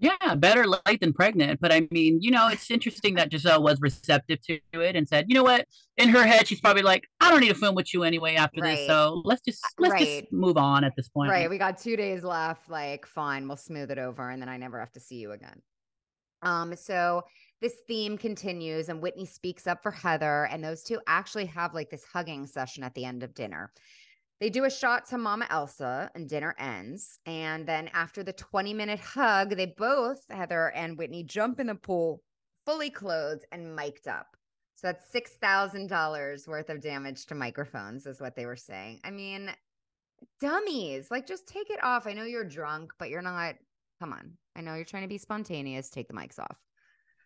Yeah, 0.00 0.36
better 0.36 0.64
late 0.66 1.00
than 1.00 1.12
pregnant. 1.12 1.60
But 1.60 1.72
I 1.72 1.88
mean, 1.90 2.22
you 2.22 2.30
know, 2.30 2.46
it's 2.48 2.70
interesting 2.70 3.16
that 3.16 3.30
Gizelle 3.30 3.62
was 3.62 3.80
receptive 3.80 4.40
to 4.42 4.60
it 4.72 4.94
and 4.94 5.08
said, 5.08 5.26
you 5.28 5.34
know 5.34 5.42
what? 5.42 5.66
In 5.96 6.08
her 6.10 6.22
head, 6.22 6.46
she's 6.46 6.60
probably 6.60 6.82
like, 6.82 7.08
I 7.20 7.30
don't 7.30 7.40
need 7.40 7.48
to 7.48 7.54
film 7.54 7.74
with 7.74 7.92
you 7.92 8.04
anyway 8.04 8.36
after 8.36 8.60
Right. 8.60 8.76
this. 8.76 8.86
So 8.86 9.22
let's 9.24 9.42
just 9.42 9.64
let's 9.78 9.94
Right. 9.94 10.20
just 10.22 10.32
move 10.32 10.56
on 10.56 10.84
at 10.84 10.94
this 10.94 11.08
point. 11.08 11.30
Right. 11.30 11.50
We 11.50 11.58
got 11.58 11.78
two 11.78 11.96
days 11.96 12.22
left. 12.22 12.70
Like, 12.70 13.06
fine, 13.06 13.48
we'll 13.48 13.56
smooth 13.56 13.90
it 13.90 13.98
over 13.98 14.30
and 14.30 14.40
then 14.40 14.48
I 14.48 14.56
never 14.56 14.78
have 14.78 14.92
to 14.92 15.00
see 15.00 15.16
you 15.16 15.32
again. 15.32 15.60
Um, 16.42 16.76
so 16.76 17.24
this 17.60 17.74
theme 17.88 18.16
continues 18.16 18.88
and 18.88 19.02
Whitney 19.02 19.26
speaks 19.26 19.66
up 19.66 19.82
for 19.82 19.90
Heather, 19.90 20.44
and 20.44 20.62
those 20.62 20.84
two 20.84 21.00
actually 21.08 21.46
have 21.46 21.74
like 21.74 21.90
this 21.90 22.04
hugging 22.04 22.46
session 22.46 22.84
at 22.84 22.94
the 22.94 23.04
end 23.04 23.24
of 23.24 23.34
dinner. 23.34 23.72
They 24.40 24.50
do 24.50 24.64
a 24.64 24.70
shot 24.70 25.06
to 25.06 25.18
Mama 25.18 25.46
Elsa 25.50 26.10
and 26.14 26.28
dinner 26.28 26.54
ends. 26.58 27.18
And 27.26 27.66
then 27.66 27.88
after 27.92 28.22
the 28.22 28.32
20 28.32 28.72
minute 28.72 29.00
hug, 29.00 29.56
they 29.56 29.66
both, 29.66 30.24
Heather 30.30 30.70
and 30.74 30.96
Whitney, 30.96 31.24
jump 31.24 31.58
in 31.58 31.66
the 31.66 31.74
pool 31.74 32.22
fully 32.64 32.90
clothed 32.90 33.46
and 33.50 33.74
mic'd 33.74 34.06
up. 34.06 34.36
So 34.74 34.86
that's 34.86 35.10
$6,000 35.10 36.46
worth 36.46 36.70
of 36.70 36.80
damage 36.80 37.26
to 37.26 37.34
microphones, 37.34 38.06
is 38.06 38.20
what 38.20 38.36
they 38.36 38.46
were 38.46 38.56
saying. 38.56 39.00
I 39.02 39.10
mean, 39.10 39.50
dummies, 40.40 41.10
like 41.10 41.26
just 41.26 41.48
take 41.48 41.70
it 41.70 41.82
off. 41.82 42.06
I 42.06 42.12
know 42.12 42.24
you're 42.24 42.44
drunk, 42.44 42.92
but 42.98 43.08
you're 43.08 43.22
not. 43.22 43.56
Come 43.98 44.12
on. 44.12 44.34
I 44.54 44.60
know 44.60 44.74
you're 44.74 44.84
trying 44.84 45.02
to 45.02 45.08
be 45.08 45.18
spontaneous. 45.18 45.90
Take 45.90 46.06
the 46.06 46.14
mics 46.14 46.38
off. 46.38 46.58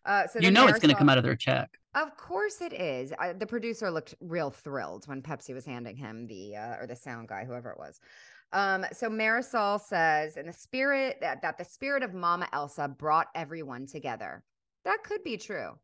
Uh, 0.04 0.26
so 0.26 0.40
You 0.40 0.50
know 0.50 0.66
it's 0.66 0.78
going 0.78 0.92
to 0.92 0.98
come 0.98 1.08
out 1.08 1.18
of 1.18 1.24
their 1.24 1.36
check. 1.36 1.78
of 1.94 2.16
course 2.16 2.60
it 2.60 2.72
is. 2.72 3.12
I, 3.18 3.32
the 3.32 3.46
producer 3.46 3.90
looked 3.90 4.14
real 4.20 4.50
thrilled 4.50 5.06
when 5.06 5.22
Pepsi 5.22 5.54
was 5.54 5.64
handing 5.64 5.96
him 5.96 6.26
the 6.26 6.56
uh, 6.56 6.76
or 6.80 6.86
the 6.86 6.96
sound 6.96 7.28
guy, 7.28 7.44
whoever 7.44 7.70
it 7.70 7.78
was. 7.78 8.00
Um, 8.52 8.84
so 8.92 9.08
Marysol 9.08 9.80
says, 9.80 10.36
in 10.36 10.46
the 10.46 10.52
spirit 10.52 11.18
that, 11.20 11.40
that 11.42 11.56
the 11.56 11.64
spirit 11.64 12.02
of 12.02 12.12
Mama 12.12 12.48
Elsa 12.52 12.88
brought 12.88 13.28
everyone 13.34 13.86
together. 13.86 14.42
That 14.84 14.98
could 15.04 15.24
be 15.24 15.36
true. 15.36 15.78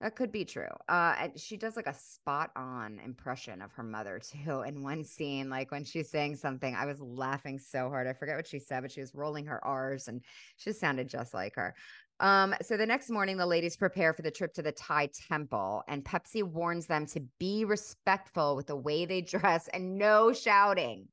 That 0.00 0.14
could 0.14 0.30
be 0.30 0.44
true. 0.44 0.68
Uh, 0.88 1.14
and 1.18 1.40
she 1.40 1.56
does 1.56 1.74
like 1.74 1.86
a 1.86 1.94
spot 1.94 2.50
on 2.54 3.00
impression 3.02 3.62
of 3.62 3.72
her 3.72 3.82
mother 3.82 4.20
too. 4.44 4.62
In 4.62 4.82
one 4.82 5.04
scene, 5.04 5.48
like 5.50 5.70
when 5.70 5.84
she's 5.84 6.10
saying 6.10 6.36
something, 6.36 6.74
I 6.74 6.86
was 6.86 7.00
laughing 7.00 7.58
so 7.58 7.88
hard. 7.88 8.06
I 8.06 8.12
forget 8.12 8.36
what 8.36 8.46
she 8.46 8.58
said, 8.58 8.82
but 8.82 8.92
she 8.92 9.00
was 9.00 9.14
rolling 9.14 9.46
her 9.46 9.62
R's 9.64 10.08
and 10.08 10.22
she 10.56 10.72
sounded 10.72 11.08
just 11.08 11.32
like 11.34 11.54
her. 11.56 11.74
Um, 12.20 12.54
so 12.62 12.76
the 12.76 12.86
next 12.86 13.10
morning, 13.10 13.36
the 13.36 13.46
ladies 13.46 13.76
prepare 13.76 14.12
for 14.12 14.22
the 14.22 14.30
trip 14.30 14.54
to 14.54 14.62
the 14.62 14.72
Thai 14.72 15.10
temple, 15.28 15.82
and 15.88 16.04
Pepsi 16.04 16.42
warns 16.42 16.86
them 16.86 17.06
to 17.06 17.20
be 17.38 17.64
respectful 17.64 18.56
with 18.56 18.66
the 18.66 18.76
way 18.76 19.04
they 19.04 19.20
dress 19.22 19.68
and 19.68 19.98
no 19.98 20.32
shouting. 20.32 21.08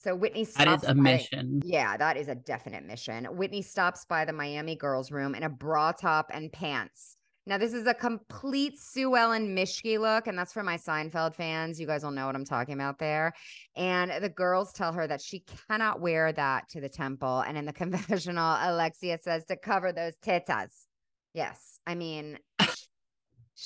So 0.00 0.14
Whitney 0.14 0.44
That 0.44 0.68
is 0.68 0.84
a 0.84 0.94
by- 0.94 1.00
mission. 1.00 1.60
yeah, 1.64 1.96
that 1.96 2.16
is 2.16 2.28
a 2.28 2.34
definite 2.36 2.86
mission. 2.86 3.24
Whitney 3.36 3.62
stops 3.62 4.04
by 4.04 4.24
the 4.24 4.32
Miami 4.32 4.76
girls' 4.76 5.10
room 5.10 5.34
in 5.34 5.42
a 5.42 5.48
bra 5.48 5.90
top 5.92 6.30
and 6.32 6.52
pants. 6.52 7.16
Now, 7.48 7.56
this 7.56 7.72
is 7.72 7.86
a 7.86 7.94
complete 7.94 8.78
Sue 8.78 9.16
Ellen 9.16 9.56
Mischke 9.56 9.98
look, 9.98 10.26
and 10.26 10.38
that's 10.38 10.52
for 10.52 10.62
my 10.62 10.76
Seinfeld 10.76 11.34
fans. 11.34 11.80
You 11.80 11.86
guys 11.86 12.04
will 12.04 12.10
know 12.10 12.26
what 12.26 12.34
I'm 12.34 12.44
talking 12.44 12.74
about 12.74 12.98
there. 12.98 13.32
And 13.74 14.12
the 14.22 14.28
girls 14.28 14.70
tell 14.74 14.92
her 14.92 15.06
that 15.06 15.22
she 15.22 15.46
cannot 15.66 15.98
wear 15.98 16.30
that 16.30 16.68
to 16.68 16.82
the 16.82 16.90
temple. 16.90 17.40
And 17.40 17.56
in 17.56 17.64
the 17.64 17.72
confessional, 17.84 18.58
Alexia 18.60 19.18
says 19.22 19.46
to 19.46 19.56
cover 19.56 19.92
those 19.92 20.12
tetas. 20.22 20.84
Yes, 21.32 21.80
I 21.86 21.94
mean, 21.94 22.38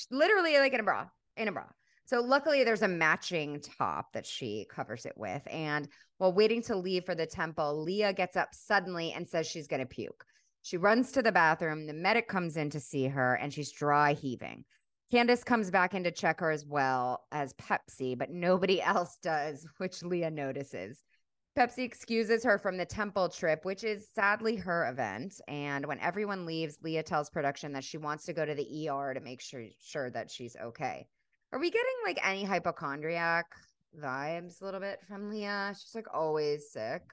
literally 0.09 0.57
like 0.59 0.71
in 0.73 0.79
a 0.79 0.83
bra, 0.83 1.07
in 1.35 1.49
a 1.49 1.51
bra. 1.51 1.65
So 2.05 2.21
luckily, 2.21 2.63
there's 2.63 2.83
a 2.83 2.87
matching 2.87 3.59
top 3.59 4.13
that 4.13 4.25
she 4.25 4.65
covers 4.69 5.05
it 5.05 5.17
with. 5.17 5.41
And 5.51 5.89
while 6.19 6.31
waiting 6.31 6.61
to 6.63 6.77
leave 6.77 7.03
for 7.03 7.15
the 7.15 7.25
temple, 7.25 7.83
Leah 7.83 8.13
gets 8.13 8.37
up 8.37 8.55
suddenly 8.55 9.11
and 9.11 9.27
says 9.27 9.45
she's 9.45 9.67
going 9.67 9.81
to 9.81 9.85
puke. 9.85 10.23
She 10.63 10.77
runs 10.77 11.11
to 11.11 11.21
the 11.21 11.31
bathroom. 11.31 11.85
The 11.85 11.93
medic 11.93 12.29
comes 12.29 12.55
in 12.55 12.69
to 12.71 12.79
see 12.79 13.07
her 13.07 13.35
and 13.35 13.53
she's 13.53 13.71
dry 13.71 14.13
heaving. 14.13 14.63
Candiace 15.11 15.43
comes 15.43 15.69
back 15.69 15.93
in 15.93 16.05
to 16.05 16.11
check 16.11 16.39
her 16.39 16.49
as 16.49 16.65
well 16.65 17.25
as 17.33 17.53
Pepsi, 17.53 18.17
but 18.17 18.31
nobody 18.31 18.81
else 18.81 19.17
does, 19.21 19.67
which 19.77 20.01
Leah 20.01 20.31
notices. 20.31 21.03
Pepsi 21.57 21.83
excuses 21.83 22.43
her 22.45 22.57
from 22.57 22.77
the 22.77 22.85
temple 22.85 23.29
trip, 23.29 23.63
which 23.65 23.83
is 23.83 24.07
sadly 24.15 24.55
her 24.55 24.89
event. 24.89 25.39
And 25.47 25.85
when 25.85 25.99
everyone 25.99 26.45
leaves, 26.45 26.79
Leah 26.81 27.03
tells 27.03 27.29
production 27.29 27.73
that 27.73 27.83
she 27.83 27.97
wants 27.97 28.25
to 28.25 28.33
go 28.33 28.45
to 28.45 28.55
the 28.55 28.89
ER 28.89 29.13
to 29.13 29.19
make 29.19 29.41
sure, 29.41 29.65
sure 29.79 30.09
that 30.11 30.31
she's 30.31 30.55
okay. 30.55 31.05
Are 31.51 31.59
we 31.59 31.69
getting 31.69 31.93
like 32.05 32.19
any 32.25 32.45
hypochondriac 32.45 33.45
vibes 34.01 34.61
a 34.61 34.65
little 34.65 34.79
bit 34.79 35.01
from 35.07 35.29
Leah? 35.29 35.75
She's 35.77 35.93
like 35.93 36.07
always 36.11 36.71
sick. 36.71 37.03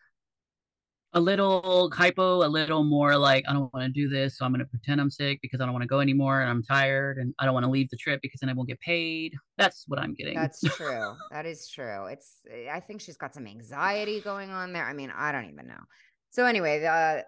A 1.12 1.20
little 1.20 1.91
hypo, 1.93 2.47
a 2.47 2.49
little 2.49 2.85
more 2.85 3.16
like, 3.16 3.45
I 3.49 3.53
don't 3.53 3.73
want 3.74 3.85
to 3.85 3.91
do 3.91 4.09
this. 4.09 4.39
So 4.39 4.45
I'm 4.45 4.53
going 4.53 4.61
to 4.61 4.65
pretend 4.65 5.01
I'm 5.01 5.11
sick 5.11 5.41
because 5.43 5.61
I 5.61 5.65
don't 5.65 5.73
want 5.73 5.82
to 5.82 5.89
go 5.89 5.99
anymore 5.99 6.41
and 6.41 6.49
I'm 6.49 6.62
tired 6.62 7.19
and 7.19 7.35
I 7.39 7.45
don't 7.45 7.55
want 7.55 7.65
to 7.65 7.70
leave 7.70 7.91
the 7.91 7.97
trip 7.97 8.20
because 8.23 8.41
then 8.41 8.49
I 8.49 8.53
won't 8.53 8.69
get 8.69 8.78
paid. 8.81 9.35
That's 9.59 9.85
what 9.89 9.99
I'm 9.99 10.15
getting. 10.15 10.35
That's 10.35 10.61
true. 10.61 11.16
that 11.32 11.47
is 11.47 11.69
true. 11.69 12.07
It's 12.07 12.47
I 12.73 12.78
think 12.78 13.01
she's 13.01 13.16
got 13.16 13.35
some 13.35 13.47
anxiety 13.47 14.20
going 14.20 14.51
on 14.51 14.73
there. 14.73 14.85
I 14.85 14.93
mean, 14.93 15.12
I 15.15 15.32
don't 15.32 15.47
even 15.47 15.66
know. 15.66 15.82
So 16.31 16.45
anyway, 16.45 16.78
the 16.78 17.24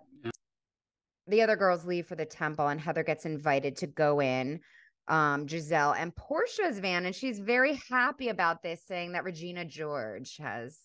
the 1.27 1.43
other 1.43 1.57
girls 1.57 1.85
leave 1.85 2.07
for 2.07 2.15
the 2.15 2.25
temple 2.25 2.69
and 2.69 2.81
Heather 2.81 3.03
gets 3.03 3.25
invited 3.27 3.77
to 3.79 3.87
go 3.87 4.21
in. 4.21 4.61
Um, 5.09 5.47
Gizelle 5.47 5.97
and 5.97 6.15
Porsha's 6.15 6.79
van, 6.79 7.07
and 7.07 7.15
she's 7.15 7.41
very 7.41 7.81
happy 7.91 8.29
about 8.29 8.63
this, 8.63 8.87
saying 8.87 9.13
that 9.13 9.25
Regina 9.25 9.65
George 9.65 10.37
has 10.39 10.79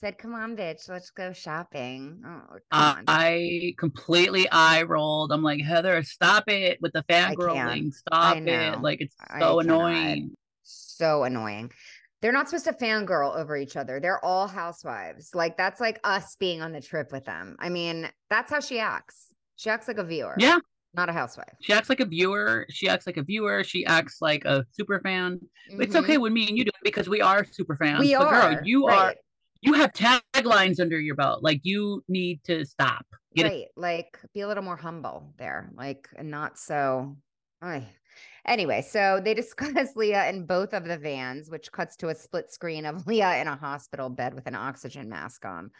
said, 0.00 0.18
Come 0.18 0.34
on, 0.34 0.56
bitch, 0.56 0.88
let's 0.88 1.10
go 1.10 1.32
shopping. 1.32 2.22
Oh, 2.26 2.58
Uh. 2.70 2.96
I 3.06 3.74
completely 3.78 4.48
eye 4.50 4.82
rolled. 4.82 5.32
I'm 5.32 5.42
like, 5.42 5.62
Heather, 5.62 6.02
stop 6.02 6.44
it 6.48 6.78
with 6.80 6.92
the 6.92 7.02
fangirling. 7.08 7.92
Stop 7.92 8.36
it. 8.38 8.80
Like, 8.82 9.00
it's 9.00 9.14
I 9.28 9.40
so 9.40 9.60
cannot. 9.60 9.64
annoying. 9.64 10.30
so 10.62 11.24
annoying. 11.24 11.70
They're 12.22 12.32
not 12.32 12.48
supposed 12.48 12.64
to 12.64 12.72
fangirl 12.72 13.36
over 13.36 13.56
each 13.56 13.76
other. 13.76 14.00
They're 14.00 14.24
all 14.24 14.48
housewives. 14.48 15.30
Like 15.34 15.56
that's 15.56 15.80
like 15.80 16.00
us 16.02 16.34
being 16.40 16.62
on 16.62 16.72
the 16.72 16.80
trip 16.80 17.12
with 17.12 17.24
them. 17.26 17.56
I 17.60 17.68
mean, 17.68 18.08
that's 18.30 18.50
how 18.50 18.60
she 18.60 18.80
acts. 18.80 19.26
She 19.56 19.68
acts 19.70 19.86
like 19.86 19.98
a 19.98 20.04
viewer. 20.04 20.34
Yeah. 20.38 20.58
Not 20.94 21.10
a 21.10 21.12
housewife. 21.12 21.52
She 21.60 21.74
acts 21.74 21.90
like 21.90 22.00
a 22.00 22.06
viewer. 22.06 22.66
She 22.70 22.88
acts 22.88 23.06
like 23.06 23.18
a 23.18 23.22
viewer. 23.22 23.62
She 23.62 23.84
acts 23.84 24.16
like 24.22 24.44
a 24.46 24.64
super 24.72 24.98
fan. 25.00 25.38
It's 25.68 25.94
Mhm. 25.94 26.00
okay 26.00 26.16
with 26.18 26.32
me 26.32 26.48
and 26.48 26.56
you 26.56 26.64
do 26.64 26.70
it 26.70 26.82
because 26.84 27.06
we 27.08 27.20
are 27.20 27.44
super 27.44 27.76
fans. 27.76 28.00
We 28.00 28.14
but 28.14 28.26
are. 28.26 28.54
girl, 28.54 28.60
you 28.64 28.86
are 28.86 29.06
right, 29.08 29.16
you 29.66 29.74
have 29.74 29.92
taglines 29.92 30.80
under 30.80 30.98
your 30.98 31.16
belt. 31.16 31.42
Like 31.42 31.60
you 31.64 32.02
need 32.08 32.42
to 32.44 32.64
stop. 32.64 33.04
Get 33.34 33.44
right. 33.44 33.66
Like 33.76 34.18
be 34.32 34.40
a 34.40 34.48
little 34.48 34.64
more 34.64 34.76
humble 34.76 35.34
there. 35.36 35.70
Like 35.74 36.08
and 36.16 36.30
not 36.30 36.58
so 36.58 37.16
Ay. 37.62 37.86
Anyway, 38.46 38.80
so 38.82 39.20
they 39.22 39.34
discuss 39.34 39.90
Leah 39.96 40.28
in 40.28 40.46
both 40.46 40.72
of 40.72 40.84
the 40.84 40.96
vans, 40.96 41.50
which 41.50 41.72
cuts 41.72 41.96
to 41.96 42.08
a 42.08 42.14
split 42.14 42.52
screen 42.52 42.86
of 42.86 43.06
Leah 43.06 43.40
in 43.40 43.48
a 43.48 43.56
hospital 43.56 44.08
bed 44.08 44.34
with 44.34 44.46
an 44.46 44.54
oxygen 44.54 45.08
mask 45.08 45.44
on. 45.44 45.70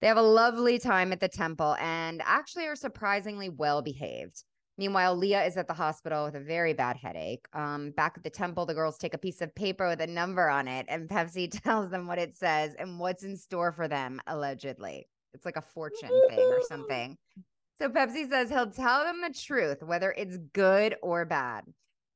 They 0.00 0.08
have 0.08 0.16
a 0.16 0.22
lovely 0.22 0.78
time 0.78 1.12
at 1.12 1.20
the 1.20 1.28
temple 1.28 1.76
and 1.78 2.22
actually 2.24 2.66
are 2.66 2.76
surprisingly 2.76 3.50
well 3.50 3.82
behaved. 3.82 4.44
Meanwhile, 4.80 5.14
Leah 5.14 5.44
is 5.44 5.58
at 5.58 5.68
the 5.68 5.74
hospital 5.74 6.24
with 6.24 6.36
a 6.36 6.40
very 6.40 6.72
bad 6.72 6.96
headache. 6.96 7.44
Um, 7.52 7.90
back 7.90 8.14
at 8.16 8.24
the 8.24 8.30
temple, 8.30 8.64
the 8.64 8.72
girls 8.72 8.96
take 8.96 9.12
a 9.12 9.18
piece 9.18 9.42
of 9.42 9.54
paper 9.54 9.86
with 9.86 10.00
a 10.00 10.06
number 10.06 10.48
on 10.48 10.66
it, 10.68 10.86
and 10.88 11.06
Pepsi 11.06 11.50
tells 11.62 11.90
them 11.90 12.06
what 12.06 12.18
it 12.18 12.34
says 12.34 12.74
and 12.78 12.98
what's 12.98 13.22
in 13.22 13.36
store 13.36 13.72
for 13.72 13.88
them, 13.88 14.22
allegedly. 14.26 15.06
It's 15.34 15.44
like 15.44 15.56
a 15.56 15.60
fortune 15.60 16.08
thing 16.30 16.38
or 16.38 16.62
something. 16.66 17.18
So 17.78 17.90
Pepsi 17.90 18.30
says 18.30 18.48
he'll 18.48 18.70
tell 18.70 19.04
them 19.04 19.20
the 19.20 19.34
truth, 19.34 19.82
whether 19.82 20.12
it's 20.16 20.38
good 20.54 20.96
or 21.02 21.26
bad. 21.26 21.64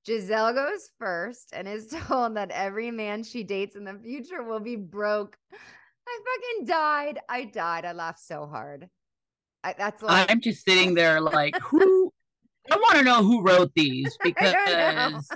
Gizelle 0.09 0.55
goes 0.55 0.89
first 0.99 1.51
and 1.53 1.69
is 1.69 1.89
told 2.07 2.35
that 2.39 2.51
every 2.51 2.91
man 2.91 3.25
she 3.25 3.45
dates 3.45 3.77
in 3.77 3.85
the 3.85 4.01
future 4.03 4.43
will 4.43 4.61
be 4.61 4.77
broke. 4.77 5.37
I 5.53 6.19
fucking 6.25 6.65
died. 6.65 7.19
I 7.29 7.45
died. 7.45 7.85
I 7.85 7.93
laughed 7.93 8.21
so 8.21 8.47
hard. 8.47 8.89
I, 9.63 9.75
that's 9.77 10.03
like 10.03 10.31
I'm 10.31 10.41
just 10.41 10.65
sitting 10.65 10.95
there 10.95 11.21
like 11.21 11.57
who 11.61 12.13
I 12.71 12.77
want 12.77 12.99
to 12.99 13.05
know 13.05 13.23
who 13.23 13.43
wrote 13.43 13.73
these 13.75 14.17
I 14.25 14.25
because 14.25 15.31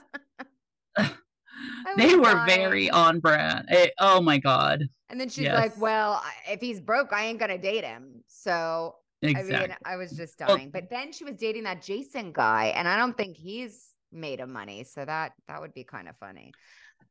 they 1.96 2.14
were 2.16 2.24
dying. 2.32 2.46
very 2.46 2.90
on 2.90 3.20
brand. 3.20 3.66
Eh, 3.70 3.88
oh 3.98 4.20
my 4.20 4.38
god. 4.38 4.84
And 5.10 5.18
then 5.20 5.28
she's 5.28 5.48
like, 5.48 5.78
"Well, 5.80 6.22
if 6.48 6.60
he's 6.60 6.80
broke, 6.80 7.12
I 7.12 7.24
ain't 7.26 7.38
gonna 7.38 7.58
date 7.58 7.84
him." 7.84 8.22
So 8.26 8.96
Exactly. 9.22 9.56
I 9.56 9.60
mean, 9.60 9.76
I 9.84 9.96
was 9.96 10.12
just 10.12 10.38
Well- 10.38 10.56
dying. 10.56 10.70
but 10.70 10.90
then 10.90 11.12
she 11.12 11.24
was 11.24 11.34
dating 11.34 11.64
that 11.64 11.82
Jason 11.82 12.32
guy, 12.32 12.66
and 12.76 12.86
I 12.86 12.96
don't 12.96 13.16
think 13.16 13.36
he's 13.36 13.88
made 14.12 14.40
of 14.40 14.48
money. 14.48 14.84
So 14.84 15.04
that 15.04 15.32
that 15.48 15.60
would 15.60 15.74
be 15.74 15.84
kind 15.84 16.08
of 16.08 16.16
funny. 16.18 16.52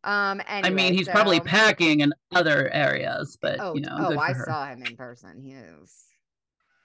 Um, 0.04 0.42
I 0.48 0.60
anyway, 0.60 0.76
mean, 0.76 0.94
he's 0.94 1.10
probably 1.10 1.40
packing 1.40 2.02
in 2.02 2.14
other 2.34 2.70
areas, 2.72 3.38
but 3.42 3.60
Oh, 3.60 3.74
you 3.76 3.82
know, 3.82 3.96
oh, 4.00 4.18
I 4.20 4.32
her. 4.34 4.46
saw 4.46 4.68
him 4.68 4.84
in 4.84 4.96
person. 4.96 5.42
He 5.42 5.54
was 5.56 5.92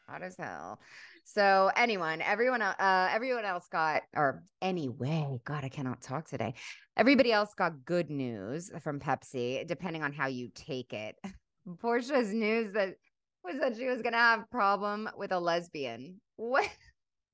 hot 0.08 0.22
as 0.22 0.36
hell. 0.36 0.80
So 1.24 1.70
anyone, 1.76 2.20
everyone, 2.20 2.62
uh, 2.62 3.08
everyone 3.10 3.44
else 3.44 3.66
got, 3.70 4.02
or 4.14 4.42
anyway, 4.60 5.40
God, 5.44 5.64
I 5.64 5.68
cannot 5.68 6.02
talk 6.02 6.28
today. 6.28 6.54
Everybody 6.96 7.32
else 7.32 7.54
got 7.54 7.84
good 7.84 8.10
news 8.10 8.70
from 8.82 9.00
Pepsi, 9.00 9.66
depending 9.66 10.02
on 10.02 10.12
how 10.12 10.26
you 10.26 10.50
take 10.54 10.92
it. 10.92 11.16
Porsha's 11.82 12.32
news 12.34 12.72
that 12.74 12.96
was 13.44 13.58
that 13.60 13.76
she 13.76 13.86
was 13.86 14.02
gonna 14.02 14.16
have 14.18 14.50
problem 14.50 15.08
with 15.16 15.32
a 15.32 15.38
lesbian. 15.38 16.20
What? 16.36 16.68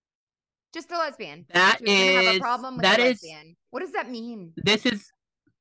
Just 0.75 0.91
a 0.93 0.99
lesbian. 0.99 1.47
That 1.55 1.79
She 1.79 1.85
was 1.85 2.15
gonna 2.15 2.27
have 2.27 2.37
a 2.37 2.41
problem 2.41 2.75
with 2.77 2.83
that 2.83 2.99
a 3.01 3.05
is- 3.05 3.09
lesbian. 3.23 3.57
What 3.71 3.81
does 3.81 3.93
that 3.93 4.11
mean? 4.11 4.53
This 4.57 4.85
is 4.87 5.11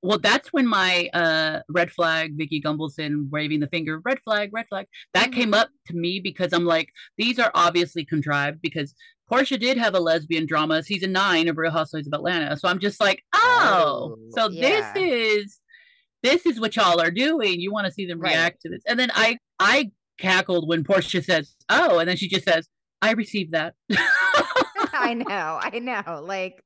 well, 0.04 0.20
that's 0.20 0.54
when 0.54 0.68
my 0.68 1.10
uh 1.14 1.60
red 1.70 1.92
flag 1.92 2.38
Vicki 2.38 2.62
Gunvalson 2.62 3.30
waving 3.30 3.60
the 3.60 3.68
finger, 3.68 4.00
red 4.06 4.20
flag, 4.24 4.52
red 4.54 4.68
flag. 4.70 4.86
That 5.14 5.32
came 5.32 5.52
Mhm. 5.52 5.58
up 5.62 5.70
to 5.88 5.96
me 5.96 6.20
because 6.20 6.54
I'm 6.54 6.66
like, 6.66 6.90
these 7.18 7.40
are 7.40 7.52
obviously 7.56 8.06
contrived 8.06 8.62
because 8.62 8.94
Porsha 9.32 9.60
did 9.60 9.78
have 9.78 9.94
a 9.96 10.00
lesbian 10.00 10.46
drama 10.46 10.82
season 10.84 11.12
nine 11.12 11.48
of 11.50 11.58
Real 11.58 11.72
Housewives 11.72 12.08
of 12.08 12.14
Atlanta. 12.14 12.56
So 12.58 12.68
I'm 12.70 12.80
just 12.80 13.02
like, 13.02 13.24
oh, 13.34 14.16
Oh, 14.16 14.18
so 14.36 14.50
yeah. 14.50 14.94
this 14.94 15.04
is 15.04 15.60
this 16.24 16.46
is 16.46 16.60
what 16.60 16.76
y'all 16.76 17.00
are 17.02 17.12
doing. 17.12 17.60
You 17.60 17.72
want 17.72 17.86
to 17.88 17.92
see 17.92 18.06
them 18.06 18.20
Right. 18.20 18.32
react 18.34 18.62
to 18.62 18.70
this. 18.70 18.82
And 18.88 19.00
then 19.00 19.12
I 19.14 19.38
I 19.60 19.92
cackled 20.18 20.68
when 20.68 20.84
Porsha 20.84 21.24
says, 21.24 21.56
Oh, 21.70 22.00
and 22.00 22.08
then 22.08 22.18
she 22.18 22.28
just 22.28 22.46
says, 22.46 22.68
I 23.02 23.12
received 23.14 23.52
that. 23.54 23.74
I 24.94 25.14
know, 25.28 25.60
I 25.62 25.80
know. 25.80 26.24
Like, 26.24 26.64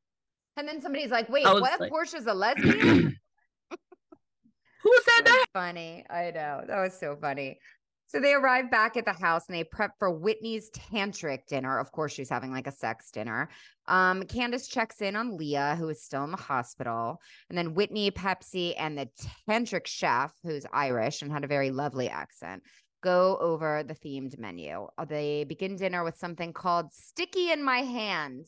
and 0.57 0.68
then 0.68 0.82
somebody's 0.82 1.11
like, 1.11 1.30
"Wait, 1.30 1.45
what? 1.45 1.80
like- 1.80 1.91
Porsha's 1.91 2.28
a 2.28 2.34
lesbian?" 2.34 3.18
Who 4.84 4.98
said 5.07 5.26
That 5.26 5.45
funny. 5.53 6.06
I 6.10 6.32
know. 6.32 6.64
That 6.65 6.82
was 6.82 6.99
so 6.99 7.15
funny. 7.19 7.60
So 8.07 8.19
they 8.19 8.34
arrive 8.34 8.69
back 8.69 8.98
at 8.98 9.06
the 9.06 9.14
house 9.14 9.44
and 9.48 9.56
they 9.56 9.64
prep 9.64 9.91
for 9.98 10.11
Whitney's 10.11 10.69
tantric 10.72 11.45
dinner. 11.48 11.80
Of 11.80 11.94
course, 11.94 12.11
she's 12.11 12.30
having 12.30 12.52
like 12.52 12.68
a 12.68 12.72
sex 12.72 13.10
dinner. 13.10 13.48
Um, 13.88 14.23
Candiace 14.23 14.68
checks 14.68 15.02
in 15.02 15.15
on 15.15 15.38
Leah, 15.38 15.78
who 15.80 15.88
is 15.88 16.03
still 16.03 16.26
in 16.26 16.32
the 16.32 16.38
hospital. 16.38 17.22
And 17.48 17.57
then 17.57 17.73
Whitney, 17.73 18.11
Pepsi, 18.11 18.73
and 18.78 18.98
the 18.98 19.07
tantric 19.48 19.88
chef, 19.88 20.34
who's 20.44 20.65
Irish 20.73 21.22
and 21.22 21.32
had 21.32 21.45
a 21.45 21.48
very 21.48 21.72
lovely 21.72 22.10
accent, 22.10 22.64
go 23.02 23.38
over 23.40 23.84
the 23.84 23.95
themed 23.95 24.38
menu. 24.38 24.88
They 25.07 25.45
begin 25.45 25.78
dinner 25.78 26.03
with 26.03 26.18
something 26.18 26.52
called 26.52 26.94
Sticky 26.94 27.52
in 27.52 27.64
My 27.64 27.78
Hand. 27.78 28.45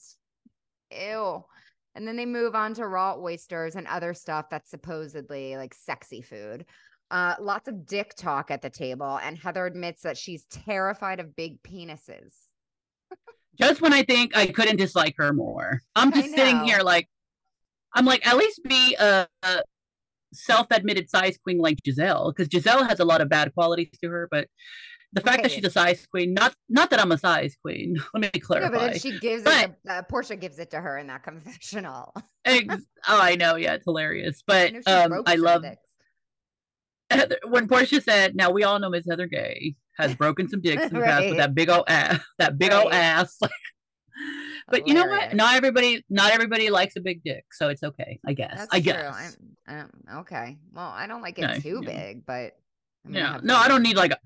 Ew. 0.92 1.46
And 1.96 2.08
then 2.08 2.16
they 2.16 2.26
move 2.26 2.56
on 2.56 2.74
to 2.76 2.88
raw 2.88 3.16
oysters 3.18 3.76
and 3.76 3.88
other 3.88 4.14
stuff 4.14 4.50
that's 4.50 4.70
supposedly 4.70 5.56
like 5.58 5.74
sexy 5.74 6.22
food. 6.22 6.66
Uh, 7.12 7.36
lots 7.40 7.68
of 7.68 7.86
dick 7.86 8.16
talk 8.16 8.50
at 8.50 8.62
the 8.64 8.70
table, 8.70 9.20
and 9.22 9.38
Heather 9.38 9.68
admits 9.68 10.02
that 10.02 10.18
she's 10.18 10.46
terrified 10.46 11.20
of 11.20 11.36
big 11.36 11.62
penises. 11.62 12.34
just 13.60 13.82
when 13.82 13.94
I 13.94 14.02
think 14.02 14.36
I 14.36 14.48
couldn't 14.48 14.78
dislike 14.78 15.14
her 15.18 15.32
more. 15.32 15.82
I'm 15.96 16.12
just 16.12 16.34
sitting 16.34 16.64
here 16.64 16.80
like, 16.80 17.08
I'm 17.94 18.06
like, 18.06 18.26
at 18.26 18.38
least 18.38 18.62
be 18.64 18.96
a, 19.00 19.28
a 19.44 19.62
self-admitted 20.34 21.10
size 21.10 21.38
queen 21.38 21.60
like 21.60 21.78
Gizelle, 21.84 22.34
because 22.34 22.50
Gizelle 22.50 22.88
has 22.88 23.00
a 23.00 23.06
lot 23.06 23.22
of 23.22 23.30
bad 23.30 23.54
qualities 23.54 23.90
to 24.02 24.10
her, 24.10 24.28
but 24.32 24.48
the 25.14 25.22
fact 25.22 25.38
that 25.38 25.44
Right. 25.44 25.52
she's 25.52 25.64
a 25.66 25.70
size 25.70 26.06
queen, 26.08 26.34
not 26.34 26.54
not 26.70 26.90
that 26.90 27.00
I'm 27.00 27.12
a 27.12 27.18
size 27.18 27.56
queen. 27.62 27.96
Let 28.14 28.34
me 28.34 28.40
clarify. 28.40 28.70
but 28.72 28.80
then 28.92 29.00
she 29.00 29.20
gives 29.20 29.44
But- 29.44 29.64
it. 29.70 29.76
To, 29.86 29.94
uh, 29.94 30.02
Porsha 30.12 30.40
gives 30.40 30.60
it 30.60 30.72
to 30.72 30.82
her 30.82 30.98
in 30.98 31.08
that 31.08 31.24
confessional. 31.24 32.14
Ex- 32.46 32.68
oh, 33.08 33.20
I 33.22 33.36
know, 33.36 33.56
yeah, 33.56 33.74
it's 33.76 33.86
hilarious. 33.86 34.44
But 34.46 34.72
she 34.72 34.84
um, 34.92 35.24
I 35.26 35.36
love. 35.36 35.64
Heather, 37.10 37.38
when 37.48 37.68
Porsha 37.68 38.02
said, 38.04 38.36
"Now 38.36 38.50
we 38.50 38.64
all 38.64 38.80
know 38.80 38.90
Miss 38.90 39.06
Heather 39.08 39.28
Gay 39.28 39.76
has 39.98 40.16
broken 40.24 40.50
some 40.50 40.62
dicks 40.62 40.84
in 40.84 40.94
the 40.94 41.02
past 41.02 41.26
with 41.28 41.38
that 41.38 41.54
big 41.54 41.70
old 41.70 41.84
ass, 41.88 42.20
that 42.40 42.58
big 42.58 42.72
old 42.74 42.92
ass." 42.92 43.38
but 44.68 44.88
you 44.88 44.94
know 44.94 45.06
what? 45.06 45.36
Not 45.36 45.56
everybody, 45.56 46.04
not 46.10 46.32
everybody 46.32 46.70
likes 46.70 46.96
a 46.96 47.02
big 47.02 47.24
dick, 47.24 47.46
so 47.52 47.70
it's 47.70 47.84
okay. 47.84 48.20
I 48.26 48.34
guess. 48.34 48.58
That's 48.58 48.74
I 48.74 48.80
true. 48.80 48.94
guess. 48.94 49.38
I'm, 49.68 49.76
I'm- 49.76 50.18
okay. 50.22 50.58
Well, 50.72 50.88
I 50.88 51.06
don't 51.08 51.22
like 51.22 51.38
it 51.38 51.42
No, 51.44 51.54
too 51.60 51.82
yeah. 51.84 51.90
big, 51.92 52.26
but 52.26 52.34
I 53.06 53.10
mean, 53.10 53.16
Yeah. 53.16 53.40
No, 53.44 53.58
I 53.58 53.68
don't 53.68 53.84
need 53.84 53.96
like 53.98 54.12
a. 54.12 54.18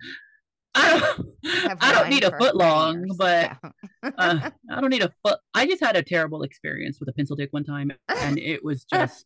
I 0.78 1.00
don't. 1.00 1.84
I 1.84 1.92
don't 1.94 2.10
need 2.10 2.24
a 2.24 2.38
foot 2.38 2.56
long, 2.56 3.00
years. 3.06 3.16
but 3.18 3.58
uh, 4.04 4.50
I 4.72 4.82
don't 4.82 4.90
need 4.90 5.04
a 5.04 5.12
foot. 5.26 5.40
I 5.54 5.66
just 5.66 5.84
had 5.84 5.96
a 5.96 6.04
terrible 6.04 6.44
experience 6.44 7.00
with 7.00 7.10
a 7.10 7.14
pencil 7.14 7.36
dick 7.36 7.50
one 7.52 7.64
time, 7.64 7.92
and 8.10 8.38
it 8.54 8.64
was 8.64 8.84
just. 8.86 9.26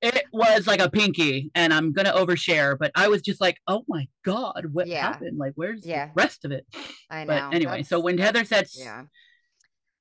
It 0.00 0.26
was 0.32 0.68
like 0.68 0.80
a 0.80 0.88
pinky, 0.88 1.50
and 1.56 1.74
I'm 1.74 1.92
gonna 1.92 2.12
overshare, 2.12 2.78
but 2.78 2.92
I 2.94 3.08
was 3.08 3.20
just 3.20 3.40
like, 3.40 3.56
"Oh 3.66 3.84
my 3.88 4.06
god, 4.24 4.66
what 4.72 4.86
Yeah. 4.86 5.00
happened? 5.00 5.38
Like, 5.38 5.54
where's 5.56 5.84
Yeah. 5.84 6.06
the 6.06 6.12
rest 6.14 6.44
of 6.44 6.52
it?" 6.52 6.64
I 7.10 7.24
know. 7.24 7.26
But 7.48 7.54
anyway, 7.56 7.82
so 7.82 7.98
when 7.98 8.16
Heather 8.16 8.44
said 8.44 8.68
yeah, 8.74 9.04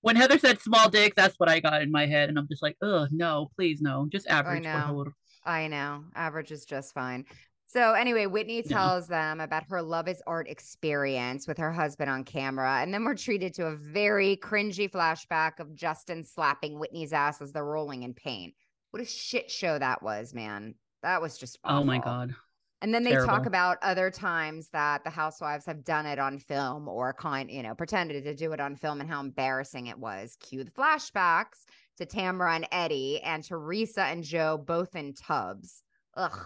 when 0.01 0.15
Heather 0.15 0.37
said 0.37 0.61
small 0.61 0.87
dick, 0.89 1.15
that's 1.15 1.33
what 1.39 1.49
I 1.49 1.59
got 1.59 1.81
in 1.81 1.91
my 1.91 2.05
head, 2.05 2.29
and 2.29 2.37
I'm 2.37 2.47
just 2.47 2.61
like, 2.61 2.77
"Oh 2.81 3.07
no, 3.09 3.49
please 3.55 3.81
no, 3.81 4.07
just 4.11 4.27
average." 4.27 4.65
por 4.65 4.71
know. 4.73 5.05
I 5.43 5.67
know. 5.67 6.03
Average 6.13 6.51
is 6.51 6.65
just 6.65 6.93
fine. 6.93 7.25
So 7.69 7.93
anyway, 7.93 8.25
Whitney 8.27 8.63
Yeah. 8.65 8.77
tells 8.77 9.07
them 9.07 9.41
about 9.41 9.63
her 9.69 9.81
love 9.81 10.07
is 10.07 10.23
art 10.25 10.47
experience 10.47 11.47
with 11.47 11.57
her 11.57 11.71
husband 11.71 12.09
on 12.09 12.23
camera, 12.23 12.79
and 12.81 12.93
then 12.93 13.03
we're 13.03 13.15
treated 13.15 13.53
to 13.55 13.67
a 13.67 13.75
very 13.75 14.37
cringy 14.37 14.89
flashback 14.89 15.59
of 15.59 15.75
Justin 15.75 16.23
slapping 16.23 16.79
Whitney's 16.79 17.11
ass 17.11 17.41
as 17.41 17.51
they're 17.51 17.65
rolling 17.65 18.03
in 18.03 18.13
pain. 18.13 18.53
What 18.91 19.01
a 19.01 19.05
shit 19.05 19.51
show 19.51 19.77
that 19.77 20.01
was, 20.01 20.33
man. 20.33 20.75
That 21.03 21.21
was 21.21 21.37
just 21.37 21.59
Oh 21.65 21.83
my 21.83 21.99
god. 21.99 22.33
And 22.81 22.93
then 22.93 23.03
they 23.03 23.15
talk 23.15 23.47
about 23.47 23.79
other 23.81 24.11
times 24.11 24.69
that 24.69 25.03
the 25.03 25.09
housewives 25.09 25.65
have 25.65 25.83
done 25.83 26.05
it 26.05 26.19
on 26.19 26.37
film 26.37 26.87
or 26.87 27.11
kind, 27.11 27.49
you 27.49 27.63
know, 27.63 27.73
pretended 27.73 28.23
to 28.23 28.35
do 28.35 28.53
it 28.53 28.59
on 28.59 28.75
film 28.75 29.01
and 29.01 29.09
how 29.09 29.19
embarrassing 29.19 29.87
it 29.87 29.97
was. 29.97 30.37
Cue 30.39 30.63
the 30.63 30.71
flashbacks 30.71 31.65
to 31.97 32.05
Tamra 32.05 32.55
and 32.55 32.67
Eddie 32.71 33.19
and 33.23 33.43
Teresa 33.43 34.03
and 34.03 34.23
Joe 34.23 34.57
both 34.57 34.95
in 34.95 35.13
tubs. 35.15 35.81
Ugh. 36.15 36.39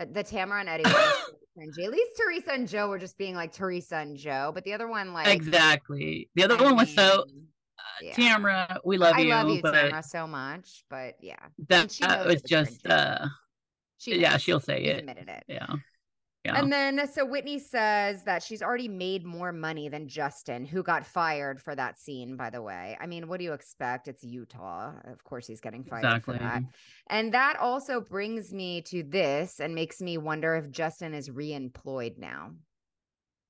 The, 0.00 0.06
the 0.06 0.24
Tamra 0.24 0.60
and 0.60 0.68
Eddie 0.68 0.84
cringy. 0.84 1.84
At 1.84 1.90
least 1.90 2.12
Teresa 2.16 2.52
and 2.52 2.66
Joe 2.66 2.88
were 2.88 2.98
just 2.98 3.18
being 3.18 3.34
like 3.34 3.52
Teresa 3.52 3.96
and 3.96 4.16
Joe, 4.16 4.50
but 4.54 4.64
the 4.64 4.72
other 4.72 4.88
one, 4.88 5.12
like 5.12 5.28
exactly. 5.28 6.30
The 6.34 6.44
other 6.44 6.56
I 6.56 6.62
one 6.62 6.76
was 6.76 6.94
so 6.94 7.24
mean, 7.26 7.48
yeah. 8.00 8.12
Tamra. 8.14 8.78
We 8.82 8.96
love 8.96 9.16
I 9.16 9.20
you, 9.20 9.28
love 9.28 9.48
you, 9.50 9.62
Tamra, 9.62 10.02
so 10.02 10.26
much. 10.26 10.84
But 10.88 11.16
yeah, 11.20 11.36
that, 11.68 11.90
that 12.00 12.26
was 12.26 12.40
just 12.42 12.84
cringy. 12.84 12.90
uh, 12.90 13.26
she 13.98 14.18
yeah, 14.18 14.38
she'll 14.38 14.60
say 14.60 14.84
She's 14.84 14.88
it. 14.88 14.98
admitted 15.00 15.28
it. 15.28 15.44
Yeah, 15.48 15.66
yeah. 16.44 16.58
And 16.58 16.72
then 16.72 17.06
so 17.12 17.26
Whitney 17.26 17.58
says 17.58 18.22
that 18.24 18.42
she's 18.42 18.62
already 18.62 18.88
made 18.88 19.26
more 19.26 19.52
money 19.52 19.90
than 19.90 20.08
Justin, 20.08 20.64
who 20.64 20.82
got 20.82 21.06
fired 21.06 21.60
for 21.60 21.74
that 21.74 21.98
scene, 21.98 22.36
by 22.36 22.48
the 22.48 22.62
way. 22.62 22.96
I 22.98 23.06
mean, 23.06 23.28
what 23.28 23.38
do 23.38 23.44
you 23.44 23.52
expect? 23.52 24.08
It's 24.08 24.24
Utah. 24.24 24.92
Of 25.04 25.22
course 25.22 25.46
he's 25.46 25.60
getting 25.60 25.84
fired 25.84 26.04
exactly. 26.04 26.38
for 26.38 26.42
that. 26.42 26.62
And 27.08 27.34
that 27.34 27.58
also 27.58 28.00
brings 28.00 28.54
me 28.54 28.80
to 28.82 29.02
this 29.02 29.60
and 29.60 29.74
makes 29.74 30.00
me 30.00 30.16
wonder 30.16 30.54
if 30.54 30.70
Justin 30.70 31.12
is 31.12 31.28
reemployed 31.28 32.16
now. 32.16 32.52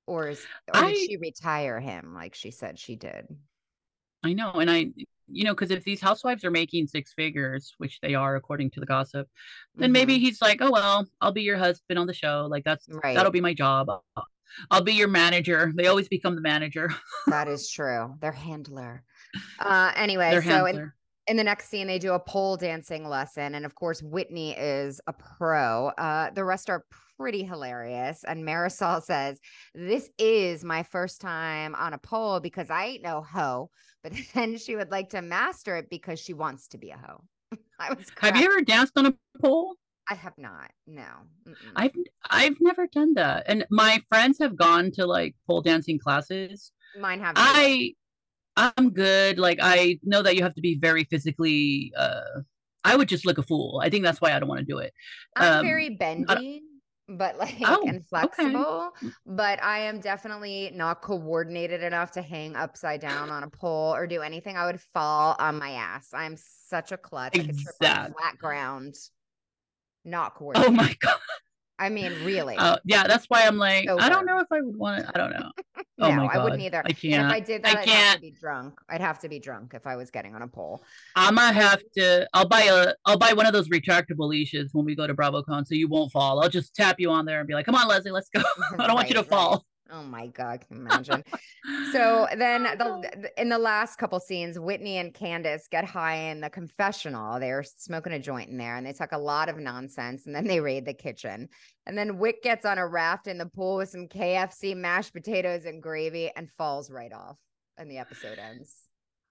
Or 0.08 0.30
is 0.30 0.44
or 0.74 0.80
did 0.88 0.96
she 0.96 1.16
retire 1.16 1.78
him 1.78 2.12
like 2.12 2.34
she 2.34 2.50
said 2.50 2.76
she 2.76 2.96
did? 2.96 3.26
I 4.24 4.32
know, 4.32 4.52
and 4.54 4.68
I, 4.68 4.90
you 5.32 5.44
know, 5.44 5.54
because 5.54 5.70
if 5.70 5.84
these 5.84 6.00
housewives 6.00 6.44
are 6.44 6.50
making 6.50 6.86
six 6.86 7.12
figures, 7.12 7.74
which 7.78 8.00
they 8.00 8.14
are 8.14 8.36
according 8.36 8.70
to 8.72 8.80
the 8.80 8.86
gossip, 8.86 9.28
then 9.76 9.92
maybe 9.92 10.16
Mhm. 10.16 10.20
he's 10.20 10.42
like, 10.42 10.58
oh 10.60 10.70
well, 10.70 11.06
I'll 11.20 11.32
be 11.32 11.42
your 11.42 11.56
husband 11.58 11.98
on 11.98 12.06
the 12.06 12.14
show. 12.14 12.46
Like 12.50 12.64
that's 12.64 12.88
Right. 12.88 13.14
that'll 13.14 13.32
be 13.32 13.40
my 13.40 13.54
job. 13.54 13.88
I'll, 13.90 14.04
I'll 14.70 14.82
be 14.82 14.94
your 14.94 15.08
manager. 15.08 15.72
They 15.74 15.86
always 15.86 16.08
become 16.08 16.34
the 16.34 16.40
manager. 16.42 16.90
that 17.28 17.48
is 17.48 17.70
true. 17.70 18.16
Their 18.20 18.32
handler. 18.32 19.04
Uh 19.58 19.92
anyway, 19.96 20.30
Their 20.30 20.42
so 20.42 20.48
handler. 20.48 20.94
In 21.30 21.36
the 21.36 21.44
next 21.44 21.68
scene, 21.68 21.86
they 21.86 22.00
do 22.00 22.14
a 22.14 22.18
pole 22.18 22.56
dancing 22.56 23.08
lesson. 23.08 23.54
And 23.54 23.64
of 23.64 23.76
course, 23.76 24.02
Whitney 24.02 24.50
is 24.58 25.00
a 25.06 25.12
pro. 25.12 25.92
Uh, 25.96 26.30
the 26.30 26.44
rest 26.44 26.68
are 26.68 26.84
pretty 27.16 27.44
hilarious. 27.44 28.24
And 28.24 28.44
Marysol 28.44 29.00
says, 29.04 29.38
This 29.72 30.10
is 30.18 30.64
my 30.64 30.82
first 30.82 31.20
time 31.20 31.76
on 31.76 31.92
a 31.92 31.98
pole 31.98 32.40
because 32.40 32.68
I 32.68 32.86
ain't 32.86 33.04
no 33.04 33.22
hoe. 33.22 33.70
But 34.02 34.12
then 34.34 34.58
she 34.58 34.74
would 34.74 34.90
like 34.90 35.10
to 35.10 35.22
master 35.22 35.76
it 35.76 35.88
because 35.88 36.18
she 36.18 36.34
wants 36.34 36.66
to 36.70 36.78
be 36.78 36.90
a 36.90 36.96
hoe. 36.96 37.22
I 37.78 37.94
was 37.94 38.06
Have 38.18 38.36
you 38.36 38.46
ever 38.46 38.62
danced 38.62 38.94
on 38.96 39.06
a 39.06 39.14
pole? 39.40 39.76
I 40.10 40.14
have 40.14 40.36
not. 40.36 40.72
No. 40.88 41.06
Mm-mm. 41.46 41.54
I've 41.76 41.94
I've 42.28 42.56
never 42.60 42.88
done 42.88 43.14
that, 43.14 43.44
and 43.46 43.64
my 43.70 44.02
friends 44.08 44.38
have 44.40 44.56
gone 44.56 44.90
to 44.92 45.06
like 45.06 45.36
pole 45.46 45.60
dancing 45.60 46.00
classes. 46.00 46.72
Mine 46.98 47.20
have. 47.20 47.34
I 47.36 47.94
I'm 48.60 48.90
good. 48.90 49.38
Like 49.38 49.58
I 49.62 49.98
know 50.02 50.22
that 50.22 50.36
you 50.36 50.42
have 50.42 50.54
to 50.54 50.60
be 50.60 50.76
very 50.78 51.04
physically. 51.04 51.92
uh 51.96 52.20
I 52.82 52.96
would 52.96 53.08
just 53.08 53.26
look 53.26 53.36
a 53.38 53.42
fool. 53.42 53.80
I 53.84 53.90
think 53.90 54.04
that's 54.04 54.20
why 54.20 54.32
I 54.32 54.38
don't 54.38 54.48
want 54.48 54.60
to 54.60 54.64
do 54.64 54.78
it. 54.78 54.92
I'm 55.36 55.52
um, 55.52 55.66
very 55.66 55.90
bendy, 55.90 56.62
but 57.08 57.36
like 57.38 57.60
Oh, 57.62 57.82
and 57.86 57.98
okay. 57.98 58.06
flexible. 58.08 58.92
But 59.26 59.62
I 59.62 59.80
am 59.80 60.00
definitely 60.00 60.70
not 60.74 61.02
coordinated 61.02 61.82
enough 61.82 62.12
to 62.12 62.22
hang 62.22 62.56
upside 62.56 63.00
down 63.00 63.30
on 63.30 63.42
a 63.42 63.48
pole 63.50 63.94
or 63.94 64.06
do 64.06 64.22
anything. 64.22 64.56
I 64.56 64.66
would 64.66 64.80
fall 64.80 65.36
on 65.38 65.58
my 65.58 65.72
ass. 65.72 66.08
I'm 66.14 66.36
such 66.38 66.92
a 66.92 66.96
klutz. 66.96 67.38
I 67.38 67.42
could 67.42 67.58
trip 67.58 67.76
on 67.82 68.12
flat 68.12 68.38
ground. 68.38 68.94
Not 70.04 70.34
coordinated. 70.34 70.72
Oh 70.72 70.76
my 70.76 70.96
god. 71.00 71.16
I 71.80 71.88
mean, 71.88 72.12
really. 72.24 72.56
Uh, 72.56 72.76
yeah, 72.84 73.06
that's 73.06 73.24
why 73.28 73.46
I'm 73.46 73.56
like 73.56 73.88
I 73.88 74.10
don't 74.10 74.26
know 74.26 74.38
if 74.38 74.46
I 74.52 74.60
would 74.60 74.76
want 74.76 75.02
to. 75.02 75.10
I 75.14 75.18
don't 75.18 75.30
know. 75.30 75.50
no, 75.98 76.08
oh 76.08 76.12
my 76.12 76.26
I 76.26 76.44
wouldn't 76.44 76.60
either. 76.60 76.82
I 76.84 76.92
can't. 76.92 77.26
if 77.26 77.32
I 77.32 77.40
did 77.40 77.64
I 77.64 77.70
that, 77.70 77.70
I'd 77.70 77.76
have 77.76 77.84
can't. 77.86 78.14
to 78.16 78.20
be 78.20 78.30
drunk. 78.30 78.78
I'd 78.90 79.00
have 79.00 79.18
to 79.20 79.28
be 79.30 79.38
drunk 79.38 79.72
if 79.72 79.86
I 79.86 79.96
was 79.96 80.10
getting 80.10 80.34
on 80.34 80.42
a 80.42 80.46
pole. 80.46 80.84
I'm 81.16 81.36
gonna 81.36 81.54
have 81.54 81.80
to. 81.96 82.28
I'll 82.34 82.46
buy 82.46 82.64
a. 82.64 82.92
I'll 83.06 83.16
buy 83.16 83.32
one 83.32 83.46
of 83.46 83.54
those 83.54 83.70
retractable 83.70 84.28
leashes 84.28 84.74
when 84.74 84.84
we 84.84 84.94
go 84.94 85.06
to 85.06 85.14
BravoCon, 85.14 85.66
so 85.66 85.74
you 85.74 85.88
won't 85.88 86.12
fall. 86.12 86.40
I'll 86.42 86.50
just 86.50 86.76
tap 86.76 87.00
you 87.00 87.10
on 87.10 87.24
there 87.24 87.38
and 87.38 87.48
be 87.48 87.54
like, 87.54 87.64
"Come 87.64 87.74
on, 87.74 87.88
Leslie, 87.88 88.10
let's 88.10 88.28
go." 88.28 88.42
I 88.78 88.86
don't 88.86 88.94
want 88.94 89.08
you 89.08 89.14
to 89.14 89.22
right. 89.22 89.30
fall. 89.30 89.64
Oh 89.92 90.02
my 90.02 90.28
god, 90.28 90.64
can 90.66 90.78
you 90.78 90.82
imagine? 90.82 91.24
so 91.92 92.26
then 92.36 92.62
the, 92.78 93.30
in 93.36 93.48
the 93.48 93.58
last 93.58 93.96
couple 93.96 94.20
scenes, 94.20 94.58
Whitney 94.58 94.98
and 94.98 95.12
Candiace 95.12 95.68
get 95.68 95.84
high 95.84 96.16
in 96.30 96.40
the 96.40 96.50
confessional. 96.50 97.40
They're 97.40 97.62
smoking 97.62 98.12
a 98.12 98.18
joint 98.18 98.50
in 98.50 98.56
there 98.56 98.76
and 98.76 98.86
they 98.86 98.92
talk 98.92 99.12
a 99.12 99.18
lot 99.18 99.48
of 99.48 99.58
nonsense 99.58 100.26
and 100.26 100.34
then 100.34 100.46
they 100.46 100.60
raid 100.60 100.84
the 100.84 100.94
kitchen. 100.94 101.48
And 101.86 101.96
then 101.96 102.18
Wick 102.18 102.42
gets 102.42 102.64
on 102.64 102.78
a 102.78 102.86
raft 102.86 103.26
in 103.26 103.38
the 103.38 103.46
pool 103.46 103.76
with 103.76 103.90
some 103.90 104.06
KFC 104.06 104.76
mashed 104.76 105.12
potatoes 105.12 105.64
and 105.64 105.82
gravy 105.82 106.30
and 106.36 106.50
falls 106.50 106.90
right 106.90 107.12
off. 107.12 107.36
And 107.78 107.90
the 107.90 107.98
episode 107.98 108.38
ends. 108.38 108.74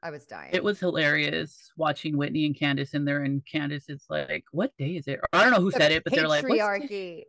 I 0.02 0.12
was 0.12 0.26
dying. 0.26 0.52
It 0.54 0.64
was 0.64 0.80
hilarious 0.80 1.72
watching 1.76 2.18
Whitney 2.18 2.46
and 2.46 2.58
Candiace 2.58 2.94
in 2.94 3.04
there, 3.04 3.24
and 3.24 3.46
Candiace 3.46 3.90
is 3.90 4.06
like, 4.10 4.46
"What 4.52 4.76
day 4.78 4.92
is 4.92 5.08
it?" 5.08 5.20
I 5.34 5.44
don't 5.44 5.52
know 5.52 5.60
who 5.60 5.72
the 5.72 5.78
said 5.78 5.92
it, 5.92 6.04
but 6.06 6.14
they're 6.14 6.28
like, 6.28 6.46
"Patriarchy." 6.46 7.24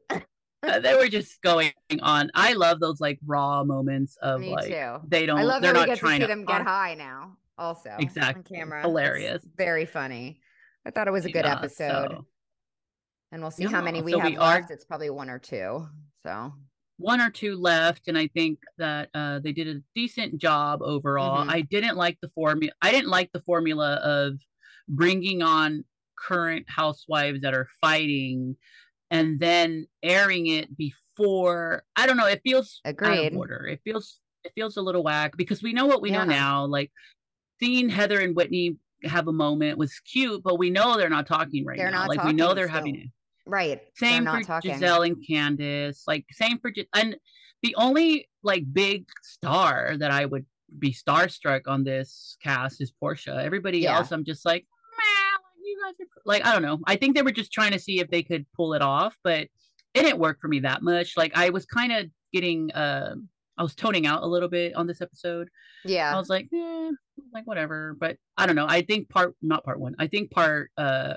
Uh, 0.63 0.79
they 0.79 0.95
were 0.95 1.09
just 1.09 1.41
going 1.43 1.73
on. 2.03 2.31
I 2.35 2.53
love 2.53 2.81
those 2.81 3.01
like 3.01 3.19
raw 3.25 3.65
moments 3.65 4.17
of 4.21 4.41
Me 4.41 4.51
like 4.51 4.69
too. 4.69 4.97
they 5.09 5.27
don't. 5.27 5.39
I 5.39 5.43
love 5.43 5.63
they're 5.63 5.73
that 5.73 5.89
we 5.89 5.95
get 5.95 6.01
to 6.01 6.07
see 6.07 6.27
them 6.27 6.45
get 6.45 6.63
high 6.63 6.95
now. 6.95 7.37
Also, 7.57 7.95
exactly, 7.99 8.57
on 8.59 8.59
camera, 8.59 8.81
hilarious, 8.83 9.45
it's 9.45 9.55
very 9.57 9.87
funny. 9.87 10.41
I 10.87 10.91
thought 10.91 11.09
it 11.09 11.13
was 11.13 11.25
a 11.27 11.31
good 11.31 11.45
yeah, 11.45 11.57
episode, 11.57 12.11
so. 12.11 12.27
and 13.33 13.43
we'll 13.43 13.51
see 13.51 13.65
yeah, 13.65 13.71
how 13.71 13.83
many 13.83 14.03
we 14.03 14.13
so 14.13 14.21
have 14.21 14.31
we 14.31 14.39
left. 14.39 14.71
Are... 14.71 14.75
It's 14.75 14.85
probably 14.85 15.11
one 15.11 15.29
or 15.29 15.39
two. 15.39 15.87
So 16.23 16.53
one 17.01 17.21
or 17.21 17.31
two 17.31 17.57
left, 17.57 18.09
and 18.09 18.19
I 18.19 18.29
think 18.29 18.59
that 18.77 19.09
uh, 19.15 19.39
they 19.39 19.53
did 19.53 19.69
a 19.69 19.81
decent 19.95 20.39
job 20.39 20.83
overall. 20.83 21.41
Mm-hmm. 21.41 21.51
I 21.51 21.63
didn't 21.63 21.97
like 21.97 22.19
the 22.21 22.29
formula. 22.29 22.73
I 22.83 22.93
didn't 22.93 23.09
like 23.09 23.31
the 23.33 23.41
formula 23.41 23.95
of 23.95 24.39
bringing 24.87 25.43
on 25.43 25.85
current 26.19 26.67
housewives 26.69 27.41
that 27.41 27.55
are 27.55 27.69
fighting 27.81 28.57
and 29.11 29.41
then 29.41 29.87
airing 30.03 30.47
it 30.47 30.77
before 30.77 31.85
i 31.97 32.07
don't 32.07 32.17
know 32.17 32.27
it 32.27 32.41
feels 32.43 32.81
Agreed. 32.85 33.27
out 33.27 33.33
of 33.33 33.39
order 33.39 33.67
it 33.67 33.81
feels 33.85 34.21
it 34.45 34.53
feels 34.55 34.77
a 34.77 34.83
little 34.83 35.03
whack 35.03 35.37
because 35.37 35.63
we 35.63 35.73
know 35.73 35.87
what 35.87 36.03
we 36.03 36.11
yeah. 36.11 36.25
know 36.25 36.31
now 36.33 36.65
like 36.65 36.91
seeing 37.61 37.89
heather 37.89 38.21
and 38.21 38.35
whitney 38.35 38.77
have 39.05 39.29
a 39.29 39.33
moment 39.33 39.79
was 39.79 39.99
cute 40.01 40.43
but 40.43 40.59
we 40.59 40.71
know 40.71 40.97
they're 40.97 41.09
not 41.09 41.27
talking 41.27 41.65
right 41.65 41.79
they're 41.79 41.91
now 41.91 42.07
like 42.07 42.23
we 42.25 42.33
know 42.33 42.55
they're 42.55 42.67
still. 42.67 42.77
having 42.77 42.97
it 42.97 43.09
right 43.47 43.81
same 43.97 44.25
for 44.25 44.43
talking. 44.43 44.73
gizelle 44.73 45.07
and 45.07 45.17
Candiace 45.27 46.05
like 46.07 46.25
same 46.31 46.59
for 46.59 46.71
and 46.95 47.17
the 47.63 47.75
only 47.77 48.29
like 48.43 48.65
big 48.73 49.07
star 49.23 49.97
that 49.99 50.11
i 50.11 50.25
would 50.25 50.45
be 50.79 50.93
starstruck 50.93 51.63
on 51.67 51.85
this 51.85 52.37
cast 52.43 52.81
is 52.81 52.93
Porsha. 53.03 53.43
Everybody 53.43 53.81
yeah. 53.81 53.97
else, 53.97 54.13
I'm 54.13 54.25
just 54.25 54.45
like, 54.45 54.67
guys 55.85 55.95
are 56.01 56.07
like 56.25 56.47
I 56.47 56.53
don't 56.53 56.63
know. 56.63 56.79
I 56.87 56.97
think 56.97 57.17
they 57.17 57.23
were 57.23 57.33
just 57.33 57.53
trying 57.53 57.73
to 57.73 57.79
see 57.79 58.01
if 58.01 58.11
they 58.11 58.23
could 58.23 58.47
pull 58.57 58.75
it 58.75 58.83
off, 58.83 59.17
but 59.23 59.49
it 59.95 60.03
didn't 60.03 60.19
work 60.19 60.39
for 60.41 60.49
me 60.49 60.61
that 60.61 60.83
much. 60.83 61.17
Like 61.17 61.33
I 61.35 61.51
was 61.51 61.67
kind 61.67 61.93
of 61.93 62.07
getting 62.33 62.71
uh 62.73 63.15
I 63.59 63.63
was 63.63 63.75
toning 63.75 64.07
out 64.07 64.23
a 64.23 64.27
little 64.27 64.49
bit 64.49 64.75
on 64.75 64.87
this 64.87 65.03
episode. 65.03 65.49
Yeah. 65.85 66.15
I 66.15 66.19
was 66.19 66.31
like, 66.31 66.49
eh, 66.55 66.91
like 67.35 67.47
whatever. 67.47 67.95
But 67.99 68.17
I 68.37 68.47
don't 68.47 68.57
know. 68.57 68.67
I 68.69 68.83
think 68.83 69.09
part 69.09 69.35
not 69.43 69.65
part 69.65 69.81
one. 69.81 69.95
I 69.99 70.07
think 70.07 70.31
part 70.31 70.71
uh 70.77 71.15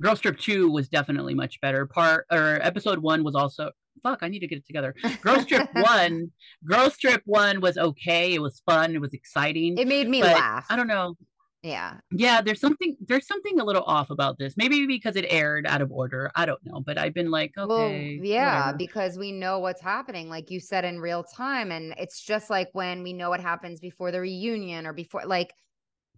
Girls 0.00 0.20
Trip 0.20 0.38
2 0.38 0.70
was 0.70 0.88
definitely 0.88 1.34
much 1.34 1.60
better. 1.60 1.86
Part 1.86 2.26
or 2.30 2.58
episode 2.62 2.98
one 2.98 3.22
was 3.22 3.34
also 3.34 3.70
fuck, 4.02 4.18
I 4.22 4.28
need 4.28 4.40
to 4.40 4.46
get 4.46 4.58
it 4.58 4.66
together. 4.66 4.94
Girl 5.20 5.44
Trip 5.44 5.68
1, 5.74 6.30
Girl 6.64 6.90
Trip 6.90 7.22
1 7.24 7.60
was 7.60 7.78
okay. 7.78 8.34
It 8.34 8.42
was 8.42 8.62
fun. 8.66 8.94
It 8.94 9.00
was 9.00 9.14
exciting. 9.14 9.78
It 9.78 9.86
made 9.86 10.08
me 10.08 10.22
laugh. 10.22 10.66
I 10.68 10.76
don't 10.76 10.88
know. 10.88 11.14
Yeah. 11.62 11.98
Yeah, 12.10 12.40
there's 12.40 12.60
something 12.60 12.96
there's 13.00 13.26
something 13.26 13.60
a 13.60 13.64
little 13.64 13.84
off 13.84 14.10
about 14.10 14.36
this. 14.36 14.56
Maybe 14.56 14.84
because 14.86 15.14
it 15.14 15.26
aired 15.28 15.66
out 15.66 15.80
of 15.80 15.92
order. 15.92 16.30
I 16.34 16.44
don't 16.44 16.64
know, 16.64 16.80
but 16.80 16.98
I've 16.98 17.14
been 17.14 17.30
like, 17.30 17.52
okay. 17.56 17.68
Well, 17.68 17.90
yeah, 18.26 18.58
whatever. 18.58 18.78
because 18.78 19.16
we 19.16 19.30
know 19.30 19.60
what's 19.60 19.80
happening 19.80 20.28
like 20.28 20.50
you 20.50 20.58
said 20.58 20.84
in 20.84 20.98
real 20.98 21.22
time 21.22 21.70
and 21.70 21.94
it's 21.98 22.20
just 22.20 22.50
like 22.50 22.68
when 22.72 23.02
we 23.04 23.12
know 23.12 23.30
what 23.30 23.40
happens 23.40 23.78
before 23.78 24.10
the 24.10 24.20
reunion 24.20 24.86
or 24.86 24.92
before 24.92 25.24
like 25.24 25.54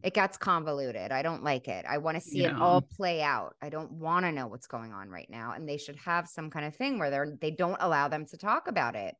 it 0.03 0.15
gets 0.15 0.37
convoluted. 0.37 1.13
I 1.13 1.23
don't 1.23 1.45
like 1.45 1.69
it. 1.69 1.85
I 1.89 1.99
want 1.99 2.17
to 2.17 2.21
see 2.21 2.43
yeah. 2.43 2.49
it 2.49 2.61
all 2.61 2.83
play 2.83 3.23
out. 3.23 3.55
I 3.63 3.71
don't 3.71 3.93
want 3.93 4.27
to 4.27 4.33
know 4.33 4.47
what's 4.47 4.67
going 4.67 4.93
on 4.93 5.11
right 5.11 5.29
now 5.29 5.53
and 5.53 5.69
they 5.69 5.77
should 5.77 5.97
have 5.97 6.27
some 6.27 6.49
kind 6.49 6.65
of 6.65 6.75
thing 6.75 6.99
where 6.99 7.11
they're 7.11 7.37
they 7.41 7.51
don't 7.51 7.77
allow 7.81 8.09
them 8.09 8.25
to 8.27 8.39
talk 8.39 8.67
about 8.67 8.97
it. 8.97 9.15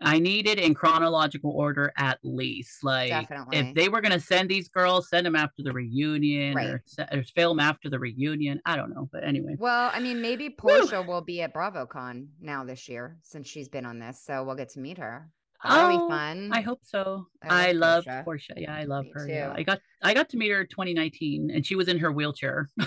I 0.00 0.18
need 0.18 0.46
it 0.46 0.58
in 0.58 0.74
chronological 0.74 1.50
order 1.50 1.92
at 1.96 2.18
least. 2.22 2.82
Like, 2.82 3.10
Definitely. 3.10 3.58
if 3.58 3.74
they 3.74 3.88
were 3.88 4.00
going 4.00 4.12
to 4.12 4.20
send 4.20 4.48
these 4.48 4.68
girls, 4.68 5.08
send 5.08 5.26
them 5.26 5.36
after 5.36 5.62
the 5.62 5.72
reunion 5.72 6.54
right. 6.54 6.68
or, 6.68 6.82
or, 7.12 7.22
film 7.22 7.60
after 7.60 7.90
the 7.90 7.98
reunion. 7.98 8.60
I 8.64 8.76
don't 8.76 8.94
know. 8.94 9.08
But 9.12 9.24
anyway. 9.24 9.56
Well, 9.58 9.90
I 9.92 10.00
mean, 10.00 10.22
maybe 10.22 10.48
Porsha 10.48 11.06
will 11.06 11.20
be 11.20 11.42
at 11.42 11.52
BravoCon 11.52 12.28
now 12.40 12.64
this 12.64 12.88
year 12.88 13.18
since 13.22 13.48
she's 13.48 13.68
been 13.68 13.84
on 13.84 13.98
this. 13.98 14.20
So 14.24 14.42
we'll 14.42 14.56
get 14.56 14.70
to 14.70 14.80
meet 14.80 14.98
her. 14.98 15.28
That'll 15.62 15.94
oh, 15.94 16.08
be 16.08 16.12
fun. 16.12 16.50
I 16.52 16.62
hope 16.62 16.80
so. 16.82 17.26
I, 17.42 17.72
love, 17.72 18.08
I 18.08 18.16
love 18.16 18.24
Porsha. 18.24 18.54
Yeah, 18.56 18.74
I 18.74 18.84
love 18.84 19.04
Me 19.04 19.12
her. 19.14 19.28
Yeah. 19.28 19.52
I 19.54 19.62
got 19.62 19.80
I 20.00 20.14
got 20.14 20.30
to 20.30 20.38
meet 20.38 20.50
her 20.50 20.64
2019 20.64 21.50
and 21.50 21.66
she 21.66 21.76
was 21.76 21.88
in 21.88 21.98
her 21.98 22.10
wheelchair. 22.10 22.70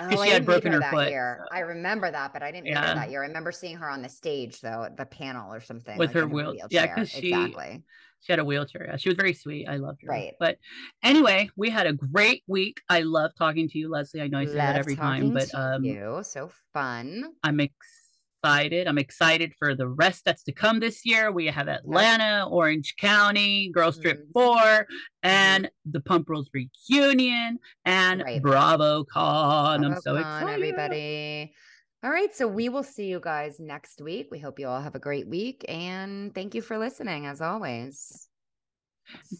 Oh, 0.00 0.24
she 0.24 0.30
had 0.30 0.44
broken 0.44 0.72
her, 0.72 0.80
her 0.80 0.90
foot. 0.90 1.10
Year. 1.10 1.46
I 1.52 1.60
remember 1.60 2.10
that, 2.10 2.32
but 2.32 2.42
I 2.42 2.50
didn't 2.50 2.66
yeah. 2.66 2.88
her 2.88 2.94
that 2.94 3.10
year. 3.10 3.22
I 3.22 3.26
remember 3.26 3.52
seeing 3.52 3.76
her 3.76 3.88
on 3.88 4.02
the 4.02 4.08
stage 4.08 4.60
though, 4.60 4.88
the 4.96 5.06
panel 5.06 5.52
or 5.52 5.60
something 5.60 5.98
with 5.98 6.10
like 6.10 6.14
her, 6.14 6.26
wheel- 6.26 6.52
wheelchair. 6.52 6.68
Yeah, 6.70 6.94
because 6.94 7.10
she 7.10 7.28
exactly. 7.32 7.82
she 8.20 8.32
had 8.32 8.38
a 8.38 8.44
wheelchair. 8.44 8.86
Yeah, 8.88 8.96
she 8.96 9.08
was 9.08 9.16
very 9.16 9.34
sweet. 9.34 9.68
I 9.68 9.76
loved 9.76 10.02
her. 10.02 10.08
Right. 10.08 10.34
But 10.38 10.58
anyway, 11.02 11.50
we 11.56 11.70
had 11.70 11.86
a 11.86 11.92
great 11.92 12.42
week. 12.46 12.80
I 12.88 13.00
love 13.00 13.32
talking 13.36 13.68
to 13.68 13.78
you, 13.78 13.90
Leslie. 13.90 14.22
I 14.22 14.28
know 14.28 14.38
I 14.38 14.44
say 14.44 14.50
love 14.50 14.56
that 14.56 14.76
every 14.76 14.96
time, 14.96 15.32
but 15.32 15.54
um, 15.54 15.84
you 15.84 16.20
so 16.22 16.50
fun. 16.72 17.24
I'm 17.42 17.60
excited 17.60 18.03
excited. 18.44 18.86
I'm 18.86 18.98
excited 18.98 19.54
for 19.58 19.74
the 19.74 19.88
rest 19.88 20.24
that's 20.24 20.42
to 20.44 20.52
come 20.52 20.78
this 20.78 21.06
year. 21.06 21.32
We 21.32 21.46
have 21.46 21.68
Atlanta, 21.68 22.46
Orange 22.50 22.94
County, 22.96 23.70
Girls 23.70 23.98
Trip 23.98 24.22
mm-hmm. 24.22 24.32
4, 24.32 24.56
mm-hmm. 24.56 24.82
and 25.22 25.70
the 25.90 26.00
Pump 26.00 26.28
Rules 26.28 26.50
reunion 26.52 27.58
and 27.84 28.22
right. 28.22 28.42
BravoCon. 28.42 29.06
Bravo 29.06 29.84
I'm 29.84 30.00
so 30.00 30.16
excited. 30.16 30.50
everybody. 30.50 31.54
All 32.02 32.10
right. 32.10 32.34
So 32.34 32.46
we 32.46 32.68
will 32.68 32.82
see 32.82 33.06
you 33.06 33.18
guys 33.18 33.58
next 33.58 34.02
week. 34.02 34.28
We 34.30 34.38
hope 34.38 34.58
you 34.58 34.68
all 34.68 34.80
have 34.80 34.94
a 34.94 34.98
great 35.00 35.26
week. 35.26 35.64
And 35.66 36.34
thank 36.34 36.54
you 36.54 36.60
for 36.60 36.76
listening 36.76 37.24
as 37.24 37.40
always. 37.40 38.28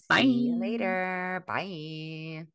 Bye. 0.08 0.22
See 0.22 0.48
you 0.48 0.58
later. 0.58 1.44
Bye. 1.46 2.46